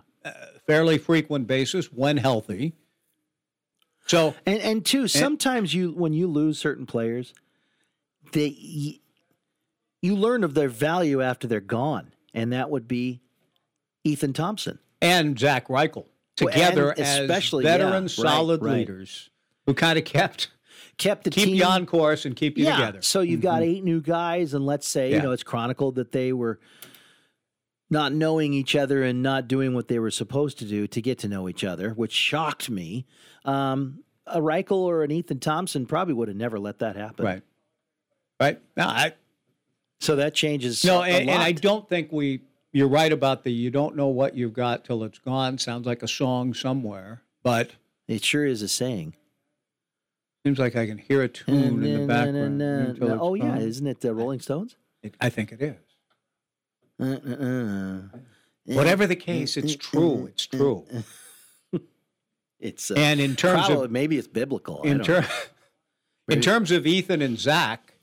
fairly 0.65 0.97
frequent 0.97 1.47
basis 1.47 1.91
when 1.91 2.17
healthy. 2.17 2.73
So 4.07 4.35
and 4.45 4.59
and 4.61 4.85
two, 4.85 5.07
sometimes 5.07 5.73
you 5.73 5.91
when 5.91 6.13
you 6.13 6.27
lose 6.27 6.57
certain 6.57 6.85
players, 6.85 7.33
they 8.31 8.99
you 10.01 10.15
learn 10.15 10.43
of 10.43 10.53
their 10.53 10.69
value 10.69 11.21
after 11.21 11.47
they're 11.47 11.59
gone, 11.59 12.11
and 12.33 12.53
that 12.53 12.69
would 12.69 12.87
be 12.87 13.21
Ethan 14.03 14.33
Thompson 14.33 14.79
and 15.01 15.37
Zach 15.37 15.67
Reichle 15.67 16.05
together 16.35 16.91
and 16.91 16.99
as 16.99 17.19
especially, 17.19 17.63
veteran, 17.63 18.03
yeah, 18.03 18.07
solid 18.09 18.61
right. 18.63 18.75
leaders 18.77 19.29
who 19.65 19.73
kind 19.73 19.97
of 19.99 20.05
kept 20.05 20.49
kept 20.97 21.23
the 21.25 21.29
keep 21.29 21.45
team 21.45 21.55
you 21.55 21.63
on 21.65 21.85
course 21.85 22.25
and 22.25 22.35
keep 22.35 22.57
you 22.57 22.65
yeah. 22.65 22.75
together. 22.77 23.01
So 23.01 23.21
you've 23.21 23.41
got 23.41 23.61
Mhm. 23.61 23.65
eight 23.65 23.83
new 23.83 24.01
guys, 24.01 24.53
and 24.53 24.65
let's 24.65 24.87
say 24.87 25.09
Yeah. 25.09 25.17
you 25.17 25.21
know 25.23 25.31
it's 25.31 25.43
chronicled 25.43 25.95
that 25.95 26.11
they 26.11 26.31
were 26.31 26.59
not 27.89 28.13
knowing 28.13 28.53
each 28.53 28.75
other 28.75 29.03
and 29.03 29.23
not 29.23 29.47
doing 29.47 29.73
what 29.73 29.87
they 29.87 29.99
were 29.99 30.11
supposed 30.11 30.59
to 30.59 30.65
do 30.65 30.87
to 30.87 31.01
get 31.01 31.19
to 31.19 31.27
know 31.27 31.47
each 31.47 31.63
other, 31.63 31.91
which 31.91 32.11
shocked 32.11 32.69
me. 32.69 33.05
Um, 33.45 34.03
a 34.25 34.39
Reichle 34.39 34.71
or 34.71 35.03
an 35.03 35.11
Ethan 35.11 35.39
Thompson 35.39 35.85
probably 35.85 36.13
would 36.13 36.27
have 36.27 36.37
never 36.37 36.59
let 36.59 36.79
that 36.79 36.95
happen. 36.95 37.25
Right. 37.25 37.41
Right. 38.39 38.61
No, 38.75 38.83
I. 38.87 39.13
So 39.99 40.17
that 40.17 40.35
changes. 40.35 40.83
No, 40.85 41.01
and, 41.01 41.29
and 41.29 41.41
I 41.41 41.53
don't 41.53 41.87
think 41.87 42.11
we. 42.11 42.41
You're 42.73 42.89
right 42.89 43.11
about 43.11 43.43
the 43.43 43.51
you 43.51 43.71
don't 43.71 43.95
know 43.95 44.07
what 44.07 44.35
you've 44.35 44.53
got 44.53 44.83
till 44.83 45.03
it's 45.03 45.17
gone. 45.17 45.57
Sounds 45.57 45.87
like 45.87 46.03
a 46.03 46.07
song 46.07 46.53
somewhere, 46.53 47.23
but 47.41 47.71
it 48.07 48.23
sure 48.23 48.45
is 48.45 48.61
a 48.61 48.67
saying. 48.67 49.15
Seems 50.45 50.59
like 50.59 50.75
I 50.75 50.85
can 50.85 50.97
hear 50.97 51.23
a 51.23 51.27
tune 51.27 51.83
in 51.83 52.01
the 52.01 52.05
background. 52.05 52.99
Oh 53.01 53.33
yeah, 53.33 53.57
isn't 53.57 53.87
it 53.87 54.01
the 54.01 54.13
Rolling 54.13 54.41
Stones? 54.41 54.75
I 55.19 55.29
think 55.29 55.51
it 55.51 55.61
is. 55.61 55.75
Uh-uh-uh. 56.99 58.17
Whatever 58.65 59.07
the 59.07 59.15
case, 59.15 59.55
it's 59.57 59.75
true. 59.75 60.27
It's 60.27 60.45
true. 60.47 60.85
It's 62.59 62.89
uh, 62.89 62.95
And 62.97 63.19
in 63.19 63.35
terms 63.35 63.67
probably- 63.67 63.85
of- 63.85 63.91
maybe 63.91 64.17
it's 64.17 64.27
biblical. 64.27 64.81
In 64.81 65.01
ter- 65.03 65.27
In 66.29 66.41
terms 66.41 66.71
of 66.71 66.85
Ethan 66.87 67.21
and 67.21 67.37
Zach, 67.39 67.93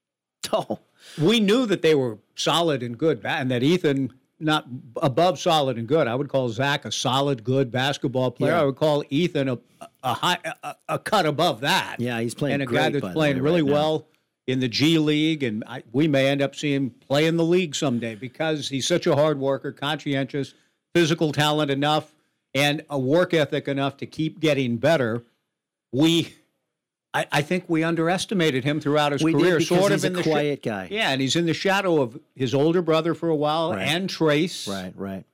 oh, 0.52 0.80
we 1.16 1.38
knew 1.40 1.64
that 1.64 1.80
they 1.80 1.94
were 1.94 2.18
solid 2.34 2.82
and 2.82 2.98
good, 2.98 3.20
and 3.24 3.50
that 3.52 3.62
Ethan 3.62 4.12
not 4.40 4.66
above 5.00 5.38
solid 5.38 5.78
and 5.78 5.86
good. 5.86 6.06
I 6.08 6.14
would 6.16 6.28
call 6.28 6.48
Zach 6.50 6.84
a 6.84 6.90
solid, 6.92 7.44
good 7.44 7.70
basketball 7.70 8.32
player. 8.32 8.52
Yeah. 8.52 8.60
I 8.62 8.64
would 8.64 8.76
call 8.76 9.04
Ethan 9.10 9.48
a 9.48 9.58
a 10.02 10.12
high 10.14 10.38
a, 10.64 10.74
a 10.88 10.98
cut 10.98 11.24
above 11.24 11.60
that. 11.60 11.96
Yeah, 12.00 12.20
he's 12.20 12.34
playing 12.34 12.54
and 12.54 12.62
a 12.64 12.66
great, 12.66 12.78
guy 12.80 12.90
that's 13.00 13.14
playing 13.14 13.36
way, 13.36 13.40
really 13.42 13.62
right 13.62 13.72
well 13.72 14.06
in 14.50 14.60
the 14.60 14.68
G 14.68 14.98
League, 14.98 15.42
and 15.42 15.62
I, 15.66 15.82
we 15.92 16.08
may 16.08 16.26
end 16.28 16.42
up 16.42 16.54
seeing 16.54 16.74
him 16.74 16.90
play 16.90 17.26
in 17.26 17.36
the 17.36 17.44
league 17.44 17.74
someday 17.74 18.14
because 18.14 18.68
he's 18.68 18.86
such 18.86 19.06
a 19.06 19.14
hard 19.14 19.38
worker, 19.38 19.72
conscientious, 19.72 20.54
physical 20.94 21.32
talent 21.32 21.70
enough, 21.70 22.14
and 22.54 22.84
a 22.90 22.98
work 22.98 23.32
ethic 23.34 23.68
enough 23.68 23.96
to 23.98 24.06
keep 24.06 24.40
getting 24.40 24.76
better. 24.76 25.22
We. 25.92 26.34
I, 27.12 27.26
I 27.32 27.42
think 27.42 27.64
we 27.66 27.82
underestimated 27.82 28.62
him 28.62 28.80
throughout 28.80 29.10
his 29.10 29.20
We 29.24 29.32
career. 29.32 29.60
sort 29.60 29.90
of 29.90 30.04
in 30.04 30.12
the 30.12 30.22
quiet 30.22 30.62
guy. 30.62 30.86
Yeah, 30.92 31.10
and 31.10 31.20
he's 31.20 31.34
in 31.34 31.44
the 31.44 31.54
shadow 31.54 32.00
of 32.00 32.16
his 32.36 32.54
older 32.54 32.82
brother 32.82 33.14
for 33.14 33.28
a 33.28 33.34
while 33.34 33.72
Right. 33.72 33.82
and 33.82 34.08
Tres. 34.08 34.68
Right, 34.68 34.92
right. 34.96 35.24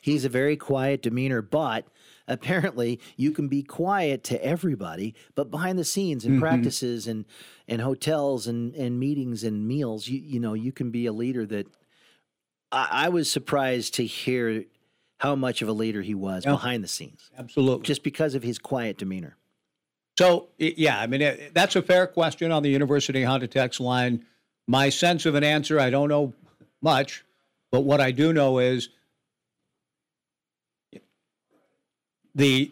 He's 0.00 0.24
a 0.24 0.28
very 0.28 0.56
quiet 0.56 1.02
demeanor, 1.02 1.42
but 1.42 1.86
apparently 2.28 3.00
you 3.16 3.32
can 3.32 3.48
be 3.48 3.62
quiet 3.62 4.22
to 4.24 4.44
everybody, 4.44 5.14
but 5.34 5.50
behind 5.50 5.78
the 5.78 5.84
scenes 5.84 6.24
in 6.24 6.36
Mhm. 6.36 6.40
practices 6.40 7.06
and 7.08 7.24
and 7.66 7.80
hotels 7.82 8.46
and 8.46 8.74
and 8.76 9.00
meetings 9.00 9.42
and 9.42 9.66
meals, 9.66 10.06
you 10.08 10.20
you 10.20 10.38
know 10.38 10.54
you 10.54 10.70
can 10.72 10.90
be 10.90 11.06
a 11.06 11.12
leader 11.12 11.44
that. 11.46 11.66
I, 12.70 13.06
I 13.06 13.08
was 13.08 13.30
surprised 13.30 13.94
to 13.94 14.04
hear 14.04 14.64
how 15.20 15.34
much 15.34 15.62
of 15.62 15.68
a 15.68 15.72
leader 15.72 16.02
he 16.02 16.14
was 16.14 16.44
Yeah. 16.44 16.52
behind 16.52 16.84
the 16.84 16.88
scenes, 16.88 17.30
Absolutely. 17.36 17.82
just 17.84 18.02
because 18.02 18.34
of 18.34 18.42
his 18.42 18.58
quiet 18.58 18.98
demeanor. 18.98 19.36
So 20.18 20.48
yeah, 20.58 21.00
I 21.00 21.06
mean 21.06 21.22
it, 21.22 21.54
that's 21.54 21.76
a 21.76 21.82
fair 21.82 22.06
question 22.06 22.52
on 22.52 22.62
the 22.62 22.68
University 22.70 23.22
Honda 23.22 23.46
text 23.48 23.80
line. 23.80 24.24
My 24.66 24.90
sense 24.90 25.24
of 25.26 25.34
an 25.34 25.44
answer, 25.44 25.80
I 25.80 25.88
don't 25.90 26.08
know 26.10 26.34
much, 26.82 27.24
but 27.72 27.80
what 27.80 28.00
I 28.02 28.10
do 28.10 28.32
know 28.34 28.58
is 28.58 28.90
the 32.38 32.70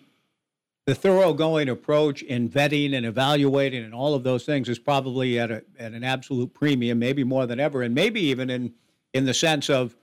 the 0.86 0.94
thoroughgoing 0.94 1.68
approach 1.68 2.22
in 2.22 2.48
vetting 2.48 2.94
and 2.94 3.04
evaluating 3.04 3.82
and 3.84 3.92
all 3.92 4.14
of 4.14 4.22
those 4.22 4.44
things 4.44 4.68
is 4.68 4.78
probably 4.78 5.38
at 5.38 5.50
a 5.50 5.62
at 5.78 5.92
an 5.92 6.04
absolute 6.04 6.54
premium, 6.54 6.98
maybe 6.98 7.24
more 7.24 7.44
than 7.46 7.58
ever, 7.60 7.82
and 7.82 7.94
maybe 7.94 8.20
even 8.20 8.48
in 8.48 8.72
in 9.12 9.24
the 9.26 9.34
sense 9.34 9.68
of 9.68 9.94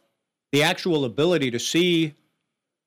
the 0.52 0.62
actual 0.62 1.06
ability 1.06 1.50
to 1.52 1.60
see 1.60 2.14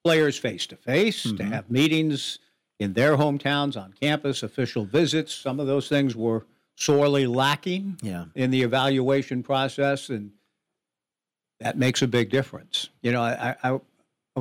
players 0.04 0.38
face 0.38 0.66
to 0.68 0.76
face, 0.76 1.22
to 1.32 1.42
have 1.44 1.68
meetings 1.70 2.38
in 2.78 2.92
their 2.92 3.16
hometowns, 3.16 3.76
on 3.76 3.92
campus, 4.00 4.42
official 4.42 4.84
visits. 4.84 5.34
Some 5.34 5.58
of 5.58 5.66
those 5.66 5.88
things 5.88 6.14
were 6.14 6.44
sorely 6.76 7.26
lacking 7.26 7.98
Yeah. 8.02 8.26
in 8.34 8.50
the 8.50 8.62
evaluation 8.62 9.42
process, 9.42 10.10
and 10.10 10.30
that 11.60 11.78
makes 11.78 12.02
a 12.02 12.06
big 12.06 12.28
difference. 12.30 12.90
You 13.02 13.12
know, 13.12 13.22
I, 13.22 13.56
I, 13.62 13.72
I 13.74 13.80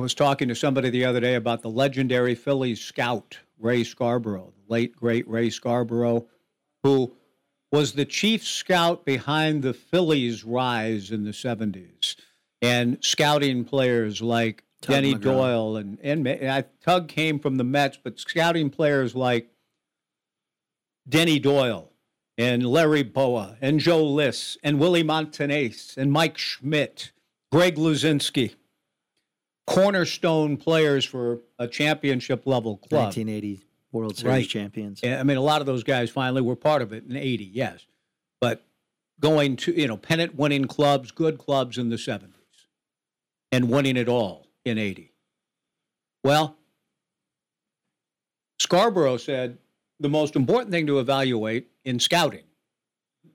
was 0.00 0.14
talking 0.14 0.48
to 0.48 0.54
somebody 0.54 0.90
the 0.90 1.04
other 1.04 1.20
day 1.20 1.34
about 1.34 1.62
the 1.62 1.70
legendary 1.70 2.34
Phillies 2.34 2.80
scout, 2.80 3.38
Ray 3.58 3.82
Scarborough, 3.82 4.52
the 4.54 4.72
late, 4.72 4.94
great 4.96 5.28
Ray 5.28 5.50
Scarborough, 5.50 6.26
who 6.82 7.14
was 7.72 7.92
the 7.92 8.04
chief 8.04 8.44
scout 8.44 9.04
behind 9.04 9.62
the 9.62 9.74
Phillies' 9.74 10.44
rise 10.44 11.10
in 11.10 11.24
the 11.24 11.30
70s 11.30 12.16
and 12.62 12.98
scouting 13.02 13.64
players 13.64 14.22
like 14.22 14.64
Tug 14.82 14.94
Denny 14.94 15.14
McGraw. 15.14 15.22
Doyle 15.22 15.76
and, 15.76 15.98
and 16.02 16.24
Ma- 16.24 16.30
I, 16.30 16.64
Tug 16.82 17.08
came 17.08 17.38
from 17.38 17.56
the 17.56 17.64
Mets, 17.64 17.98
but 18.02 18.20
scouting 18.20 18.70
players 18.70 19.14
like 19.14 19.50
Denny 21.08 21.38
Doyle 21.38 21.92
and 22.38 22.66
Larry 22.66 23.02
Bowa 23.02 23.56
and 23.60 23.80
Joe 23.80 24.04
Lis 24.04 24.58
and 24.62 24.78
Willie 24.78 25.02
Montanez 25.02 25.94
and 25.96 26.12
Mike 26.12 26.38
Schmidt, 26.38 27.12
Greg 27.50 27.76
Luzinski, 27.76 28.54
cornerstone 29.66 30.56
players 30.56 31.04
for 31.04 31.40
a 31.58 31.66
championship 31.68 32.46
level 32.46 32.76
club. 32.76 33.06
1980 33.06 33.60
World 33.92 34.16
Series 34.16 34.30
Right. 34.32 34.48
champions. 34.48 35.00
I 35.02 35.22
mean, 35.22 35.36
a 35.36 35.42
lot 35.42 35.60
of 35.60 35.66
those 35.66 35.82
guys 35.82 36.10
finally 36.10 36.42
were 36.42 36.56
part 36.56 36.82
of 36.82 36.92
it 36.92 37.04
in 37.08 37.16
80, 37.16 37.44
yes. 37.44 37.86
But 38.40 38.64
going 39.20 39.56
to, 39.56 39.72
you 39.72 39.88
know, 39.88 39.96
pennant 39.96 40.34
winning 40.34 40.66
clubs, 40.66 41.10
good 41.10 41.38
clubs 41.38 41.78
in 41.78 41.88
the 41.88 41.96
70s, 41.96 42.66
and 43.50 43.70
winning 43.70 43.96
it 43.96 44.08
all 44.08 44.46
in 44.64 44.76
80. 44.78 45.12
Well, 46.22 46.56
Scarborough 48.58 49.16
said 49.16 49.58
the 50.00 50.08
most 50.08 50.36
important 50.36 50.70
thing 50.72 50.86
to 50.88 50.98
evaluate 50.98 51.68
in 51.84 51.98
scouting, 52.00 52.44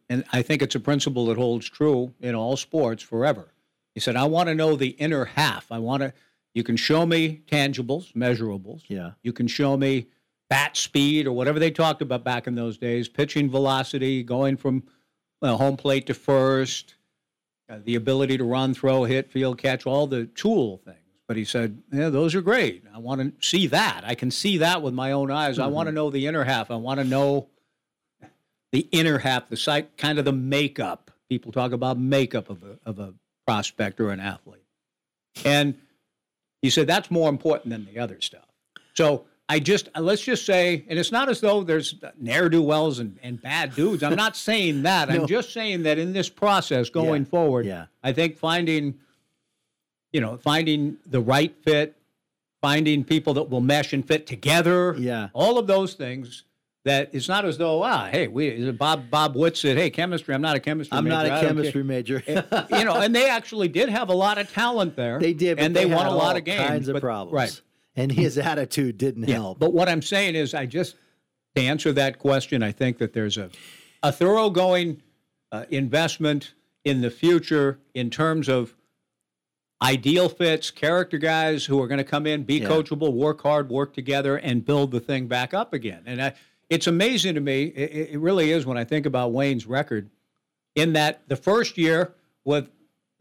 and 0.10 0.24
I 0.32 0.42
think 0.42 0.62
it's 0.62 0.76
a 0.76 0.80
principle 0.80 1.26
that 1.28 1.38
holds 1.38 1.68
true 1.70 2.14
in 2.20 2.36
all 2.36 2.58
sports 2.58 3.02
forever. 3.02 3.52
He 3.94 4.00
said, 4.00 4.16
I 4.16 4.26
want 4.26 4.48
to 4.50 4.56
know 4.56 4.76
the 4.76 4.90
inner 4.90 5.26
half. 5.26 5.72
I 5.72 5.80
want 5.80 6.02
to, 6.02 6.14
you 6.54 6.64
can 6.64 6.78
show 6.78 7.06
me 7.06 7.42
tangibles, 7.48 8.14
measurables. 8.14 8.84
Yeah. 8.88 9.12
You 9.22 9.34
can 9.34 9.48
show 9.48 9.78
me 9.78 10.08
bat 10.50 10.76
speed 10.76 11.28
or 11.28 11.32
whatever 11.32 11.60
they 11.60 11.72
talked 11.72 12.02
about 12.02 12.24
back 12.24 12.48
in 12.48 12.56
those 12.56 12.78
days, 12.78 13.08
pitching 13.08 13.50
velocity, 13.50 14.24
going 14.24 14.58
from 14.58 14.84
home 15.42 15.78
plate 15.78 16.06
to 16.08 16.14
first, 16.14 16.96
uh, 17.70 17.80
the 17.84 17.96
ability 17.96 18.38
to 18.38 18.44
run, 18.44 18.74
throw, 18.74 19.06
hit, 19.06 19.32
field, 19.32 19.58
catch, 19.58 19.86
all 19.86 20.08
the 20.08 20.26
tool 20.26 20.82
things. 20.84 20.98
But 21.28 21.38
he 21.38 21.46
said, 21.46 21.82
yeah, 21.94 22.10
those 22.10 22.36
are 22.36 22.42
great. 22.42 22.84
I 22.94 22.98
want 22.98 23.22
to 23.22 23.48
see 23.48 23.68
that. 23.68 24.04
I 24.06 24.16
can 24.16 24.30
see 24.30 24.58
that 24.58 24.82
with 24.82 24.94
my 24.94 25.14
own 25.14 25.32
eyes. 25.32 25.60
I 25.60 25.68
want 25.68 25.88
to 25.88 25.94
know 25.94 26.10
the 26.10 26.28
inner 26.28 26.44
half. 26.44 26.70
I 26.70 26.76
want 26.76 27.00
to 27.00 27.06
know 27.06 27.48
the 28.74 28.90
inner 28.92 29.20
half, 29.20 29.48
the 29.48 29.56
site, 29.56 29.96
kind 29.98 30.20
of 30.20 30.26
the 30.26 30.34
makeup. 30.34 31.12
People 31.30 31.54
talk 31.54 31.72
about 31.72 31.98
makeup 31.98 32.50
of 32.50 32.64
a, 32.64 32.78
of 32.86 33.00
a 33.00 33.14
prospect 33.52 34.00
or 34.00 34.12
an 34.12 34.20
athlete. 34.22 34.64
And 35.44 35.76
he 36.62 36.70
said 36.70 36.88
that's 36.88 37.12
more 37.12 37.30
important 37.30 37.72
than 37.72 37.86
the 37.86 38.00
other 38.00 38.22
stuff. 38.22 38.46
So 38.94 39.26
I 39.50 39.60
just 39.60 39.90
let's 39.98 40.22
just 40.22 40.46
say, 40.46 40.86
and 40.88 40.98
it's 40.98 41.12
not 41.12 41.28
as 41.28 41.42
though 41.42 41.64
there's 41.64 41.96
ne'er 42.18 42.48
do 42.48 42.62
wells 42.62 43.00
and, 43.00 43.18
and 43.22 43.42
bad 43.42 43.76
dudes. 43.76 44.04
I'm 44.04 44.16
not 44.16 44.36
saying 44.38 44.84
that. 44.84 45.10
No. 45.12 45.22
I'm 45.22 45.28
just 45.28 45.52
saying 45.52 45.84
that 45.84 45.98
in 45.98 46.14
this 46.14 46.30
process 46.30 46.90
going 46.90 47.26
forward, 47.26 47.66
Yeah. 47.66 47.86
I 48.04 48.14
think 48.14 48.38
finding, 48.38 48.98
you 50.14 50.22
know, 50.22 50.38
finding 50.38 50.98
the 51.06 51.20
right 51.20 51.54
fit, 51.64 51.98
finding 52.62 53.04
people 53.04 53.34
that 53.34 53.50
will 53.50 53.60
mesh 53.62 53.92
and 53.92 54.08
fit 54.08 54.26
together, 54.28 54.96
Yeah. 54.98 55.28
all 55.34 55.58
of 55.58 55.68
those 55.68 55.94
things. 55.96 56.44
That 56.84 57.12
it's 57.14 57.28
not 57.28 57.46
as 57.46 57.60
though 57.60 57.84
ah 57.84 58.08
hey 58.12 58.28
we 58.28 58.72
Bob 58.72 59.12
Bob 59.12 59.36
Witt 59.36 59.56
said 59.56 59.78
hey 59.78 59.92
chemistry 59.92 60.34
I'm 60.34 60.42
not 60.42 60.56
a 60.56 60.60
chemistry 60.60 60.96
major. 60.96 60.98
I'm 60.98 61.04
major. 61.04 61.16
not 61.16 61.26
a 61.28 61.34
I 61.40 61.48
chemistry 61.48 61.84
major. 61.84 62.24
you 62.72 62.86
know, 62.86 62.96
and 62.96 63.16
they 63.16 63.30
actually 63.30 63.68
did 63.68 63.88
have 63.90 64.10
a 64.10 64.16
lot 64.16 64.40
of 64.40 64.52
talent 64.52 64.96
there. 64.96 65.20
They 65.20 65.34
did, 65.34 65.58
but 65.58 65.66
and 65.66 65.76
they, 65.76 65.86
won 65.86 66.06
had 66.06 66.12
a 66.12 66.16
lot 66.16 66.38
of 66.38 66.44
games. 66.44 66.68
Kinds 66.68 66.88
of 66.88 67.00
problems, 67.00 67.36
right? 67.36 67.62
And 67.96 68.12
his 68.12 68.38
attitude 68.40 68.98
didn't 68.98 69.28
Yeah, 69.28 69.36
help. 69.36 69.60
But 69.60 69.74
what 69.74 69.90
I'm 69.90 70.02
saying 70.02 70.34
is, 70.36 70.54
I 70.56 70.66
just 70.66 70.96
to 71.56 71.62
answer 71.62 71.92
that 71.94 72.18
question, 72.18 72.64
I 72.64 72.72
think 72.72 72.98
that 72.98 73.14
there's 73.14 73.38
a 73.38 73.52
a 74.02 74.12
thoroughgoing 74.12 75.04
uh, 75.52 75.66
investment 75.70 76.54
in 76.84 77.02
the 77.02 77.12
future 77.12 77.78
in 77.94 78.10
terms 78.10 78.50
of 78.50 78.74
ideal 79.84 80.30
fits, 80.30 80.72
character 80.72 81.18
guys 81.20 81.66
who 81.66 81.80
are 81.82 81.88
going 81.88 81.98
to 82.00 82.04
come 82.04 82.26
in, 82.26 82.44
be 82.44 82.56
Yeah. 82.60 82.70
coachable, 82.70 83.14
work 83.14 83.42
hard, 83.42 83.70
work 83.70 83.94
together, 83.94 84.38
and 84.38 84.66
build 84.66 84.90
the 84.92 85.00
thing 85.00 85.28
back 85.28 85.54
up 85.54 85.74
again. 85.74 86.02
And 86.08 86.22
I, 86.22 86.34
it's 86.72 86.88
amazing 86.88 87.36
to 87.36 87.42
me. 87.42 87.64
It, 87.66 88.14
it 88.14 88.20
really 88.20 88.50
is 88.52 88.66
when 88.66 88.78
I 88.78 88.86
think 88.86 89.06
about 89.06 89.34
Wayne's 89.34 89.68
record. 89.68 90.10
In 90.74 90.94
that 90.94 91.28
the 91.28 91.36
first 91.36 91.78
year 91.78 92.14
with 92.46 92.70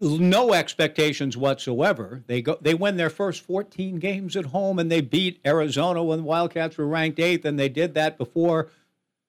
no 0.01 0.53
expectations 0.55 1.36
whatsoever, 1.36 2.22
they 2.28 2.40
go 2.42 2.57
they 2.61 2.74
win 2.74 2.96
their 2.96 3.11
first 3.11 3.42
14 3.42 3.98
games 3.98 4.36
at 4.36 4.46
home 4.46 4.78
and 4.78 4.90
they 4.90 5.01
beat 5.01 5.40
Arizona 5.44 6.03
when 6.03 6.20
the 6.20 6.24
Wildcats 6.24 6.78
were 6.78 6.86
ranked 6.86 7.18
eighth, 7.18 7.44
and 7.44 7.59
they 7.59 7.68
did 7.68 7.94
that 7.94 8.16
before 8.16 8.68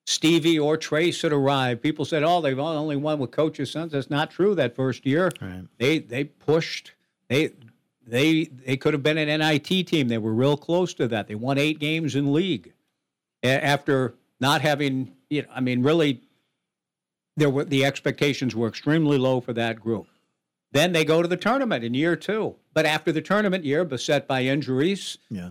Stevie 0.06 0.60
or 0.60 0.78
Tres 0.78 1.20
had 1.24 1.34
arrived. 1.34 1.82
People 1.82 2.06
said, 2.06 2.22
"Oh, 2.22 2.42
they've 2.42 2.58
only 2.60 2.96
won 2.96 3.18
with 3.18 3.32
coaches' 3.32 3.72
sons." 3.72 3.92
That's 3.92 4.12
not 4.12 4.30
true. 4.30 4.54
That 4.54 4.76
first 4.76 5.04
year, 5.04 5.32
Right. 5.42 5.64
they 5.80 5.98
they 5.98 6.26
pushed. 6.26 6.94
They 7.28 7.54
they 8.06 8.44
they 8.44 8.78
could 8.78 8.94
have 8.94 9.02
been 9.02 9.18
an 9.18 9.30
NIT 9.40 9.88
team. 9.88 10.10
They 10.10 10.20
were 10.20 10.34
real 10.34 10.58
close 10.58 10.94
to 10.96 11.08
that. 11.08 11.28
They 11.28 11.36
won 11.36 11.58
eight 11.58 11.80
games 11.80 12.16
in 12.16 12.32
league 12.34 12.72
after 13.44 14.16
not 14.40 14.62
having. 14.62 15.14
You 15.30 15.44
know, 15.44 15.48
I 15.54 15.62
mean, 15.62 15.82
really, 15.84 16.22
there 17.38 17.50
were 17.50 17.64
the 17.66 17.86
expectations 17.86 18.56
were 18.56 18.68
extremely 18.68 19.18
low 19.18 19.42
for 19.42 19.54
that 19.54 19.80
group. 19.80 20.08
Then 20.74 20.94
they 20.94 21.04
go 21.04 21.22
to 21.22 21.28
the 21.28 21.38
tournament 21.38 21.84
in 21.84 21.94
year 21.94 22.16
two, 22.16 22.56
but 22.74 22.86
after 22.86 23.12
the 23.12 23.22
tournament 23.22 23.66
year, 23.66 23.84
beset 23.84 24.28
by 24.28 24.44
injuries, 24.44 25.18
Yeah. 25.30 25.50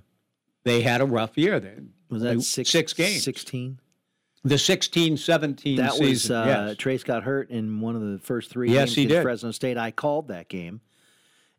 they 0.65 0.81
had 0.81 1.01
a 1.03 1.05
rough 1.05 1.37
year. 1.37 1.61
They, 1.61 1.75
Was 2.09 2.23
that 2.23 2.41
six, 2.43 2.71
six 2.71 2.93
games? 2.95 3.23
16? 3.25 3.79
The 4.43 4.57
16 4.57 5.19
17 5.19 5.77
That 5.77 5.93
season. 5.93 6.09
was 6.09 6.31
uh, 6.31 6.45
yes. 6.69 6.77
Tres 6.79 7.05
got 7.05 7.23
hurt 7.25 7.51
in 7.51 7.83
one 7.83 7.97
of 7.97 8.01
the 8.03 8.19
first 8.19 8.49
three 8.49 8.71
Yes, 8.73 8.89
games 8.89 8.95
he 8.97 9.07
did. 9.07 9.23
Fresno 9.23 9.51
State. 9.51 9.77
I 9.77 9.91
called 9.91 10.29
that 10.29 10.49
game. 10.49 10.81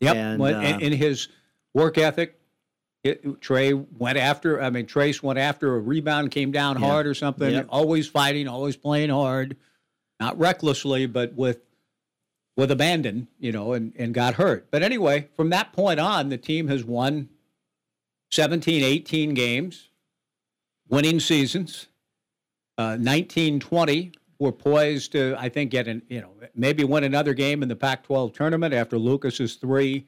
Yep. 0.00 0.16
and, 0.16 0.40
Well, 0.40 0.56
uh, 0.56 0.60
and, 0.62 0.82
and 0.82 0.92
his 0.94 1.28
work 1.74 1.98
ethic, 1.98 2.40
It, 3.04 3.40
Trey 3.40 3.72
went 3.72 4.16
after. 4.16 4.62
I 4.62 4.70
mean, 4.70 4.86
Tres 4.86 5.22
went 5.22 5.38
after 5.38 5.74
a 5.74 5.80
rebound, 5.80 6.30
came 6.30 6.52
down 6.52 6.80
Yeah. 6.80 6.86
hard 6.86 7.06
or 7.06 7.14
something. 7.14 7.50
Yep. 7.52 7.66
Always 7.68 8.06
fighting, 8.08 8.46
always 8.46 8.76
playing 8.76 9.10
hard, 9.10 9.56
not 10.20 10.38
recklessly, 10.38 11.06
but 11.06 11.34
with 11.34 11.58
with 12.54 12.70
abandon, 12.70 13.28
you 13.40 13.50
know, 13.50 13.72
and, 13.72 13.94
and 13.98 14.12
got 14.12 14.34
hurt. 14.34 14.70
But 14.70 14.82
anyway, 14.82 15.26
from 15.36 15.48
that 15.50 15.72
point 15.72 15.98
on, 15.98 16.28
the 16.28 16.36
team 16.36 16.68
has 16.68 16.84
won 16.84 17.30
17, 18.30 18.82
18 18.84 19.32
games, 19.32 19.88
winning 20.86 21.18
seasons. 21.18 21.88
Uh, 22.76 22.96
19, 23.00 23.58
20 23.58 24.12
were 24.38 24.52
poised 24.52 25.12
to, 25.12 25.34
I 25.38 25.48
think, 25.48 25.70
get 25.70 25.88
an, 25.88 26.02
you 26.08 26.20
know, 26.20 26.30
maybe 26.54 26.84
win 26.84 27.04
another 27.04 27.32
game 27.32 27.62
in 27.62 27.70
the 27.70 27.76
Pac 27.76 28.02
12 28.04 28.34
tournament 28.34 28.74
after 28.74 28.98
Lucas's 28.98 29.54
three. 29.54 30.06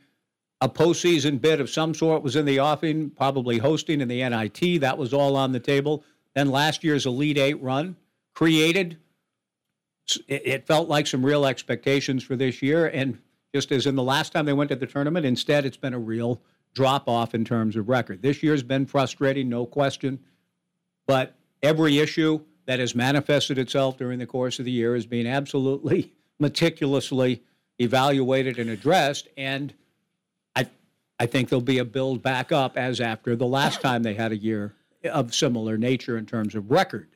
A 0.65 0.69
postseason 0.69 1.43
bid 1.43 1.61
of 1.61 1.69
some 1.69 1.93
sort 1.93 2.23
was 2.23 2.37
in 2.37 2.47
the 2.47 2.59
offing, 2.59 3.11
probably 3.11 3.59
hosting 3.59 4.01
in 4.01 4.09
the 4.09 4.27
NIT. 4.27 4.81
That 4.81 4.97
was 4.97 5.13
all 5.13 5.37
on 5.37 5.53
the 5.53 5.61
table. 5.61 6.03
Then 6.35 6.51
last 6.51 6.83
year's 6.83 7.05
Elite 7.05 7.37
Eight 7.37 7.63
run 7.63 7.97
created 8.33 8.97
it, 10.27 10.67
felt 10.67 10.89
like 10.89 11.07
some 11.07 11.25
real 11.25 11.45
expectations 11.45 12.25
for 12.25 12.35
this 12.35 12.63
year. 12.63 12.87
And 12.87 13.19
just 13.55 13.73
as 13.73 13.85
in 13.85 13.95
the 13.95 14.03
last 14.03 14.33
time 14.33 14.47
they 14.47 14.55
went 14.55 14.71
to 14.71 14.77
the 14.77 14.87
tournament, 14.87 15.27
instead, 15.27 15.67
it's 15.67 15.77
been 15.77 15.93
a 15.93 15.99
real 15.99 16.41
drop 16.73 17.11
off 17.11 17.35
in 17.35 17.45
terms 17.45 17.77
of 17.77 17.91
record. 17.91 18.23
This 18.23 18.43
year's 18.43 18.63
been 18.63 18.87
frustrating, 18.87 19.51
no 19.51 19.67
question. 19.67 20.19
But 21.07 21.37
every 21.63 21.99
issue 21.99 22.41
that 22.65 22.79
has 22.79 22.95
manifested 22.95 23.59
itself 23.59 23.99
during 23.99 24.19
the 24.19 24.27
course 24.27 24.59
of 24.59 24.65
the 24.65 24.73
year 24.73 24.97
is 24.97 25.05
being 25.05 25.27
absolutely 25.27 26.15
meticulously 26.39 27.43
evaluated 27.79 28.59
and 28.59 28.71
addressed. 28.71 29.29
And 29.37 29.75
I, 31.19 31.27
think 31.27 31.49
there'll 31.49 31.63
be 31.63 31.79
a 31.79 31.85
build 31.85 32.23
back 32.23 32.53
up 32.53 32.77
as 32.77 33.01
after 33.01 33.37
the 33.37 33.47
last 33.47 33.81
time 33.81 34.03
they 34.03 34.15
had 34.15 34.33
a 34.33 34.37
year 34.37 34.75
of 35.05 35.35
similar 35.35 35.77
nature 35.77 36.17
in 36.17 36.27
terms 36.27 36.55
of 36.55 36.71
record. 36.71 37.09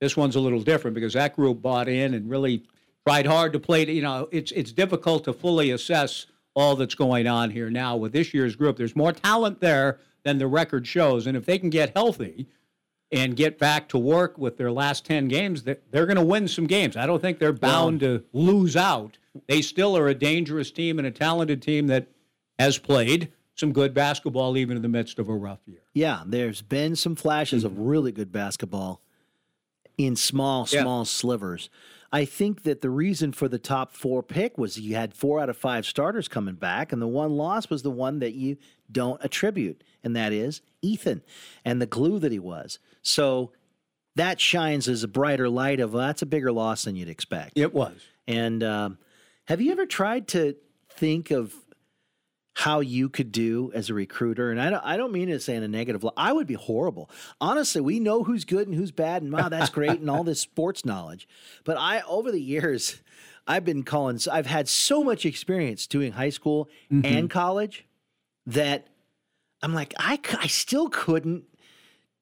This 0.00 0.16
one's 0.16 0.36
a 0.36 0.40
little 0.40 0.60
different 0.60 0.94
because 0.94 1.14
that 1.14 1.36
group 1.36 1.62
bought 1.62 1.88
in 1.88 2.14
and 2.14 2.28
really 2.28 2.64
tried 3.06 3.26
hard 3.26 3.52
to 3.52 3.60
play. 3.60 3.88
You 3.90 4.02
know, 4.02 4.28
it's 4.32 4.52
it's 4.52 4.72
difficult 4.72 5.24
to 5.24 5.32
fully 5.32 5.70
assess 5.70 6.26
all 6.54 6.76
that's 6.76 6.94
going 6.94 7.26
on 7.26 7.50
here 7.50 7.70
now 7.70 7.96
with 7.96 8.12
this 8.12 8.34
year's 8.34 8.56
group. 8.56 8.76
There's 8.76 8.96
more 8.96 9.12
talent 9.12 9.60
there 9.60 9.98
than 10.24 10.38
the 10.38 10.46
record 10.46 10.86
shows, 10.86 11.26
and 11.26 11.36
if 11.36 11.46
they 11.46 11.58
can 11.58 11.70
get 11.70 11.94
healthy 11.94 12.48
and 13.12 13.36
get 13.36 13.58
back 13.58 13.88
to 13.90 13.98
work 13.98 14.38
with 14.38 14.56
their 14.56 14.72
last 14.72 15.04
ten 15.04 15.28
games, 15.28 15.62
they're, 15.62 15.78
they're 15.90 16.06
going 16.06 16.16
to 16.16 16.24
win 16.24 16.48
some 16.48 16.66
games. 16.66 16.96
I 16.96 17.06
don't 17.06 17.20
think 17.20 17.38
they're 17.38 17.52
bound 17.52 18.00
to 18.00 18.24
lose 18.32 18.76
out. 18.76 19.18
They 19.46 19.62
still 19.62 19.96
are 19.96 20.08
a 20.08 20.14
dangerous 20.14 20.70
team 20.70 20.98
and 20.98 21.06
a 21.06 21.10
talented 21.10 21.62
team 21.62 21.86
that 21.88 22.08
has 22.58 22.78
played 22.78 23.32
some 23.54 23.72
good 23.72 23.94
basketball 23.94 24.56
even 24.56 24.76
in 24.76 24.82
the 24.82 24.88
midst 24.88 25.18
of 25.18 25.28
a 25.28 25.34
rough 25.34 25.60
year. 25.66 25.82
Yeah, 25.92 26.22
there's 26.26 26.62
been 26.62 26.96
some 26.96 27.14
flashes 27.16 27.64
of 27.64 27.78
really 27.78 28.12
good 28.12 28.32
basketball 28.32 29.00
in 29.96 30.16
small, 30.16 30.66
Yeah. 30.70 30.82
small 30.82 31.04
slivers. 31.04 31.70
I 32.12 32.24
think 32.24 32.62
that 32.62 32.80
the 32.80 32.90
reason 32.90 33.32
for 33.32 33.48
the 33.48 33.58
top 33.58 33.92
four 33.92 34.22
pick 34.22 34.56
was 34.56 34.78
you 34.78 34.94
had 34.94 35.14
four 35.14 35.40
out 35.40 35.48
of 35.48 35.56
five 35.56 35.84
starters 35.84 36.28
coming 36.28 36.54
back, 36.54 36.92
and 36.92 37.02
the 37.02 37.08
one 37.08 37.36
loss 37.36 37.68
was 37.70 37.82
the 37.82 37.90
one 37.90 38.20
that 38.20 38.34
you 38.34 38.56
don't 38.90 39.20
attribute, 39.24 39.82
and 40.04 40.14
that 40.14 40.32
is 40.32 40.60
Ethan 40.82 41.22
and 41.64 41.80
the 41.82 41.86
glue 41.86 42.18
that 42.20 42.30
he 42.30 42.38
was. 42.38 42.78
So 43.02 43.52
that 44.14 44.40
shines 44.40 44.88
as 44.88 45.02
a 45.02 45.08
brighter 45.08 45.48
light 45.48 45.80
of 45.80 45.92
well, 45.92 46.06
that's 46.06 46.22
a 46.22 46.26
bigger 46.26 46.52
loss 46.52 46.84
than 46.84 46.94
you'd 46.94 47.08
expect. 47.08 47.52
It 47.56 47.74
was. 47.74 47.96
And 48.28 48.62
um, 48.62 48.98
have 49.46 49.60
you 49.60 49.72
ever 49.72 49.86
tried 49.86 50.28
to 50.28 50.54
think 50.90 51.32
of 51.32 51.52
how 52.54 52.80
you 52.80 53.08
could 53.08 53.32
do 53.32 53.70
as 53.74 53.90
a 53.90 53.94
recruiter? 53.94 54.50
And 54.50 54.60
I 54.60 54.70
don't, 54.70 54.84
I 54.84 54.96
don't 54.96 55.12
mean 55.12 55.28
it 55.28 55.42
saying 55.42 55.62
a 55.64 55.68
negative. 55.68 56.04
li- 56.04 56.10
I 56.16 56.32
would 56.32 56.46
be 56.46 56.54
horrible. 56.54 57.10
Honestly, 57.40 57.80
we 57.80 58.00
know 58.00 58.22
who's 58.24 58.44
good 58.44 58.68
and 58.68 58.76
who's 58.76 58.92
bad, 58.92 59.22
and 59.22 59.32
wow, 59.32 59.48
that's 59.48 59.70
great, 59.70 60.00
and 60.00 60.08
all 60.08 60.24
this 60.24 60.40
sports 60.50 60.84
knowledge. 60.84 61.26
But 61.64 61.76
I, 61.76 62.00
over 62.02 62.30
the 62.32 62.40
years, 62.40 63.02
I've 63.46 63.64
been 63.64 63.82
calling. 63.82 64.18
I've 64.32 64.46
had 64.46 64.68
so 64.68 65.02
much 65.04 65.26
experience 65.26 65.86
doing 65.86 66.12
high 66.12 66.30
school 66.30 66.68
Mhm. 66.92 67.04
and 67.04 67.28
college 67.30 67.84
that 68.46 68.86
I'm 69.62 69.74
like, 69.74 69.92
I, 69.98 70.20
I 70.38 70.46
still 70.46 70.88
couldn't 70.88 71.44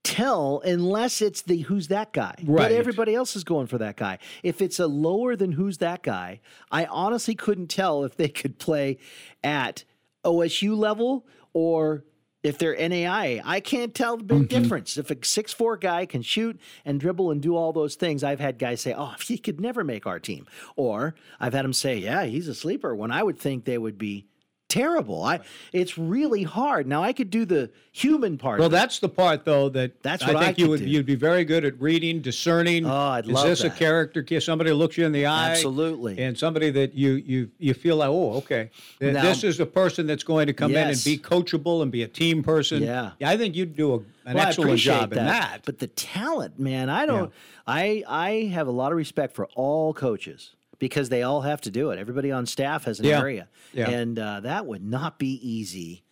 tell 0.04 0.60
unless 0.64 1.22
it's 1.22 1.42
the 1.42 1.58
who's 1.58 1.88
that 1.88 2.12
guy. 2.12 2.34
But 2.42 2.72
everybody 2.72 3.14
else 3.14 3.36
is 3.36 3.44
going 3.44 3.66
for 3.68 3.78
that 3.78 3.96
guy. 3.96 4.18
If 4.42 4.60
it's 4.60 4.80
a 4.80 4.86
lower 4.88 5.36
than 5.36 5.52
who's 5.52 5.78
that 5.78 6.02
guy, 6.02 6.40
I 6.72 6.86
honestly 6.86 7.34
couldn't 7.36 7.68
tell 7.68 8.02
if 8.04 8.16
they 8.16 8.28
could 8.28 8.58
play 8.58 8.98
at 9.44 9.84
OSU 10.24 10.76
level 10.76 11.26
or 11.52 12.04
if 12.42 12.58
they're 12.58 12.74
NAIA. 12.74 13.40
I 13.44 13.60
can't 13.60 13.94
tell 13.94 14.16
the 14.16 14.24
big 14.24 14.48
mm-hmm. 14.48 14.62
difference. 14.62 14.98
If 14.98 15.10
a 15.10 15.16
six 15.24 15.52
four 15.52 15.76
guy 15.76 16.06
can 16.06 16.22
shoot 16.22 16.60
and 16.84 16.98
dribble 16.98 17.30
and 17.30 17.40
do 17.40 17.56
all 17.56 17.72
those 17.72 17.94
things, 17.94 18.24
I've 18.24 18.40
had 18.40 18.58
guys 18.58 18.80
say, 18.80 18.94
"Oh, 18.96 19.14
he 19.20 19.38
could 19.38 19.60
never 19.60 19.84
make 19.84 20.06
our 20.06 20.18
team," 20.18 20.46
or 20.76 21.14
I've 21.38 21.52
had 21.52 21.64
them 21.64 21.72
say, 21.72 21.98
"Yeah, 21.98 22.24
he's 22.24 22.48
a 22.48 22.54
sleeper." 22.54 22.94
When 22.94 23.10
I 23.10 23.22
would 23.22 23.38
think 23.38 23.64
they 23.64 23.78
would 23.78 23.98
be 23.98 24.26
terrible. 24.72 25.22
I 25.22 25.40
it's 25.72 25.98
really 25.98 26.42
hard. 26.42 26.86
Now 26.86 27.02
I 27.02 27.12
could 27.12 27.28
do 27.30 27.44
the 27.44 27.70
human 27.92 28.38
part. 28.38 28.58
Well, 28.58 28.70
that's 28.70 29.00
the 29.00 29.08
part 29.08 29.44
though 29.44 29.68
that 29.68 30.02
That's 30.02 30.22
I 30.22 30.28
what 30.28 30.36
I 30.36 30.44
think 30.46 30.58
you 30.58 30.68
would 30.70 30.80
do. 30.80 30.86
you'd 30.86 31.04
be 31.06 31.14
very 31.14 31.44
good 31.44 31.64
at 31.64 31.78
reading, 31.80 32.22
discerning. 32.22 32.86
Oh, 32.86 32.90
I'd 32.90 33.26
is 33.26 33.30
love 33.32 33.46
this 33.46 33.64
a 33.64 33.70
character? 33.70 34.24
Somebody 34.40 34.72
looks 34.72 34.96
you 34.96 35.04
in 35.04 35.12
the 35.12 35.26
eye, 35.26 35.50
Absolutely. 35.50 36.18
and 36.18 36.38
somebody 36.38 36.70
that 36.70 36.94
you 36.94 37.12
you 37.12 37.50
you 37.58 37.74
feel 37.74 37.96
like, 37.96 38.08
oh, 38.08 38.32
okay, 38.38 38.70
Now- 39.00 39.22
this 39.22 39.44
is 39.44 39.60
a 39.60 39.66
person 39.66 40.06
that's 40.06 40.24
going 40.24 40.46
to 40.46 40.54
come 40.54 40.70
in 40.72 40.88
and 40.88 41.04
be 41.04 41.18
coachable 41.18 41.82
and 41.82 41.92
be 41.92 42.02
a 42.02 42.08
team 42.08 42.42
person. 42.42 42.82
Yeah. 42.82 43.10
I 43.22 43.36
think 43.36 43.54
you'd 43.54 43.76
do 43.76 43.92
a, 43.92 43.96
an 44.28 44.36
Well, 44.36 44.46
excellent 44.46 44.78
job 44.78 45.12
in 45.12 45.18
that. 45.24 45.60
But 45.66 45.78
the 45.80 45.88
talent, 45.88 46.58
man, 46.58 46.88
I 46.88 47.04
don't. 47.06 47.30
I 47.66 48.02
I 48.08 48.30
have 48.54 48.66
a 48.66 48.72
lot 48.72 48.90
of 48.92 48.96
respect 48.96 49.34
for 49.34 49.46
all 49.54 49.92
coaches 49.92 50.54
because 50.82 51.10
they 51.10 51.22
all 51.22 51.42
have 51.42 51.60
to 51.60 51.70
do 51.70 51.92
it. 51.92 51.98
Everybody 52.00 52.32
on 52.32 52.44
staff 52.44 52.86
has 52.86 52.98
an 52.98 53.06
Yeah. 53.06 53.20
area, 53.20 53.48
Yeah. 53.72 53.88
and 53.88 54.18
uh, 54.18 54.40
that 54.40 54.66
would 54.66 54.82
not 54.84 55.16
be 55.16 55.34
easy 55.48 56.02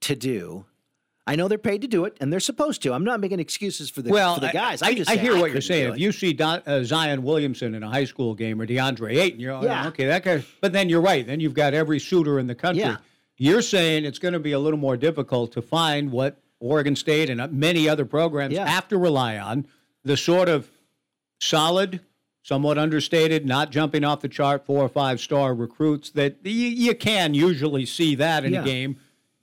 to 0.00 0.14
do. 0.14 0.66
I 1.26 1.36
know 1.36 1.48
they're 1.48 1.56
paid 1.56 1.80
to 1.80 1.88
do 1.88 2.04
it, 2.04 2.18
and 2.20 2.30
they're 2.30 2.38
supposed 2.38 2.82
to. 2.82 2.92
I'm 2.92 3.02
not 3.02 3.18
making 3.20 3.40
excuses 3.40 3.88
for 3.88 4.02
the 4.02 4.10
well, 4.10 4.34
for 4.34 4.40
the 4.42 4.50
guys. 4.52 4.82
I, 4.82 4.88
I'm 4.90 4.96
just 4.96 5.10
I 5.10 5.16
hear 5.16 5.38
what 5.38 5.52
you're 5.52 5.62
saying. 5.62 5.94
If 5.94 5.98
you 5.98 6.12
see 6.12 6.34
Don, 6.34 6.60
uh, 6.66 6.84
Zion 6.84 7.22
Williamson 7.22 7.74
in 7.74 7.82
a 7.82 7.88
high 7.88 8.04
school 8.04 8.34
game 8.34 8.60
or 8.60 8.66
DeAndre 8.66 9.16
Ayton, 9.16 9.40
you're 9.40 9.54
Yeah. 9.54 9.62
yeah. 9.84 9.88
okay. 9.88 10.04
That 10.04 10.22
guy. 10.22 10.44
But 10.60 10.74
then 10.74 10.90
you're 10.90 11.00
right. 11.00 11.26
Then 11.26 11.40
you've 11.40 11.54
got 11.54 11.72
every 11.72 11.98
shooter 11.98 12.38
in 12.38 12.46
the 12.46 12.54
country. 12.54 12.82
Yeah. 12.82 12.98
You're 13.38 13.62
saying 13.62 14.04
it's 14.04 14.18
going 14.18 14.34
to 14.34 14.38
be 14.40 14.52
a 14.52 14.58
little 14.58 14.78
more 14.78 14.98
difficult 14.98 15.52
to 15.52 15.62
find 15.62 16.12
what 16.12 16.36
Oregon 16.58 16.94
State 16.94 17.30
and 17.30 17.40
uh, 17.40 17.48
many 17.50 17.88
other 17.88 18.04
programs 18.04 18.54
have 18.58 18.86
to 18.88 18.98
rely 18.98 19.38
on 19.38 19.66
the 20.04 20.18
sort 20.18 20.50
of 20.50 20.70
solid, 21.38 22.00
somewhat 22.42 22.78
understated, 22.78 23.44
not 23.46 23.70
jumping 23.70 24.04
off 24.04 24.20
the 24.20 24.28
chart 24.28 24.64
four 24.64 24.82
or 24.82 24.88
five 24.88 25.20
star 25.20 25.54
recruits 25.54 26.10
that 26.10 26.36
you, 26.42 26.52
you 26.68 26.94
can 26.94 27.34
usually 27.34 27.84
see 27.86 28.14
that 28.14 28.44
in 28.44 28.52
Yeah. 28.54 28.62
a 28.62 28.64
game. 28.64 28.96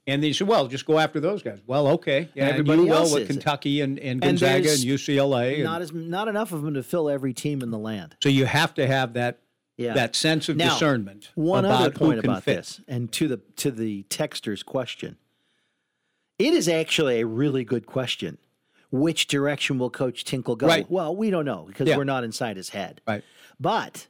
And 0.06 0.22
they 0.22 0.32
say, 0.32 0.46
well, 0.46 0.68
just 0.68 0.86
go 0.86 0.98
after 0.98 1.20
those 1.20 1.42
guys. 1.42 1.58
Well, 1.66 1.86
okay. 1.88 2.20
And 2.34 2.48
And, 2.48 2.50
everybody 2.50 2.82
you 2.82 2.88
will 2.88 3.12
with. 3.12 3.26
Kentucky 3.28 3.82
and, 3.82 3.98
and 3.98 4.24
And 4.24 4.38
Gonzaga 4.40 4.54
and, 4.56 4.64
there's 4.64 4.84
UCLA. 4.84 5.56
and- 5.56 5.64
not 5.64 5.82
as 5.82 5.92
not 5.92 6.28
enough 6.28 6.50
of 6.52 6.62
them 6.62 6.74
to 6.74 6.82
fill 6.82 7.10
every 7.10 7.34
team 7.34 7.60
in 7.62 7.70
the 7.70 7.78
land. 7.78 8.16
so 8.22 8.28
you 8.30 8.46
have 8.46 8.72
to 8.74 8.86
have 8.86 9.12
that 9.12 9.38
Yeah. 9.76 9.92
that 9.94 10.16
sense 10.16 10.48
of 10.48 10.56
Now, 10.56 10.70
discernment. 10.70 11.28
One 11.34 11.64
about 11.66 11.80
other 11.82 11.90
who 11.90 11.98
point 11.98 12.20
can 12.22 12.30
about 12.30 12.42
fit. 12.44 12.56
this, 12.56 12.80
and 12.88 13.12
to 13.12 13.28
the 13.28 13.36
to 13.56 13.70
the 13.70 14.04
texter's 14.04 14.62
question, 14.62 15.18
it 16.38 16.54
is 16.54 16.68
actually 16.68 17.20
a 17.20 17.26
really 17.26 17.62
good 17.64 17.84
question. 17.86 18.38
Which 18.90 19.26
direction 19.26 19.78
will 19.78 19.90
Coach 19.90 20.24
Tinkle 20.24 20.56
go? 20.56 20.66
Right. 20.66 20.90
Well, 20.90 21.14
we 21.14 21.30
don't 21.30 21.44
know 21.44 21.64
because 21.66 21.88
Yeah. 21.88 21.96
we're 21.96 22.04
not 22.04 22.24
inside 22.24 22.56
his 22.56 22.70
head. 22.70 23.00
Right. 23.06 23.22
But 23.60 24.06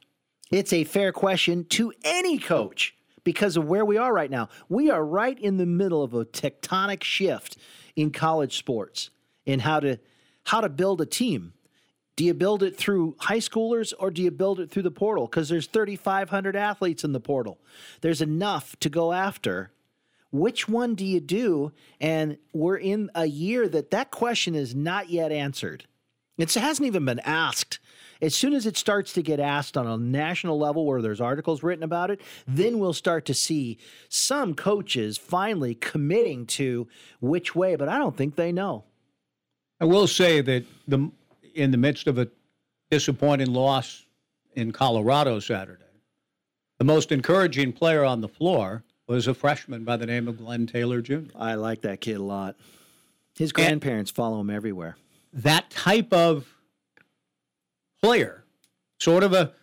it's 0.51 0.71
a 0.71 0.83
fair 0.85 1.11
question 1.11 1.65
to 1.65 1.91
any 2.03 2.37
coach 2.37 2.95
because 3.23 3.57
of 3.57 3.65
where 3.65 3.83
we 3.83 3.97
are 3.97 4.13
right 4.13 4.31
now. 4.31 4.47
We 4.69 4.89
are 4.89 5.03
right 5.03 5.37
in 5.37 5.57
the 5.57 5.65
middle 5.65 6.01
of 6.01 6.13
a 6.13 6.23
tectonic 6.25 7.03
shift 7.03 7.57
in 7.95 8.11
college 8.11 8.57
sports 8.57 9.09
in 9.45 9.59
how 9.59 9.79
to 9.81 9.97
how 10.45 10.61
to 10.61 10.69
build 10.69 11.01
a 11.01 11.05
team. 11.05 11.53
Do 12.15 12.23
you 12.25 12.33
build 12.33 12.63
it 12.63 12.75
through 12.75 13.15
high 13.19 13.37
schoolers 13.37 13.93
or 13.99 14.11
do 14.11 14.21
you 14.21 14.31
build 14.31 14.59
it 14.59 14.69
through 14.71 14.83
the 14.83 14.91
portal? 14.91 15.25
Because 15.25 15.47
there's 15.49 15.67
3,500 15.67 16.55
athletes 16.55 17.03
in 17.03 17.11
the 17.13 17.19
portal. 17.19 17.59
There's 18.01 18.21
enough 18.21 18.75
to 18.79 18.89
go 18.89 19.13
after. 19.13 19.71
Which 20.31 20.69
one 20.69 20.95
do 20.95 21.05
you 21.05 21.19
do? 21.19 21.71
And 21.99 22.37
we're 22.53 22.77
in 22.77 23.09
a 23.15 23.25
year 23.25 23.67
that 23.69 23.91
that 23.91 24.11
question 24.11 24.55
is 24.55 24.75
not 24.75 25.09
yet 25.09 25.31
answered. 25.31 25.85
It 26.37 26.53
hasn't 26.53 26.87
even 26.87 27.03
been 27.03 27.19
asked. 27.19 27.79
As 28.21 28.35
soon 28.35 28.53
as 28.53 28.65
it 28.65 28.77
starts 28.77 29.13
to 29.13 29.21
get 29.21 29.39
asked 29.39 29.77
on 29.77 29.87
a 29.87 29.97
national 29.97 30.57
level 30.57 30.85
where 30.85 31.01
there's 31.01 31.21
articles 31.21 31.63
written 31.63 31.83
about 31.83 32.11
it, 32.11 32.21
then 32.47 32.79
we'll 32.79 32.93
start 32.93 33.25
to 33.25 33.33
see 33.33 33.77
some 34.07 34.53
coaches 34.53 35.17
finally 35.17 35.75
committing 35.75 36.45
to 36.45 36.87
which 37.21 37.55
way, 37.55 37.75
but 37.75 37.89
I 37.89 37.97
don't 37.97 38.15
think 38.15 38.35
they 38.35 38.51
know. 38.51 38.85
I 39.81 39.85
will 39.85 40.07
say 40.07 40.41
that 40.41 40.65
the 40.87 41.11
in 41.55 41.71
the 41.71 41.77
midst 41.77 42.07
of 42.07 42.17
a 42.17 42.27
disappointing 42.91 43.51
loss 43.53 44.05
in 44.55 44.71
Colorado 44.71 45.39
Saturday, 45.39 45.83
the 46.77 46.85
most 46.85 47.11
encouraging 47.11 47.73
player 47.73 48.03
on 48.03 48.21
the 48.21 48.27
floor 48.27 48.83
was 49.09 49.27
a 49.27 49.33
freshman 49.33 49.83
by 49.83 49.97
the 49.97 50.05
name 50.05 50.27
of 50.27 50.37
Glenn 50.37 50.67
Taylor 50.67 51.01
Jr. 51.01 51.21
I 51.35 51.55
like 51.55 51.81
that 51.81 51.99
kid 51.99 52.17
a 52.17 52.23
lot. 52.23 52.55
His 53.35 53.51
grandparents 53.51 54.11
follow 54.11 54.39
him 54.39 54.49
everywhere. 54.51 54.97
That 55.33 55.69
type 55.71 56.13
of 56.13 56.47
player, 58.01 58.43
sort 58.99 59.23
of 59.23 59.33
a 59.33 59.53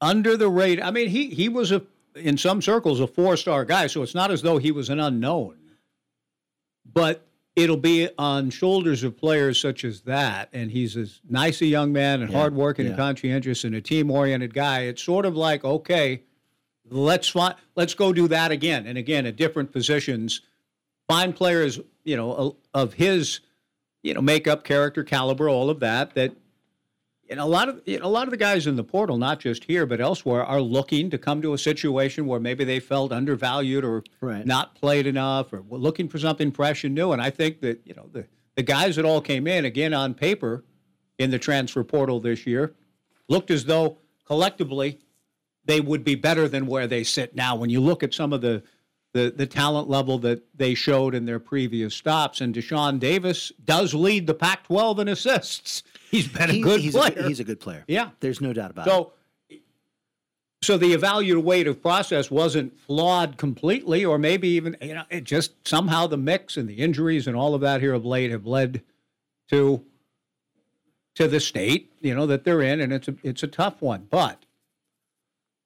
under 0.00 0.36
the 0.36 0.48
radar. 0.48 0.86
I 0.86 0.90
mean, 0.92 1.08
he 1.08 1.30
he 1.30 1.48
was 1.48 1.72
a 1.72 1.82
in 2.14 2.36
some 2.36 2.62
circles 2.62 3.00
a 3.00 3.06
four 3.06 3.36
star 3.36 3.64
guy, 3.64 3.88
so 3.88 4.02
it's 4.02 4.14
not 4.14 4.30
as 4.30 4.42
though 4.42 4.58
he 4.58 4.70
was 4.70 4.88
an 4.88 5.00
unknown. 5.00 5.56
But 6.90 7.26
it'll 7.56 7.76
be 7.76 8.08
on 8.18 8.50
shoulders 8.50 9.02
of 9.02 9.16
players 9.16 9.58
such 9.58 9.84
as 9.84 10.02
that, 10.02 10.48
and 10.52 10.70
he's 10.70 10.96
as 10.96 11.20
nice 11.28 11.60
a 11.60 11.66
young 11.66 11.92
man 11.92 12.22
and 12.22 12.30
Yeah, 12.30 12.38
hardworking 12.38 12.86
and 12.86 12.96
conscientious 12.96 13.64
and 13.64 13.74
a 13.74 13.80
team 13.80 14.10
oriented 14.10 14.54
guy. 14.54 14.82
It's 14.82 15.02
sort 15.02 15.26
of 15.26 15.36
like 15.36 15.64
okay, 15.64 16.22
let's 16.90 17.28
find, 17.28 17.54
let's 17.76 17.94
go 17.94 18.12
do 18.12 18.28
that 18.28 18.50
again 18.50 18.86
and 18.86 18.98
again 18.98 19.26
at 19.26 19.36
different 19.36 19.72
positions. 19.72 20.40
Find 21.08 21.34
players, 21.34 21.80
you 22.04 22.16
know, 22.16 22.56
of 22.74 22.94
his, 22.94 23.40
you 24.02 24.14
know, 24.14 24.20
makeup, 24.22 24.64
character, 24.64 25.04
caliber, 25.04 25.48
all 25.48 25.70
of 25.70 25.80
that. 25.80 26.14
That 26.14 26.34
and 27.30 27.40
a 27.40 27.44
lot 27.46 27.68
of 27.68 27.80
you 27.86 27.98
know, 27.98 28.06
a 28.06 28.08
lot 28.08 28.24
of 28.24 28.30
the 28.30 28.36
guys 28.36 28.66
in 28.66 28.76
the 28.76 28.84
portal, 28.84 29.16
not 29.16 29.40
just 29.40 29.64
here 29.64 29.86
but 29.86 30.00
elsewhere, 30.00 30.44
are 30.44 30.60
looking 30.60 31.08
to 31.10 31.18
come 31.18 31.40
to 31.42 31.54
a 31.54 31.58
situation 31.58 32.26
where 32.26 32.40
maybe 32.40 32.64
they 32.64 32.78
felt 32.80 33.12
undervalued 33.12 33.84
or 33.84 34.04
Right. 34.20 34.44
not 34.46 34.74
played 34.74 35.06
enough, 35.06 35.52
or 35.52 35.62
were 35.62 35.78
looking 35.78 36.08
for 36.08 36.18
something 36.18 36.50
fresh 36.50 36.84
and 36.84 36.94
new. 36.94 37.12
And 37.12 37.22
I 37.22 37.30
think 37.30 37.60
that 37.60 37.80
you 37.86 37.94
know 37.94 38.08
the 38.12 38.26
the 38.56 38.62
guys 38.62 38.96
that 38.96 39.04
all 39.04 39.20
came 39.20 39.46
in 39.46 39.64
again 39.64 39.94
on 39.94 40.14
paper 40.14 40.64
in 41.18 41.30
the 41.30 41.38
transfer 41.38 41.82
portal 41.84 42.20
this 42.20 42.46
year 42.46 42.74
looked 43.28 43.50
as 43.50 43.64
though 43.64 43.96
collectively 44.26 44.98
they 45.64 45.80
would 45.80 46.04
be 46.04 46.14
better 46.14 46.48
than 46.48 46.66
where 46.66 46.86
they 46.86 47.04
sit 47.04 47.34
now. 47.34 47.54
When 47.56 47.70
you 47.70 47.80
look 47.80 48.02
at 48.02 48.14
some 48.14 48.32
of 48.32 48.40
the 48.40 48.62
the, 49.14 49.30
the 49.36 49.46
talent 49.46 49.90
level 49.90 50.16
that 50.20 50.42
they 50.56 50.72
showed 50.74 51.14
in 51.14 51.26
their 51.26 51.38
previous 51.38 51.94
stops, 51.94 52.40
and 52.40 52.54
Dashawn 52.54 52.98
Davis 52.98 53.52
does 53.62 53.92
lead 53.92 54.26
the 54.26 54.32
Pac-12 54.32 55.00
in 55.00 55.08
assists. 55.08 55.82
He's 56.10 56.26
been 56.28 56.48
a 56.48 56.52
He- 56.54 56.60
good 56.62 56.80
he's 56.80 56.94
player. 56.94 57.12
A, 57.18 57.28
he's 57.28 57.38
a 57.38 57.44
good 57.44 57.60
player. 57.60 57.84
Yeah. 57.86 58.08
There's 58.20 58.40
no 58.40 58.54
doubt 58.54 58.70
about 58.70 58.86
it. 58.86 58.90
So, 58.90 59.12
so 60.62 60.78
the 60.78 60.94
evaluative 60.94 61.82
process 61.82 62.30
wasn't 62.30 62.78
flawed 62.80 63.36
completely, 63.36 64.02
or 64.04 64.16
maybe 64.16 64.48
even 64.48 64.76
you 64.80 64.94
know 64.94 65.04
it 65.10 65.24
just 65.24 65.52
somehow 65.68 66.06
the 66.06 66.16
mix 66.16 66.56
and 66.56 66.66
the 66.68 66.76
injuries 66.76 67.26
and 67.26 67.36
all 67.36 67.54
of 67.54 67.60
that 67.62 67.80
here 67.82 67.92
of 67.92 68.06
late 68.06 68.30
have 68.30 68.46
led 68.46 68.80
to 69.50 69.84
to 71.16 71.28
the 71.28 71.40
state 71.40 71.92
you 72.00 72.14
know 72.14 72.26
that 72.26 72.44
they're 72.44 72.62
in, 72.62 72.80
and 72.80 72.92
it's 72.92 73.08
a 73.08 73.14
it's 73.22 73.42
a 73.42 73.48
tough 73.48 73.82
one. 73.82 74.06
But 74.08 74.44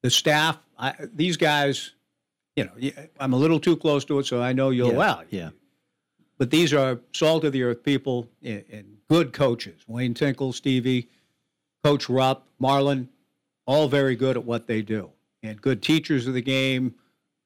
the 0.06 0.10
staff, 0.10 0.56
I, 0.78 0.94
these 1.16 1.36
guys, 1.36 1.90
you 2.54 2.64
know, 2.64 2.90
I'm 3.18 3.32
a 3.32 3.36
little 3.36 3.58
too 3.58 3.76
close 3.76 4.04
to 4.04 4.20
it, 4.20 4.26
so 4.26 4.40
I 4.40 4.52
know 4.52 4.70
you'll 4.70 4.92
Yeah, 4.92 4.96
well. 4.96 5.24
yeah. 5.30 5.48
But 6.38 6.52
these 6.52 6.72
are 6.72 7.00
salt 7.12 7.42
of 7.42 7.52
the 7.52 7.64
earth 7.64 7.82
people 7.82 8.28
and, 8.40 8.62
and 8.70 8.98
good 9.10 9.32
coaches. 9.32 9.82
Wayne 9.88 10.14
Tinkle, 10.14 10.52
Stevie, 10.52 11.08
Coach 11.82 12.08
Rupp, 12.08 12.46
Marlon, 12.62 13.08
all 13.66 13.88
very 13.88 14.14
good 14.14 14.36
at 14.36 14.44
what 14.44 14.68
they 14.68 14.80
do. 14.80 15.10
And 15.42 15.60
good 15.60 15.82
teachers 15.82 16.28
of 16.28 16.34
the 16.34 16.40
game, 16.40 16.94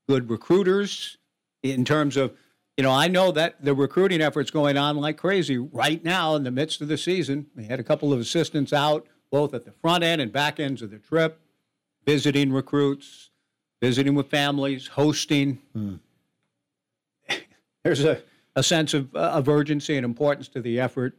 good 0.06 0.28
recruiters 0.28 1.16
in 1.62 1.86
terms 1.86 2.18
of, 2.18 2.34
you 2.76 2.82
know, 2.84 2.92
I 2.92 3.08
know 3.08 3.32
that 3.32 3.64
the 3.64 3.72
recruiting 3.72 4.20
effort's 4.20 4.50
going 4.50 4.76
on 4.76 4.98
like 4.98 5.16
crazy 5.16 5.56
right 5.56 6.04
now 6.04 6.34
in 6.34 6.44
the 6.44 6.50
midst 6.50 6.82
of 6.82 6.88
the 6.88 6.98
season. 6.98 7.46
We 7.56 7.64
had 7.64 7.80
a 7.80 7.84
couple 7.84 8.12
of 8.12 8.20
assistants 8.20 8.74
out, 8.74 9.06
both 9.30 9.54
at 9.54 9.64
the 9.64 9.72
front 9.72 10.04
end 10.04 10.20
and 10.20 10.30
back 10.30 10.60
ends 10.60 10.82
of 10.82 10.90
the 10.90 10.98
trip, 10.98 11.39
visiting 12.06 12.52
recruits, 12.52 13.30
visiting 13.80 14.14
with 14.14 14.28
families, 14.28 14.86
hosting. 14.86 15.58
There's 17.84 18.04
a, 18.04 18.22
a 18.56 18.62
sense 18.62 18.94
of, 18.94 19.14
uh, 19.14 19.18
of 19.18 19.48
urgency 19.48 19.96
and 19.96 20.04
importance 20.04 20.48
to 20.48 20.60
the 20.60 20.80
effort, 20.80 21.16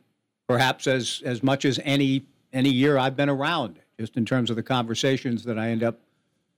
perhaps 0.48 0.88
as, 0.88 1.22
as 1.26 1.42
much 1.44 1.66
as 1.66 1.80
any 1.84 2.26
any 2.54 2.70
year 2.70 2.98
I've 2.98 3.16
been 3.16 3.30
around, 3.30 3.80
just 3.98 4.18
in 4.18 4.26
terms 4.26 4.50
of 4.50 4.58
the 4.58 4.64
conversations 4.64 5.46
that 5.46 5.58
I 5.58 5.70
end 5.70 5.84
up 5.84 6.00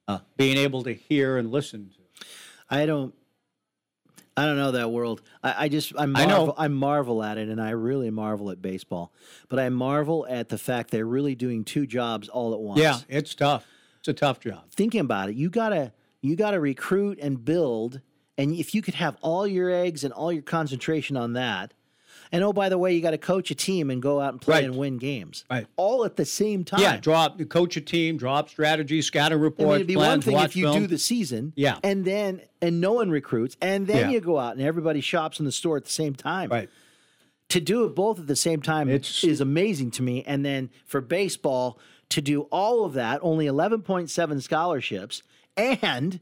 uh, 0.08 0.20
being 0.38 0.58
able 0.58 0.84
to 0.84 0.94
hear 0.94 1.38
and 1.38 1.52
listen 1.52 1.92
to. 1.92 2.26
I 2.70 2.86
don't. 2.86 3.14
I 4.36 4.46
don't 4.46 4.58
know 4.58 4.72
that 4.72 4.90
world. 4.90 5.22
I, 5.44 5.66
I 5.66 5.70
just 5.70 5.94
I 5.96 6.04
I 6.04 6.06
marvel, 6.08 6.48
know. 6.48 6.56
I 6.58 6.68
marvel 6.68 7.24
at 7.24 7.38
it, 7.38 7.50
and 7.50 7.62
I 7.62 7.70
really 7.72 8.10
marvel 8.10 8.50
at 8.50 8.64
baseball. 8.64 9.14
But 9.48 9.60
I 9.60 9.70
marvel 9.70 10.26
at 10.28 10.50
the 10.50 10.58
fact 10.58 10.90
they're 10.90 11.06
really 11.06 11.36
doing 11.36 11.64
two 11.64 11.86
jobs 11.86 12.30
all 12.30 12.54
at 12.54 12.60
once. 12.60 12.80
Yeah, 12.80 12.98
it's 13.08 13.36
tough. 13.36 13.68
It's 14.04 14.10
a 14.10 14.14
tough 14.14 14.42
job. 14.42 14.64
Thinking 14.70 15.00
about 15.00 15.30
it, 15.30 15.36
you 15.38 15.50
gotta 15.50 15.94
you 16.22 16.36
gotta 16.36 16.60
recruit 16.60 17.20
and 17.22 17.44
build, 17.46 18.02
and 18.38 18.52
if 18.54 18.76
you 18.76 18.82
could 18.82 18.96
have 18.96 19.16
all 19.22 19.48
your 19.48 19.72
eggs 19.72 20.04
and 20.04 20.12
all 20.14 20.30
your 20.30 20.42
concentration 20.42 21.16
on 21.16 21.32
that, 21.34 21.74
and 22.30 22.44
oh 22.44 22.52
by 22.52 22.68
the 22.68 22.78
way, 22.78 22.94
you 22.94 23.00
got 23.02 23.12
to 23.12 23.18
coach 23.18 23.50
a 23.50 23.56
team 23.56 23.90
and 23.90 24.02
go 24.02 24.20
out 24.20 24.34
and 24.34 24.42
play 24.42 24.56
Right. 24.56 24.64
and 24.66 24.76
win 24.76 24.98
games, 24.98 25.46
Right. 25.50 25.68
all 25.78 26.04
at 26.04 26.18
the 26.18 26.26
same 26.26 26.66
time. 26.66 26.82
Yeah, 26.82 26.98
draw 26.98 27.24
up, 27.28 27.50
coach 27.50 27.78
a 27.78 27.82
team, 27.82 28.18
draw 28.18 28.40
up 28.40 28.50
strategies, 28.50 29.06
scatter 29.06 29.36
I 29.36 29.38
mean, 29.38 29.44
reports, 29.46 29.76
it'd 29.76 29.88
be 29.88 29.96
one 29.96 30.20
thing 30.20 30.38
if 30.38 30.54
you 30.58 30.66
film. 30.66 30.80
do 30.82 30.88
the 30.88 30.98
season, 30.98 31.54
Yeah. 31.56 31.78
and 31.82 32.04
then 32.04 32.42
and 32.62 32.82
no 32.82 32.92
one 32.92 33.10
recruits, 33.10 33.56
and 33.62 33.88
then 33.88 34.10
Yeah. 34.10 34.10
you 34.10 34.20
go 34.20 34.38
out 34.38 34.58
and 34.58 34.62
everybody 34.62 35.00
shops 35.00 35.40
in 35.40 35.46
the 35.46 35.52
store 35.54 35.78
at 35.78 35.86
the 35.86 35.92
same 35.92 36.14
time. 36.14 36.50
Right. 36.50 36.70
To 37.50 37.62
do 37.62 37.86
it 37.86 37.96
both 37.96 38.20
at 38.20 38.28
the 38.28 38.36
same 38.36 38.62
time 38.62 38.90
is 38.90 39.40
amazing 39.40 39.92
to 39.92 40.04
me. 40.04 40.24
And 40.28 40.44
then 40.44 40.72
for 40.86 41.00
baseball 41.00 41.80
to 42.14 42.22
do 42.22 42.42
all 42.44 42.86
of 42.86 42.94
that, 42.94 43.20
only 43.22 43.48
eleven 43.48 43.82
point 43.82 44.10
seven 44.10 44.42
scholarships, 44.42 45.24
and 45.58 46.20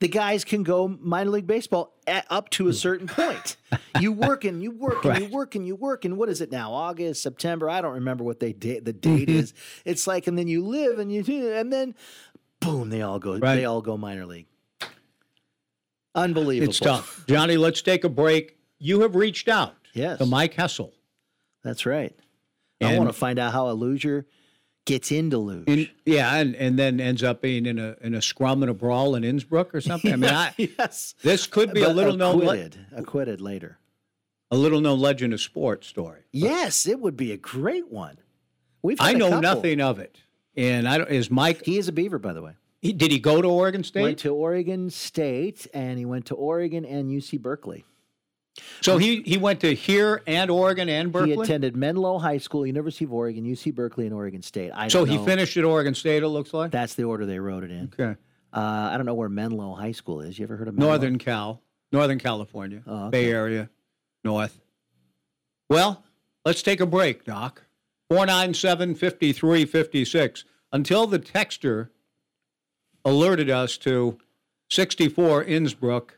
the 0.00 0.08
guys 0.08 0.44
can 0.44 0.62
go 0.62 0.88
minor 0.88 1.30
league 1.30 1.46
baseball 1.46 1.94
at, 2.06 2.26
up 2.30 2.50
to 2.50 2.68
a 2.68 2.72
certain 2.72 3.08
hmm. 3.08 3.20
point. 3.20 3.56
you 4.00 4.12
work 4.26 4.44
and 4.44 4.62
you 4.62 4.70
work 4.70 5.04
and 5.04 5.18
you 5.24 5.30
work 5.30 5.54
and 5.54 5.66
you 5.66 5.76
work 5.76 6.04
and 6.04 6.16
what 6.16 6.28
is 6.28 6.40
it 6.40 6.52
now? 6.52 6.72
August, 6.72 7.22
September? 7.22 7.68
I 7.68 7.80
don't 7.80 7.94
remember 7.94 8.24
what 8.24 8.40
they 8.40 8.52
date. 8.52 8.84
The 8.84 8.92
date 8.92 9.28
is. 9.28 9.54
It's 9.84 10.06
like 10.06 10.26
and 10.26 10.38
then 10.38 10.48
you 10.48 10.64
live 10.64 10.98
and 10.98 11.12
you 11.12 11.22
do 11.22 11.52
and 11.52 11.72
then 11.72 11.94
boom, 12.60 12.90
they 12.90 13.02
all 13.02 13.18
go. 13.18 13.38
Right. 13.38 13.56
They 13.56 13.64
all 13.64 13.80
go 13.80 13.96
minor 13.96 14.26
league. 14.26 14.46
Unbelievable. 16.14 16.70
It's 16.70 16.80
tough. 16.80 17.24
Johnny, 17.28 17.56
let's 17.56 17.82
take 17.82 18.04
a 18.04 18.08
break. 18.08 18.56
You 18.78 19.00
have 19.00 19.14
reached 19.14 19.48
out 19.48 19.74
Yes. 19.94 20.18
to 20.18 20.26
Mike 20.26 20.54
Hessel. 20.54 20.92
That's 21.62 21.86
right. 21.86 22.14
I 22.80 22.96
want 22.96 23.08
to 23.08 23.12
find 23.12 23.38
out 23.38 23.52
how 23.52 23.70
a 23.70 23.72
luger 23.72 24.26
gets 24.88 25.12
into 25.12 25.38
luge. 25.38 25.68
In, 25.68 25.88
yeah, 26.04 26.34
and, 26.36 26.56
and 26.56 26.78
then 26.78 27.00
ends 27.00 27.22
up 27.22 27.40
being 27.40 27.64
in 27.66 27.78
a 27.78 27.96
in 28.00 28.14
a 28.14 28.20
scrum 28.22 28.62
and 28.62 28.70
a 28.70 28.74
brawl 28.74 29.14
in 29.14 29.22
Innsbruck 29.22 29.72
or 29.74 29.80
something. 29.80 30.12
I 30.12 30.16
mean, 30.16 30.30
I, 30.30 30.52
yes. 30.78 31.14
this 31.22 31.46
could 31.46 31.72
be 31.72 31.82
a 31.82 31.86
But 31.86 31.96
little 31.96 32.16
known 32.16 32.36
le- 32.38 32.42
acquitted. 32.44 32.76
acquitted 32.96 33.40
later. 33.40 33.78
a 34.50 34.56
little 34.56 34.80
known 34.80 34.98
legend 34.98 35.32
of 35.32 35.40
sports 35.40 35.86
story. 35.86 36.22
Yes, 36.32 36.86
it 36.86 36.98
would 37.00 37.16
be 37.16 37.30
a 37.32 37.36
great 37.36 37.88
one. 37.92 38.18
We've 38.82 39.00
I 39.00 39.12
know 39.12 39.38
nothing 39.40 39.80
of 39.80 39.98
it, 39.98 40.18
and 40.56 40.88
I 40.88 40.98
don't. 40.98 41.10
Is 41.10 41.30
Mike? 41.30 41.64
He 41.64 41.78
is 41.78 41.86
a 41.88 41.92
Beaver, 41.92 42.18
by 42.18 42.32
the 42.32 42.42
way. 42.42 42.52
He, 42.80 42.92
did 42.92 43.10
he 43.10 43.18
go 43.18 43.42
to 43.42 43.48
Oregon 43.48 43.82
State? 43.82 44.02
Went 44.02 44.18
to 44.20 44.32
Oregon 44.34 44.88
State, 44.90 45.66
and 45.74 45.98
he 45.98 46.04
went 46.06 46.26
to 46.26 46.34
Oregon 46.36 46.84
and 46.84 47.10
UC 47.10 47.40
Berkeley. 47.42 47.84
So 48.80 48.98
he 48.98 49.22
he 49.22 49.36
went 49.36 49.60
to 49.60 49.74
here 49.74 50.22
and 50.26 50.50
Oregon 50.50 50.88
and 50.88 51.12
Berkeley. 51.12 51.34
He 51.34 51.40
attended 51.40 51.76
Menlo 51.76 52.18
High 52.18 52.38
School, 52.38 52.66
University 52.66 53.04
of 53.04 53.12
Oregon, 53.12 53.44
UC 53.44 53.74
Berkeley, 53.74 54.06
and 54.06 54.14
Oregon 54.14 54.42
State. 54.42 54.70
I 54.74 54.88
so 54.88 55.04
he 55.04 55.16
know. 55.16 55.24
finished 55.24 55.56
at 55.56 55.64
Oregon 55.64 55.94
State. 55.94 56.22
It 56.22 56.28
looks 56.28 56.52
like 56.54 56.70
That's 56.70 56.94
the 56.94 57.04
order 57.04 57.26
they 57.26 57.38
wrote 57.38 57.64
it 57.64 57.70
in. 57.70 57.92
okay. 57.98 58.18
Uh, 58.52 58.90
I 58.92 58.96
don't 58.96 59.04
know 59.06 59.14
where 59.14 59.28
Menlo 59.28 59.74
High 59.74 59.92
School 59.92 60.20
is. 60.20 60.38
You 60.38 60.44
ever 60.44 60.56
heard 60.56 60.68
of 60.68 60.74
Menlo? 60.74 60.90
Northern 60.90 61.18
Cal, 61.18 61.60
Northern 61.92 62.18
California, 62.18 62.82
Oh, 62.86 63.06
okay. 63.06 63.10
Bay 63.10 63.30
Area, 63.32 63.68
North. 64.24 64.58
Well, 65.68 66.02
let's 66.44 66.62
take 66.62 66.80
a 66.80 66.86
break, 66.86 67.24
Doc. 67.24 67.64
497 68.10 68.94
5356. 68.94 70.44
Until 70.72 71.06
the 71.06 71.18
texter 71.18 71.90
alerted 73.04 73.50
us 73.50 73.76
to 73.78 74.18
64 74.70 75.44
Innsbruck 75.44 76.17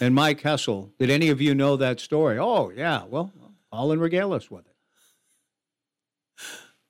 and 0.00 0.14
Mike 0.14 0.40
Hessel, 0.40 0.92
did 0.98 1.10
any 1.10 1.28
of 1.28 1.40
you 1.40 1.54
know 1.54 1.76
that 1.76 2.00
story? 2.00 2.38
Oh, 2.38 2.70
yeah. 2.70 3.04
Well, 3.08 3.32
and 3.72 4.00
regale 4.00 4.32
us 4.32 4.50
with 4.50 4.66
it. 4.66 4.74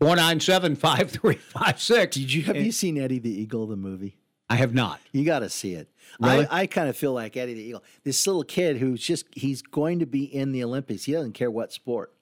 497 0.01 0.77
5356. 0.77 2.16
Did 2.16 2.32
you 2.32 2.43
have 2.44 2.56
you 2.56 2.70
seen 2.70 2.98
Eddie 2.98 3.19
the 3.19 3.31
Eagle, 3.31 3.66
the 3.66 3.77
movie? 3.77 4.16
I 4.48 4.56
have 4.56 4.73
not. 4.73 5.01
You 5.12 5.24
got 5.24 5.40
to 5.40 5.51
see 5.51 5.74
it. 5.74 5.89
Really? 6.20 6.47
I, 6.47 6.60
I 6.60 6.66
kind 6.66 6.89
of 6.89 6.97
feel 6.97 7.12
like 7.12 7.36
Eddie 7.36 7.55
the 7.55 7.62
Eagle. 7.62 7.85
This 8.05 8.27
little 8.27 8.44
kid 8.44 8.78
who's 8.78 9.02
just, 9.02 9.27
he's 9.32 9.60
going 9.60 9.98
to 9.98 10.06
be 10.06 10.24
in 10.24 10.52
the 10.52 10.65
Olympics. 10.65 11.05
He 11.05 11.12
doesn't 11.12 11.35
care 11.35 11.51
what 11.51 11.73
sport. 11.73 12.15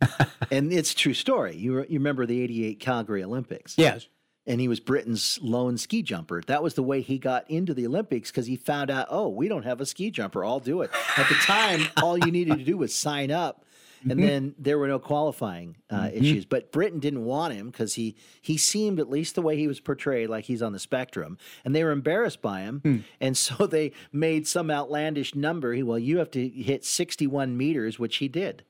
and 0.50 0.72
it's 0.72 0.92
a 0.92 0.96
true 0.96 1.14
story. 1.14 1.56
You, 1.56 1.78
re- 1.78 1.86
you 1.88 1.98
remember 1.98 2.24
the 2.24 2.40
88 2.42 2.80
Calgary 2.80 3.24
Olympics? 3.24 3.74
Yes. 3.76 4.06
And 4.46 4.60
he 4.60 4.68
was 4.68 4.80
Britain's 4.80 5.38
lone 5.42 5.76
ski 5.76 6.02
jumper. 6.02 6.42
That 6.46 6.62
was 6.62 6.74
the 6.74 6.82
way 6.82 7.02
he 7.02 7.18
got 7.18 7.48
into 7.50 7.74
the 7.74 7.86
Olympics 7.86 8.30
because 8.30 8.46
he 8.46 8.56
found 8.56 8.90
out, 8.90 9.06
oh, 9.10 9.28
we 9.28 9.48
don't 9.48 9.64
have 9.64 9.80
a 9.80 9.86
ski 9.86 10.10
jumper. 10.10 10.44
I'll 10.44 10.60
do 10.60 10.80
it. 10.82 10.90
At 11.16 11.28
the 11.28 11.34
time, 11.36 11.82
all 12.02 12.16
you 12.18 12.32
needed 12.32 12.58
to 12.58 12.64
do 12.64 12.76
was 12.78 12.94
sign 12.94 13.30
up. 13.30 13.64
And 14.02 14.12
Mhm. 14.18 14.22
then 14.26 14.54
there 14.58 14.78
were 14.78 14.88
no 14.88 14.98
qualifying 14.98 15.76
uh, 15.90 16.04
Mhm. 16.04 16.14
issues. 16.22 16.44
But 16.46 16.72
Britain 16.72 17.00
didn't 17.00 17.26
want 17.26 17.52
him 17.52 17.66
because 17.68 17.94
he 17.96 18.16
he 18.40 18.56
seemed, 18.56 18.98
at 18.98 19.10
least 19.10 19.34
the 19.34 19.42
way 19.42 19.58
he 19.58 19.68
was 19.68 19.78
portrayed, 19.78 20.30
like 20.30 20.46
he's 20.46 20.62
on 20.62 20.72
the 20.72 20.78
spectrum. 20.78 21.36
And 21.66 21.74
they 21.76 21.84
were 21.84 21.90
embarrassed 21.90 22.40
by 22.40 22.62
him. 22.62 22.80
Hmm. 22.82 22.96
And 23.20 23.36
so 23.36 23.66
they 23.66 23.92
made 24.10 24.48
some 24.48 24.70
outlandish 24.70 25.34
number. 25.34 25.74
He, 25.74 25.82
well, 25.82 25.98
you 25.98 26.16
have 26.16 26.30
to 26.30 26.48
hit 26.48 26.82
61 26.82 27.58
meters, 27.58 27.98
which 27.98 28.16
he 28.16 28.28
did. 28.28 28.64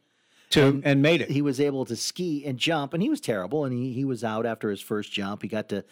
To 0.50 0.80
and, 0.84 1.00
made 1.02 1.20
it. 1.20 1.30
He 1.30 1.42
was 1.42 1.60
able 1.60 1.84
to 1.84 1.94
ski 1.96 2.44
and 2.44 2.58
jump, 2.58 2.92
and 2.92 3.02
he 3.02 3.08
was 3.08 3.20
terrible, 3.20 3.64
and 3.64 3.72
he 3.72 3.92
he 3.92 4.04
was 4.04 4.24
out 4.24 4.46
after 4.46 4.68
his 4.70 4.80
first 4.80 5.12
jump. 5.12 5.42
He 5.42 5.48
got 5.48 5.68
to 5.68 5.84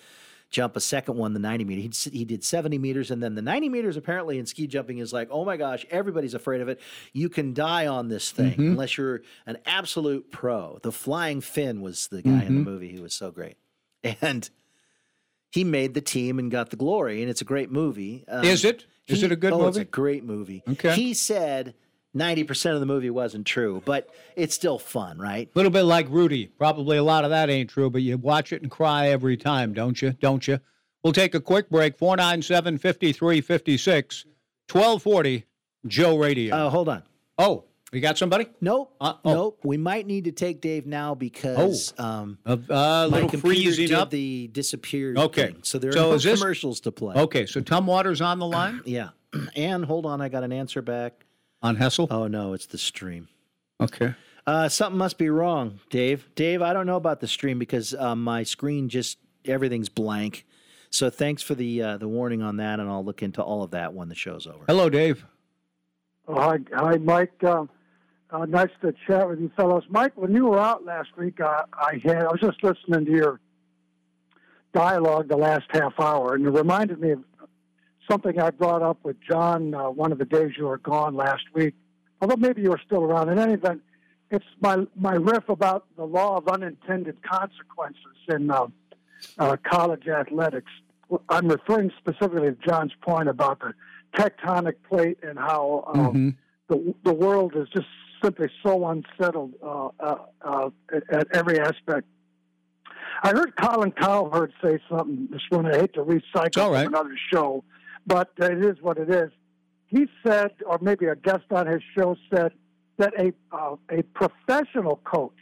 jump 0.51 0.77
a 0.77 0.81
second 0.81 1.17
one, 1.17 1.33
the 1.35 1.39
90 1.39 1.65
meter. 1.65 1.83
He, 1.83 2.19
he 2.19 2.25
did 2.25 2.43
70 2.43 2.79
meters, 2.79 3.11
and 3.11 3.23
then 3.23 3.35
the 3.35 3.43
90 3.43 3.69
meters 3.69 3.97
apparently 3.99 4.39
in 4.39 4.47
ski 4.47 4.67
jumping 4.67 4.97
is 4.99 5.13
like, 5.13 5.29
oh 5.31 5.45
my 5.45 5.57
gosh, 5.59 5.85
everybody's 5.91 6.33
afraid 6.35 6.61
of 6.63 6.69
it. 6.69 6.81
You 7.13 7.29
can 7.29 7.53
die 7.55 7.87
on 7.87 8.09
this 8.09 8.31
thing 8.31 8.53
Mm-hmm. 8.53 8.63
unless 8.63 8.97
you're 8.97 9.21
an 9.47 9.59
absolute 9.67 10.33
pro. 10.33 10.79
The 10.83 10.91
Flying 10.91 11.41
Finn 11.43 11.83
was 11.83 12.09
the 12.09 12.23
guy 12.23 12.31
in 12.31 12.39
Mm-hmm. 12.41 12.65
the 12.65 12.71
movie 12.71 12.93
who 12.97 13.03
was 13.03 13.15
so 13.15 13.31
great. 13.31 13.57
And 14.23 14.49
he 15.51 15.65
made 15.65 15.93
the 15.95 16.01
team 16.01 16.39
and 16.39 16.51
got 16.51 16.71
the 16.71 16.77
glory, 16.77 17.21
and 17.21 17.31
it's 17.31 17.41
a 17.43 17.45
great 17.45 17.71
movie. 17.71 18.25
Um, 18.27 18.45
Is 18.45 18.65
it? 18.65 18.87
Is 19.07 19.21
he- 19.21 19.27
it 19.27 19.33
a 19.33 19.37
good 19.37 19.53
oh, 19.53 19.67
It's 19.69 19.77
a 19.77 19.85
great 19.85 20.25
movie. 20.25 20.63
Okay. 20.69 20.95
He 20.95 21.15
said 21.15 21.75
90% 22.19 22.75
of 22.75 22.81
the 22.81 22.87
movie 22.87 23.11
wasn't 23.11 23.47
true, 23.47 23.83
but 23.85 24.09
it's 24.37 24.55
still 24.55 24.79
fun, 24.79 25.19
right? 25.19 25.49
A 25.55 25.59
little 25.59 25.71
bit 25.71 25.85
like 25.85 26.07
Rudy. 26.11 26.47
Probably 26.47 26.97
a 26.97 27.03
lot 27.05 27.25
of 27.25 27.31
that 27.31 27.49
ain't 27.51 27.71
true, 27.71 27.89
but 27.91 28.03
you 28.03 28.17
watch 28.19 28.53
it 28.53 28.63
and 28.63 28.71
cry 28.71 29.09
every 29.09 29.37
time, 29.37 29.73
don't 29.73 30.01
you? 30.03 30.13
Don't 30.13 30.47
you? 30.49 30.61
We'll 31.05 31.13
take 31.13 31.35
a 31.35 31.41
quick 31.41 31.71
break. 31.71 31.97
497 31.99 32.79
5356 32.79 34.25
1240 34.71 35.45
Joe 35.87 36.17
Radio. 36.17 36.55
Uh, 36.55 36.71
hold 36.71 36.89
on. 36.89 37.03
Oh, 37.39 37.65
we 37.93 38.01
got 38.01 38.19
somebody? 38.19 38.47
Nope. 38.61 38.95
Uh, 39.01 39.15
oh. 39.25 39.33
Nope. 39.33 39.61
We 39.65 39.77
might 39.79 40.07
need 40.07 40.25
to 40.25 40.33
take 40.33 40.61
Dave 40.61 40.87
now 40.87 41.15
because 41.15 41.95
um, 41.99 42.37
Uh, 42.45 42.53
uh, 42.53 42.57
my 42.69 43.05
little 43.07 43.29
computer 43.31 43.47
freezing 43.57 43.87
did 43.89 43.95
up. 43.97 44.11
the 44.11 44.49
disappeared. 44.49 45.17
Okay. 45.17 45.47
thing. 45.53 45.59
So 45.63 45.79
there 45.79 45.91
are 45.91 45.95
So 45.95 46.11
no 46.11 46.13
is 46.15 46.23
this- 46.25 46.39
commercials 46.39 46.81
to 46.81 46.93
play. 46.93 47.15
Okay, 47.17 47.47
so 47.47 47.61
Tom 47.61 47.87
Waters 47.87 48.21
on 48.21 48.39
the 48.39 48.47
line 48.47 48.81
Yeah. 48.85 49.11
And 49.57 49.85
hold 49.85 50.05
on, 50.05 50.21
I 50.21 50.29
got 50.29 50.43
an 50.43 50.53
answer 50.53 50.83
back. 50.83 51.25
On 51.63 51.77
Hessel. 51.77 52.09
Oh 52.11 52.27
no, 52.27 52.53
it's 52.53 52.67
the 52.67 52.79
stream. 52.79 53.29
Okay. 53.81 54.15
Uh, 54.47 54.69
something 54.69 54.97
must 54.99 55.19
be 55.19 55.29
wrong, 55.29 55.81
Dave. 55.91 56.29
Dave, 56.35 56.63
I 56.63 56.73
don't 56.73 56.87
know 56.87 56.97
about 56.97 57.21
the 57.21 57.29
stream 57.29 57.59
because 57.59 57.95
um, 57.95 58.23
my 58.25 58.43
screen 58.43 58.89
just 58.89 59.19
everything's 59.45 59.89
blank. 59.89 60.47
So 60.91 61.11
thanks 61.11 61.43
for 61.43 61.55
the 61.55 61.83
uh, 61.83 61.97
the 61.99 62.09
warning 62.09 62.43
on 62.43 62.57
that, 62.57 62.81
and 62.81 62.89
I'll 62.89 63.05
look 63.05 63.23
into 63.23 63.43
all 63.43 63.63
of 63.63 63.73
that 63.73 63.93
when 63.93 64.09
the 64.09 64.15
show's 64.15 64.47
over. 64.47 64.65
Hello, 64.67 64.89
Dave. 64.89 65.27
Oh, 66.27 66.41
hi, 66.41 66.59
hi, 66.75 66.97
Mike. 66.97 67.45
Um, 67.45 67.69
uh, 68.31 68.45
nice 68.47 68.71
to 68.83 68.95
chat 69.07 69.29
with 69.29 69.41
you 69.41 69.51
fellows. 69.57 69.85
Mike, 69.89 70.13
when 70.17 70.35
you 70.35 70.47
were 70.47 70.59
out 70.59 70.85
last 70.85 71.11
week, 71.17 71.41
uh, 71.41 71.65
I 71.75 72.01
had 72.03 72.25
I 72.25 72.29
was 72.29 72.41
just 72.41 72.63
listening 72.63 73.05
to 73.07 73.11
your 73.11 73.41
dialogue 74.73 75.29
the 75.29 75.37
last 75.37 75.65
half 75.71 75.99
hour, 75.99 76.35
and 76.35 76.47
it 76.47 76.51
reminded 76.51 77.01
me 77.01 77.11
of 77.11 77.25
something 78.11 78.41
I 78.41 78.51
brought 78.51 78.83
up 78.83 78.99
with 79.03 79.17
John 79.21 79.75
uh, 79.75 79.91
one 79.91 80.13
of 80.13 80.19
the 80.19 80.25
days 80.25 80.53
you 80.57 80.67
were 80.67 80.79
gone 80.79 81.15
last 81.17 81.45
week. 81.55 81.75
Although 82.21 82.37
maybe 82.37 82.63
you 82.63 82.71
were 82.71 82.81
still 82.85 83.03
around. 83.05 83.29
In 83.29 83.39
any 83.39 83.55
event, 83.55 83.83
it's 84.31 84.45
my 84.61 84.87
my 84.97 85.15
riff 85.15 85.49
about 85.49 85.87
the 85.97 86.05
law 86.05 86.37
of 86.37 86.49
unintended 86.49 87.23
consequences 87.23 88.17
in 88.29 88.51
uh, 88.51 88.67
uh, 89.39 89.57
college 89.63 90.07
athletics. 90.09 90.71
I'm 91.29 91.49
referring 91.49 91.91
specifically 91.99 92.49
to 92.51 92.57
John's 92.67 92.93
point 93.01 93.29
about 93.29 93.61
the 93.61 93.73
tectonic 94.17 94.75
plate 94.89 95.19
and 95.23 95.39
how 95.39 95.85
um, 95.95 95.99
Mm-hmm. 95.99 96.29
the 96.69 96.95
the 97.05 97.15
world 97.15 97.55
is 97.57 97.69
just 97.69 97.87
simply 98.23 98.49
so 98.65 98.87
unsettled 98.87 99.53
uh, 99.63 99.89
uh, 100.01 100.17
uh, 100.43 100.71
at, 100.93 101.03
at 101.13 101.27
every 101.35 101.59
aspect. 101.61 102.07
I 103.23 103.31
heard 103.31 103.55
Colin 103.57 103.93
Cowherd 103.93 104.53
say 104.63 104.79
something 104.89 105.29
this 105.31 105.43
morning. 105.51 105.73
I 105.75 105.79
hate 105.79 105.95
to 105.95 106.05
recycle 106.05 106.71
right. 106.71 106.85
from 106.85 106.95
another 106.95 107.17
show, 107.33 107.65
but 108.09 108.33
it 108.39 108.65
is 108.65 108.81
what 108.81 108.99
it 108.99 109.11
is. 109.11 109.31
He 109.87 110.07
said, 110.27 110.53
or 110.67 110.79
maybe 110.81 111.07
a 111.07 111.15
guest 111.15 111.45
on 111.51 111.67
his 111.67 111.83
show 111.97 112.17
said, 112.35 112.53
that 112.97 113.13
a 113.19 113.33
uh, 113.55 113.77
a 113.91 114.03
professional 114.03 114.97
coach 115.05 115.39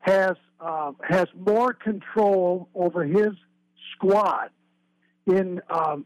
has 0.00 0.34
uh, 0.60 0.92
has 1.08 1.26
more 1.34 1.72
control 1.72 2.68
over 2.74 3.04
his 3.04 3.30
squad 3.94 4.50
in 5.26 5.60
um, 5.70 6.04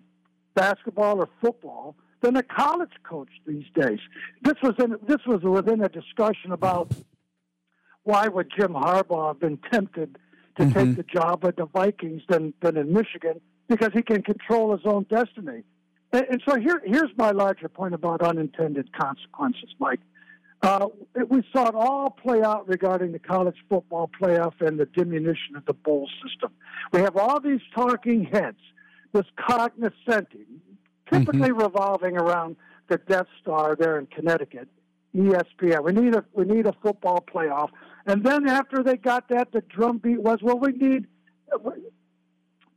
basketball 0.54 1.18
or 1.18 1.28
football 1.40 1.96
than 2.20 2.36
a 2.36 2.42
college 2.42 2.92
coach 3.02 3.30
these 3.46 3.64
days. 3.74 3.98
This 4.42 4.54
was 4.62 4.74
in, 4.78 4.96
this 5.06 5.18
was 5.26 5.42
within 5.42 5.82
a 5.82 5.88
discussion 5.88 6.52
about 6.52 6.92
why 8.04 8.28
would 8.28 8.52
Jim 8.56 8.74
Harbaugh 8.74 9.28
have 9.28 9.40
been 9.40 9.58
tempted 9.72 10.16
to 10.58 10.70
take 10.70 10.96
the 10.96 11.02
job 11.02 11.44
at 11.44 11.56
the 11.56 11.66
Vikings 11.66 12.22
than 12.28 12.54
than 12.60 12.76
in 12.76 12.92
Michigan 12.92 13.40
because 13.68 13.90
he 13.92 14.02
can 14.02 14.22
control 14.22 14.76
his 14.76 14.84
own 14.84 15.04
destiny. 15.04 15.62
And, 16.12 16.26
and 16.30 16.42
so 16.46 16.58
here 16.58 16.82
here's 16.84 17.10
my 17.16 17.30
larger 17.30 17.68
point 17.68 17.94
about 17.94 18.22
unintended 18.22 18.92
consequences, 18.92 19.74
Mike. 19.78 20.00
Uh, 20.62 20.86
we 21.28 21.42
saw 21.52 21.68
it 21.68 21.74
all 21.74 22.10
play 22.10 22.40
out 22.40 22.68
regarding 22.68 23.10
the 23.10 23.18
college 23.18 23.56
football 23.68 24.08
playoff 24.20 24.60
and 24.60 24.78
the 24.78 24.86
diminution 24.86 25.56
of 25.56 25.64
the 25.66 25.72
bowl 25.72 26.08
system. 26.22 26.52
We 26.92 27.00
have 27.00 27.16
all 27.16 27.40
these 27.40 27.60
talking 27.74 28.24
heads, 28.24 28.58
this 29.12 29.24
cognoscenti, 29.36 30.46
typically 31.10 31.50
revolving 31.50 32.16
around 32.16 32.54
the 32.86 32.98
Death 32.98 33.26
Star 33.40 33.74
there 33.76 33.98
in 33.98 34.06
Connecticut, 34.06 34.68
ESPN. 35.16 35.82
We 35.82 35.92
need 35.92 36.14
a 36.14 36.24
we 36.32 36.44
need 36.44 36.66
a 36.66 36.74
football 36.80 37.24
playoff, 37.26 37.70
and 38.06 38.22
then 38.22 38.48
after 38.48 38.84
they 38.84 38.96
got 38.96 39.28
that, 39.30 39.50
the 39.50 39.62
drumbeat 39.62 40.22
was, 40.22 40.38
well, 40.42 40.58
we 40.58 40.72
need 40.72 41.06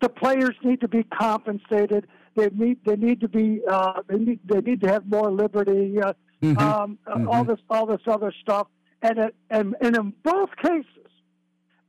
the 0.06 0.10
players 0.10 0.56
need 0.64 0.82
to 0.82 0.88
be 0.88 1.04
compensated. 1.04 2.06
They 2.36 2.50
need 2.50 2.78
they 2.86 2.96
need 2.96 3.22
to 3.22 3.28
be 3.28 3.62
uh, 3.68 4.02
they 4.08 4.20
need 4.20 4.40
they 4.46 4.62
need 4.62 4.82
to 4.82 4.88
have 4.94 5.04
more 5.08 5.32
liberty. 5.32 6.00
Uh, 6.02 6.14
Mm-hmm. 6.44 6.60
um, 6.60 7.00
uh, 7.08 7.32
all 7.32 7.46
this 7.46 7.60
all 7.70 7.86
this 7.86 8.02
other 8.08 8.32
stuff, 8.42 8.68
and 9.02 9.18
it, 9.18 9.36
and 9.50 9.74
and 9.82 9.96
in 9.96 10.14
both 10.22 10.50
cases, 10.62 11.10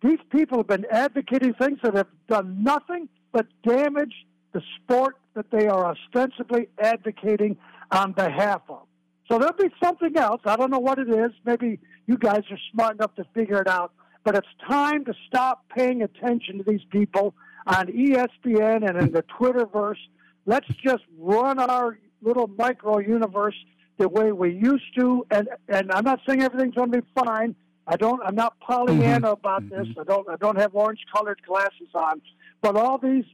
these 0.02 0.20
people 0.30 0.59
have 0.59 0.68
been 0.68 0.86
advocating 0.90 1.52
things 1.55 1.78
that 1.82 1.94
have 1.94 2.06
done 2.28 2.62
nothing 2.62 3.09
but 3.32 3.47
damage 3.66 4.14
the 4.52 4.62
sport 4.76 5.16
that 5.34 5.51
they 5.51 5.66
are 5.66 5.84
ostensibly 5.94 6.68
advocating 6.80 7.56
on 7.90 8.12
behalf 8.12 8.62
of. 8.68 8.84
So 9.28 9.38
there'll 9.38 9.52
be 9.68 9.68
something 9.82 10.16
else. 10.16 10.40
I 10.47 10.55
don't 10.56 10.70
know 10.70 10.78
what 10.78 10.98
it 11.01 11.09
is. 11.10 11.32
Maybe 11.44 11.80
you 12.06 12.16
guys 12.16 12.43
are 12.51 12.59
smart 12.72 12.94
enough 12.94 13.14
to 13.16 13.24
figure 13.34 13.60
it 13.60 13.68
out. 13.68 13.93
But 14.22 14.36
it's 14.36 14.55
time 14.70 15.05
to 15.06 15.14
stop 15.26 15.64
paying 15.76 16.02
attention 16.02 16.59
to 16.59 16.64
these 16.64 16.84
people 16.90 17.34
on 17.66 17.86
ESPN 17.88 18.88
and 18.88 18.98
in 18.98 19.12
the 19.12 19.24
Twitterverse. 19.38 19.98
Let's 20.47 20.68
just 20.84 21.02
run 21.18 21.59
our 21.59 21.98
little 22.22 22.47
micro 22.47 22.98
universe 22.98 23.56
the 23.98 24.09
way 24.09 24.32
we 24.32 24.52
used 24.52 24.94
to. 24.98 25.26
And 25.30 25.48
and 25.68 25.90
I'm 25.93 26.05
not 26.05 26.20
saying 26.26 26.43
everything's 26.43 26.74
going 26.74 26.93
to 26.93 27.01
be 27.02 27.06
fine. 27.24 27.55
I 27.86 27.97
don't. 27.97 28.20
I'm 28.24 28.34
not 28.34 28.59
Pollyanna 28.60 29.20
mm-hmm. 29.20 29.26
about 29.26 29.62
mm-hmm. 29.62 29.84
this. 29.84 29.97
I 29.98 30.05
don't. 30.05 30.28
I 30.28 30.36
don't 30.36 30.59
have 30.59 30.74
orange 30.74 31.01
colored 31.14 31.40
glasses 31.47 31.88
on. 31.94 32.20
But 32.62 32.76
all 32.76 32.98
these 32.98 33.24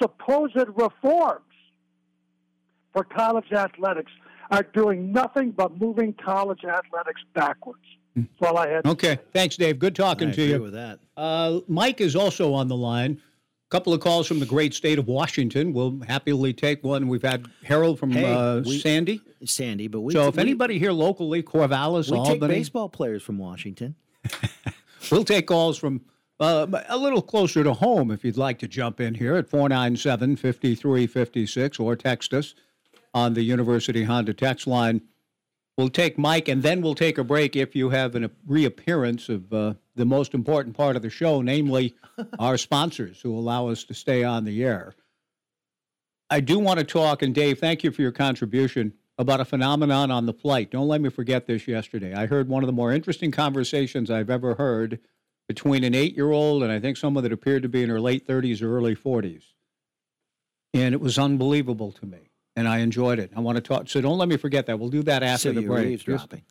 supposed 0.00 0.56
reforms 0.74 1.44
for 2.92 3.04
college 3.04 3.50
athletics 3.52 4.12
are 4.50 4.62
doing 4.74 5.12
nothing 5.12 5.50
but 5.50 5.80
moving 5.80 6.12
college 6.14 6.64
athletics 6.64 7.22
backwards. 7.34 7.80
Hmm. 8.14 8.22
That's 8.40 8.50
all 8.50 8.58
I 8.58 8.68
had. 8.68 8.84
to 8.84 8.90
Okay, 8.90 9.18
thanks, 9.32 9.56
Dave. 9.56 9.78
Good 9.78 9.94
talking 9.94 10.28
I 10.28 10.32
to 10.32 10.42
agree 10.42 10.54
you. 10.54 10.62
with 10.62 10.74
that. 10.74 10.98
Uh, 11.16 11.60
Mike 11.68 12.00
is 12.00 12.14
also 12.14 12.52
on 12.52 12.68
the 12.68 12.76
line. 12.76 13.20
A 13.72 13.74
couple 13.74 13.94
of 13.94 14.00
calls 14.00 14.26
from 14.26 14.38
the 14.38 14.44
great 14.44 14.74
state 14.74 14.98
of 14.98 15.06
Washington. 15.06 15.72
We'll 15.72 15.98
happily 16.06 16.52
take 16.52 16.84
one. 16.84 17.08
We've 17.08 17.22
had 17.22 17.46
Harold 17.64 17.98
from 17.98 18.10
Hey, 18.10 18.30
uh, 18.30 18.60
we- 18.60 18.78
Sandy. 18.78 19.22
Sandy, 19.46 19.88
but 19.88 20.02
we 20.02 20.12
so 20.12 20.28
if 20.28 20.36
we- 20.36 20.42
anybody 20.42 20.78
here 20.78 20.92
locally, 20.92 21.42
Corvallis, 21.42 22.10
we 22.10 22.22
take 22.28 22.38
baseball 22.38 22.90
players 22.90 23.22
from 23.22 23.38
Washington. 23.38 23.94
we'll 25.10 25.24
take 25.24 25.46
calls 25.46 25.78
from 25.78 26.02
uh, 26.38 26.66
a 26.90 26.98
little 26.98 27.22
closer 27.22 27.64
to 27.64 27.72
home 27.72 28.10
if 28.10 28.26
you'd 28.26 28.36
like 28.36 28.58
to 28.58 28.68
jump 28.68 29.00
in 29.00 29.14
here 29.14 29.36
at 29.36 29.48
497 29.48 30.36
5356 30.36 31.80
or 31.80 31.96
text 31.96 32.34
us 32.34 32.54
on 33.14 33.32
the 33.32 33.42
University 33.42 34.04
Honda 34.04 34.34
text 34.34 34.66
line. 34.66 35.00
We'll 35.78 35.88
take 35.88 36.18
Mike 36.18 36.48
and 36.48 36.62
then 36.62 36.82
we'll 36.82 36.94
take 36.94 37.18
a 37.18 37.24
break 37.24 37.56
if 37.56 37.74
you 37.74 37.90
have 37.90 38.14
a 38.14 38.30
reappearance 38.46 39.28
of 39.28 39.52
uh, 39.52 39.74
the 39.94 40.04
most 40.04 40.34
important 40.34 40.76
part 40.76 40.96
of 40.96 41.02
the 41.02 41.10
show, 41.10 41.40
namely 41.40 41.94
our 42.38 42.58
sponsors 42.58 43.20
who 43.20 43.36
allow 43.36 43.68
us 43.68 43.84
to 43.84 43.94
stay 43.94 44.22
on 44.22 44.44
the 44.44 44.62
air. 44.64 44.94
I 46.28 46.40
do 46.40 46.58
want 46.58 46.78
to 46.78 46.84
talk, 46.84 47.22
and 47.22 47.34
Dave, 47.34 47.58
thank 47.58 47.84
you 47.84 47.90
for 47.90 48.02
your 48.02 48.12
contribution 48.12 48.94
about 49.18 49.40
a 49.40 49.44
phenomenon 49.44 50.10
on 50.10 50.26
the 50.26 50.32
flight. 50.32 50.70
Don't 50.70 50.88
let 50.88 51.00
me 51.00 51.10
forget 51.10 51.46
this 51.46 51.68
yesterday. 51.68 52.14
I 52.14 52.26
heard 52.26 52.48
one 52.48 52.62
of 52.62 52.66
the 52.66 52.72
more 52.72 52.92
interesting 52.92 53.30
conversations 53.30 54.10
I've 54.10 54.30
ever 54.30 54.54
heard 54.54 54.98
between 55.48 55.84
an 55.84 55.94
eight 55.94 56.16
year 56.16 56.30
old 56.30 56.62
and 56.62 56.72
I 56.72 56.80
think 56.80 56.96
someone 56.96 57.22
that 57.24 57.32
appeared 57.32 57.62
to 57.62 57.68
be 57.68 57.82
in 57.82 57.90
her 57.90 58.00
late 58.00 58.26
30s 58.26 58.62
or 58.62 58.76
early 58.76 58.96
40s. 58.96 59.42
And 60.74 60.94
it 60.94 61.00
was 61.00 61.18
unbelievable 61.18 61.92
to 61.92 62.06
me. 62.06 62.31
And 62.56 62.68
I 62.68 62.78
enjoyed 62.78 63.18
it. 63.18 63.30
I 63.34 63.40
want 63.40 63.56
to 63.56 63.62
talk. 63.62 63.88
So 63.88 64.00
don't 64.00 64.18
let 64.18 64.28
me 64.28 64.36
forget 64.36 64.66
that. 64.66 64.78
We'll 64.78 64.90
do 64.90 65.02
that 65.04 65.22
after 65.22 65.48
so 65.48 65.52
the 65.52 65.62
you 65.62 65.68
were 65.70 65.76
break. 65.76 65.88
eavesdropping. 65.88 66.42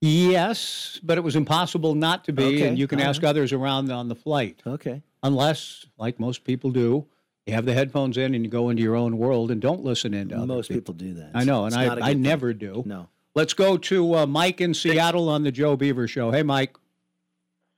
Yes, 0.00 0.98
but 1.04 1.16
it 1.16 1.20
was 1.20 1.36
impossible 1.36 1.94
not 1.94 2.24
to 2.24 2.32
be, 2.32 2.42
Okay, 2.44 2.66
and 2.68 2.76
you 2.76 2.88
can 2.88 3.00
all 3.00 3.06
ask 3.08 3.22
right. 3.22 3.28
others 3.28 3.52
around 3.52 3.92
on 3.92 4.08
the 4.08 4.16
flight. 4.16 4.60
Okay. 4.66 5.00
Unless, 5.22 5.86
like 5.96 6.18
most 6.18 6.42
people 6.42 6.70
do, 6.72 7.06
you 7.46 7.54
have 7.54 7.66
the 7.66 7.72
headphones 7.72 8.16
in 8.18 8.34
and 8.34 8.44
you 8.44 8.50
go 8.50 8.68
into 8.70 8.82
your 8.82 8.96
own 8.96 9.16
world 9.16 9.52
and 9.52 9.60
don't 9.60 9.84
listen 9.84 10.12
in 10.12 10.30
to 10.30 10.36
other 10.36 10.46
Most 10.46 10.68
people. 10.70 10.94
people 10.94 10.94
do 10.94 11.14
that. 11.14 11.30
I 11.34 11.44
know, 11.44 11.66
and 11.66 11.68
It's 11.68 11.76
not 11.76 11.98
a 11.98 12.02
I, 12.02 12.06
I 12.06 12.08
good 12.08 12.14
thing. 12.16 12.22
never 12.22 12.52
do. 12.52 12.82
No. 12.84 13.08
Let's 13.36 13.54
go 13.54 13.76
to 13.78 14.14
uh, 14.16 14.26
Mike 14.26 14.60
in 14.60 14.74
Seattle 14.74 15.28
on 15.28 15.44
the 15.44 15.52
Joe 15.52 15.76
Beaver 15.76 16.08
Show. 16.08 16.32
Hey, 16.32 16.42
Mike. 16.42 16.76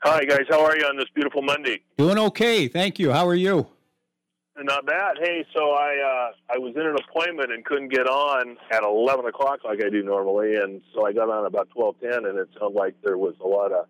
Hi, 0.03 0.25
guys. 0.25 0.47
How 0.49 0.65
are 0.65 0.77
you 0.79 0.85
on 0.87 0.97
this 0.97 1.09
beautiful 1.15 1.43
Monday? 1.43 1.81
Doing 1.99 2.19
okay. 2.19 2.69
Thank 2.69 2.99
you. 2.99 3.13
How 3.13 3.27
are 3.29 3.35
you? 3.35 3.67
Not 4.57 4.87
bad. 4.87 5.17
Hey, 5.19 5.45
so 5.53 5.71
I 5.73 5.97
uh, 5.97 6.55
I 6.55 6.59
was 6.59 6.75
in 6.77 6.83
an 6.83 6.97
appointment 7.09 7.53
and 7.53 7.65
couldn't 7.65 7.89
get 7.89 8.07
on 8.07 8.57
at 8.71 8.85
eleven 8.85 9.27
o'clock 9.27 9.61
like 9.65 9.83
I 9.85 9.91
do 9.91 10.03
normally, 10.05 10.55
and 10.55 10.81
so 10.95 11.05
I 11.05 11.13
got 11.13 11.29
on 11.29 11.45
about 11.47 11.69
twelve 11.71 11.97
ten, 12.01 12.25
and 12.25 12.39
it 12.39 12.49
sounded 12.59 12.79
like 12.79 12.95
there 13.03 13.19
was 13.19 13.35
a 13.43 13.47
lot 13.49 13.73
of 13.73 13.87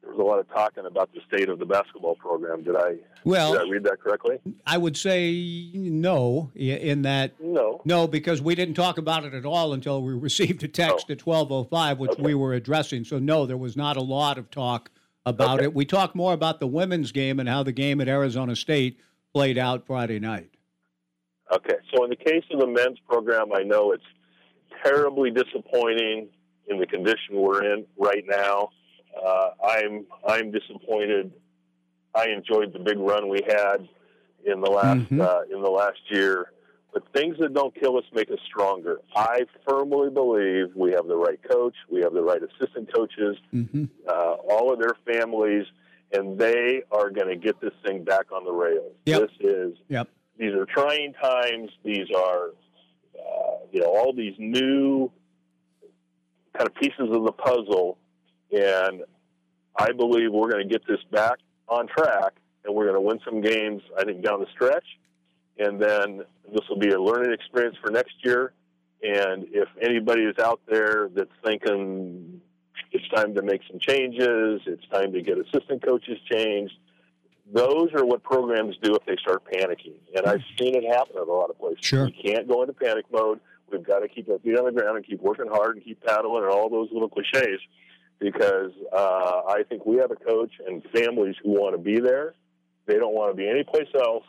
there 0.00 0.12
was 0.12 0.20
a 0.20 0.22
lot 0.22 0.38
of 0.38 0.48
talking 0.50 0.86
about 0.86 1.10
the 1.12 1.20
state 1.26 1.48
of 1.48 1.58
the 1.58 1.66
basketball 1.66 2.14
program. 2.14 2.62
Did 2.62 2.76
I 2.76 2.98
Well- 3.24 3.54
did 3.54 3.62
I 3.62 3.68
read 3.68 3.82
that 3.84 4.00
correctly? 4.00 4.38
I 4.64 4.78
would 4.78 4.96
say 4.96 5.68
no, 5.74 6.52
in 6.54 7.02
that 7.02 7.32
no, 7.42 7.80
no, 7.84 8.06
because 8.06 8.40
we 8.40 8.54
didn't 8.54 8.74
talk 8.74 8.98
about 8.98 9.24
it 9.24 9.34
at 9.34 9.44
all 9.44 9.72
until 9.72 10.00
we 10.00 10.14
received 10.18 10.62
a 10.62 10.68
text 10.68 11.10
at 11.10 11.18
twelve 11.18 11.50
oh 11.50 11.64
five, 11.64 11.98
which 11.98 12.16
we 12.20 12.36
were 12.36 12.54
addressing. 12.54 13.02
So 13.02 13.18
no, 13.18 13.46
there 13.46 13.58
was 13.58 13.76
not 13.76 13.96
a 13.96 14.02
lot 14.02 14.38
of 14.38 14.48
talk 14.52 14.92
about 15.26 15.60
it. 15.60 15.74
We 15.74 15.84
talked 15.84 16.14
more 16.14 16.32
about 16.34 16.60
the 16.60 16.68
women's 16.68 17.10
game 17.10 17.40
and 17.40 17.48
how 17.48 17.64
the 17.64 17.72
game 17.72 18.00
at 18.00 18.06
Arizona 18.08 18.54
State 18.54 19.00
played 19.34 19.58
out 19.58 19.86
Friday 19.86 20.18
night. 20.18 20.50
Okay, 21.52 21.76
so 21.94 22.04
in 22.04 22.10
the 22.10 22.16
case 22.16 22.44
of 22.52 22.60
the 22.60 22.66
men's 22.66 22.98
program, 23.08 23.52
I 23.54 23.62
know 23.62 23.92
it's 23.92 24.02
terribly 24.84 25.30
disappointing 25.30 26.28
in 26.68 26.78
the 26.78 26.86
condition 26.86 27.34
we're 27.36 27.64
in 27.72 27.86
right 27.96 28.24
now. 28.26 28.68
Uh, 29.24 29.50
I'm 29.64 30.06
I'm 30.26 30.50
disappointed. 30.50 31.32
I 32.14 32.26
enjoyed 32.28 32.72
the 32.72 32.78
big 32.78 32.98
run 32.98 33.28
we 33.28 33.40
had 33.48 33.88
in 34.44 34.60
the 34.60 34.70
last 34.70 34.98
Mm-hmm. 35.00 35.20
uh, 35.20 35.42
in 35.50 35.62
the 35.62 35.70
last 35.70 35.98
year, 36.10 36.52
but 36.92 37.02
things 37.14 37.36
that 37.40 37.54
don't 37.54 37.74
kill 37.74 37.96
us 37.96 38.04
make 38.12 38.30
us 38.30 38.38
stronger. 38.46 38.98
I 39.16 39.46
firmly 39.66 40.10
believe 40.10 40.66
we 40.76 40.92
have 40.92 41.06
the 41.06 41.16
right 41.16 41.40
coach, 41.50 41.74
we 41.90 42.00
have 42.02 42.12
the 42.12 42.22
right 42.22 42.40
assistant 42.42 42.92
coaches, 42.94 43.36
Mm-hmm. 43.54 43.84
uh, 44.06 44.34
all 44.52 44.70
of 44.72 44.78
their 44.78 44.96
families, 45.06 45.64
and 46.12 46.38
they 46.38 46.82
are 46.90 47.10
going 47.10 47.28
to 47.28 47.36
get 47.36 47.60
this 47.60 47.72
thing 47.84 48.04
back 48.04 48.32
on 48.32 48.44
the 48.44 48.52
rails. 48.52 48.94
This 49.20 49.30
is 49.40 49.74
Yep. 49.88 50.08
these 50.38 50.52
are 50.54 50.66
trying 50.66 51.12
times. 51.14 51.70
These 51.84 52.06
are, 52.16 52.48
uh, 53.18 53.56
you 53.72 53.80
know, 53.80 53.88
all 53.88 54.12
these 54.12 54.34
new 54.38 55.10
kind 56.56 56.68
of 56.68 56.74
pieces 56.76 57.08
of 57.10 57.24
the 57.24 57.32
puzzle, 57.32 57.98
and 58.52 59.02
I 59.76 59.92
believe 59.92 60.32
we're 60.32 60.50
going 60.50 60.66
to 60.66 60.72
get 60.72 60.86
this 60.86 61.00
back 61.12 61.38
on 61.68 61.86
track, 61.86 62.32
and 62.64 62.74
we're 62.74 62.84
going 62.84 62.96
to 62.96 63.00
win 63.00 63.20
some 63.24 63.40
games. 63.40 63.82
I 63.98 64.04
think 64.04 64.22
down 64.24 64.40
the 64.40 64.46
stretch, 64.52 64.86
and 65.58 65.80
then 65.80 66.22
this 66.52 66.62
will 66.68 66.78
be 66.78 66.90
a 66.90 67.00
learning 67.00 67.32
experience 67.32 67.76
for 67.82 67.90
next 67.90 68.14
year. 68.24 68.52
And 69.02 69.46
if 69.52 69.68
anybody 69.80 70.22
is 70.22 70.38
out 70.42 70.60
there 70.68 71.08
that's 71.14 71.30
thinking 71.44 72.40
it's 72.92 73.08
time 73.08 73.34
to 73.34 73.42
make 73.42 73.60
some 73.70 73.78
changes, 73.78 74.60
it's 74.66 74.86
time 74.88 75.12
to 75.12 75.22
get 75.22 75.38
assistant 75.38 75.84
coaches 75.84 76.18
changed, 76.30 76.74
those 77.52 77.88
are 77.94 78.04
what 78.04 78.22
programs 78.22 78.76
do 78.82 78.94
if 78.94 79.04
they 79.06 79.16
start 79.16 79.42
panicking. 79.50 79.96
And 80.14 80.26
I've 80.26 80.42
seen 80.58 80.74
it 80.74 80.84
happen 80.84 81.16
at 81.16 81.26
a 81.28 81.32
lot 81.32 81.50
of 81.50 81.58
places. 81.58 81.84
Sure. 81.84 82.06
We 82.06 82.12
can't 82.12 82.46
go 82.48 82.62
into 82.62 82.74
panic 82.74 83.06
mode. 83.12 83.40
We've 83.70 83.82
got 83.82 84.00
to 84.00 84.08
keep 84.08 84.28
our 84.28 84.38
feet 84.38 84.58
on 84.58 84.64
the 84.64 84.72
ground 84.72 84.96
and 84.96 85.06
keep 85.06 85.20
working 85.20 85.46
hard 85.48 85.76
and 85.76 85.84
keep 85.84 86.02
paddling 86.04 86.44
and 86.44 86.52
all 86.52 86.68
those 86.68 86.88
little 86.92 87.08
cliches 87.08 87.60
because 88.18 88.72
uh, 88.92 89.42
I 89.48 89.62
think 89.68 89.86
we 89.86 89.96
have 89.96 90.10
a 90.10 90.16
coach 90.16 90.52
and 90.66 90.82
families 90.94 91.36
who 91.42 91.50
want 91.50 91.74
to 91.74 91.78
be 91.78 92.00
there. 92.00 92.34
They 92.86 92.94
don't 92.94 93.14
want 93.14 93.30
to 93.32 93.36
be 93.36 93.48
anyplace 93.48 93.88
else. 93.94 94.24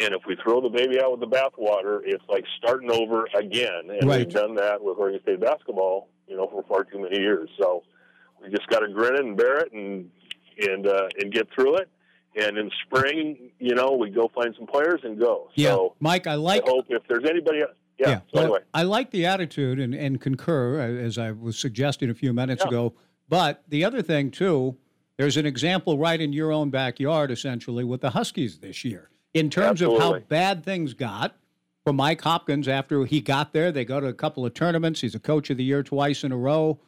And 0.00 0.12
if 0.12 0.22
we 0.26 0.36
throw 0.42 0.60
the 0.60 0.70
baby 0.70 1.00
out 1.00 1.12
with 1.12 1.20
the 1.20 1.36
bathwater, 1.36 2.00
it's 2.04 2.24
like 2.28 2.44
starting 2.58 2.90
over 2.90 3.28
again. 3.38 3.90
And 3.90 4.08
Right. 4.08 4.18
we've 4.20 4.28
done 4.28 4.56
that 4.56 4.82
with 4.82 4.98
Oregon 4.98 5.20
State 5.22 5.40
basketball, 5.40 6.08
you 6.26 6.36
know, 6.36 6.48
for 6.48 6.62
far 6.64 6.84
too 6.84 7.00
many 7.00 7.18
years. 7.20 7.48
So 7.58 7.82
we 8.42 8.50
just 8.50 8.68
got 8.68 8.80
to 8.80 8.88
grin 8.88 9.14
it 9.14 9.20
and 9.20 9.36
bear 9.36 9.58
it 9.58 9.72
and 9.72 10.10
and 10.58 10.86
uh, 10.86 11.08
and 11.20 11.32
get 11.32 11.48
through 11.54 11.76
it. 11.76 11.88
And 12.36 12.58
in 12.58 12.70
spring, 12.84 13.50
you 13.60 13.74
know, 13.76 13.92
we 13.92 14.10
go 14.10 14.28
find 14.34 14.52
some 14.58 14.66
players 14.66 15.00
and 15.04 15.18
go. 15.18 15.50
Yeah, 15.54 15.70
So 15.70 15.94
Mike, 16.00 16.26
I 16.26 16.34
like. 16.34 16.64
I 16.66 16.70
hope 16.70 16.86
if 16.88 17.02
there's 17.08 17.24
anybody, 17.28 17.62
yeah. 17.96 18.20
So 18.34 18.40
anyway, 18.40 18.58
I 18.72 18.82
like 18.82 19.12
the 19.12 19.26
attitude 19.26 19.78
and, 19.78 19.94
and 19.94 20.20
concur, 20.20 20.80
uh, 20.80 21.04
as 21.04 21.16
I 21.16 21.30
was 21.30 21.56
suggesting 21.56 22.10
a 22.10 22.14
few 22.14 22.32
minutes 22.32 22.62
Yeah. 22.64 22.68
ago. 22.68 22.94
But 23.28 23.62
the 23.68 23.84
other 23.84 24.02
thing, 24.02 24.32
too, 24.32 24.76
there's 25.16 25.36
an 25.36 25.46
example 25.46 25.96
right 25.96 26.20
in 26.20 26.32
your 26.32 26.50
own 26.50 26.70
backyard, 26.70 27.30
essentially, 27.30 27.84
with 27.84 28.00
the 28.00 28.10
Huskies 28.10 28.58
this 28.58 28.84
year. 28.84 29.10
In 29.32 29.48
terms 29.48 29.80
of 29.80 29.96
how 29.98 30.18
bad 30.18 30.64
things 30.64 30.92
got 30.92 31.36
for 31.84 31.92
Mike 31.92 32.22
Hopkins 32.22 32.66
after 32.66 33.04
he 33.04 33.20
got 33.20 33.52
there, 33.52 33.70
they 33.70 33.84
go 33.84 34.00
to 34.00 34.06
a 34.06 34.12
couple 34.14 34.46
of 34.46 34.54
tournaments. 34.54 35.02
He's 35.02 35.14
a 35.14 35.20
coach 35.20 35.50
of 35.50 35.58
the 35.58 35.64
year 35.64 35.82
twice 35.82 36.24
in 36.24 36.32
a 36.32 36.36
row. 36.36 36.80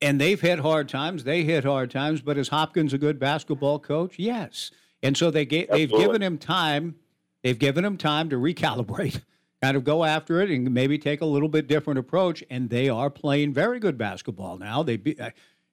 And 0.00 0.20
they've 0.20 0.40
hit 0.40 0.60
hard 0.60 0.88
times. 0.88 1.24
They 1.24 1.42
hit 1.42 1.64
hard 1.64 1.90
times. 1.90 2.22
But 2.22 2.38
is 2.38 2.48
Hopkins 2.48 2.92
a 2.94 2.98
good 2.98 3.18
basketball 3.18 3.78
coach? 3.80 4.18
Yes. 4.18 4.70
And 5.02 5.16
so 5.16 5.30
they 5.30 5.44
ga- 5.44 5.66
they've 5.70 5.90
given 5.90 6.22
him 6.22 6.38
time. 6.38 6.94
They've 7.42 7.58
given 7.58 7.84
him 7.84 7.96
time 7.96 8.30
to 8.30 8.36
recalibrate, 8.36 9.20
kind 9.62 9.76
of 9.76 9.82
go 9.84 10.04
after 10.04 10.40
it, 10.42 10.50
and 10.50 10.72
maybe 10.72 10.96
take 10.98 11.20
a 11.22 11.26
little 11.26 11.48
bit 11.48 11.66
different 11.66 11.98
approach. 11.98 12.44
And 12.50 12.70
they 12.70 12.88
are 12.88 13.10
playing 13.10 13.52
very 13.52 13.78
good 13.80 13.98
basketball 13.98 14.58
now. 14.58 14.82
They, 14.82 14.96
be, 14.96 15.16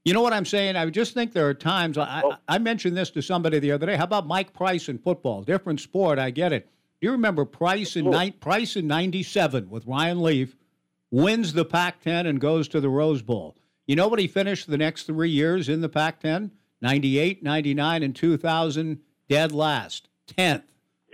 you 0.03 0.13
know 0.13 0.21
what 0.21 0.33
I'm 0.33 0.45
saying? 0.45 0.75
I 0.77 0.89
just 0.89 1.13
think 1.13 1.31
there 1.31 1.47
are 1.47 1.53
times. 1.53 1.97
I, 1.97 2.21
Oh. 2.23 2.31
I, 2.47 2.55
I 2.55 2.57
mentioned 2.57 2.97
this 2.97 3.11
to 3.11 3.21
somebody 3.21 3.59
the 3.59 3.71
other 3.71 3.85
day. 3.85 3.95
How 3.95 4.05
about 4.05 4.25
Mike 4.27 4.51
Price 4.53 4.89
in 4.89 4.97
football? 4.97 5.41
Different 5.43 5.79
sport. 5.79 6.17
I 6.19 6.31
get 6.31 6.51
it. 6.53 6.69
Do 7.01 7.07
you 7.07 7.11
remember 7.11 7.45
Price 7.45 7.95
in 7.95 8.09
ni- 8.09 8.31
Price 8.31 8.75
in 8.75 8.87
'97 8.87 9.69
with 9.69 9.85
Ryan 9.85 10.21
Leaf? 10.21 10.55
wins 11.11 11.53
the 11.53 11.65
Pac 11.65 12.01
10 12.01 12.25
and 12.25 12.39
goes 12.41 12.67
to 12.67 12.81
the 12.81 12.89
Rose 12.89 13.21
Bowl. 13.21 13.55
You 13.85 13.95
know 13.95 14.07
what 14.09 14.19
he 14.19 14.27
finished 14.27 14.69
the 14.69 14.77
next 14.77 15.03
three 15.03 15.29
years 15.29 15.69
in 15.69 15.79
the 15.81 15.89
Pac 15.89 16.19
10? 16.19 16.51
98, 16.81 17.41
99, 17.41 18.03
and 18.03 18.15
2000, 18.15 18.99
dead 19.29 19.51
last, 19.53 20.09
10th. 20.37 20.63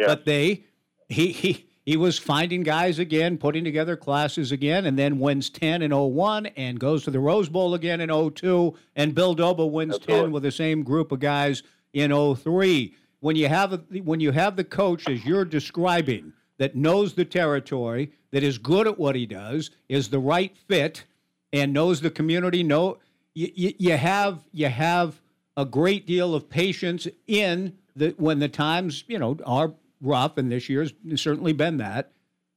But 0.08 0.26
they, 0.26 0.64
he, 1.10 1.32
he, 1.32 1.68
he 1.86 1.96
was 1.96 2.18
finding 2.18 2.64
guys 2.64 2.98
again, 2.98 3.38
putting 3.38 3.64
together 3.64 3.96
classes 3.96 4.52
again, 4.52 4.86
and 4.86 4.98
then 4.98 5.20
wins 5.20 5.50
10 5.52 5.84
in 5.84 5.92
01 5.92 6.48
and 6.48 6.80
goes 6.80 7.04
to 7.04 7.12
the 7.12 7.20
Rose 7.20 7.50
Bowl 7.50 7.76
again 7.76 8.02
in 8.02 8.10
02. 8.10 8.74
And 8.96 9.14
Bill 9.14 9.36
Doba 9.36 9.70
wins 9.70 10.00
10 10.00 10.32
with 10.32 10.42
the 10.44 10.52
same 10.52 10.82
group 10.84 11.12
of 11.12 11.20
guys 11.20 11.62
in 11.94 12.12
03. 12.12 12.96
When 13.24 13.38
you 13.38 13.48
have 13.48 13.72
a, 13.72 13.78
when 14.02 14.20
you 14.20 14.32
have 14.32 14.58
the 14.58 14.66
coach 14.66 15.08
as 15.08 15.24
you're 15.24 15.46
describing 15.46 16.34
that 16.58 16.76
knows 16.76 17.14
the 17.14 17.24
territory, 17.24 18.12
that 18.32 18.44
is 18.44 18.58
good 18.58 18.86
at 18.86 19.00
what 19.00 19.16
he 19.16 19.26
does, 19.26 19.72
is 19.88 20.10
the 20.10 20.20
right 20.20 20.54
fit, 20.68 21.06
and 21.54 21.72
knows 21.72 22.02
the 22.02 22.12
community. 22.12 22.64
Know 22.64 22.98
you, 23.34 23.50
you, 23.56 23.74
you 23.78 23.96
have 23.96 24.44
you 24.52 24.68
have 24.68 25.22
a 25.56 25.64
great 25.64 26.06
deal 26.06 26.36
of 26.36 26.50
patience 26.50 27.08
in 27.26 27.78
the 27.96 28.14
when 28.18 28.40
the 28.40 28.50
times 28.50 29.06
you 29.08 29.18
know 29.18 29.38
are 29.46 29.72
rough, 30.02 30.38
and 30.38 30.52
this 30.52 30.68
year's 30.68 30.92
certainly 31.16 31.54
been 31.54 31.78
that. 31.78 32.12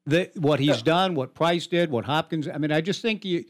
The, 0.04 0.32
what 0.34 0.58
he's 0.58 0.82
done, 0.82 1.14
what 1.14 1.32
Price 1.32 1.68
did, 1.68 1.92
what 1.92 2.06
Hopkins. 2.06 2.48
I 2.48 2.58
mean, 2.58 2.72
I 2.72 2.80
just 2.80 3.02
think 3.02 3.24
you, 3.24 3.44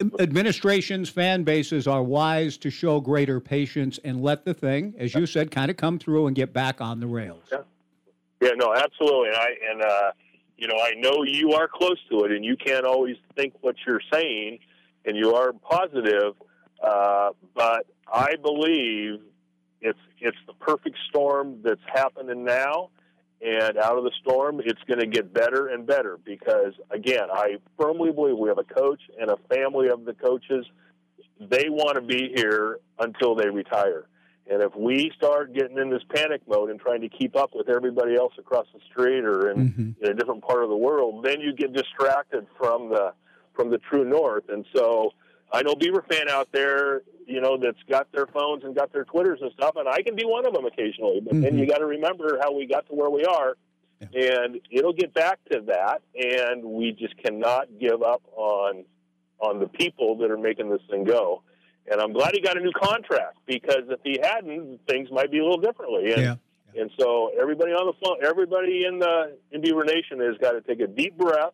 administrations, 0.00 1.08
fan 1.08 1.42
bases 1.42 1.86
are 1.86 2.02
wise 2.02 2.56
to 2.58 2.70
show 2.70 3.00
greater 3.00 3.40
patience 3.40 3.98
and 4.04 4.22
let 4.22 4.44
the 4.44 4.54
thing, 4.54 4.94
as 4.98 5.14
you 5.14 5.26
said, 5.26 5.50
kind 5.50 5.70
of 5.70 5.76
come 5.76 5.98
through 5.98 6.26
and 6.26 6.36
get 6.36 6.52
back 6.52 6.80
on 6.80 7.00
the 7.00 7.06
rails. 7.06 7.44
Yeah, 8.40 8.50
no, 8.56 8.74
absolutely. 8.74 9.28
And 9.28 9.36
I 9.36 9.48
and 9.70 9.82
uh, 9.82 10.12
you 10.58 10.68
know, 10.68 10.76
I 10.76 10.92
know 10.98 11.22
you 11.24 11.52
are 11.52 11.68
close 11.68 11.98
to 12.10 12.24
it, 12.24 12.32
and 12.32 12.44
you 12.44 12.56
can't 12.56 12.84
always 12.84 13.16
think 13.34 13.54
what 13.62 13.76
you're 13.86 14.02
saying, 14.12 14.58
and 15.04 15.16
you 15.16 15.34
are 15.34 15.52
positive. 15.52 16.34
Uh, 16.82 17.30
but 17.54 17.86
I 18.12 18.36
believe 18.42 19.20
it's 19.80 19.98
it's 20.20 20.36
the 20.46 20.52
perfect 20.54 20.96
storm 21.08 21.60
that's 21.62 21.80
happening 21.86 22.44
now, 22.44 22.90
and 23.42 23.76
out 23.76 23.98
of 23.98 24.04
the 24.04 24.12
storm, 24.22 24.60
it's 24.64 24.82
going 24.88 25.00
to 25.00 25.06
get 25.06 25.32
better 25.32 25.68
and 25.68 25.86
better. 25.86 26.18
Because 26.24 26.74
again, 26.90 27.28
I 27.32 27.56
firmly 27.78 28.12
believe 28.12 28.36
we 28.38 28.48
have 28.48 28.58
a 28.58 28.64
coach 28.64 29.00
and 29.20 29.30
a 29.30 29.36
family 29.48 29.88
of 29.88 30.04
the 30.04 30.14
coaches. 30.14 30.66
They 31.38 31.68
want 31.68 31.96
to 31.96 32.00
be 32.00 32.32
here 32.34 32.80
until 32.98 33.34
they 33.34 33.48
retire. 33.48 34.06
And 34.48 34.62
if 34.62 34.74
we 34.76 35.10
start 35.16 35.52
getting 35.54 35.76
in 35.76 35.90
this 35.90 36.02
panic 36.14 36.40
mode 36.46 36.70
and 36.70 36.78
trying 36.78 37.00
to 37.00 37.08
keep 37.08 37.36
up 37.36 37.50
with 37.52 37.68
everybody 37.68 38.14
else 38.14 38.32
across 38.38 38.66
the 38.72 38.80
street 38.90 39.24
or 39.24 39.50
in, 39.50 39.70
mm-hmm. 39.70 40.04
in 40.04 40.10
a 40.10 40.14
different 40.14 40.42
part 40.42 40.62
of 40.62 40.70
the 40.70 40.76
world, 40.76 41.24
then 41.24 41.40
you 41.40 41.52
get 41.52 41.72
distracted 41.72 42.46
from 42.56 42.88
the 42.88 43.12
from 43.54 43.70
the 43.70 43.78
true 43.78 44.04
north. 44.04 44.44
And 44.48 44.64
so 44.74 45.12
I 45.52 45.62
know 45.62 45.74
Beaver 45.74 46.04
fan 46.10 46.28
out 46.28 46.48
there, 46.52 47.02
you 47.26 47.40
know, 47.40 47.56
that's 47.56 47.82
got 47.88 48.10
their 48.12 48.26
phones 48.26 48.64
and 48.64 48.74
got 48.74 48.92
their 48.92 49.04
Twitters 49.04 49.40
and 49.42 49.52
stuff, 49.52 49.76
and 49.76 49.88
I 49.88 50.02
can 50.02 50.16
be 50.16 50.24
one 50.24 50.46
of 50.46 50.52
them 50.54 50.64
occasionally. 50.64 51.20
But 51.20 51.40
then 51.40 51.54
Mhm. 51.54 51.60
you 51.60 51.66
got 51.66 51.78
to 51.78 51.86
remember 51.86 52.38
how 52.40 52.52
we 52.52 52.66
got 52.66 52.86
to 52.88 52.94
where 52.94 53.10
we 53.10 53.24
are, 53.24 53.56
and 54.14 54.60
it'll 54.70 54.92
get 54.92 55.14
back 55.14 55.38
to 55.50 55.60
that. 55.62 56.02
And 56.14 56.64
we 56.64 56.92
just 56.92 57.16
cannot 57.18 57.78
give 57.78 58.02
up 58.02 58.22
on 58.34 58.84
on 59.38 59.60
the 59.60 59.68
people 59.68 60.16
that 60.16 60.30
are 60.30 60.38
making 60.38 60.70
this 60.70 60.80
thing 60.88 61.04
go. 61.04 61.42
And 61.90 62.00
I'm 62.00 62.14
glad 62.14 62.34
he 62.34 62.40
got 62.40 62.56
a 62.56 62.60
new 62.60 62.72
contract 62.72 63.36
because 63.44 63.82
if 63.90 64.00
he 64.02 64.18
hadn't, 64.20 64.80
things 64.88 65.10
might 65.10 65.30
be 65.30 65.40
a 65.40 65.42
little 65.42 65.60
differently. 65.60 66.10
And, 66.14 66.22
Yeah. 66.22 66.36
and 66.74 66.90
so 66.98 67.30
everybody 67.38 67.72
on 67.72 67.86
the 67.86 67.92
phone, 68.02 68.16
everybody 68.24 68.86
in 68.86 68.98
the 68.98 69.36
in 69.52 69.60
Beaver 69.60 69.84
Nation 69.84 70.20
has 70.20 70.38
got 70.38 70.52
to 70.52 70.62
take 70.62 70.80
a 70.80 70.86
deep 70.86 71.18
breath, 71.18 71.52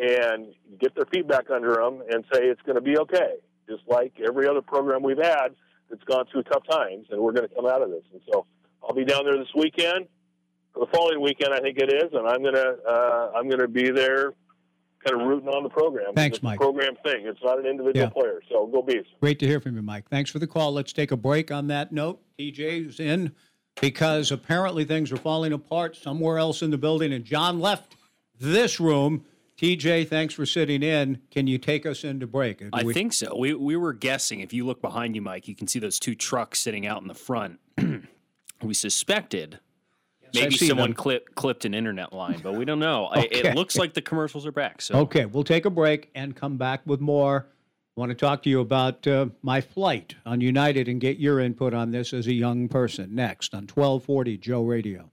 and 0.00 0.54
get 0.80 0.94
their 0.94 1.06
feet 1.06 1.26
back 1.28 1.50
under 1.50 1.74
them 1.74 2.02
and 2.10 2.24
say 2.32 2.44
it's 2.44 2.62
going 2.62 2.76
to 2.76 2.80
be 2.80 2.98
okay, 2.98 3.34
just 3.68 3.82
like 3.88 4.12
every 4.26 4.46
other 4.48 4.62
program 4.62 5.02
we've 5.02 5.18
had 5.22 5.48
that's 5.90 6.04
gone 6.04 6.24
through 6.30 6.42
tough 6.44 6.62
times, 6.70 7.06
and 7.10 7.20
we're 7.20 7.32
going 7.32 7.48
to 7.48 7.54
come 7.54 7.66
out 7.66 7.82
of 7.82 7.90
this. 7.90 8.04
And 8.12 8.20
so 8.30 8.46
I'll 8.82 8.94
be 8.94 9.04
down 9.04 9.24
there 9.24 9.36
this 9.36 9.48
weekend, 9.54 10.06
or 10.74 10.86
the 10.86 10.92
following 10.92 11.20
weekend, 11.20 11.52
I 11.54 11.60
think 11.60 11.78
it 11.78 11.92
is, 11.92 12.10
and 12.12 12.26
I'm 12.28 12.42
gonna 12.42 12.76
uh, 12.88 13.32
I'm 13.34 13.48
gonna 13.48 13.66
be 13.66 13.90
there, 13.90 14.34
kind 15.04 15.20
of 15.20 15.26
rooting 15.26 15.48
on 15.48 15.62
the 15.62 15.70
program. 15.70 16.14
Thanks, 16.14 16.36
it's 16.36 16.44
Mike. 16.44 16.56
A 16.56 16.62
program 16.62 16.94
thing. 17.02 17.26
It's 17.26 17.40
not 17.42 17.58
an 17.58 17.66
individual 17.66 18.06
Yeah. 18.06 18.10
player. 18.10 18.40
So 18.48 18.66
go 18.66 18.82
Bees. 18.82 19.04
Great 19.20 19.38
to 19.40 19.46
hear 19.46 19.60
from 19.60 19.74
you, 19.76 19.82
Mike. 19.82 20.08
Thanks 20.08 20.30
for 20.30 20.38
the 20.38 20.46
call. 20.46 20.72
Let's 20.72 20.92
take 20.92 21.10
a 21.10 21.16
break 21.16 21.50
on 21.50 21.66
that 21.68 21.90
note. 21.90 22.20
TJ's 22.38 23.00
in 23.00 23.32
because 23.80 24.30
apparently 24.30 24.84
things 24.84 25.10
are 25.10 25.16
falling 25.16 25.52
apart 25.52 25.96
somewhere 25.96 26.38
else 26.38 26.62
in 26.62 26.70
the 26.70 26.78
building, 26.78 27.12
and 27.12 27.24
John 27.24 27.58
left 27.60 27.96
this 28.38 28.78
room. 28.78 29.24
TJ, 29.58 30.08
thanks 30.08 30.34
for 30.34 30.46
sitting 30.46 30.84
in. 30.84 31.20
Can 31.32 31.48
you 31.48 31.58
take 31.58 31.84
us 31.84 32.04
into 32.04 32.28
break? 32.28 32.58
Do 32.58 32.70
I 32.72 32.84
we- 32.84 32.94
think 32.94 33.12
so. 33.12 33.36
We 33.36 33.54
we 33.54 33.76
were 33.76 33.92
guessing. 33.92 34.40
If 34.40 34.52
you 34.52 34.64
look 34.64 34.80
behind 34.80 35.16
you, 35.16 35.22
Mike, 35.22 35.48
you 35.48 35.56
can 35.56 35.66
see 35.66 35.80
those 35.80 35.98
two 35.98 36.14
trucks 36.14 36.60
sitting 36.60 36.86
out 36.86 37.02
in 37.02 37.08
the 37.08 37.14
front. 37.14 37.58
we 38.62 38.72
suspected 38.72 39.58
maybe 40.32 40.56
someone 40.56 40.92
clip, 40.92 41.34
clipped 41.34 41.64
an 41.64 41.74
internet 41.74 42.12
line, 42.12 42.40
but 42.42 42.54
we 42.54 42.64
don't 42.64 42.78
know. 42.78 43.08
Okay. 43.08 43.26
it 43.30 43.54
looks 43.56 43.76
like 43.76 43.94
the 43.94 44.02
commercials 44.02 44.46
are 44.46 44.52
back. 44.52 44.80
So 44.80 44.94
Okay, 45.00 45.26
we'll 45.26 45.44
take 45.44 45.64
a 45.64 45.70
break 45.70 46.10
and 46.14 46.36
come 46.36 46.56
back 46.56 46.82
with 46.86 47.00
more. 47.00 47.46
I 47.96 48.00
want 48.00 48.10
to 48.10 48.14
talk 48.14 48.44
to 48.44 48.50
you 48.50 48.60
about 48.60 49.04
uh, 49.08 49.26
my 49.42 49.60
flight 49.60 50.14
on 50.24 50.40
United 50.40 50.86
and 50.86 51.00
get 51.00 51.18
your 51.18 51.40
input 51.40 51.74
on 51.74 51.90
this 51.90 52.12
as 52.12 52.28
a 52.28 52.32
young 52.32 52.68
person. 52.68 53.12
Next 53.12 53.54
on 53.54 53.62
1240 53.62 54.38
Joe 54.38 54.62
Radio. 54.62 55.10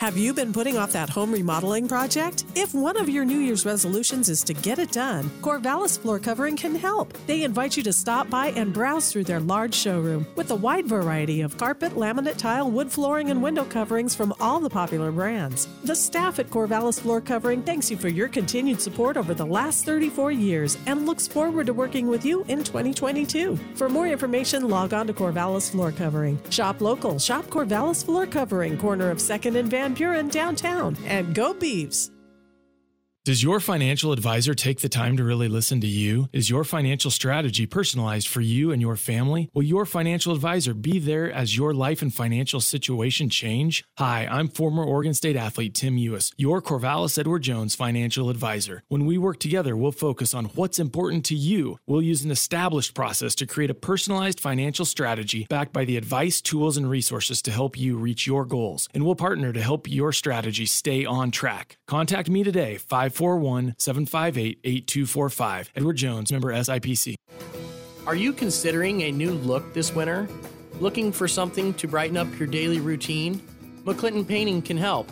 Have 0.00 0.18
you 0.18 0.34
been 0.34 0.52
putting 0.52 0.76
off 0.76 0.92
that 0.92 1.08
home 1.08 1.32
remodeling 1.32 1.88
project? 1.88 2.44
If 2.54 2.74
one 2.74 2.98
of 2.98 3.08
your 3.08 3.24
New 3.24 3.38
Year's 3.38 3.64
resolutions 3.64 4.28
is 4.28 4.44
to 4.44 4.52
get 4.52 4.78
it 4.78 4.92
done, 4.92 5.30
Corvallis 5.40 5.98
Floor 5.98 6.18
Covering 6.18 6.54
can 6.54 6.74
help. 6.74 7.16
They 7.26 7.44
invite 7.44 7.78
you 7.78 7.82
to 7.84 7.94
stop 7.94 8.28
by 8.28 8.48
and 8.48 8.74
browse 8.74 9.10
through 9.10 9.24
their 9.24 9.40
large 9.40 9.74
showroom 9.74 10.26
with 10.36 10.50
a 10.50 10.54
wide 10.54 10.84
variety 10.84 11.40
of 11.40 11.56
carpet, 11.56 11.92
laminate 11.92 12.36
tile, 12.36 12.70
wood 12.70 12.92
flooring, 12.92 13.30
and 13.30 13.42
window 13.42 13.64
coverings 13.64 14.14
from 14.14 14.34
all 14.38 14.60
the 14.60 14.68
popular 14.68 15.10
brands. 15.10 15.66
The 15.84 15.96
staff 15.96 16.38
at 16.38 16.50
Corvallis 16.50 17.00
Floor 17.00 17.22
Covering 17.22 17.62
thanks 17.62 17.90
you 17.90 17.96
for 17.96 18.08
your 18.08 18.28
continued 18.28 18.82
support 18.82 19.16
over 19.16 19.32
the 19.32 19.46
last 19.46 19.86
34 19.86 20.30
years 20.30 20.76
and 20.84 21.06
looks 21.06 21.26
forward 21.26 21.64
to 21.68 21.72
working 21.72 22.06
with 22.06 22.22
you 22.22 22.44
in 22.48 22.62
2022. 22.62 23.56
For 23.76 23.88
more 23.88 24.08
information, 24.08 24.68
log 24.68 24.92
on 24.92 25.06
to 25.06 25.14
Corvallis 25.14 25.70
Floor 25.70 25.90
Covering. 25.90 26.38
Shop 26.50 26.82
local, 26.82 27.18
shop 27.18 27.46
Corvallis 27.46 28.04
Floor 28.04 28.26
Covering, 28.26 28.76
corner 28.76 29.10
of 29.10 29.18
2nd 29.18 29.56
and 29.58 29.70
Van 29.70 29.85
Buren 29.94 30.28
downtown, 30.28 30.96
and 31.06 31.34
go 31.34 31.54
Beavs! 31.54 32.10
Does 33.26 33.42
your 33.42 33.58
financial 33.58 34.12
advisor 34.12 34.54
take 34.54 34.82
the 34.82 34.88
time 34.88 35.16
to 35.16 35.24
really 35.24 35.48
listen 35.48 35.80
to 35.80 35.86
you? 35.88 36.28
Is 36.32 36.48
your 36.48 36.62
financial 36.62 37.10
strategy 37.10 37.66
personalized 37.66 38.28
for 38.28 38.40
you 38.40 38.70
and 38.70 38.80
your 38.80 38.94
family? 38.94 39.50
Will 39.52 39.64
your 39.64 39.84
financial 39.84 40.32
advisor 40.32 40.74
be 40.74 41.00
there 41.00 41.32
as 41.32 41.56
your 41.56 41.74
life 41.74 42.02
and 42.02 42.14
financial 42.14 42.60
situation 42.60 43.28
change? 43.28 43.82
Hi, 43.98 44.28
I'm 44.30 44.46
former 44.46 44.84
Oregon 44.84 45.12
State 45.12 45.34
athlete 45.34 45.74
Tim 45.74 45.98
Ewis, 45.98 46.30
your 46.36 46.62
Corvallis 46.62 47.18
Edward 47.18 47.42
Jones 47.42 47.74
financial 47.74 48.30
advisor. 48.30 48.84
When 48.86 49.06
we 49.06 49.18
work 49.18 49.40
together, 49.40 49.76
we'll 49.76 49.90
focus 49.90 50.32
on 50.32 50.44
what's 50.54 50.78
important 50.78 51.24
to 51.24 51.34
you. 51.34 51.80
We'll 51.84 52.02
use 52.02 52.22
an 52.22 52.30
established 52.30 52.94
process 52.94 53.34
to 53.34 53.46
create 53.46 53.70
a 53.70 53.74
personalized 53.74 54.38
financial 54.38 54.84
strategy 54.84 55.48
backed 55.50 55.72
by 55.72 55.84
the 55.84 55.96
advice, 55.96 56.40
tools, 56.40 56.76
and 56.76 56.88
resources 56.88 57.42
to 57.42 57.50
help 57.50 57.76
you 57.76 57.96
reach 57.96 58.24
your 58.24 58.44
goals. 58.44 58.88
And 58.94 59.04
we'll 59.04 59.16
partner 59.16 59.52
to 59.52 59.60
help 59.60 59.90
your 59.90 60.12
strategy 60.12 60.66
stay 60.66 61.04
on 61.04 61.32
track. 61.32 61.78
Contact 61.88 62.30
me 62.30 62.44
today, 62.44 62.78
541 63.16 63.74
758 63.78 64.60
8245. 64.62 65.72
Edward 65.74 65.96
Jones, 65.96 66.30
member 66.30 66.52
SIPC. 66.52 67.14
Are 68.06 68.14
you 68.14 68.32
considering 68.32 69.02
a 69.02 69.10
new 69.10 69.32
look 69.32 69.72
this 69.72 69.94
winter? 69.94 70.28
Looking 70.80 71.10
for 71.10 71.26
something 71.26 71.72
to 71.74 71.88
brighten 71.88 72.18
up 72.18 72.28
your 72.38 72.46
daily 72.46 72.78
routine? 72.78 73.40
McClinton 73.84 74.28
Painting 74.28 74.60
can 74.60 74.76
help. 74.76 75.10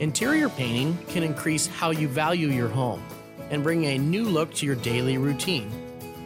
Interior 0.00 0.50
painting 0.50 0.98
can 1.08 1.22
increase 1.22 1.66
how 1.66 1.90
you 1.90 2.08
value 2.08 2.48
your 2.48 2.68
home 2.68 3.02
and 3.48 3.62
bring 3.62 3.86
a 3.86 3.96
new 3.96 4.24
look 4.24 4.52
to 4.54 4.66
your 4.66 4.74
daily 4.74 5.16
routine. 5.16 5.70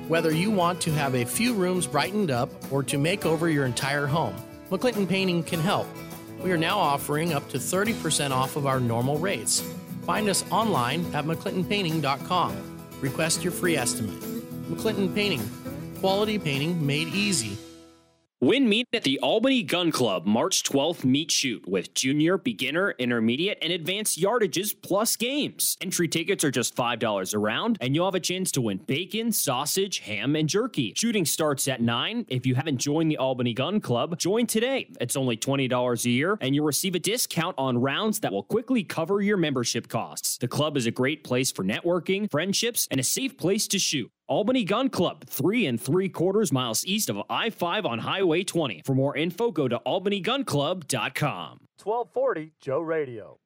Whether 0.08 0.32
you 0.32 0.50
want 0.50 0.80
to 0.80 0.90
have 0.92 1.14
a 1.14 1.24
few 1.24 1.54
rooms 1.54 1.86
brightened 1.86 2.32
up 2.32 2.50
or 2.72 2.82
to 2.82 2.98
make 2.98 3.24
over 3.24 3.48
your 3.48 3.66
entire 3.66 4.08
home, 4.08 4.34
McClinton 4.68 5.08
Painting 5.08 5.44
can 5.44 5.60
help. 5.60 5.86
We 6.42 6.50
are 6.50 6.58
now 6.58 6.78
offering 6.78 7.32
up 7.32 7.48
to 7.50 7.58
30% 7.58 8.32
off 8.32 8.56
of 8.56 8.66
our 8.66 8.80
normal 8.80 9.18
rates. 9.18 9.62
Find 10.10 10.28
us 10.28 10.44
online 10.50 11.06
at 11.14 11.24
mcclintonpainting.com. 11.24 12.56
Request 13.00 13.44
your 13.44 13.52
free 13.52 13.76
estimate. 13.76 14.20
McClinton 14.68 15.14
Painting, 15.14 15.48
quality 16.00 16.36
painting 16.36 16.84
made 16.84 17.14
easy. 17.14 17.56
Win 18.42 18.70
meet 18.70 18.86
at 18.94 19.02
the 19.02 19.18
Albany 19.18 19.62
Gun 19.62 19.92
Club 19.92 20.24
March 20.24 20.62
12th 20.62 21.04
meet 21.04 21.30
shoot 21.30 21.68
with 21.68 21.92
junior, 21.92 22.38
beginner, 22.38 22.94
intermediate, 22.98 23.58
and 23.60 23.70
advanced 23.70 24.18
yardages 24.18 24.74
plus 24.80 25.14
games. 25.14 25.76
Entry 25.82 26.08
tickets 26.08 26.42
are 26.42 26.50
just 26.50 26.74
$5 26.74 27.34
a 27.34 27.38
round, 27.38 27.76
and 27.82 27.94
you'll 27.94 28.06
have 28.06 28.14
a 28.14 28.20
chance 28.20 28.50
to 28.52 28.62
win 28.62 28.78
bacon, 28.78 29.30
sausage, 29.30 29.98
ham, 29.98 30.36
and 30.36 30.48
jerky. 30.48 30.94
Shooting 30.96 31.26
starts 31.26 31.68
at 31.68 31.82
9. 31.82 32.24
If 32.30 32.46
you 32.46 32.54
haven't 32.54 32.78
joined 32.78 33.10
the 33.10 33.18
Albany 33.18 33.52
Gun 33.52 33.78
Club, 33.78 34.16
join 34.18 34.46
today. 34.46 34.88
It's 35.02 35.16
only 35.16 35.36
$20 35.36 36.06
a 36.06 36.08
year, 36.08 36.38
and 36.40 36.54
you'll 36.54 36.64
receive 36.64 36.94
a 36.94 36.98
discount 36.98 37.56
on 37.58 37.76
rounds 37.76 38.20
that 38.20 38.32
will 38.32 38.44
quickly 38.44 38.82
cover 38.82 39.20
your 39.20 39.36
membership 39.36 39.86
costs. 39.88 40.38
The 40.38 40.48
club 40.48 40.78
is 40.78 40.86
a 40.86 40.90
great 40.90 41.24
place 41.24 41.52
for 41.52 41.62
networking, 41.62 42.30
friendships, 42.30 42.88
and 42.90 42.98
a 43.00 43.04
safe 43.04 43.36
place 43.36 43.68
to 43.68 43.78
shoot. 43.78 44.10
Albany 44.30 44.62
Gun 44.62 44.88
Club, 44.88 45.24
three 45.26 45.66
and 45.66 45.78
three 45.78 46.08
quarters 46.08 46.52
miles 46.52 46.86
east 46.86 47.10
of 47.10 47.20
I 47.28 47.50
5 47.50 47.84
on 47.84 47.98
Highway 47.98 48.44
20. 48.44 48.82
For 48.86 48.94
more 48.94 49.16
info, 49.16 49.50
go 49.50 49.66
to 49.66 49.80
albanygunclub.com. 49.84 51.60
1240 51.82 52.52
Joe 52.60 52.80
Radio. 52.80 53.40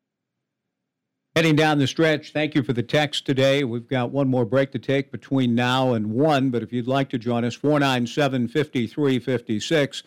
Heading 1.34 1.56
down 1.56 1.78
the 1.78 1.86
stretch, 1.86 2.32
thank 2.32 2.54
you 2.54 2.62
for 2.62 2.74
the 2.74 2.82
text 2.82 3.24
today. 3.24 3.64
We've 3.64 3.88
got 3.88 4.10
one 4.10 4.28
more 4.28 4.44
break 4.44 4.72
to 4.72 4.78
take 4.78 5.10
between 5.10 5.54
now 5.54 5.94
and 5.94 6.12
one, 6.12 6.50
but 6.50 6.62
if 6.62 6.70
you'd 6.70 6.86
like 6.86 7.08
to 7.08 7.18
join 7.18 7.44
us, 7.44 7.54
497 7.54 8.48
5356. 8.48 10.02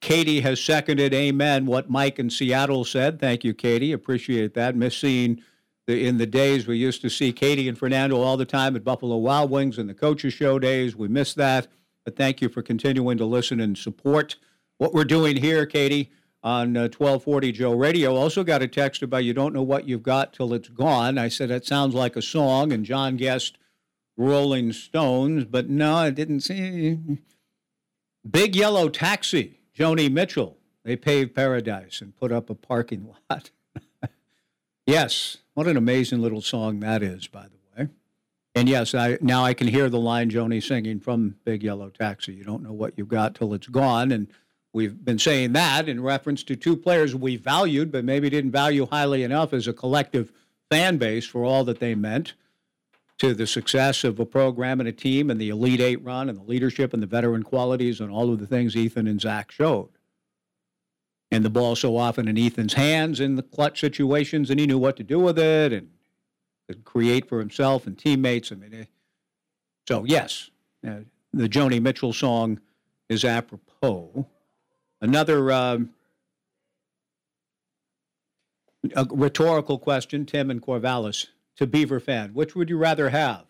Katie 0.00 0.40
has 0.40 0.62
seconded 0.62 1.12
amen 1.12 1.66
what 1.66 1.90
Mike 1.90 2.20
in 2.20 2.30
Seattle 2.30 2.84
said. 2.84 3.18
Thank 3.18 3.42
you, 3.42 3.52
Katie. 3.52 3.92
Appreciate 3.92 4.54
that. 4.54 4.76
Miss 4.76 4.96
seeing 4.96 5.42
the, 5.90 6.06
in 6.06 6.18
the 6.18 6.26
days 6.26 6.68
we 6.68 6.76
used 6.76 7.02
to 7.02 7.10
see 7.10 7.32
Katie 7.32 7.68
and 7.68 7.76
Fernando 7.76 8.20
all 8.20 8.36
the 8.36 8.44
time 8.44 8.76
at 8.76 8.84
Buffalo 8.84 9.16
Wild 9.16 9.50
Wings 9.50 9.76
and 9.76 9.88
the 9.88 9.94
coaches 9.94 10.32
show 10.32 10.58
days. 10.58 10.94
We 10.94 11.08
miss 11.08 11.34
that. 11.34 11.66
But 12.04 12.16
thank 12.16 12.40
you 12.40 12.48
for 12.48 12.62
continuing 12.62 13.18
to 13.18 13.24
listen 13.24 13.58
and 13.60 13.76
support 13.76 14.36
what 14.78 14.94
we're 14.94 15.04
doing 15.04 15.36
here, 15.36 15.66
Katie, 15.66 16.12
on 16.44 16.76
uh, 16.76 16.82
1240 16.82 17.52
Joe 17.52 17.74
Radio. 17.74 18.14
Also 18.14 18.44
got 18.44 18.62
a 18.62 18.68
text 18.68 19.02
about 19.02 19.24
you 19.24 19.34
don't 19.34 19.52
know 19.52 19.62
what 19.62 19.88
you've 19.88 20.04
got 20.04 20.32
till 20.32 20.54
it's 20.54 20.68
gone. 20.68 21.18
I 21.18 21.28
said 21.28 21.48
that 21.48 21.66
sounds 21.66 21.94
like 21.94 22.14
a 22.14 22.22
song, 22.22 22.72
and 22.72 22.84
John 22.84 23.16
guessed 23.16 23.58
Rolling 24.16 24.72
Stones, 24.72 25.44
but 25.44 25.68
no, 25.68 25.96
I 25.96 26.10
didn't 26.10 26.40
see. 26.40 26.98
Big 28.30 28.54
Yellow 28.54 28.88
Taxi, 28.88 29.58
Joni 29.76 30.10
Mitchell. 30.10 30.56
They 30.84 30.94
paved 30.96 31.34
paradise 31.34 32.00
and 32.00 32.16
put 32.16 32.32
up 32.32 32.48
a 32.48 32.54
parking 32.54 33.12
lot. 33.30 33.50
yes, 34.86 35.38
what 35.60 35.68
an 35.68 35.76
amazing 35.76 36.22
little 36.22 36.40
song 36.40 36.80
that 36.80 37.02
is, 37.02 37.26
by 37.26 37.42
the 37.42 37.82
way. 37.82 37.88
And 38.54 38.66
yes, 38.66 38.94
I 38.94 39.18
now 39.20 39.44
I 39.44 39.52
can 39.52 39.68
hear 39.68 39.90
the 39.90 39.98
line 39.98 40.30
Joni 40.30 40.66
singing 40.66 41.00
from 41.00 41.36
Big 41.44 41.62
Yellow 41.62 41.90
Taxi. 41.90 42.32
You 42.32 42.44
don't 42.44 42.62
know 42.62 42.72
what 42.72 42.94
you've 42.96 43.08
got 43.08 43.34
till 43.34 43.52
it's 43.52 43.66
gone, 43.66 44.10
and 44.10 44.28
we've 44.72 45.04
been 45.04 45.18
saying 45.18 45.52
that 45.52 45.86
in 45.86 46.02
reference 46.02 46.42
to 46.44 46.56
two 46.56 46.78
players 46.78 47.14
we 47.14 47.36
valued, 47.36 47.92
but 47.92 48.06
maybe 48.06 48.30
didn't 48.30 48.52
value 48.52 48.86
highly 48.86 49.22
enough 49.22 49.52
as 49.52 49.68
a 49.68 49.74
collective 49.74 50.32
fan 50.70 50.96
base 50.96 51.26
for 51.26 51.44
all 51.44 51.62
that 51.64 51.78
they 51.78 51.94
meant 51.94 52.32
to 53.18 53.34
the 53.34 53.46
success 53.46 54.02
of 54.02 54.18
a 54.18 54.24
program 54.24 54.80
and 54.80 54.88
a 54.88 54.92
team 54.92 55.28
and 55.28 55.38
the 55.38 55.50
Elite 55.50 55.82
Eight 55.82 56.02
run 56.02 56.30
and 56.30 56.38
the 56.38 56.44
leadership 56.44 56.94
and 56.94 57.02
the 57.02 57.06
veteran 57.06 57.42
qualities 57.42 58.00
and 58.00 58.10
all 58.10 58.32
of 58.32 58.40
the 58.40 58.46
things 58.46 58.74
Ethan 58.74 59.06
and 59.06 59.20
Zach 59.20 59.52
showed. 59.52 59.90
And 61.32 61.44
the 61.44 61.50
ball 61.50 61.76
so 61.76 61.96
often 61.96 62.26
in 62.26 62.36
Ethan's 62.36 62.74
hands 62.74 63.20
in 63.20 63.36
the 63.36 63.42
clutch 63.42 63.80
situations, 63.80 64.50
and 64.50 64.58
he 64.58 64.66
knew 64.66 64.78
what 64.78 64.96
to 64.96 65.04
do 65.04 65.18
with 65.18 65.38
it 65.38 65.72
and 65.72 65.90
could 66.66 66.84
create 66.84 67.28
for 67.28 67.38
himself 67.38 67.86
and 67.86 67.96
teammates. 67.96 68.50
I 68.50 68.56
mean, 68.56 68.74
eh, 68.74 68.84
so 69.88 70.04
yes, 70.04 70.50
uh, 70.86 71.00
the 71.32 71.48
Joni 71.48 71.80
Mitchell 71.80 72.12
song 72.12 72.60
is 73.08 73.24
apropos. 73.24 74.26
Another 75.00 75.52
um, 75.52 75.90
rhetorical 79.10 79.78
question, 79.78 80.26
Tim 80.26 80.50
and 80.50 80.62
Corvallis 80.62 81.28
to 81.56 81.66
Beaver 81.66 82.00
fan. 82.00 82.30
Which 82.34 82.54
would 82.54 82.70
you 82.70 82.78
rather 82.78 83.10
have? 83.10 83.44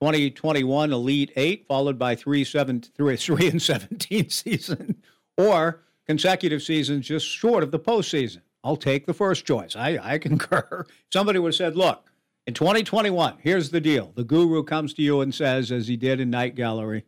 2021 0.00 0.92
Elite 0.92 1.32
Eight, 1.36 1.66
followed 1.66 1.98
by 1.98 2.14
three, 2.14 2.44
seven, 2.44 2.80
three, 2.80 3.16
three 3.16 3.48
and 3.48 3.62
17 3.62 4.28
season, 4.28 5.02
or 5.38 5.82
consecutive 6.06 6.62
seasons 6.62 7.06
just 7.06 7.26
short 7.26 7.62
of 7.62 7.70
the 7.70 7.78
postseason? 7.78 8.42
I'll 8.62 8.76
take 8.76 9.06
the 9.06 9.14
first 9.14 9.44
choice. 9.44 9.76
I, 9.76 9.98
I 10.02 10.18
concur. 10.28 10.86
Somebody 11.12 11.38
would 11.38 11.48
have 11.48 11.54
said, 11.54 11.76
look, 11.76 12.10
In 12.46 12.54
2021, 12.54 13.38
here's 13.40 13.70
the 13.70 13.80
deal. 13.80 14.12
The 14.14 14.24
guru 14.24 14.62
comes 14.62 14.94
to 14.94 15.02
you 15.02 15.20
and 15.20 15.34
says, 15.34 15.70
as 15.72 15.88
he 15.88 15.96
did 15.96 16.20
in 16.20 16.30
Night 16.30 16.54
Gallery, 16.54 17.04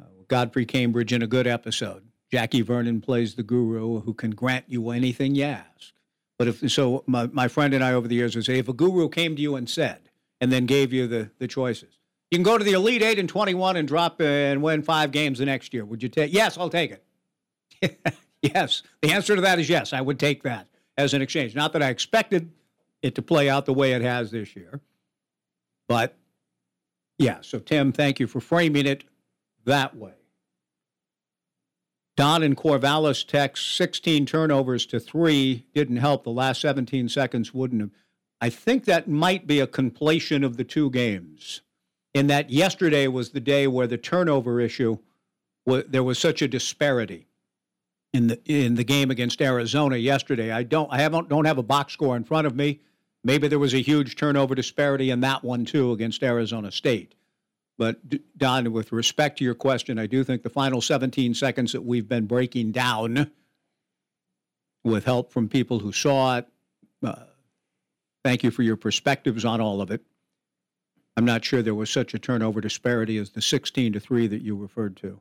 uh, 0.00 0.04
Godfrey 0.28 0.66
Cambridge 0.66 1.12
in 1.12 1.22
a 1.22 1.26
good 1.26 1.46
episode. 1.46 2.04
Jackie 2.30 2.62
Vernon 2.62 3.00
plays 3.00 3.34
the 3.34 3.42
guru 3.42 4.00
who 4.00 4.14
can 4.14 4.30
grant 4.30 4.64
you 4.68 4.90
anything 4.90 5.34
you 5.34 5.44
ask. 5.44 5.92
But 6.38 6.48
if 6.48 6.70
so, 6.72 7.04
my, 7.06 7.26
my 7.28 7.46
friend 7.46 7.74
and 7.74 7.84
I 7.84 7.92
over 7.92 8.08
the 8.08 8.14
years 8.14 8.34
would 8.34 8.46
say, 8.46 8.58
if 8.58 8.68
a 8.68 8.72
guru 8.72 9.08
came 9.08 9.36
to 9.36 9.42
you 9.42 9.54
and 9.54 9.68
said, 9.68 10.00
and 10.40 10.50
then 10.50 10.66
gave 10.66 10.92
you 10.92 11.06
the, 11.06 11.30
the 11.38 11.46
choices, 11.46 11.98
you 12.30 12.38
can 12.38 12.42
go 12.42 12.56
to 12.56 12.64
the 12.64 12.72
Elite 12.72 13.02
Eight 13.02 13.18
in 13.18 13.28
21 13.28 13.76
and 13.76 13.86
drop 13.86 14.20
uh, 14.20 14.24
and 14.24 14.62
win 14.62 14.82
five 14.82 15.12
games 15.12 15.38
the 15.38 15.44
next 15.44 15.74
year. 15.74 15.84
Would 15.84 16.02
you 16.02 16.08
take? 16.08 16.32
Yes, 16.32 16.56
I'll 16.56 16.70
take 16.70 16.90
it. 16.90 17.04
yes. 18.42 18.82
The 19.00 19.12
answer 19.12 19.34
to 19.34 19.42
that 19.42 19.58
is 19.58 19.68
yes. 19.68 19.92
I 19.92 20.00
would 20.00 20.18
take 20.18 20.42
that 20.42 20.68
as 20.96 21.14
an 21.14 21.22
exchange. 21.22 21.54
Not 21.54 21.72
that 21.72 21.82
I 21.82 21.88
expected 21.88 22.50
it 23.02 23.14
to 23.16 23.22
play 23.22 23.48
out 23.48 23.66
the 23.66 23.72
way 23.72 23.92
it 23.92 24.02
has 24.02 24.30
this 24.30 24.54
year, 24.54 24.80
but 25.88 26.16
yeah. 27.18 27.38
So, 27.40 27.58
Tim, 27.58 27.92
thank 27.92 28.20
you 28.20 28.26
for 28.26 28.40
framing 28.40 28.86
it 28.86 29.04
that 29.64 29.96
way. 29.96 30.12
Don 32.16 32.42
and 32.42 32.56
Corvallis 32.56 33.26
text 33.26 33.74
16 33.76 34.26
turnovers 34.26 34.84
to 34.86 35.00
three 35.00 35.64
didn't 35.74 35.96
help. 35.96 36.24
The 36.24 36.30
last 36.30 36.60
17 36.60 37.08
seconds 37.08 37.54
wouldn't 37.54 37.80
have. 37.80 37.90
I 38.40 38.50
think 38.50 38.84
that 38.84 39.08
might 39.08 39.46
be 39.46 39.60
a 39.60 39.66
completion 39.66 40.44
of 40.44 40.56
the 40.56 40.64
two 40.64 40.90
games, 40.90 41.62
in 42.12 42.26
that 42.26 42.50
yesterday 42.50 43.06
was 43.06 43.30
the 43.30 43.40
day 43.40 43.66
where 43.66 43.86
the 43.86 43.96
turnover 43.96 44.60
issue, 44.60 44.98
there 45.64 46.02
was 46.02 46.18
such 46.18 46.42
a 46.42 46.48
disparity 46.48 47.28
in 48.12 48.26
the 48.26 48.40
in 48.44 48.74
the 48.74 48.84
game 48.84 49.10
against 49.10 49.40
Arizona 49.40 49.96
yesterday. 49.96 50.50
I 50.50 50.62
don't 50.62 50.92
I 50.92 51.00
haven't 51.00 51.28
don't 51.28 51.46
have 51.46 51.58
a 51.58 51.62
box 51.62 51.92
score 51.92 52.16
in 52.16 52.24
front 52.24 52.46
of 52.46 52.54
me. 52.54 52.80
Maybe 53.24 53.48
there 53.48 53.58
was 53.58 53.74
a 53.74 53.82
huge 53.82 54.16
turnover 54.16 54.54
disparity 54.54 55.10
in 55.10 55.20
that 55.20 55.44
one 55.44 55.64
too 55.64 55.92
against 55.92 56.22
Arizona 56.22 56.70
State. 56.70 57.14
But 57.78 57.98
Don, 58.36 58.72
with 58.72 58.92
respect 58.92 59.38
to 59.38 59.44
your 59.44 59.54
question, 59.54 59.98
I 59.98 60.06
do 60.06 60.24
think 60.24 60.42
the 60.42 60.50
final 60.50 60.80
17 60.80 61.34
seconds 61.34 61.72
that 61.72 61.82
we've 61.82 62.08
been 62.08 62.26
breaking 62.26 62.72
down, 62.72 63.30
with 64.84 65.04
help 65.04 65.32
from 65.32 65.48
people 65.48 65.78
who 65.78 65.90
saw 65.90 66.38
it, 66.38 66.48
uh, 67.02 67.14
thank 68.24 68.42
you 68.42 68.50
for 68.50 68.62
your 68.62 68.76
perspectives 68.76 69.44
on 69.44 69.60
all 69.60 69.80
of 69.80 69.90
it. 69.90 70.02
I'm 71.16 71.24
not 71.24 71.44
sure 71.44 71.62
there 71.62 71.74
was 71.74 71.90
such 71.90 72.14
a 72.14 72.18
turnover 72.18 72.60
disparity 72.60 73.16
as 73.16 73.30
the 73.30 73.42
16 73.42 73.94
to 73.94 74.00
three 74.00 74.26
that 74.26 74.42
you 74.42 74.54
referred 74.54 74.96
to 74.98 75.20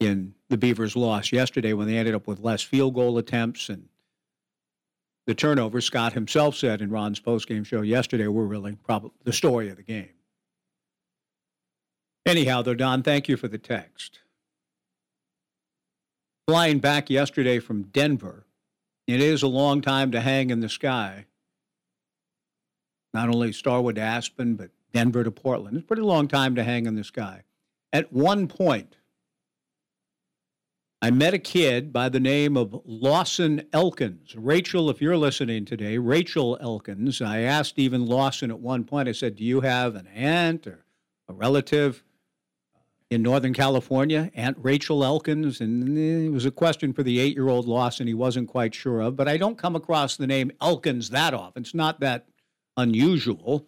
in 0.00 0.34
the 0.48 0.56
Beavers' 0.56 0.96
loss 0.96 1.30
yesterday 1.30 1.74
when 1.74 1.86
they 1.86 1.98
ended 1.98 2.14
up 2.14 2.26
with 2.26 2.40
less 2.40 2.62
field 2.62 2.94
goal 2.94 3.18
attempts 3.18 3.68
and 3.68 3.88
the 5.26 5.34
turnovers. 5.34 5.84
Scott 5.84 6.14
himself 6.14 6.56
said 6.56 6.80
in 6.80 6.90
Ron's 6.90 7.20
postgame 7.20 7.64
show 7.64 7.82
yesterday 7.82 8.26
were 8.26 8.46
really 8.46 8.76
probably 8.82 9.12
the 9.22 9.32
story 9.32 9.68
of 9.68 9.76
the 9.76 9.82
game. 9.82 10.08
Anyhow, 12.26 12.62
though, 12.62 12.74
Don, 12.74 13.02
thank 13.02 13.28
you 13.28 13.36
for 13.36 13.48
the 13.48 13.58
text. 13.58 14.20
Flying 16.48 16.78
back 16.78 17.10
yesterday 17.10 17.58
from 17.58 17.82
Denver, 17.82 18.46
it 19.06 19.20
is 19.20 19.42
a 19.42 19.48
long 19.48 19.80
time 19.80 20.10
to 20.12 20.20
hang 20.20 20.50
in 20.50 20.60
the 20.60 20.68
sky. 20.68 21.26
Not 23.14 23.28
only 23.28 23.52
Starwood 23.52 23.96
to 23.96 24.00
Aspen, 24.00 24.54
but 24.54 24.70
Denver 24.92 25.24
to 25.24 25.30
Portland. 25.30 25.76
It's 25.76 25.84
a 25.84 25.86
pretty 25.86 26.02
long 26.02 26.28
time 26.28 26.54
to 26.56 26.64
hang 26.64 26.86
in 26.86 26.94
the 26.94 27.04
sky. 27.04 27.44
At 27.92 28.12
one 28.12 28.46
point, 28.48 28.96
I 31.02 31.10
met 31.10 31.32
a 31.32 31.38
kid 31.38 31.94
by 31.94 32.10
the 32.10 32.20
name 32.20 32.58
of 32.58 32.78
Lawson 32.84 33.66
Elkins. 33.72 34.34
Rachel, 34.36 34.90
if 34.90 35.00
you're 35.00 35.16
listening 35.16 35.64
today, 35.64 35.96
Rachel 35.96 36.58
Elkins. 36.60 37.22
I 37.22 37.40
asked 37.40 37.78
even 37.78 38.04
Lawson 38.04 38.50
at 38.50 38.60
one 38.60 38.84
point, 38.84 39.08
I 39.08 39.12
said, 39.12 39.36
Do 39.36 39.42
you 39.42 39.62
have 39.62 39.94
an 39.94 40.06
aunt 40.08 40.66
or 40.66 40.84
a 41.26 41.32
relative 41.32 42.04
uh, 42.76 42.80
in 43.08 43.22
Northern 43.22 43.54
California, 43.54 44.30
Aunt 44.34 44.58
Rachel 44.60 45.02
Elkins, 45.02 45.62
and 45.62 45.96
it 45.96 46.32
was 46.32 46.44
a 46.44 46.50
question 46.50 46.92
for 46.92 47.02
the 47.02 47.18
eight 47.18 47.34
year 47.34 47.48
old 47.48 47.66
Lawson 47.66 48.06
he 48.06 48.12
wasn't 48.12 48.48
quite 48.48 48.74
sure 48.74 49.00
of. 49.00 49.16
But 49.16 49.26
I 49.26 49.38
don't 49.38 49.56
come 49.56 49.76
across 49.76 50.16
the 50.16 50.26
name 50.26 50.52
Elkins 50.60 51.08
that 51.10 51.32
often. 51.32 51.62
It's 51.62 51.72
not 51.72 52.00
that 52.00 52.26
unusual. 52.76 53.66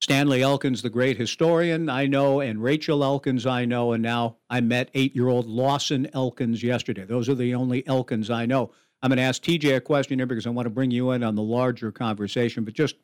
Stanley 0.00 0.42
Elkins, 0.42 0.82
the 0.82 0.90
great 0.90 1.16
historian, 1.16 1.88
I 1.88 2.06
know, 2.06 2.40
and 2.40 2.62
Rachel 2.62 3.02
Elkins, 3.02 3.46
I 3.46 3.64
know, 3.64 3.92
and 3.92 4.02
now 4.02 4.36
I 4.50 4.60
met 4.60 4.90
eight 4.94 5.14
year 5.14 5.28
old 5.28 5.46
Lawson 5.46 6.08
Elkins 6.12 6.62
yesterday. 6.62 7.04
Those 7.04 7.28
are 7.28 7.34
the 7.34 7.54
only 7.54 7.86
Elkins 7.86 8.30
I 8.30 8.46
know. 8.46 8.72
I'm 9.02 9.08
going 9.08 9.18
to 9.18 9.22
ask 9.22 9.42
TJ 9.42 9.76
a 9.76 9.80
question 9.80 10.18
here 10.18 10.26
because 10.26 10.46
I 10.46 10.50
want 10.50 10.66
to 10.66 10.70
bring 10.70 10.90
you 10.90 11.10
in 11.12 11.22
on 11.22 11.34
the 11.34 11.42
larger 11.42 11.92
conversation, 11.92 12.64
but 12.64 12.74
just 12.74 12.96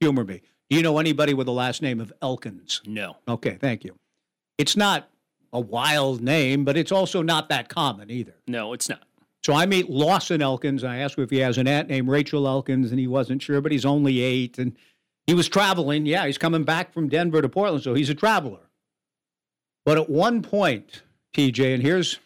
humor 0.00 0.24
me. 0.24 0.42
Do 0.70 0.76
you 0.76 0.82
know 0.82 0.98
anybody 0.98 1.34
with 1.34 1.46
the 1.46 1.52
last 1.52 1.82
name 1.82 2.00
of 2.00 2.12
Elkins? 2.22 2.82
No. 2.86 3.16
Okay, 3.28 3.56
thank 3.60 3.84
you. 3.84 3.96
It's 4.58 4.76
not 4.76 5.08
a 5.52 5.60
wild 5.60 6.20
name, 6.20 6.64
but 6.64 6.76
it's 6.76 6.92
also 6.92 7.22
not 7.22 7.48
that 7.48 7.68
common 7.68 8.10
either. 8.10 8.34
No, 8.48 8.72
it's 8.72 8.88
not. 8.88 9.04
So 9.44 9.52
I 9.52 9.66
meet 9.66 9.90
Lawson 9.90 10.40
Elkins. 10.40 10.84
I 10.84 10.96
asked 10.98 11.18
him 11.18 11.24
if 11.24 11.30
he 11.30 11.38
has 11.38 11.58
an 11.58 11.68
aunt 11.68 11.88
named 11.88 12.08
Rachel 12.08 12.48
Elkins, 12.48 12.90
and 12.90 12.98
he 12.98 13.06
wasn't 13.06 13.42
sure, 13.42 13.60
but 13.60 13.72
he's 13.72 13.84
only 13.84 14.20
eight. 14.20 14.58
And 14.58 14.74
he 15.26 15.34
was 15.34 15.48
traveling. 15.48 16.06
Yeah, 16.06 16.26
he's 16.26 16.38
coming 16.38 16.64
back 16.64 16.92
from 16.92 17.08
Denver 17.08 17.42
to 17.42 17.48
Portland, 17.48 17.82
so 17.82 17.94
he's 17.94 18.10
a 18.10 18.14
traveler. 18.14 18.70
But 19.84 19.98
at 19.98 20.08
one 20.08 20.42
point, 20.42 21.02
TJ, 21.34 21.74
and 21.74 21.82
here's 21.82 22.18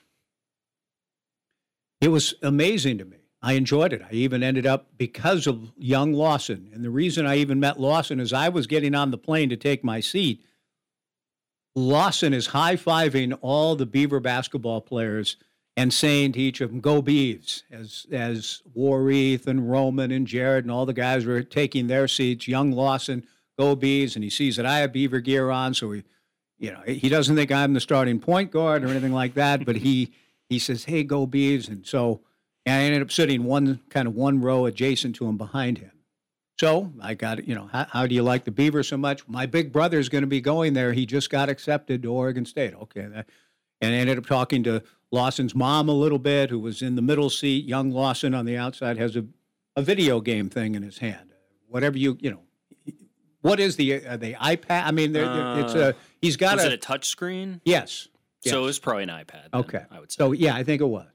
it 2.00 2.08
was 2.08 2.34
amazing 2.42 2.98
to 2.98 3.04
me. 3.04 3.16
I 3.42 3.54
enjoyed 3.54 3.92
it. 3.92 4.02
I 4.02 4.12
even 4.12 4.42
ended 4.42 4.66
up 4.66 4.88
because 4.96 5.46
of 5.46 5.72
young 5.76 6.12
Lawson. 6.12 6.70
And 6.72 6.84
the 6.84 6.90
reason 6.90 7.26
I 7.26 7.36
even 7.36 7.60
met 7.60 7.78
Lawson 7.78 8.18
is 8.20 8.32
I 8.32 8.48
was 8.48 8.66
getting 8.66 8.94
on 8.94 9.10
the 9.10 9.18
plane 9.18 9.48
to 9.48 9.56
take 9.56 9.84
my 9.84 10.00
seat 10.00 10.44
Lawson 11.78 12.34
is 12.34 12.48
high 12.48 12.76
fiving 12.76 13.38
all 13.40 13.76
the 13.76 13.86
Beaver 13.86 14.20
basketball 14.20 14.80
players 14.80 15.36
and 15.78 15.94
saying 15.94 16.32
to 16.32 16.40
each 16.40 16.60
of 16.60 16.70
them, 16.70 16.80
"Go 16.80 17.00
Beavs!" 17.00 17.62
As 17.70 18.04
as 18.10 18.62
Warith 18.76 19.46
and 19.46 19.70
Roman 19.70 20.10
and 20.10 20.26
Jarod 20.26 20.62
and 20.62 20.72
all 20.72 20.84
the 20.84 20.92
guys 20.92 21.24
were 21.24 21.44
taking 21.44 21.86
their 21.86 22.08
seats, 22.08 22.48
young 22.48 22.72
Lawson, 22.72 23.24
"Go 23.56 23.76
Beavs!" 23.76 24.16
And 24.16 24.24
he 24.24 24.28
sees 24.28 24.56
that 24.56 24.66
I 24.66 24.80
have 24.80 24.92
Beaver 24.92 25.20
gear 25.20 25.50
on, 25.50 25.74
so 25.74 25.92
he, 25.92 26.02
you 26.58 26.72
know, 26.72 26.80
he 26.84 27.08
doesn't 27.08 27.36
think 27.36 27.52
I'm 27.52 27.74
the 27.74 27.80
starting 27.80 28.18
point 28.18 28.50
guard 28.50 28.82
or 28.82 28.88
anything 28.88 29.12
like 29.12 29.34
that, 29.34 29.64
but 29.64 29.76
he 29.76 30.10
he 30.48 30.58
says, 30.58 30.84
"Hey, 30.84 31.04
go 31.04 31.28
Beavs!" 31.28 31.68
And 31.68 31.86
so, 31.86 32.22
and 32.66 32.74
I 32.74 32.80
ended 32.80 33.02
up 33.02 33.12
sitting 33.12 33.44
one 33.44 33.78
kind 33.88 34.08
of 34.08 34.16
one 34.16 34.40
row 34.40 34.66
adjacent 34.66 35.14
to 35.16 35.26
him 35.26 35.38
behind 35.38 35.78
him. 35.78 35.92
So 36.58 36.92
I 37.00 37.14
got, 37.14 37.46
you 37.46 37.54
know, 37.54 37.68
how, 37.70 37.86
how, 37.88 38.06
do 38.08 38.16
you 38.16 38.24
like 38.24 38.42
the 38.42 38.50
Beaver 38.50 38.82
so 38.82 38.96
much? 38.96 39.28
My 39.28 39.46
big 39.46 39.72
brother 39.72 40.00
is 40.00 40.08
going 40.08 40.22
to 40.22 40.26
be 40.28 40.40
going 40.40 40.74
there. 40.74 40.92
He 40.92 41.06
just 41.06 41.30
got 41.30 41.48
accepted 41.48 42.02
to 42.02 42.12
Oregon 42.12 42.44
State. 42.44 42.74
Okay. 42.74 43.02
And 43.02 43.94
I 43.94 43.96
ended 43.96 44.18
up 44.18 44.26
talking 44.26 44.64
to 44.64 44.82
Lawson's 45.10 45.54
mom 45.54 45.88
a 45.88 45.92
little 45.92 46.18
bit, 46.18 46.50
who 46.50 46.58
was 46.58 46.82
in 46.82 46.96
the 46.96 47.02
middle 47.02 47.30
seat. 47.30 47.64
Young 47.64 47.90
Lawson 47.90 48.34
on 48.34 48.44
the 48.44 48.56
outside 48.56 48.98
has 48.98 49.16
a, 49.16 49.24
a 49.76 49.82
video 49.82 50.20
game 50.20 50.50
thing 50.50 50.74
in 50.74 50.82
his 50.82 50.98
hand. 50.98 51.32
Whatever 51.68 51.98
you, 51.98 52.18
you 52.20 52.30
know, 52.30 52.40
what 53.40 53.60
is 53.60 53.76
the 53.76 54.04
uh, 54.04 54.16
the 54.16 54.34
iPad? 54.34 54.84
I 54.84 54.90
mean, 54.90 55.16
uh, 55.16 55.64
it's 55.64 55.74
a 55.74 55.94
he's 56.20 56.36
got 56.36 56.56
was 56.56 56.64
a, 56.64 56.68
it 56.68 56.72
a 56.74 56.76
touch 56.76 57.06
screen? 57.06 57.60
Yes. 57.64 58.08
yes. 58.42 58.52
So 58.52 58.62
it 58.62 58.66
was 58.66 58.78
probably 58.78 59.04
an 59.04 59.08
iPad. 59.10 59.50
Then, 59.52 59.60
okay. 59.60 59.84
I 59.90 60.00
would 60.00 60.12
say. 60.12 60.18
So 60.18 60.32
yeah, 60.32 60.54
I 60.54 60.64
think 60.64 60.80
it 60.80 60.86
was. 60.86 61.06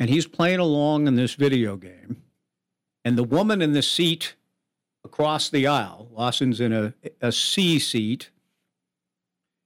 And 0.00 0.08
he's 0.08 0.26
playing 0.26 0.58
along 0.58 1.06
in 1.06 1.16
this 1.16 1.34
video 1.34 1.76
game 1.76 2.22
and 3.04 3.18
the 3.18 3.24
woman 3.24 3.60
in 3.62 3.72
the 3.72 3.82
seat 3.82 4.34
across 5.04 5.48
the 5.48 5.66
aisle, 5.66 6.08
Lawson's 6.12 6.60
in 6.60 6.72
a, 6.72 6.94
a 7.20 7.32
C 7.32 7.78
seat, 7.78 8.30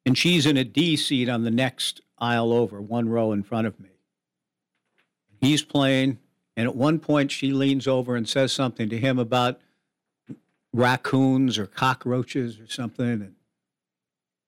and 0.05 0.17
she's 0.17 0.47
in 0.47 0.57
a 0.57 0.65
D 0.65 0.97
seat 0.97 1.29
on 1.29 1.45
the 1.45 1.51
next 1.51 2.01
aisle 2.19 2.53
over, 2.53 2.81
one 2.81 3.09
row 3.09 3.33
in 3.33 3.43
front 3.43 3.67
of 3.67 3.79
me. 3.81 3.91
He's 5.41 5.63
playing, 5.63 6.19
and 6.57 6.67
at 6.67 6.75
one 6.75 6.99
point 6.99 7.31
she 7.31 7.53
leans 7.53 7.87
over 7.87 8.17
and 8.17 8.29
says 8.29 8.53
something 8.53 8.89
to 8.89 8.99
him 8.99 9.19
about 9.19 9.61
raccoons 10.73 11.59
or 11.59 11.67
cockroaches 11.67 12.59
or 12.59 12.69
something. 12.69 13.07
And 13.07 13.35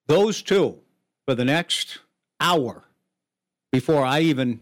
those 0.07 0.43
two, 0.43 0.79
for 1.27 1.35
the 1.35 1.45
next 1.45 1.99
hour, 2.41 2.85
before 3.71 4.05
I 4.05 4.21
even, 4.21 4.61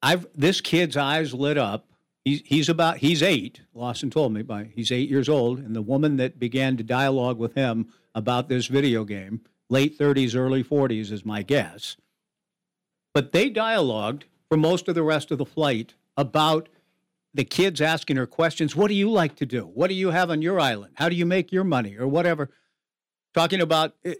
I've 0.00 0.26
this 0.34 0.60
kid's 0.60 0.96
eyes 0.96 1.34
lit 1.34 1.58
up 1.58 1.88
He's, 2.28 2.42
he's 2.44 2.68
about 2.68 2.98
he's 2.98 3.22
eight. 3.22 3.62
Lawson 3.72 4.10
told 4.10 4.34
me 4.34 4.42
by 4.42 4.68
he's 4.74 4.92
eight 4.92 5.08
years 5.08 5.30
old, 5.30 5.60
and 5.60 5.74
the 5.74 5.80
woman 5.80 6.18
that 6.18 6.38
began 6.38 6.76
to 6.76 6.82
dialogue 6.82 7.38
with 7.38 7.54
him 7.54 7.88
about 8.14 8.50
this 8.50 8.66
video 8.66 9.04
game, 9.04 9.40
late 9.70 9.98
30s, 9.98 10.36
early 10.36 10.64
40s, 10.64 11.12
is 11.12 11.24
my 11.24 11.42
guess. 11.42 11.96
But 13.14 13.32
they 13.32 13.50
dialogued 13.50 14.24
for 14.48 14.56
most 14.56 14.88
of 14.88 14.94
the 14.94 15.02
rest 15.02 15.30
of 15.30 15.38
the 15.38 15.46
flight 15.46 15.94
about 16.16 16.68
the 17.34 17.44
kids 17.44 17.80
asking 17.80 18.16
her 18.16 18.26
questions. 18.26 18.74
What 18.74 18.88
do 18.88 18.94
you 18.94 19.10
like 19.10 19.36
to 19.36 19.46
do? 19.46 19.62
What 19.62 19.88
do 19.88 19.94
you 19.94 20.10
have 20.10 20.30
on 20.30 20.42
your 20.42 20.58
island? 20.58 20.94
How 20.96 21.08
do 21.08 21.16
you 21.16 21.26
make 21.26 21.52
your 21.52 21.64
money, 21.64 21.96
or 21.96 22.08
whatever? 22.08 22.50
Talking 23.34 23.60
about 23.60 23.94
eh, 24.04 24.14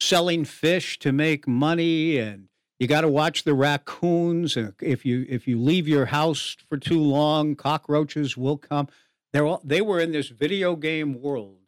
selling 0.00 0.44
fish 0.44 0.98
to 1.00 1.12
make 1.12 1.48
money 1.48 2.18
and 2.18 2.48
you 2.78 2.86
got 2.86 3.00
to 3.00 3.08
watch 3.08 3.42
the 3.42 3.54
raccoons. 3.54 4.56
If 4.80 5.04
you 5.04 5.26
if 5.28 5.48
you 5.48 5.60
leave 5.60 5.88
your 5.88 6.06
house 6.06 6.56
for 6.68 6.76
too 6.76 7.00
long, 7.00 7.56
cockroaches 7.56 8.36
will 8.36 8.56
come. 8.56 8.88
all, 9.34 9.60
they 9.64 9.80
were 9.80 9.98
in 9.98 10.12
this 10.12 10.28
video 10.28 10.76
game 10.76 11.20
world 11.20 11.58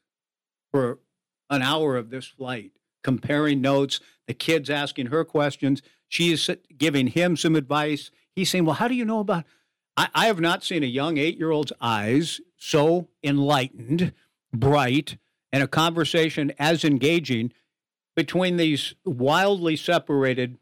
for 0.70 1.00
an 1.48 1.62
hour 1.62 1.96
of 1.96 2.10
this 2.10 2.26
flight, 2.26 2.72
comparing 3.02 3.60
notes. 3.60 4.00
The 4.26 4.34
kid's 4.34 4.70
asking 4.70 5.06
her 5.06 5.24
questions. 5.24 5.82
She 6.08 6.32
is 6.32 6.50
giving 6.76 7.08
him 7.08 7.36
some 7.36 7.56
advice. 7.56 8.10
He's 8.34 8.50
saying, 8.50 8.64
"Well, 8.64 8.76
how 8.76 8.88
do 8.88 8.94
you 8.94 9.04
know 9.04 9.20
about?" 9.20 9.44
I, 9.96 10.08
I 10.14 10.26
have 10.26 10.40
not 10.40 10.64
seen 10.64 10.82
a 10.82 10.86
young 10.86 11.18
eight-year-old's 11.18 11.72
eyes 11.80 12.40
so 12.56 13.08
enlightened, 13.22 14.12
bright, 14.52 15.16
and 15.52 15.62
a 15.62 15.68
conversation 15.68 16.52
as 16.58 16.84
engaging 16.84 17.52
between 18.14 18.56
these 18.56 18.94
wildly 19.04 19.76
separated 19.76 20.58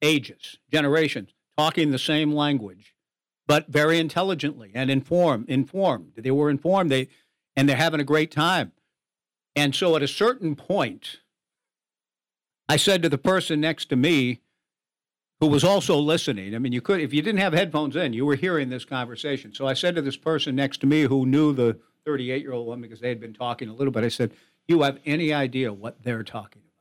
ages, 0.00 0.58
generations, 0.70 1.30
talking 1.56 1.90
the 1.90 1.98
same 1.98 2.32
language, 2.32 2.94
but 3.46 3.68
very 3.68 3.98
intelligently 3.98 4.70
and 4.74 4.90
informed. 4.90 5.48
Informed. 5.48 6.12
They 6.16 6.30
were 6.30 6.50
informed. 6.50 6.90
They 6.90 7.08
and 7.54 7.68
they're 7.68 7.76
having 7.76 8.00
a 8.00 8.04
great 8.04 8.30
time. 8.30 8.72
And 9.54 9.74
so, 9.74 9.96
at 9.96 10.02
a 10.02 10.08
certain 10.08 10.56
point, 10.56 11.18
I 12.68 12.76
said 12.76 13.02
to 13.02 13.08
the 13.08 13.18
person 13.18 13.60
next 13.60 13.88
to 13.90 13.96
me, 13.96 14.40
who 15.40 15.48
was 15.48 15.64
also 15.64 15.98
listening. 15.98 16.54
I 16.54 16.58
mean, 16.58 16.72
you 16.72 16.80
could 16.80 17.00
if 17.00 17.12
you 17.12 17.20
didn't 17.20 17.40
have 17.40 17.52
headphones 17.52 17.96
in, 17.96 18.12
you 18.12 18.24
were 18.24 18.36
hearing 18.36 18.68
this 18.68 18.84
conversation. 18.84 19.52
So 19.52 19.66
I 19.66 19.74
said 19.74 19.96
to 19.96 20.02
this 20.02 20.16
person 20.16 20.54
next 20.54 20.80
to 20.82 20.86
me, 20.86 21.02
who 21.02 21.26
knew 21.26 21.52
the 21.52 21.78
38 22.06 22.42
year 22.42 22.52
old 22.52 22.66
woman 22.66 22.82
because 22.82 23.00
they 23.00 23.08
had 23.08 23.20
been 23.20 23.34
talking 23.34 23.68
a 23.68 23.74
little 23.74 23.92
bit. 23.92 24.04
I 24.04 24.08
said, 24.08 24.32
"You 24.68 24.82
have 24.82 24.98
any 25.04 25.32
idea 25.32 25.72
what 25.72 26.02
they're 26.04 26.22
talking?" 26.22 26.62
About? 26.62 26.72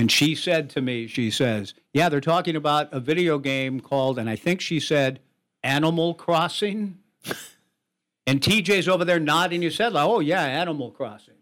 And 0.00 0.10
she 0.10 0.34
said 0.34 0.70
to 0.70 0.80
me, 0.80 1.06
she 1.06 1.30
says, 1.30 1.74
Yeah, 1.92 2.08
they're 2.08 2.22
talking 2.22 2.56
about 2.56 2.88
a 2.90 3.00
video 3.00 3.38
game 3.38 3.80
called, 3.80 4.18
and 4.18 4.30
I 4.30 4.36
think 4.36 4.62
she 4.62 4.80
said, 4.80 5.20
Animal 5.62 6.14
Crossing. 6.14 6.98
and 8.26 8.40
TJ's 8.40 8.88
over 8.88 9.04
there 9.04 9.20
nodding 9.20 9.60
his 9.60 9.76
head 9.76 9.92
like, 9.92 10.08
Oh, 10.08 10.20
yeah, 10.20 10.42
Animal 10.42 10.90
Crossing. 10.90 11.34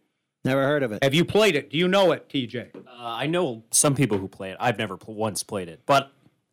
Never 0.44 0.62
heard 0.62 0.82
of 0.82 0.92
it. 0.92 1.02
Have 1.02 1.14
you 1.14 1.24
played 1.24 1.56
it? 1.56 1.70
Do 1.70 1.76
you 1.78 1.88
know 1.88 2.12
it, 2.12 2.28
TJ? 2.28 2.74
Uh, 2.74 2.80
I 2.96 3.26
know 3.26 3.64
some 3.70 3.94
people 3.94 4.18
who 4.18 4.28
play 4.28 4.50
it. 4.50 4.56
I've 4.60 4.78
never 4.78 4.96
pl- 4.96 5.14
once 5.14 5.42
played 5.42 5.68
it, 5.68 5.80
but 5.84 6.12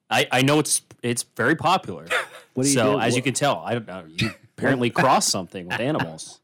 I, 0.09 0.27
I 0.31 0.41
know 0.41 0.59
it's 0.59 0.81
it's 1.01 1.23
very 1.35 1.55
popular. 1.55 2.07
What 2.55 2.63
do 2.63 2.69
you 2.69 2.75
so 2.75 2.93
do? 2.93 2.99
as 3.01 3.17
you 3.17 3.21
can 3.21 3.33
tell, 3.33 3.61
I 3.65 3.73
don't 3.73 3.85
know. 3.85 4.05
You 4.07 4.31
apparently 4.57 4.89
cross 5.01 5.27
something 5.27 5.67
with 5.67 5.81
animals. 5.81 6.39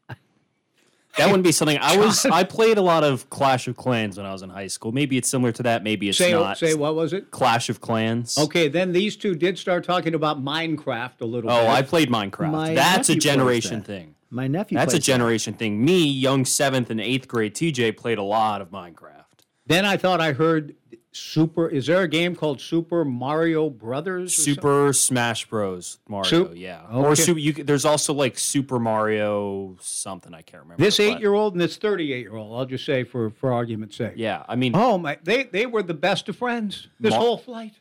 That 1.16 1.24
wouldn't 1.26 1.42
be 1.42 1.52
something 1.52 1.78
I 1.80 1.96
was. 1.96 2.26
I 2.30 2.44
played 2.44 2.76
a 2.76 2.82
lot 2.82 3.02
of 3.02 3.30
Clash 3.30 3.66
of 3.66 3.78
Clans 3.78 4.18
when 4.18 4.26
I 4.26 4.32
was 4.32 4.42
in 4.42 4.50
high 4.50 4.66
school. 4.66 4.92
Maybe 4.92 5.16
it's 5.16 5.30
similar 5.30 5.52
to 5.52 5.62
that. 5.62 5.82
Maybe 5.82 6.10
it's 6.10 6.18
Say, 6.18 6.32
not. 6.32 6.58
say 6.58 6.74
what 6.74 6.94
was 6.94 7.14
it? 7.14 7.30
Clash 7.30 7.70
of 7.70 7.80
Clans. 7.80 8.36
Okay, 8.36 8.68
then 8.68 8.92
these 8.92 9.16
two 9.16 9.34
did 9.34 9.58
start 9.58 9.84
talking 9.84 10.14
about 10.14 10.44
Minecraft 10.44 11.22
a 11.22 11.24
little 11.24 11.50
Oh, 11.50 11.60
bit. 11.62 11.70
I 11.70 11.80
played 11.80 12.10
Minecraft. 12.10 12.50
My 12.50 12.74
That's 12.74 13.08
a 13.08 13.16
generation 13.16 13.78
that. 13.78 13.86
thing. 13.86 14.14
My 14.32 14.48
nephew. 14.48 14.78
That's 14.78 14.94
a 14.94 14.96
plays 14.96 15.02
that. 15.04 15.12
generation 15.12 15.54
thing. 15.54 15.84
Me, 15.84 16.04
young 16.06 16.44
seventh 16.44 16.90
and 16.90 17.00
eighth 17.00 17.28
grade 17.28 17.54
TJ, 17.54 17.96
played 17.96 18.18
a 18.18 18.22
lot 18.22 18.62
of 18.62 18.70
Minecraft. 18.70 19.24
Then 19.66 19.84
I 19.84 19.96
thought 19.96 20.20
I 20.20 20.32
heard 20.32 20.74
Super. 21.14 21.68
Is 21.68 21.86
there 21.86 22.00
a 22.00 22.08
game 22.08 22.34
called 22.34 22.58
Super 22.58 23.04
Mario 23.04 23.68
Brothers? 23.68 24.32
or 24.32 24.34
something? 24.34 24.54
Super 24.54 24.92
Smash 24.94 25.46
Bros. 25.46 25.98
Mario, 26.08 26.24
Sup- 26.24 26.52
yeah. 26.56 26.82
Okay. 26.90 27.06
Or 27.06 27.14
super, 27.14 27.38
you, 27.38 27.52
there's 27.52 27.84
also 27.84 28.14
like 28.14 28.38
Super 28.38 28.78
Mario 28.78 29.76
something 29.80 30.32
I 30.32 30.40
can't 30.40 30.62
remember. 30.62 30.82
This 30.82 30.98
eight-year-old 30.98 31.52
and 31.52 31.60
this 31.60 31.76
thirty-eight-year-old. 31.76 32.58
I'll 32.58 32.64
just 32.64 32.86
say 32.86 33.04
for 33.04 33.28
for 33.28 33.52
argument's 33.52 33.96
sake. 33.96 34.14
Yeah, 34.16 34.44
I 34.48 34.56
mean, 34.56 34.72
Oh 34.74 34.96
my! 34.96 35.18
They 35.22 35.44
they 35.44 35.66
were 35.66 35.82
the 35.82 35.94
best 35.94 36.30
of 36.30 36.36
friends. 36.36 36.88
This 36.98 37.12
Ma- 37.12 37.18
whole 37.18 37.36
flight, 37.36 37.72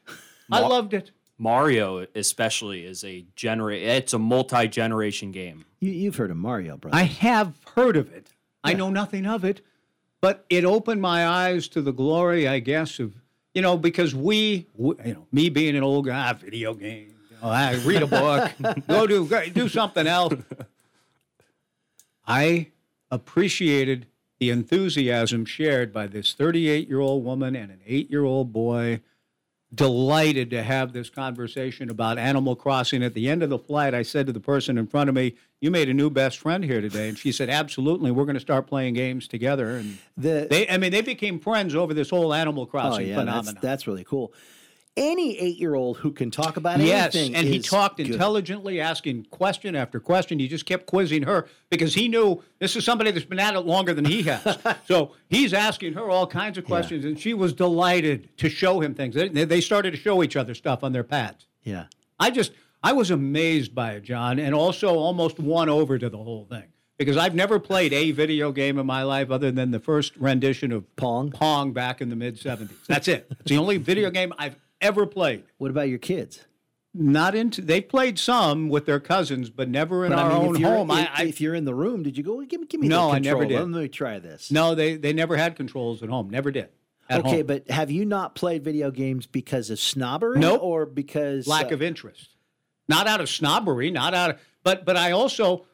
I 0.51 0.59
loved 0.59 0.93
it. 0.93 1.11
Mario 1.41 2.05
especially 2.13 2.85
is 2.85 3.03
a 3.03 3.25
genera- 3.35 3.75
It's 3.75 4.13
a 4.13 4.19
multi-generation 4.19 5.31
game. 5.31 5.65
You, 5.79 5.91
you've 5.91 6.15
heard 6.15 6.29
of 6.29 6.37
Mario, 6.37 6.77
brother. 6.77 6.95
I 6.95 7.03
have 7.03 7.55
heard 7.75 7.97
of 7.97 8.13
it. 8.13 8.27
I 8.63 8.73
know 8.73 8.91
nothing 8.91 9.25
of 9.25 9.43
it, 9.43 9.61
but 10.21 10.45
it 10.51 10.63
opened 10.65 11.01
my 11.01 11.25
eyes 11.27 11.67
to 11.69 11.81
the 11.81 11.91
glory, 11.91 12.47
I 12.47 12.59
guess, 12.59 12.99
of 12.99 13.15
you 13.55 13.61
know 13.63 13.75
because 13.75 14.13
we, 14.13 14.67
we 14.75 14.93
you 15.03 15.13
know, 15.15 15.25
me 15.31 15.49
being 15.49 15.75
an 15.75 15.81
old 15.81 16.05
guy, 16.05 16.31
video 16.33 16.75
game, 16.75 17.15
You 17.31 17.37
know, 17.41 17.49
I 17.49 17.73
read 17.83 18.03
a 18.03 18.07
book, 18.07 18.51
go 18.87 19.07
do 19.07 19.25
go 19.25 19.43
do 19.49 19.67
something 19.67 20.05
else. 20.05 20.35
I 22.27 22.67
appreciated 23.09 24.05
the 24.37 24.51
enthusiasm 24.51 25.45
shared 25.45 25.91
by 25.91 26.05
this 26.05 26.33
38 26.33 26.87
year 26.87 26.99
old 26.99 27.23
woman 27.25 27.55
and 27.55 27.71
an 27.71 27.79
eight 27.87 28.11
year 28.11 28.25
old 28.25 28.53
boy. 28.53 29.01
Delighted 29.73 30.49
to 30.49 30.61
have 30.63 30.91
this 30.91 31.09
conversation 31.09 31.89
about 31.89 32.17
Animal 32.17 32.57
Crossing. 32.57 33.01
At 33.03 33.13
the 33.13 33.29
end 33.29 33.41
of 33.41 33.49
the 33.49 33.57
flight, 33.57 33.93
I 33.93 34.01
said 34.01 34.27
to 34.27 34.33
the 34.33 34.41
person 34.41 34.77
in 34.77 34.85
front 34.85 35.07
of 35.07 35.15
me, 35.15 35.35
"You 35.61 35.71
made 35.71 35.87
a 35.87 35.93
new 35.93 36.09
best 36.09 36.39
friend 36.39 36.61
here 36.65 36.81
today," 36.81 37.07
and 37.07 37.17
she 37.17 37.31
said, 37.31 37.49
"Absolutely. 37.49 38.11
We're 38.11 38.25
going 38.25 38.33
to 38.33 38.41
start 38.41 38.67
playing 38.67 38.95
games 38.95 39.29
together." 39.29 39.77
And 39.77 39.97
The- 40.17 40.47
they, 40.49 40.67
I 40.67 40.75
mean, 40.77 40.91
they 40.91 40.99
became 40.99 41.39
friends 41.39 41.73
over 41.73 41.93
this 41.93 42.09
whole 42.09 42.33
Animal 42.33 42.63
oh 42.63 42.65
Crossing 42.65 43.07
yeah, 43.07 43.15
phenomenon. 43.15 43.45
that's, 43.45 43.61
that's 43.61 43.87
really 43.87 44.03
cool. 44.03 44.33
Any 44.97 45.37
eight-year-old 45.37 45.97
who 45.97 46.11
can 46.11 46.31
talk 46.31 46.57
about 46.57 46.81
Yes, 46.81 47.15
anything, 47.15 47.35
and 47.35 47.47
he 47.47 47.59
talked 47.59 47.95
good. 47.95 48.07
intelligently, 48.07 48.81
asking 48.81 49.25
question 49.31 49.73
after 49.73 50.01
question. 50.01 50.37
He 50.37 50.49
just 50.49 50.65
kept 50.65 50.85
quizzing 50.85 51.23
her 51.23 51.47
because 51.69 51.93
he 51.93 52.09
knew 52.09 52.43
this 52.59 52.75
is 52.75 52.83
somebody 52.83 53.11
that's 53.11 53.25
been 53.25 53.39
at 53.39 53.55
it 53.55 53.61
longer 53.61 53.93
than 53.93 54.03
he 54.03 54.23
has. 54.23 54.57
so 54.85 55.13
he's 55.29 55.53
asking 55.53 55.93
her 55.93 56.09
all 56.09 56.27
kinds 56.27 56.57
of 56.57 56.65
questions, 56.65 57.05
and 57.05 57.17
she 57.17 57.33
was 57.33 57.53
delighted 57.53 58.35
to 58.39 58.49
show 58.49 58.81
him 58.81 58.93
things. 58.93 59.15
They, 59.15 59.29
they 59.29 59.61
started 59.61 59.91
to 59.91 59.97
show 59.97 60.23
each 60.23 60.35
other 60.35 60.53
stuff 60.53 60.83
on 60.83 60.91
their 60.91 61.05
pads. 61.05 61.47
Yeah. 61.63 61.85
I 62.19 62.29
just, 62.29 62.51
I 62.83 62.91
was 62.91 63.11
amazed 63.11 63.73
by 63.73 63.93
it, 63.93 64.03
John, 64.03 64.39
and 64.39 64.53
also 64.53 64.95
almost 64.97 65.39
won 65.39 65.69
over 65.69 65.97
to 65.99 66.09
the 66.09 66.17
whole 66.17 66.43
thing 66.45 66.65
because 66.97 67.15
I've 67.15 67.33
never 67.33 67.59
played 67.59 67.93
a 67.93 68.11
video 68.11 68.51
game 68.51 68.77
in 68.77 68.85
my 68.85 69.03
life 69.03 69.31
other 69.31 69.51
than 69.51 69.71
the 69.71 69.79
first 69.79 70.17
rendition 70.17 70.73
of 70.73 70.93
Pong. 70.97 71.31
Pong 71.31 71.71
back 71.71 72.01
in 72.01 72.09
the 72.09 72.15
mid 72.17 72.35
'70s. 72.37 72.69
That's 72.87 73.07
it. 73.07 73.27
It's 73.39 73.49
the 73.49 73.57
only 73.57 73.77
video 73.77 74.11
game 74.11 74.33
I've 74.37 74.57
ever 74.81 75.05
played. 75.05 75.43
What 75.57 75.71
about 75.71 75.89
your 75.89 75.99
kids? 75.99 76.45
Not 76.93 77.35
into. 77.35 77.61
They 77.61 77.79
played 77.79 78.19
some 78.19 78.67
with 78.67 78.85
their 78.85 78.99
cousins, 78.99 79.49
but 79.49 79.69
never 79.69 80.05
in 80.05 80.11
But 80.11 80.19
our 80.19 80.31
I 80.31 80.37
mean, 80.39 80.47
own 80.47 80.55
if 80.57 80.61
home. 80.61 80.91
if, 80.91 80.97
I, 80.97 81.09
I, 81.13 81.23
if 81.23 81.39
you're 81.39 81.55
in 81.55 81.63
the 81.63 81.73
room, 81.73 82.03
did 82.03 82.17
you 82.17 82.23
go? 82.23 82.41
Give 82.41 82.59
me, 82.59 82.67
give 82.67 82.81
me. 82.81 82.89
No, 82.89 83.09
the 83.09 83.15
I 83.15 83.19
never 83.19 83.45
did. 83.45 83.57
Let 83.59 83.67
me 83.69 83.87
try 83.87 84.19
this. 84.19 84.51
no, 84.51 84.75
they 84.75 84.97
they 84.97 85.13
never 85.13 85.37
had 85.37 85.55
controls 85.55 86.03
at 86.03 86.09
home. 86.09 86.29
Never 86.29 86.51
did. 86.51 86.67
Okay, 87.09 87.37
home. 87.37 87.45
but 87.45 87.69
have 87.69 87.91
you 87.91 88.05
not 88.05 88.35
played 88.35 88.63
video 88.63 88.91
games 88.91 89.25
because 89.25 89.69
of 89.69 89.79
snobbery? 89.79 90.39
Nope. 90.39 90.61
or 90.63 90.85
because 90.85 91.47
lack 91.47 91.71
uh, 91.71 91.75
of 91.75 91.81
interest. 91.81 92.35
Not 92.87 93.07
out 93.07 93.21
of 93.21 93.29
snobbery, 93.29 93.89
not 93.89 94.13
out 94.13 94.31
of, 94.31 94.41
but 94.63 94.83
but 94.85 94.97
I 94.97 95.11
also 95.11 95.65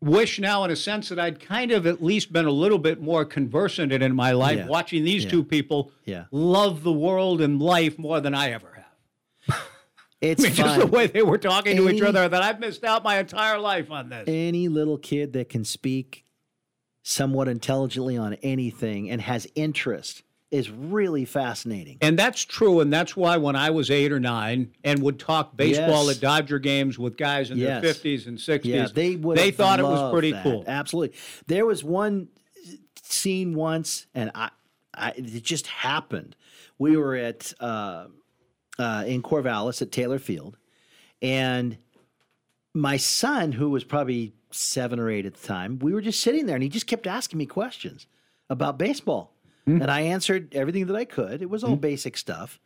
wish 0.00 0.38
now, 0.38 0.64
in 0.64 0.70
a 0.70 0.76
sense, 0.76 1.08
that 1.08 1.18
I'd 1.18 1.40
kind 1.40 1.72
of 1.72 1.86
at 1.86 2.02
least 2.02 2.32
been 2.32 2.46
a 2.46 2.50
little 2.52 2.78
bit 2.78 3.00
more 3.00 3.24
conversant 3.24 3.92
in 3.92 4.14
my 4.14 4.32
life, 4.32 4.58
Yeah. 4.58 4.66
watching 4.66 5.04
these 5.04 5.24
Yeah. 5.24 5.30
two 5.30 5.44
people 5.44 5.90
Yeah. 6.04 6.24
love 6.30 6.82
the 6.82 6.92
world 6.92 7.40
and 7.40 7.60
life 7.60 7.98
more 7.98 8.20
than 8.20 8.34
I 8.34 8.50
ever 8.52 8.72
have. 9.46 9.56
It's 10.20 10.42
I 10.42 10.48
mean, 10.48 10.54
just 10.56 10.80
the 10.80 10.86
way 10.88 11.06
they 11.06 11.22
were 11.22 11.38
talking 11.38 11.76
to 11.76 11.88
each 11.88 12.02
other, 12.02 12.28
that 12.28 12.42
I've 12.42 12.58
missed 12.58 12.82
out 12.82 13.04
my 13.04 13.20
entire 13.20 13.56
life 13.56 13.88
on 13.92 14.08
this. 14.08 14.24
Any 14.26 14.66
little 14.66 14.98
kid 14.98 15.32
that 15.34 15.48
can 15.48 15.64
speak 15.64 16.24
somewhat 17.04 17.46
intelligently 17.46 18.16
on 18.16 18.34
anything 18.42 19.08
and 19.10 19.20
has 19.22 19.46
interest 19.54 20.24
is 20.50 20.70
really 20.70 21.24
fascinating. 21.26 21.98
And 22.00 22.18
that's 22.18 22.42
true, 22.44 22.80
and 22.80 22.90
that's 22.92 23.14
why 23.16 23.36
when 23.36 23.54
I 23.54 23.70
was 23.70 23.90
eight 23.90 24.12
or 24.12 24.20
nine 24.20 24.72
and 24.82 25.02
would 25.02 25.18
talk 25.18 25.56
baseball 25.56 26.06
Yes. 26.06 26.16
at 26.16 26.22
Dodger 26.22 26.58
games 26.58 26.98
with 26.98 27.16
guys 27.18 27.50
in 27.50 27.58
Yes. 27.58 27.82
their 27.82 27.92
fifties 27.92 28.26
and 28.26 28.40
sixties, 28.40 28.72
Yeah, 28.74 28.88
they 28.92 29.16
would. 29.16 29.36
they 29.36 29.50
thought 29.50 29.78
it 29.78 29.84
was 29.84 30.10
pretty 30.12 30.32
that. 30.32 30.42
cool. 30.42 30.64
Absolutely. 30.66 31.16
There 31.46 31.66
was 31.66 31.84
one 31.84 32.28
scene 33.02 33.54
once, 33.54 34.06
and 34.14 34.30
I, 34.34 34.50
I 34.94 35.10
it 35.16 35.42
just 35.42 35.66
happened. 35.66 36.34
We 36.78 36.96
were 36.96 37.14
at 37.14 37.52
uh, 37.60 38.06
uh, 38.78 39.04
in 39.06 39.22
Corvallis 39.22 39.82
at 39.82 39.92
Taylor 39.92 40.18
Field, 40.18 40.56
and 41.20 41.76
my 42.74 42.96
son, 42.96 43.52
who 43.52 43.68
was 43.70 43.84
probably 43.84 44.32
seven 44.50 44.98
or 44.98 45.10
eight 45.10 45.26
at 45.26 45.34
the 45.34 45.46
time, 45.46 45.78
we 45.80 45.92
were 45.92 46.00
just 46.00 46.20
sitting 46.20 46.46
there, 46.46 46.54
and 46.56 46.62
he 46.62 46.68
just 46.70 46.86
kept 46.86 47.06
asking 47.06 47.38
me 47.38 47.44
questions 47.46 48.06
about 48.48 48.78
baseball, 48.78 49.34
Hmm. 49.76 49.82
and 49.82 49.90
I 49.90 50.00
answered 50.02 50.54
everything 50.54 50.86
that 50.86 50.96
I 50.96 51.04
could. 51.04 51.42
It 51.42 51.50
was 51.50 51.62
all 51.64 51.76
basic 51.76 52.16
stuff, 52.16 52.58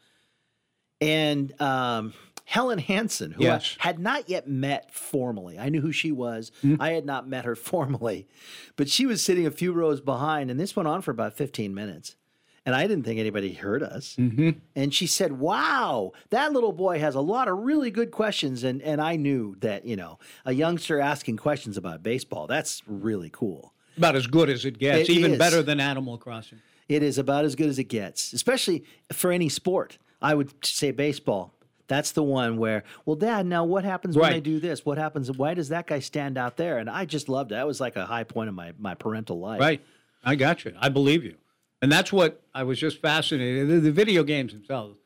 and 1.00 1.60
um, 1.60 2.12
Helen 2.44 2.78
Hansen, 2.78 3.32
who 3.32 3.42
Yes. 3.44 3.76
I 3.80 3.88
had 3.88 3.98
not 3.98 4.28
yet 4.28 4.46
met 4.48 4.92
formally. 4.94 5.58
I 5.58 5.68
knew 5.68 5.80
who 5.80 5.92
she 5.92 6.12
was. 6.12 6.52
Hmm. 6.60 6.76
I 6.80 6.90
had 6.92 7.04
not 7.04 7.28
met 7.28 7.44
her 7.44 7.54
formally, 7.70 8.28
but 8.76 8.88
she 8.88 9.06
was 9.06 9.22
sitting 9.22 9.46
a 9.46 9.50
few 9.50 9.72
rows 9.72 10.00
behind, 10.00 10.50
and 10.50 10.58
this 10.60 10.76
went 10.76 10.88
on 10.88 11.02
for 11.02 11.10
about 11.10 11.34
15 11.36 11.74
minutes. 11.74 12.16
And 12.64 12.76
I 12.76 12.86
didn't 12.86 13.02
think 13.02 13.18
anybody 13.18 13.54
heard 13.54 13.82
us. 13.82 14.14
Mm-hmm. 14.16 14.50
And 14.76 14.94
she 14.94 15.08
said, 15.08 15.32
Wow, 15.40 16.12
that 16.30 16.52
little 16.52 16.70
boy 16.70 17.00
has 17.00 17.16
a 17.16 17.20
lot 17.20 17.48
of 17.48 17.58
really 17.58 17.90
good 17.90 18.12
questions. 18.12 18.62
And, 18.62 18.80
and 18.82 19.00
I 19.00 19.16
knew 19.16 19.56
that, 19.62 19.84
you 19.84 19.96
know, 19.96 20.20
a 20.44 20.52
youngster 20.52 21.00
asking 21.00 21.38
questions 21.38 21.76
about 21.76 22.04
baseball, 22.04 22.46
that's 22.46 22.80
really 22.86 23.30
cool. 23.30 23.74
About 23.98 24.14
as 24.14 24.28
good 24.28 24.48
as 24.48 24.64
it 24.64 24.78
gets, 24.78 25.08
It 25.08 25.14
even 25.14 25.32
is. 25.32 25.38
better 25.38 25.60
than 25.60 25.80
Animal 25.80 26.18
Crossing. 26.18 26.60
It 26.88 27.02
is 27.02 27.18
about 27.18 27.44
as 27.44 27.54
good 27.54 27.68
as 27.68 27.78
it 27.78 27.84
gets, 27.84 28.32
especially 28.32 28.84
for 29.12 29.30
any 29.32 29.48
sport. 29.48 29.98
I 30.20 30.34
would 30.34 30.52
say 30.64 30.90
baseball. 30.90 31.52
That's 31.88 32.12
the 32.12 32.22
one 32.22 32.56
where, 32.56 32.84
well, 33.04 33.16
Dad, 33.16 33.44
now 33.44 33.64
what 33.64 33.84
happens 33.84 34.16
when 34.16 34.32
I 34.32 34.38
do 34.38 34.60
this? 34.60 34.84
What 34.86 34.96
happens? 34.98 35.30
Why 35.30 35.52
does 35.54 35.68
that 35.70 35.86
guy 35.86 35.98
stand 35.98 36.38
out 36.38 36.56
there? 36.56 36.78
And 36.78 36.88
I 36.88 37.04
just 37.04 37.28
loved 37.28 37.52
it. 37.52 37.56
That 37.56 37.66
was 37.66 37.80
like 37.80 37.96
a 37.96 38.06
high 38.06 38.24
point 38.24 38.48
of 38.48 38.54
my 38.54 38.72
my 38.78 38.94
parental 38.94 39.38
life. 39.38 39.60
Right. 39.60 39.80
I 40.24 40.36
got 40.36 40.64
you. 40.64 40.74
I 40.78 40.88
believe 40.88 41.24
you. 41.24 41.34
And 41.82 41.90
that's 41.90 42.12
what 42.12 42.40
I 42.54 42.62
was 42.62 42.78
just 42.78 43.00
fascinated. 43.02 43.68
The, 43.68 43.80
the 43.80 43.90
video 43.92 44.22
games 44.22 44.52
themselves. 44.52 44.96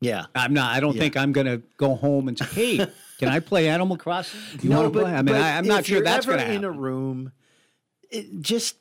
Yeah. 0.00 0.26
I'm 0.34 0.52
not. 0.52 0.74
I 0.76 0.80
don't 0.80 0.96
Yeah. 0.96 1.02
think 1.02 1.16
I'm 1.16 1.30
going 1.32 1.46
to 1.46 1.62
go 1.76 1.94
home 1.94 2.26
and 2.26 2.36
say, 2.36 2.44
"Hey, 2.46 2.86
can 3.20 3.28
I 3.28 3.38
play 3.38 3.68
Animal 3.68 3.96
Crossing? 3.96 4.40
Do 4.58 4.64
you 4.66 4.70
no, 4.70 4.80
want 4.82 4.92
to 4.92 4.98
but, 4.98 5.04
play?" 5.04 5.14
I 5.14 5.22
mean, 5.22 5.36
I, 5.36 5.56
I'm 5.56 5.66
not 5.66 5.86
sure 5.86 6.02
that's 6.02 6.26
going 6.26 6.38
to 6.38 6.44
in 6.44 6.50
happen. 6.50 6.64
a 6.64 6.72
room. 6.72 7.32
It, 8.10 8.42
just 8.42 8.74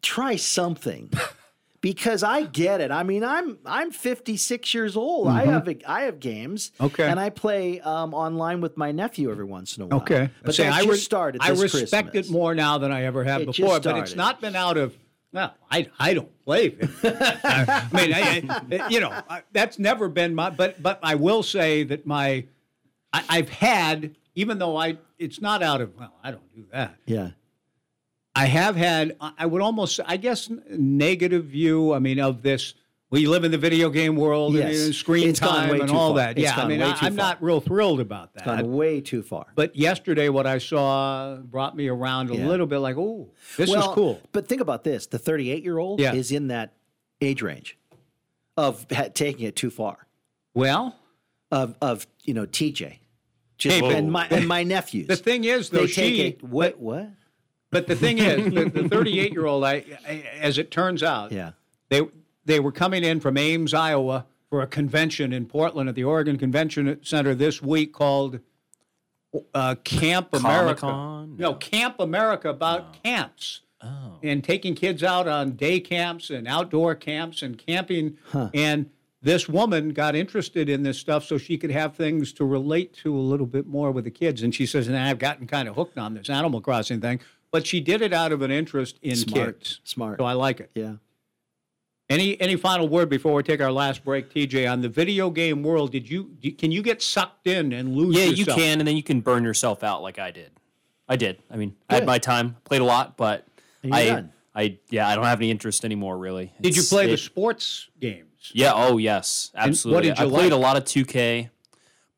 try 0.00 0.36
something. 0.36 1.10
Because 1.84 2.22
I 2.22 2.44
get 2.44 2.80
it. 2.80 2.90
I 2.90 3.02
mean, 3.02 3.22
I'm 3.22 3.58
I'm 3.66 3.90
56 3.90 4.72
years 4.72 4.96
old. 4.96 5.28
I 5.28 5.44
Mhm. 5.44 5.52
have 5.52 5.68
a, 5.68 5.76
I 5.90 6.00
have 6.04 6.18
games. 6.18 6.72
Okay. 6.80 7.04
and 7.06 7.20
I 7.20 7.28
play 7.28 7.78
um, 7.80 8.14
online 8.14 8.62
with 8.62 8.78
my 8.78 8.90
nephew 8.90 9.30
every 9.30 9.44
once 9.44 9.76
in 9.76 9.82
a 9.82 9.86
while. 9.88 10.00
Okay, 10.00 10.30
but 10.42 10.54
See, 10.54 10.62
that 10.62 10.72
I 10.72 10.78
just 10.78 10.88
re- 10.90 10.96
started. 10.96 11.42
I 11.44 11.50
respect 11.50 12.12
Christmas. 12.12 12.30
it 12.30 12.32
more 12.32 12.54
now 12.54 12.78
than 12.78 12.90
I 12.90 13.04
ever 13.04 13.22
have 13.24 13.42
It 13.42 13.46
before. 13.48 13.80
But 13.80 13.98
it's 13.98 14.16
not 14.16 14.40
been 14.40 14.56
out 14.56 14.78
of. 14.78 14.96
Well, 15.34 15.52
I 15.70 15.90
I 15.98 16.14
don't 16.14 16.30
play. 16.42 16.70
video. 16.70 17.18
I 17.20 17.88
mean, 17.92 18.14
I, 18.14 18.80
I- 18.84 18.88
you 18.88 19.00
know, 19.00 19.10
I- 19.28 19.42
that's 19.52 19.78
never 19.78 20.08
been 20.08 20.34
my. 20.34 20.48
But 20.48 20.82
but 20.82 21.00
I 21.02 21.16
will 21.16 21.42
say 21.42 21.82
that 21.84 22.06
my, 22.06 22.46
I, 23.12 23.24
I've 23.28 23.50
had 23.50 24.16
even 24.34 24.56
though 24.58 24.78
I 24.78 24.96
it's 25.18 25.42
not 25.42 25.62
out 25.62 25.82
of. 25.82 25.94
Well, 25.98 26.14
I 26.24 26.30
don't 26.30 26.54
do 26.56 26.64
that. 26.72 26.96
Yeah. 27.04 27.32
I 28.36 28.46
have 28.46 28.74
had, 28.76 29.16
I 29.20 29.46
would 29.46 29.62
almost, 29.62 30.00
I 30.04 30.16
guess, 30.16 30.50
negative 30.70 31.44
view. 31.46 31.92
I 31.92 31.98
mean, 32.00 32.18
of 32.18 32.42
this. 32.42 32.74
We 33.10 33.26
live 33.28 33.44
in 33.44 33.52
the 33.52 33.58
video 33.58 33.90
game 33.90 34.16
world 34.16 34.56
and, 34.56 34.68
Yes. 34.72 34.86
and 34.86 34.94
screen 34.94 35.28
It's 35.28 35.38
time 35.38 35.70
and 35.80 35.88
all 35.88 36.08
far. 36.10 36.16
that. 36.16 36.30
It's 36.30 36.40
yeah, 36.40 36.56
I 36.60 36.66
mean, 36.66 36.82
I, 36.82 36.90
I'm 36.94 36.96
far. 36.96 37.10
not 37.12 37.42
real 37.42 37.60
thrilled 37.60 38.00
about 38.00 38.30
It's 38.34 38.42
that. 38.44 38.58
gone 38.62 38.72
way 38.72 39.00
too 39.00 39.22
far. 39.22 39.46
But 39.54 39.76
yesterday, 39.76 40.28
what 40.30 40.48
I 40.48 40.58
saw 40.58 41.36
brought 41.36 41.76
me 41.76 41.86
around 41.86 42.30
a 42.30 42.36
Yeah. 42.36 42.48
little 42.48 42.66
bit. 42.66 42.78
Like, 42.78 42.96
oh, 42.96 43.30
this 43.56 43.70
well, 43.70 43.88
is 43.90 43.94
cool. 43.94 44.20
But 44.32 44.48
think 44.48 44.60
about 44.60 44.82
this: 44.82 45.06
the 45.06 45.18
38 45.20 45.62
year 45.62 45.78
old 45.78 46.00
Yeah. 46.00 46.12
is 46.12 46.32
in 46.32 46.48
that 46.48 46.72
age 47.20 47.40
range 47.40 47.78
of 48.56 48.84
ha- 48.90 49.08
taking 49.14 49.46
it 49.46 49.54
too 49.54 49.70
far. 49.70 50.08
Well, 50.52 50.96
of 51.52 51.76
of 51.80 52.08
you 52.24 52.34
know 52.34 52.46
TJ, 52.46 52.98
just 53.58 53.78
Hey, 53.80 53.94
and 53.96 54.10
my 54.10 54.26
and 54.28 54.48
my 54.48 54.64
nephews. 54.64 55.06
The 55.06 55.14
thing 55.14 55.44
is, 55.44 55.70
though, 55.70 55.82
they 55.82 55.92
take 55.92 56.14
she- 56.16 56.22
it. 56.22 56.42
What 56.42 56.80
what? 56.80 57.10
But 57.74 57.88
the 57.88 57.96
thing 57.96 58.18
is, 58.18 58.54
the, 58.54 58.70
the 58.82 58.88
38 58.96 59.32
year 59.32 59.46
old, 59.46 59.64
I, 59.64 59.84
I, 60.08 60.24
as 60.40 60.58
it 60.58 60.70
turns 60.70 61.02
out, 61.02 61.32
Yeah. 61.32 61.50
they 61.88 62.02
they 62.46 62.60
were 62.60 62.70
coming 62.72 63.02
in 63.02 63.18
from 63.20 63.36
Ames, 63.36 63.74
Iowa, 63.74 64.26
for 64.48 64.62
a 64.62 64.66
convention 64.66 65.32
in 65.32 65.46
Portland 65.46 65.88
at 65.88 65.94
the 65.96 66.04
Oregon 66.04 66.38
Convention 66.38 67.00
Center 67.02 67.34
this 67.34 67.60
week 67.60 67.92
called 67.92 68.38
uh, 69.54 69.74
Camp 69.82 70.28
America. 70.32 70.80
Comic-Con? 70.82 71.36
No, 71.38 71.54
Camp 71.54 71.96
America 71.98 72.48
about 72.50 73.02
camps. 73.02 73.62
Oh. 73.82 74.18
And 74.22 74.42
taking 74.44 74.74
kids 74.74 75.02
out 75.02 75.26
on 75.26 75.56
day 75.56 75.80
camps 75.80 76.30
and 76.30 76.46
outdoor 76.46 76.94
camps 76.94 77.42
and 77.42 77.58
camping. 77.58 78.16
And 78.54 78.88
this 79.20 79.48
woman 79.48 79.90
got 79.94 80.14
interested 80.14 80.68
in 80.68 80.82
this 80.84 80.98
stuff 80.98 81.24
so 81.24 81.36
she 81.38 81.58
could 81.58 81.70
have 81.70 81.94
things 81.96 82.32
to 82.34 82.44
relate 82.44 82.92
to 83.02 83.14
a 83.14 83.18
little 83.20 83.46
bit 83.46 83.66
more 83.66 83.90
with 83.90 84.04
the 84.04 84.10
kids. 84.10 84.42
And 84.42 84.54
she 84.54 84.64
says, 84.66 84.86
and 84.86 84.96
I've 84.96 85.18
gotten 85.18 85.46
kind 85.46 85.66
of 85.68 85.74
hooked 85.74 85.98
on 85.98 86.14
this 86.14 86.30
Animal 86.30 86.60
Crossing 86.60 87.00
thing. 87.00 87.20
But 87.54 87.68
she 87.68 87.78
did 87.80 88.02
it 88.02 88.12
out 88.12 88.32
of 88.32 88.42
an 88.42 88.50
interest 88.50 88.98
in 89.00 89.14
Smart. 89.14 89.60
kids. 89.60 89.80
Smart. 89.84 90.18
So 90.18 90.24
I 90.24 90.32
like 90.32 90.58
it. 90.58 90.72
Yeah. 90.74 90.94
Any 92.10 92.38
any 92.40 92.56
final 92.56 92.88
word 92.88 93.08
before 93.08 93.32
we 93.32 93.44
take 93.44 93.60
our 93.60 93.70
last 93.70 94.04
break, 94.04 94.28
TJ? 94.34 94.68
On 94.68 94.80
the 94.80 94.88
video 94.88 95.30
game 95.30 95.62
world, 95.62 95.92
did 95.92 96.10
you 96.10 96.30
do- 96.40 96.50
can 96.50 96.72
you 96.72 96.82
get 96.82 97.00
sucked 97.00 97.46
in 97.46 97.72
and 97.72 97.94
lose? 97.94 98.16
Yeah, 98.16 98.24
you 98.24 98.30
yourself? 98.38 98.58
can, 98.58 98.80
and 98.80 98.88
then 98.88 98.96
you 98.96 99.04
can 99.04 99.20
burn 99.20 99.44
yourself 99.44 99.84
out 99.84 100.02
like 100.02 100.18
I 100.18 100.32
did. 100.32 100.50
I 101.08 101.14
did. 101.14 101.38
I 101.48 101.54
mean, 101.56 101.76
I 101.88 101.92
Good. 101.94 102.00
had 102.00 102.06
my 102.08 102.18
time, 102.18 102.56
played 102.64 102.80
a 102.80 102.84
lot, 102.84 103.16
but 103.16 103.46
And 103.84 103.92
you're 103.92 104.00
I, 104.00 104.04
done. 104.06 104.32
I, 104.56 104.78
yeah, 104.90 105.06
I 105.08 105.14
don't 105.14 105.24
have 105.24 105.38
any 105.38 105.52
interest 105.52 105.84
anymore, 105.84 106.18
really. 106.18 106.52
Did 106.60 106.74
you 106.74 106.80
It's- 106.80 106.88
play 106.90 107.06
the 107.06 107.12
it- 107.12 107.18
sports 107.18 107.88
games? 108.00 108.50
Yeah. 108.52 108.72
Oh, 108.74 108.98
yes. 108.98 109.52
And 109.54 109.60
what 109.62 109.68
Absolutely. 109.68 110.08
did 110.08 110.18
you 110.18 110.26
I 110.26 110.28
played 110.28 110.50
a 110.52 110.56
lot 110.56 110.76
of 110.76 110.84
2K. 110.86 111.50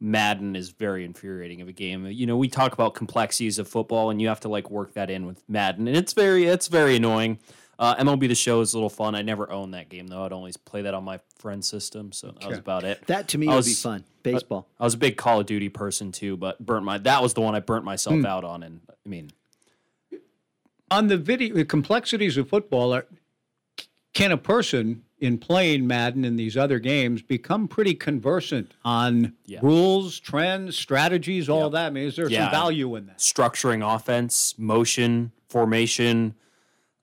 Madden 0.01 0.55
is 0.57 0.71
very 0.71 1.05
infuriating 1.05 1.61
of 1.63 1.69
a 1.69 1.73
game. 1.73 2.07
You 2.07 2.27
know, 2.27 2.37
we 2.37 2.49
talk 2.49 2.73
about 2.73 2.95
complexities 2.95 3.59
of 3.59 3.67
football, 3.67 4.11
and 4.11 4.21
you 4.21 4.29
have 4.29 4.41
to 4.41 4.49
like 4.49 4.71
work 4.71 4.93
that 4.95 5.11
in 5.11 5.27
with 5.27 5.43
Madden, 5.49 5.89
and 5.89 5.97
it's 5.97 6.13
very, 6.13 6.45
it's 6.45 6.69
very 6.69 6.97
annoying. 6.97 7.39
Uh, 7.79 7.95
MLB 7.97 8.27
The 8.29 8.35
Show 8.35 8.61
is 8.63 8.73
a 8.73 8.77
little 8.77 8.89
fun. 8.91 9.15
I 9.15 9.21
never 9.23 9.51
owned 9.51 9.75
that 9.75 9.89
game 9.91 10.07
though. 10.07 10.25
I'd 10.25 10.33
always 10.33 10.57
play 10.57 10.83
that 10.83 10.95
on 10.95 11.05
my 11.05 11.21
friend's 11.39 11.69
system, 11.69 12.11
so 12.13 12.29
that 12.41 12.49
was 12.49 12.59
about 12.59 12.85
it. 12.85 13.07
That 13.07 13.29
to 13.29 13.39
me 13.39 13.49
I 13.49 13.55
would 13.55 13.65
be 13.65 13.71
was- 13.71 13.83
fun. 13.83 14.05
Baseball. 14.23 14.67
I 14.81 14.85
was 14.85 14.95
a 14.95 14.99
big 14.99 15.17
Call 15.17 15.39
of 15.41 15.47
Duty 15.47 15.69
person 15.69 16.11
too, 16.11 16.37
but 16.37 16.59
burnt 16.65 16.85
my. 16.85 16.99
That 16.99 17.23
was 17.23 17.35
the 17.35 17.41
one 17.43 17.55
I 17.55 17.61
burnt 17.61 17.85
myself 17.85 18.17
Hmm. 18.17 18.27
out 18.27 18.43
on, 18.45 18.63
and 18.65 18.81
I 18.89 19.09
mean, 19.09 19.31
on 20.91 21.07
the 21.07 21.17
video 21.17 21.55
the 21.55 21.65
complexities 21.65 22.37
of 22.37 22.49
football 22.49 22.93
are, 22.93 23.07
can 24.15 24.33
a 24.33 24.37
person 24.37 25.05
in 25.19 25.39
playing 25.39 25.87
Madden 25.87 26.25
and 26.25 26.39
these 26.39 26.57
other 26.57 26.79
games 26.79 27.23
become 27.23 27.67
pretty 27.69 27.95
conversant 27.95 28.73
on 28.85 29.33
Yeah. 29.47 29.61
rules, 29.63 30.21
trends, 30.21 30.77
strategies, 30.77 31.49
all 31.49 31.71
that? 31.71 31.87
I 31.87 31.91
mean, 31.91 32.05
is 32.05 32.17
there 32.17 32.29
Yeah. 32.31 32.45
some 32.45 32.51
value 32.51 32.95
in 32.97 33.07
that? 33.07 33.19
structuring 33.19 33.83
offense, 33.95 34.55
motion, 34.59 35.33
formation. 35.49 36.35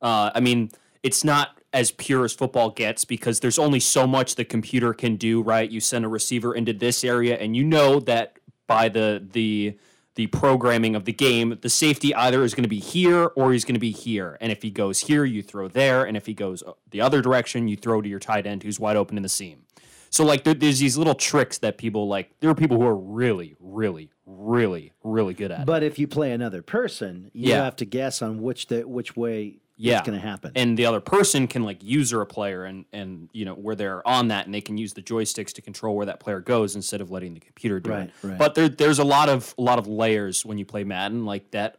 Uh, 0.02 0.30
I 0.36 0.40
mean, 0.42 0.70
it's 1.02 1.24
not 1.24 1.58
as 1.72 1.90
pure 1.90 2.24
as 2.24 2.34
football 2.34 2.70
gets 2.70 3.04
because 3.04 3.40
there's 3.40 3.58
only 3.58 3.80
so 3.80 4.06
much 4.06 4.36
the 4.36 4.46
computer 4.46 4.94
can 4.94 5.16
do. 5.16 5.42
Right? 5.42 5.70
You 5.72 5.80
send 5.80 6.06
a 6.06 6.08
receiver 6.08 6.54
into 6.54 6.72
this 6.74 7.04
area, 7.04 7.36
and 7.38 7.56
you 7.56 7.64
know 7.64 8.00
that 8.02 8.38
by 8.68 8.90
the 8.90 9.26
the 9.32 9.76
the 10.16 10.28
programming 10.28 10.96
of 10.96 11.06
the 11.06 11.14
game, 11.14 11.58
the 11.62 11.70
safety 11.70 12.14
either 12.14 12.44
is 12.44 12.54
going 12.54 12.64
to 12.64 12.70
be 12.70 12.80
here 12.80 13.26
or 13.36 13.52
he's 13.54 13.66
going 13.66 13.74
to 13.76 13.80
be 13.80 13.92
here. 13.92 14.38
And 14.42 14.52
if 14.52 14.62
he 14.62 14.70
goes 14.70 15.00
here, 15.02 15.26
you 15.26 15.42
throw 15.42 15.68
there, 15.68 16.04
and 16.06 16.16
if 16.16 16.26
he 16.28 16.34
goes 16.34 16.62
uh, 16.64 16.74
the 16.92 17.02
other 17.02 17.22
direction, 17.22 17.68
you 17.68 17.76
throw 17.76 18.02
to 18.02 18.08
your 18.10 18.20
tight 18.20 18.46
end 18.46 18.64
who's 18.64 18.80
wide 18.80 18.96
open 18.96 19.18
in 19.18 19.24
the 19.24 19.30
seam. 19.30 19.64
So 20.12 20.24
like 20.24 20.44
there, 20.44 20.54
there's 20.54 20.78
these 20.80 20.98
little 20.98 21.16
tricks 21.16 21.58
that 21.60 21.80
people 21.80 22.08
like. 22.08 22.40
There 22.40 22.50
are 22.52 22.56
people 22.56 22.78
who 22.78 22.86
are 22.86 22.96
really, 22.96 23.56
really, 23.60 24.12
really, 24.28 24.94
really 25.04 25.34
good 25.34 25.50
at. 25.52 25.62
it. 25.62 25.66
But 25.66 25.82
if 25.82 25.98
you 25.98 26.08
play 26.08 26.32
another 26.32 26.62
person, 26.62 27.32
you 27.34 27.50
Yeah. 27.50 27.64
have 27.64 27.76
to 27.78 27.86
guess 27.86 28.22
on 28.22 28.42
which 28.44 28.68
the 28.68 28.84
which 28.88 29.18
way 29.18 29.58
yeah. 29.76 29.98
it's 30.00 30.08
going 30.08 30.20
to 30.20 30.26
happen. 30.26 30.52
And 30.56 30.78
the 30.78 30.86
other 30.86 31.00
person 31.00 31.48
can 31.48 31.64
like 31.64 31.84
user 31.84 32.22
a 32.22 32.26
player 32.26 32.66
and 32.66 32.86
and 32.94 33.30
you 33.34 33.46
know 33.46 33.54
where 33.56 33.76
they're 33.76 34.08
on 34.08 34.28
that 34.30 34.46
and 34.46 34.54
they 34.54 34.62
can 34.62 34.78
use 34.78 34.94
the 34.94 35.02
joysticks 35.02 35.52
to 35.54 35.62
control 35.62 35.96
where 35.96 36.06
that 36.06 36.20
player 36.20 36.40
goes 36.40 36.76
instead 36.76 37.02
of 37.02 37.10
letting 37.12 37.34
the 37.34 37.40
computer 37.40 37.80
do 37.80 37.90
Right, 37.92 38.04
it. 38.04 38.28
right. 38.28 38.38
But 38.38 38.56
there 38.56 38.70
there's 38.70 39.00
a 39.00 39.04
lot 39.04 39.30
of 39.30 39.54
a 39.58 39.62
lot 39.62 39.80
of 39.80 39.88
layers 39.88 40.46
when 40.46 40.58
you 40.58 40.66
play 40.66 40.84
Madden 40.84 41.26
like 41.26 41.52
that. 41.52 41.78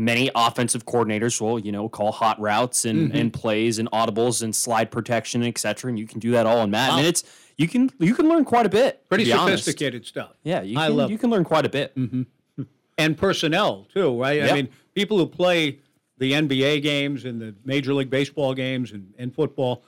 Many 0.00 0.30
offensive 0.32 0.86
coordinators 0.86 1.40
will, 1.40 1.58
you 1.58 1.72
know, 1.72 1.88
call 1.88 2.12
hot 2.12 2.38
routes 2.40 2.84
and, 2.84 3.10
Mhm. 3.10 3.18
and 3.20 3.32
plays 3.32 3.80
and 3.80 3.90
audibles 3.90 4.44
and 4.44 4.54
slide 4.54 4.92
protection, 4.92 5.42
et 5.42 5.58
cetera, 5.58 5.88
and 5.88 5.98
you 5.98 6.06
can 6.06 6.20
do 6.20 6.30
that 6.30 6.46
all 6.46 6.62
in 6.62 6.70
Madden. 6.70 6.94
Wow. 6.94 6.98
And 6.98 7.06
it's 7.08 7.24
you 7.56 7.66
can 7.66 7.90
you 7.98 8.14
can 8.14 8.28
learn 8.28 8.44
quite 8.44 8.64
a 8.64 8.68
bit. 8.68 9.02
to 9.02 9.08
Pretty 9.08 9.24
be 9.24 9.32
honest. 9.32 9.64
sophisticated 9.64 10.06
stuff. 10.06 10.34
Yeah, 10.44 10.62
you 10.62 10.78
I 10.78 10.86
can, 10.86 10.96
love 10.96 11.10
you 11.10 11.16
it. 11.16 11.20
can 11.20 11.30
learn 11.30 11.42
quite 11.42 11.66
a 11.66 11.68
bit. 11.68 11.96
Mm-hmm. 11.96 12.22
And 12.96 13.18
personnel 13.18 13.88
too, 13.92 14.20
right? 14.20 14.42
I 14.44 14.52
mean, 14.54 14.68
people 14.94 15.18
who 15.18 15.26
play 15.26 15.80
the 16.18 16.32
NBA 16.32 16.82
games 16.82 17.24
and 17.24 17.40
the 17.40 17.54
Major 17.64 17.94
League 17.94 18.10
Baseball 18.10 18.54
games 18.54 18.92
and, 18.92 19.12
and 19.18 19.34
football 19.34 19.84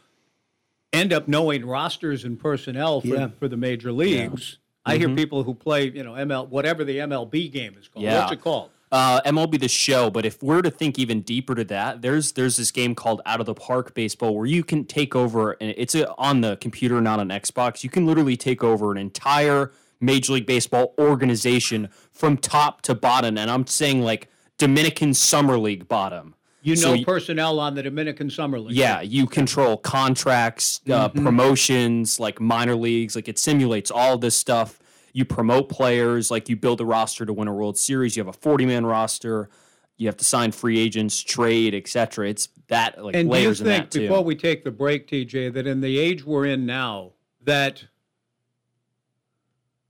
end 0.93 1.13
up 1.13 1.29
knowing 1.29 1.65
rosters 1.65 2.25
and 2.25 2.39
personnel 2.39 3.01
for, 3.01 3.07
Yeah. 3.09 3.29
for 3.39 3.49
the 3.49 3.57
major 3.57 3.93
leagues. 3.93 4.59
I 4.85 4.97
hear 4.97 5.09
Mhm. 5.09 5.17
people 5.17 5.43
who 5.45 5.55
play, 5.55 5.91
you 5.91 6.03
know, 6.03 6.15
ML, 6.15 6.47
whatever 6.47 6.85
the 6.85 6.99
MLB 7.01 7.49
game 7.49 7.77
is 7.79 7.87
called. 7.89 8.05
Yeah. 8.05 8.21
What's 8.21 8.33
it 8.33 8.41
called? 8.41 8.71
Uh, 8.91 9.21
MLB 9.25 9.57
the 9.57 9.69
Show, 9.69 10.11
but 10.11 10.27
if 10.27 10.43
we're 10.43 10.63
to 10.63 10.71
think 10.71 10.99
even 10.99 11.21
deeper 11.21 11.55
to 11.55 11.63
that, 11.65 12.03
there's 12.03 12.33
there's 12.33 12.57
this 12.57 12.73
game 12.73 12.97
called 12.97 13.21
Out 13.25 13.39
of 13.39 13.47
the 13.47 13.55
Park 13.55 13.95
Baseball 13.95 14.35
where 14.37 14.47
you 14.47 14.65
can 14.65 14.85
take 14.85 15.15
over, 15.15 15.53
and 15.61 15.73
it's 15.77 15.95
a, 15.95 16.13
on 16.17 16.41
the 16.41 16.57
computer, 16.57 17.01
not 17.01 17.21
on 17.21 17.29
Xbox. 17.29 17.85
You 17.85 17.91
can 17.91 18.05
literally 18.05 18.37
take 18.37 18.65
over 18.65 18.91
an 18.91 18.99
entire 18.99 19.71
Major 20.01 20.33
League 20.33 20.47
Baseball 20.47 20.93
organization 20.99 21.89
from 22.11 22.37
top 22.37 22.83
to 22.83 22.95
bottom, 22.97 23.39
and 23.39 23.49
I'm 23.49 23.65
saying 23.67 24.03
like 24.03 24.29
Dominican 24.61 25.15
Summer 25.15 25.59
League 25.59 25.89
bottom. 25.89 26.35
You 26.63 26.77
know 26.77 26.93
y- 26.93 27.03
personnel 27.05 27.59
on 27.59 27.75
the 27.75 27.83
Dominican 27.83 28.29
Summer 28.29 28.61
League. 28.61 28.77
yeah, 28.77 29.01
you 29.01 29.27
control 29.27 29.79
contracts, 29.79 30.81
uh, 30.91 31.09
Mhm. 31.09 31.23
promotions, 31.25 32.21
like 32.21 32.39
minor 32.39 32.77
leagues. 32.77 33.17
Like 33.17 33.29
it 33.29 33.39
simulates 33.39 33.91
all 33.91 34.19
this 34.19 34.37
stuff. 34.37 34.79
You 35.15 35.25
promote 35.25 35.71
players, 35.71 36.31
like 36.31 36.51
you 36.51 36.57
build 36.57 36.81
a 36.83 36.85
roster 36.85 37.25
to 37.25 37.33
win 37.33 37.49
a 37.49 37.55
World 37.55 37.79
Series. 37.79 38.15
You 38.17 38.21
have 38.25 38.29
a 38.29 38.39
forty-man 38.39 38.85
roster. 38.85 39.49
You 39.97 40.07
have 40.09 40.19
to 40.19 40.25
sign 40.25 40.53
free 40.53 40.79
agents, 40.79 41.21
trade, 41.23 41.75
etc. 41.75 42.29
It's 42.29 42.49
that 42.69 43.03
like 43.03 43.17
and 43.17 43.31
do 43.31 43.37
you 43.39 43.43
layers 43.45 43.61
in 43.63 43.67
think, 43.67 43.91
before 43.91 44.23
we 44.23 44.35
take 44.35 44.63
the 44.65 44.71
break, 44.71 45.09
TJ, 45.09 45.49
that 45.55 45.67
in 45.67 45.81
the 45.81 45.99
age 45.99 46.25
we're 46.27 46.45
in 46.47 46.67
now, 46.67 47.13
that 47.43 47.85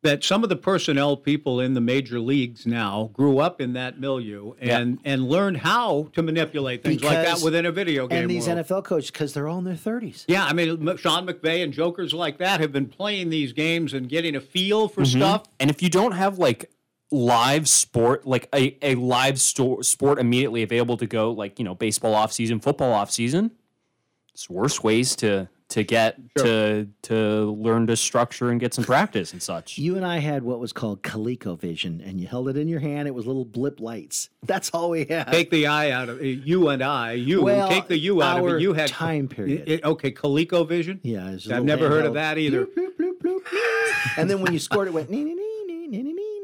that 0.02 0.24
some 0.24 0.42
of 0.42 0.48
the 0.48 0.56
personnel 0.56 1.14
people 1.16 1.60
in 1.60 1.74
the 1.74 1.80
major 1.80 2.18
leagues 2.18 2.66
now 2.66 3.10
grew 3.12 3.38
up 3.38 3.60
in 3.60 3.74
that 3.74 4.00
milieu 4.00 4.52
and 4.58 4.98
and 5.04 5.28
learned 5.28 5.58
how 5.58 6.08
to 6.14 6.22
manipulate 6.22 6.82
things 6.82 7.02
like 7.04 7.24
that 7.26 7.42
within 7.42 7.66
a 7.66 7.72
video 7.72 8.06
game. 8.06 8.22
And 8.22 8.30
these 8.30 8.46
world. 8.48 8.60
NFL 8.66 8.84
coaches, 8.84 9.10
because 9.10 9.34
they're 9.34 9.46
all 9.48 9.58
in 9.58 9.64
their 9.64 9.74
30s. 9.74 10.24
Yeah, 10.26 10.44
I 10.46 10.52
mean, 10.54 10.96
Sean 10.96 11.26
McVay 11.26 11.62
and 11.62 11.72
jokers 11.72 12.14
like 12.14 12.38
that 12.38 12.60
have 12.60 12.72
been 12.72 12.86
playing 12.86 13.28
these 13.30 13.52
games 13.52 13.92
and 13.92 14.08
getting 14.08 14.34
a 14.36 14.40
feel 14.40 14.88
for 14.88 15.02
Mhm. 15.02 15.16
stuff. 15.18 15.44
And 15.58 15.68
if 15.70 15.82
you 15.82 15.90
don't 15.90 16.12
have 16.12 16.38
like 16.38 16.70
live 17.12 17.68
sport, 17.68 18.26
like 18.26 18.48
a, 18.54 18.76
a 18.82 18.94
live 18.94 19.38
sto- 19.40 19.82
sport 19.82 20.18
immediately 20.18 20.62
available 20.62 20.96
to 20.96 21.06
go, 21.06 21.30
like, 21.32 21.58
you 21.58 21.64
know, 21.64 21.74
baseball 21.74 22.14
off 22.14 22.32
season, 22.32 22.60
football 22.60 22.92
off 22.92 23.10
season, 23.10 23.50
it's 24.32 24.48
worse 24.48 24.82
ways 24.82 25.14
to 25.16 25.48
to 25.70 25.84
get 25.84 26.18
to 26.36 26.86
to 27.02 27.50
learn 27.52 27.86
to 27.86 27.96
structure 27.96 28.50
and 28.50 28.60
get 28.60 28.74
some 28.74 28.84
practice 28.84 29.32
and 29.32 29.42
such. 29.42 29.78
You 29.78 29.96
and 29.96 30.04
I 30.04 30.18
had 30.18 30.42
what 30.42 30.58
was 30.60 30.72
called 30.72 31.02
ColecoVision, 31.02 32.06
and 32.06 32.20
you 32.20 32.26
held 32.26 32.48
it 32.48 32.56
in 32.56 32.68
your 32.68 32.80
hand. 32.80 33.08
It 33.08 33.14
was 33.14 33.26
little 33.26 33.44
blip 33.44 33.80
lights. 33.80 34.30
That's 34.42 34.70
all 34.70 34.90
we 34.90 35.04
had. 35.06 35.28
Take 35.28 35.50
the 35.50 35.66
I 35.68 35.90
out 35.90 36.08
of 36.08 36.20
it. 36.20 36.40
You 36.44 36.68
and 36.68 36.82
I. 36.82 37.12
You 37.12 37.42
Well, 37.42 37.68
take 37.68 37.86
the 37.88 37.96
you 37.98 38.20
out 38.22 38.40
of 38.44 38.54
it. 38.56 38.60
You 38.60 38.72
had 38.74 38.88
time 38.88 39.28
period. 39.28 39.64
It- 39.68 39.84
okay, 39.84 40.10
ColecoVision. 40.12 41.00
Yeah, 41.02 41.28
it 41.28 41.32
was 41.34 41.46
a 41.46 41.54
I've 41.54 41.62
little 41.62 41.64
never 41.64 41.88
heard 41.88 42.04
of 42.06 42.14
that 42.14 42.36
either. 42.38 42.66
and 44.16 44.28
then 44.28 44.40
when 44.42 44.52
you 44.52 44.58
scored, 44.58 44.88
it 44.88 44.94
went 44.94 45.10
nee 45.10 45.22
nee 45.24 45.34
nee 45.34 45.64
nee 45.66 45.86
nee 45.86 46.02
nee 46.02 46.12
nee. 46.12 46.40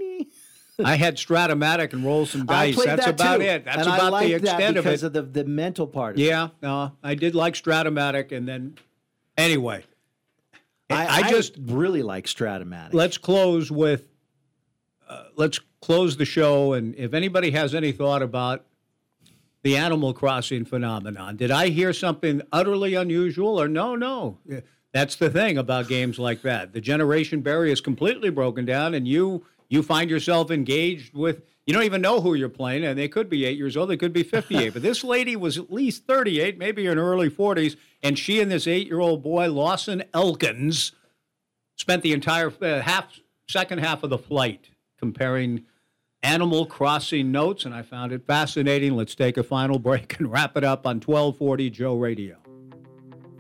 nee. 0.79 0.85
I 0.85 0.97
had 0.97 1.17
Strat-O-Matic 1.17 1.95
and 1.95 2.05
roll 2.05 2.27
some 2.27 2.45
dice. 2.45 2.77
That's 2.77 3.07
that 3.07 3.15
about 3.15 3.37
too. 3.37 3.43
it. 3.47 3.65
That's 3.65 3.79
and 3.79 3.87
about 3.87 4.01
I 4.01 4.09
liked 4.11 4.27
the 4.27 4.33
that 4.39 4.43
extent 4.43 4.77
of 4.77 4.85
because 4.85 5.03
of 5.03 5.13
the, 5.15 5.23
the 5.23 5.45
mental 5.45 5.87
part. 5.87 6.17
Of 6.17 6.21
it. 6.21 6.25
Yeah, 6.27 6.49
no, 6.63 6.93
I 7.03 7.15
did 7.15 7.35
like 7.35 7.55
Strat-O-Matic, 7.55 8.31
and 8.31 8.47
then 8.47 8.77
anyway, 9.37 9.85
I, 10.91 11.23
I 11.23 11.31
just 11.31 11.55
really 11.61 12.03
like 12.03 12.27
Strat-O-Matic. 12.27 12.93
let's 12.95 13.19
close 13.19 13.71
with 13.71 14.09
uh, 15.09 15.25
let's 15.37 15.61
close 15.81 16.17
the 16.17 16.25
show 16.25 16.73
and 16.73 16.95
if 16.97 17.15
anybody 17.15 17.51
has 17.53 17.75
any 17.75 17.93
thought 17.93 18.23
about 18.23 18.65
the 19.63 19.77
animal 19.77 20.13
crossing 20.13 20.65
phenomenon 20.65 21.37
did 21.37 21.51
i 21.51 21.69
hear 21.69 21.93
something 21.93 22.41
utterly 22.53 22.95
unusual 22.95 23.61
or 23.61 23.69
no 23.69 23.95
no 23.97 24.39
Yeah, 24.49 24.61
that's 24.93 25.17
the 25.17 25.29
thing 25.31 25.59
about 25.59 25.87
games 25.89 26.19
like 26.19 26.43
that 26.43 26.73
the 26.73 26.81
generation 26.81 27.41
barrier 27.41 27.73
is 27.73 27.81
completely 27.81 28.31
broken 28.31 28.65
down 28.65 28.95
and 28.95 29.07
you 29.07 29.45
you 29.69 29.83
find 29.83 30.09
yourself 30.11 30.51
engaged 30.51 31.15
with 31.15 31.43
you 31.67 31.75
don't 31.75 31.83
even 31.85 32.01
know 32.01 32.21
who 32.21 32.35
you're 32.35 32.49
playing 32.49 32.85
and 32.85 32.99
they 32.99 33.09
could 33.09 33.29
be 33.29 33.45
eight 33.45 33.59
years 33.59 33.77
old 33.77 33.91
they 33.91 33.97
could 33.97 34.13
be 34.13 34.23
58 34.23 34.73
but 34.73 34.83
this 34.83 35.03
lady 35.05 35.37
was 35.37 35.59
at 35.59 35.73
least 35.73 36.05
38 36.07 36.59
maybe 36.59 36.87
in 36.87 36.97
her 36.97 37.05
early 37.13 37.31
40s 37.31 37.77
and 38.03 38.19
she 38.19 38.41
and 38.41 38.51
this 38.51 38.67
eight 38.67 38.87
year 38.87 39.01
old 39.01 39.23
boy 39.23 39.51
lawson 39.51 40.03
elkins 40.15 40.93
spent 41.77 42.03
the 42.03 42.13
entire 42.13 42.53
uh, 42.63 42.81
half 42.81 43.21
second 43.49 43.79
half 43.79 44.03
of 44.03 44.11
the 44.11 44.19
flight 44.19 44.71
comparing 44.99 45.65
Animal 46.23 46.67
Crossing 46.67 47.31
notes, 47.31 47.67
and 47.67 47.75
I 47.75 47.83
found 47.83 48.13
it 48.13 48.27
fascinating. 48.27 48.97
Let's 48.97 49.15
take 49.15 49.37
a 49.37 49.43
final 49.43 49.79
break 49.79 50.19
and 50.19 50.31
wrap 50.31 50.57
it 50.57 50.65
up 50.65 50.87
on 50.87 50.97
1240 50.97 51.71
Joe 51.71 51.95
Radio. 51.95 52.37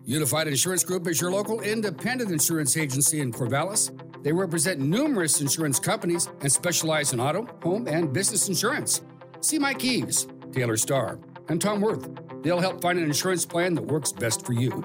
Unified 0.05 0.47
Insurance 0.47 0.85
Group 0.85 1.09
is 1.09 1.21
your 1.21 1.33
local 1.33 1.61
independent 1.63 2.31
insurance 2.31 2.77
agency 2.77 3.21
in 3.21 3.33
Corvallis. 3.33 3.91
They 4.23 4.31
represent 4.33 4.79
numerous 4.79 5.41
insurance 5.41 5.81
companies 5.81 6.29
and 6.43 6.53
specialize 6.53 7.13
in 7.13 7.19
auto, 7.19 7.49
home, 7.63 7.89
and 7.89 8.13
business 8.13 8.49
insurance. 8.49 9.03
See 9.41 9.59
Mike 9.59 9.85
Eves, 9.85 10.29
Taylor 10.53 10.77
Starr, 10.77 11.19
and 11.49 11.61
Tom 11.61 11.81
Worth. 11.81 12.09
They'll 12.47 12.61
help 12.61 12.81
find 12.81 12.97
an 12.97 13.05
insurance 13.05 13.45
plan 13.45 13.75
that 13.75 13.83
works 13.83 14.13
best 14.13 14.47
for 14.47 14.53
you. 14.53 14.85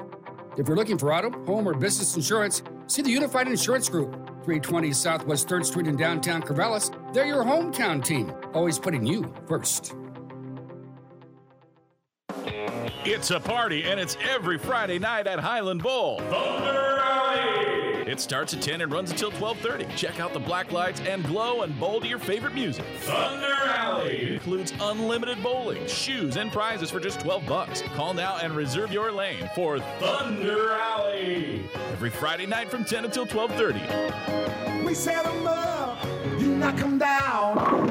If 0.58 0.68
you're 0.68 0.76
looking 0.76 0.98
for 0.98 1.14
auto, 1.14 1.30
home, 1.46 1.68
or 1.68 1.76
business 1.76 2.16
insurance, 2.16 2.64
see 2.88 3.04
the 3.04 3.12
Unified 3.12 3.48
Insurance 3.48 3.88
Group, 3.88 4.14
320 4.46 4.92
Southwest 4.94 5.48
3rd 5.48 5.66
Street 5.66 5.86
in 5.86 5.96
downtown 5.96 6.42
Corvallis. 6.42 6.90
They're 7.14 7.28
your 7.28 7.44
hometown 7.44 8.04
team, 8.04 8.34
always 8.56 8.80
putting 8.80 9.06
you 9.06 9.32
first. 9.48 9.94
It's 13.06 13.30
a 13.30 13.40
party, 13.40 13.84
and 13.84 14.00
it's 14.00 14.18
every 14.28 14.58
Friday 14.58 14.98
night 14.98 15.28
at 15.28 15.38
Highland 15.38 15.84
Bowl. 15.84 16.18
Thunder! 16.18 17.01
It 18.12 18.20
starts 18.20 18.54
at 18.54 18.62
10 18.62 18.82
and 18.82 18.92
runs 18.92 19.10
until 19.10 19.32
12:30. 19.32 19.88
Check 19.96 20.20
out 20.20 20.34
the 20.34 20.40
black 20.40 20.74
lights 20.74 21.00
and 21.08 21.24
glow 21.24 21.62
and 21.62 21.80
bowl 21.80 22.02
to 22.02 22.08
your 22.10 22.20
favorite 22.20 22.54
music. 22.54 22.84
Thunder 23.00 23.56
Alley 23.64 24.18
It 24.18 24.32
includes 24.34 24.74
unlimited 24.82 25.42
bowling, 25.42 25.88
shoes, 25.88 26.36
and 26.36 26.52
prizes 26.52 26.92
for 26.92 27.00
just 27.00 27.22
12 27.22 27.46
bucks. 27.46 27.82
Call 27.96 28.14
now 28.14 28.36
and 28.44 28.54
reserve 28.54 28.92
your 28.92 29.14
lane 29.14 29.50
for 29.56 29.80
Thunder 30.02 30.74
Alley. 30.74 31.64
Every 31.94 32.10
Friday 32.10 32.46
night 32.46 32.70
from 32.70 32.84
10 32.84 33.06
until 33.06 33.26
12:30. 33.26 33.80
We 34.86 34.94
set 34.94 35.26
'em 35.26 35.48
up, 35.48 36.04
you 36.38 36.48
knock 36.48 36.82
'em 36.82 36.98
down. 36.98 37.88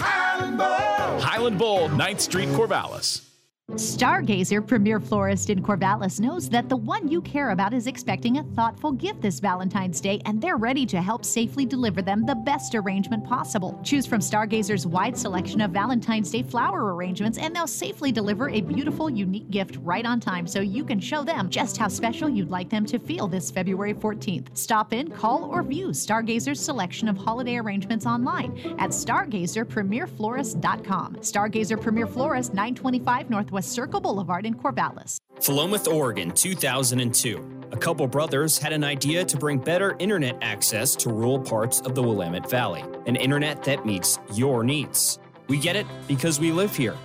Highland 0.00 0.56
Bowl. 0.56 1.20
Highland 1.20 1.58
Bowl, 1.58 1.90
9th 1.90 2.22
Street, 2.22 2.48
Corvallis. 2.48 3.25
Stargazer 3.72 4.64
Premier 4.64 5.00
Florist 5.00 5.50
in 5.50 5.60
Corvallis 5.60 6.20
knows 6.20 6.48
that 6.50 6.68
the 6.68 6.76
one 6.76 7.08
you 7.08 7.20
care 7.20 7.50
about 7.50 7.74
is 7.74 7.88
expecting 7.88 8.38
a 8.38 8.44
thoughtful 8.54 8.92
gift 8.92 9.20
this 9.20 9.40
Valentine's 9.40 10.00
Day, 10.00 10.20
and 10.24 10.40
they're 10.40 10.56
ready 10.56 10.86
to 10.86 11.02
help 11.02 11.24
safely 11.24 11.66
deliver 11.66 12.00
them 12.00 12.24
the 12.24 12.36
best 12.36 12.76
arrangement 12.76 13.24
possible. 13.24 13.80
Choose 13.82 14.06
from 14.06 14.20
Stargazer's 14.20 14.86
wide 14.86 15.18
selection 15.18 15.60
of 15.60 15.72
Valentine's 15.72 16.30
Day 16.30 16.44
flower 16.44 16.94
arrangements, 16.94 17.38
and 17.38 17.56
they'll 17.56 17.66
safely 17.66 18.12
deliver 18.12 18.50
a 18.50 18.60
beautiful, 18.60 19.10
unique 19.10 19.50
gift 19.50 19.78
right 19.82 20.06
on 20.06 20.20
time 20.20 20.46
so 20.46 20.60
you 20.60 20.84
can 20.84 21.00
show 21.00 21.24
them 21.24 21.50
just 21.50 21.76
how 21.76 21.88
special 21.88 22.28
you'd 22.28 22.50
like 22.50 22.70
them 22.70 22.86
to 22.86 23.00
feel 23.00 23.26
this 23.26 23.50
February 23.50 23.94
14th. 23.94 24.56
Stop 24.56 24.92
in, 24.92 25.10
call, 25.10 25.42
or 25.42 25.64
view 25.64 25.88
Stargazer's 25.88 26.60
selection 26.60 27.08
of 27.08 27.16
holiday 27.16 27.56
arrangements 27.56 28.06
online 28.06 28.56
at 28.78 28.90
stargazerpremierflorist.com. 28.90 31.16
Stargazer 31.16 31.80
Premier 31.80 32.06
Florist, 32.06 32.54
925 32.54 33.28
Northwest 33.28 33.55
Circle 33.62 34.00
Boulevard 34.00 34.46
in 34.46 34.54
Corvallis. 34.54 35.18
Philomath, 35.40 35.92
Oregon, 35.92 36.30
2002. 36.30 37.56
A 37.72 37.76
couple 37.76 38.06
brothers 38.06 38.58
had 38.58 38.72
an 38.72 38.84
idea 38.84 39.24
to 39.24 39.36
bring 39.36 39.58
better 39.58 39.96
internet 39.98 40.38
access 40.40 40.94
to 40.96 41.08
rural 41.10 41.40
parts 41.40 41.80
of 41.80 41.94
the 41.94 42.02
Willamette 42.02 42.48
Valley, 42.48 42.84
an 43.06 43.16
internet 43.16 43.62
that 43.64 43.84
meets 43.84 44.18
your 44.32 44.62
needs. 44.62 45.18
We 45.48 45.58
get 45.58 45.76
it 45.76 45.86
because 46.06 46.40
we 46.40 46.52
live 46.52 46.74
here. 46.74 46.96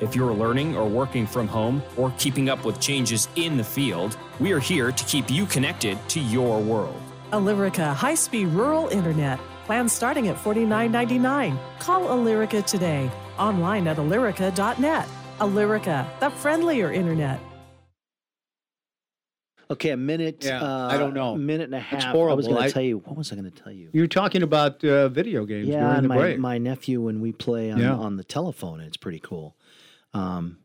If 0.00 0.16
you're 0.16 0.32
learning 0.32 0.76
or 0.76 0.88
working 0.88 1.26
from 1.26 1.46
home 1.46 1.82
or 1.96 2.12
keeping 2.18 2.48
up 2.48 2.64
with 2.64 2.80
changes 2.80 3.28
in 3.36 3.56
the 3.56 3.64
field, 3.64 4.16
we 4.40 4.52
are 4.52 4.58
here 4.58 4.90
to 4.90 5.04
keep 5.04 5.30
you 5.30 5.46
connected 5.46 5.98
to 6.08 6.20
your 6.20 6.60
world. 6.60 7.00
Alyrica 7.32 7.94
high 7.94 8.14
speed 8.14 8.48
rural 8.48 8.88
internet. 8.88 9.38
Plans 9.66 9.92
starting 9.92 10.28
at 10.28 10.36
$49.99. 10.36 11.58
Call 11.78 12.02
Alyrica 12.08 12.64
today. 12.66 13.10
Online 13.38 13.86
at 13.86 13.98
alyrica.net. 13.98 15.08
Alyrica, 15.40 16.06
the 16.20 16.30
friendlier 16.30 16.92
internet. 16.92 17.40
Okay, 19.70 19.90
a 19.90 19.96
minute. 19.96 20.44
Yeah, 20.44 20.60
uh, 20.62 20.88
I 20.88 20.98
don't 20.98 21.14
know. 21.14 21.34
A 21.34 21.38
minute 21.38 21.64
and 21.66 21.74
a 21.74 21.78
It's 21.78 21.86
half. 21.86 22.04
I 22.06 22.10
horrible. 22.10 22.36
was 22.38 22.48
going 22.48 22.62
to 22.64 22.70
tell 22.70 22.82
you. 22.82 22.98
What 22.98 23.16
was 23.16 23.30
I 23.32 23.36
going 23.36 23.50
to 23.50 23.56
tell 23.62 23.72
you? 23.72 23.88
You 23.92 24.00
were 24.02 24.08
talking 24.08 24.42
about 24.42 24.84
uh, 24.84 25.08
video 25.08 25.44
games 25.46 25.68
Yeah, 25.68 25.80
during 25.80 25.94
and 25.96 26.04
the 26.04 26.08
my, 26.08 26.16
break. 26.18 26.38
my 26.38 26.58
nephew 26.58 27.00
when 27.02 27.20
we 27.20 27.32
play 27.32 27.70
on, 27.70 27.78
Yeah. 27.78 27.94
on 27.94 28.16
the 28.16 28.24
telephone, 28.24 28.80
it's 28.80 28.96
pretty 28.96 29.20
cool. 29.20 29.56
Um, 30.12 30.58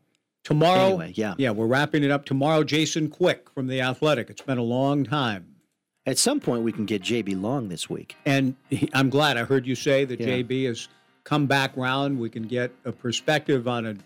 Tomorrow, 0.44 0.86
Anyway, 0.90 1.12
yeah. 1.16 1.34
yeah, 1.38 1.50
we're 1.50 1.66
wrapping 1.66 2.04
it 2.04 2.10
up 2.12 2.24
tomorrow. 2.24 2.62
Jason 2.62 3.08
Quick 3.08 3.50
from 3.50 3.66
the 3.66 3.80
Athletic. 3.80 4.30
It's 4.30 4.42
been 4.42 4.58
a 4.58 4.62
long 4.62 5.02
time, 5.02 5.56
at 6.04 6.18
some 6.18 6.38
point, 6.38 6.62
we 6.62 6.70
can 6.70 6.84
get 6.86 7.02
JB 7.02 7.40
Long 7.42 7.68
this 7.68 7.90
week. 7.90 8.14
and 8.24 8.54
he, 8.70 8.88
I'm 8.94 9.10
glad 9.10 9.36
I 9.38 9.42
heard 9.44 9.66
you 9.66 9.74
say 9.74 10.04
that 10.04 10.20
Yeah. 10.20 10.26
JB 10.28 10.66
has 10.66 10.86
come 11.24 11.46
back 11.46 11.76
round. 11.76 12.20
We 12.20 12.30
can 12.30 12.44
get 12.44 12.70
a 12.84 12.92
perspective 12.92 13.66
on 13.66 13.86
a. 13.86 13.96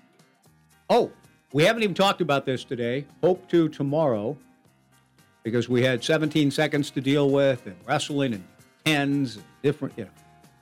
Oh, 0.90 1.12
we 1.52 1.62
haven't 1.62 1.84
even 1.84 1.94
talked 1.94 2.20
about 2.20 2.44
this 2.44 2.64
today. 2.64 3.06
Hope 3.22 3.48
to 3.50 3.68
tomorrow, 3.68 4.36
because 5.44 5.68
we 5.68 5.84
had 5.84 6.02
17 6.02 6.50
seconds 6.50 6.90
to 6.90 7.00
deal 7.00 7.30
with, 7.30 7.64
and 7.66 7.76
wrestling, 7.86 8.34
and 8.34 8.44
tens, 8.84 9.36
and 9.36 9.44
different, 9.62 9.96
you 9.96 10.04
know, 10.04 10.10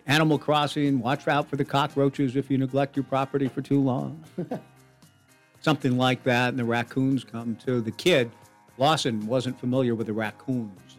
Animal 0.07 0.39
Crossing. 0.39 1.01
Watch 1.01 1.27
out 1.29 1.49
for 1.49 1.57
the 1.57 1.65
cockroaches 1.65 2.37
if 2.37 2.51
you 2.51 2.59
neglect 2.59 2.95
your 2.95 3.05
property 3.05 3.49
for 3.49 3.63
too 3.63 3.81
long. 3.81 4.23
something 5.61 5.97
like 5.97 6.23
that, 6.25 6.51
and 6.51 6.59
the 6.59 6.65
raccoons 6.65 7.25
come 7.25 7.57
too. 7.57 7.81
The 7.81 7.91
kid, 7.91 8.31
Lawson, 8.77 9.27
wasn't 9.27 9.59
familiar 9.59 9.95
with 9.95 10.09
the 10.09 10.13
raccoons. 10.13 10.99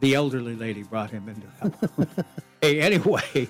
The 0.00 0.14
elderly 0.14 0.54
lady 0.54 0.82
brought 0.82 1.10
him 1.10 1.28
into 1.28 1.46
that. 2.06 2.26
hey, 2.60 2.80
anyway, 2.80 3.48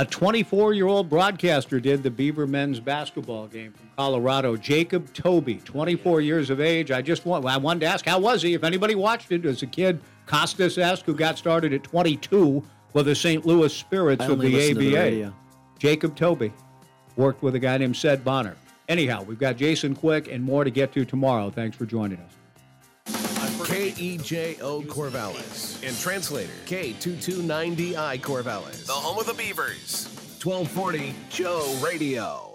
a 0.00 0.04
24 0.06 0.72
year 0.72 0.86
old 0.86 1.10
broadcaster 1.10 1.78
did 1.78 2.02
the 2.02 2.10
Beaver 2.10 2.46
men's 2.46 2.80
basketball 2.80 3.46
game 3.46 3.70
from 3.72 3.90
Colorado. 3.98 4.56
Jacob 4.56 5.12
Toby, 5.12 5.56
24 5.56 6.22
years 6.22 6.48
of 6.48 6.58
age. 6.58 6.90
I 6.90 7.02
just 7.02 7.26
want, 7.26 7.44
I 7.44 7.58
wanted 7.58 7.80
to 7.80 7.86
ask, 7.86 8.06
how 8.06 8.18
was 8.18 8.40
he? 8.40 8.54
If 8.54 8.64
anybody 8.64 8.94
watched 8.94 9.30
it 9.30 9.44
as 9.44 9.62
a 9.62 9.66
kid, 9.66 10.00
Costas 10.24 10.78
esque, 10.78 11.04
who 11.04 11.14
got 11.14 11.36
started 11.36 11.74
at 11.74 11.84
22 11.84 12.64
with 12.94 13.06
the 13.06 13.14
St. 13.14 13.44
Louis 13.44 13.74
Spirits 13.74 14.24
of 14.24 14.38
the 14.40 14.50
to 14.50 14.74
the 14.74 14.96
ABA. 14.96 15.34
Jacob 15.78 16.16
Toby 16.16 16.50
worked 17.16 17.42
with 17.42 17.54
a 17.54 17.58
guy 17.58 17.76
named 17.76 17.94
Sed 17.94 18.24
Bonner. 18.24 18.56
Anyhow, 18.88 19.22
we've 19.22 19.38
got 19.38 19.58
Jason 19.58 19.94
Quick 19.94 20.28
and 20.28 20.42
more 20.42 20.64
to 20.64 20.70
get 20.70 20.92
to 20.94 21.04
tomorrow. 21.04 21.50
Thanks 21.50 21.76
for 21.76 21.84
joining 21.84 22.18
us. 22.20 22.39
KEJO 23.70 24.84
Corvallis. 24.86 25.80
And 25.86 25.96
translator 25.96 26.52
K229DI 26.66 28.20
Corvallis. 28.20 28.84
The 28.86 28.92
home 28.92 29.20
of 29.20 29.26
the 29.26 29.34
Beavers. 29.34 30.06
1240 30.42 31.14
Joe 31.28 31.78
Radio. 31.80 32.49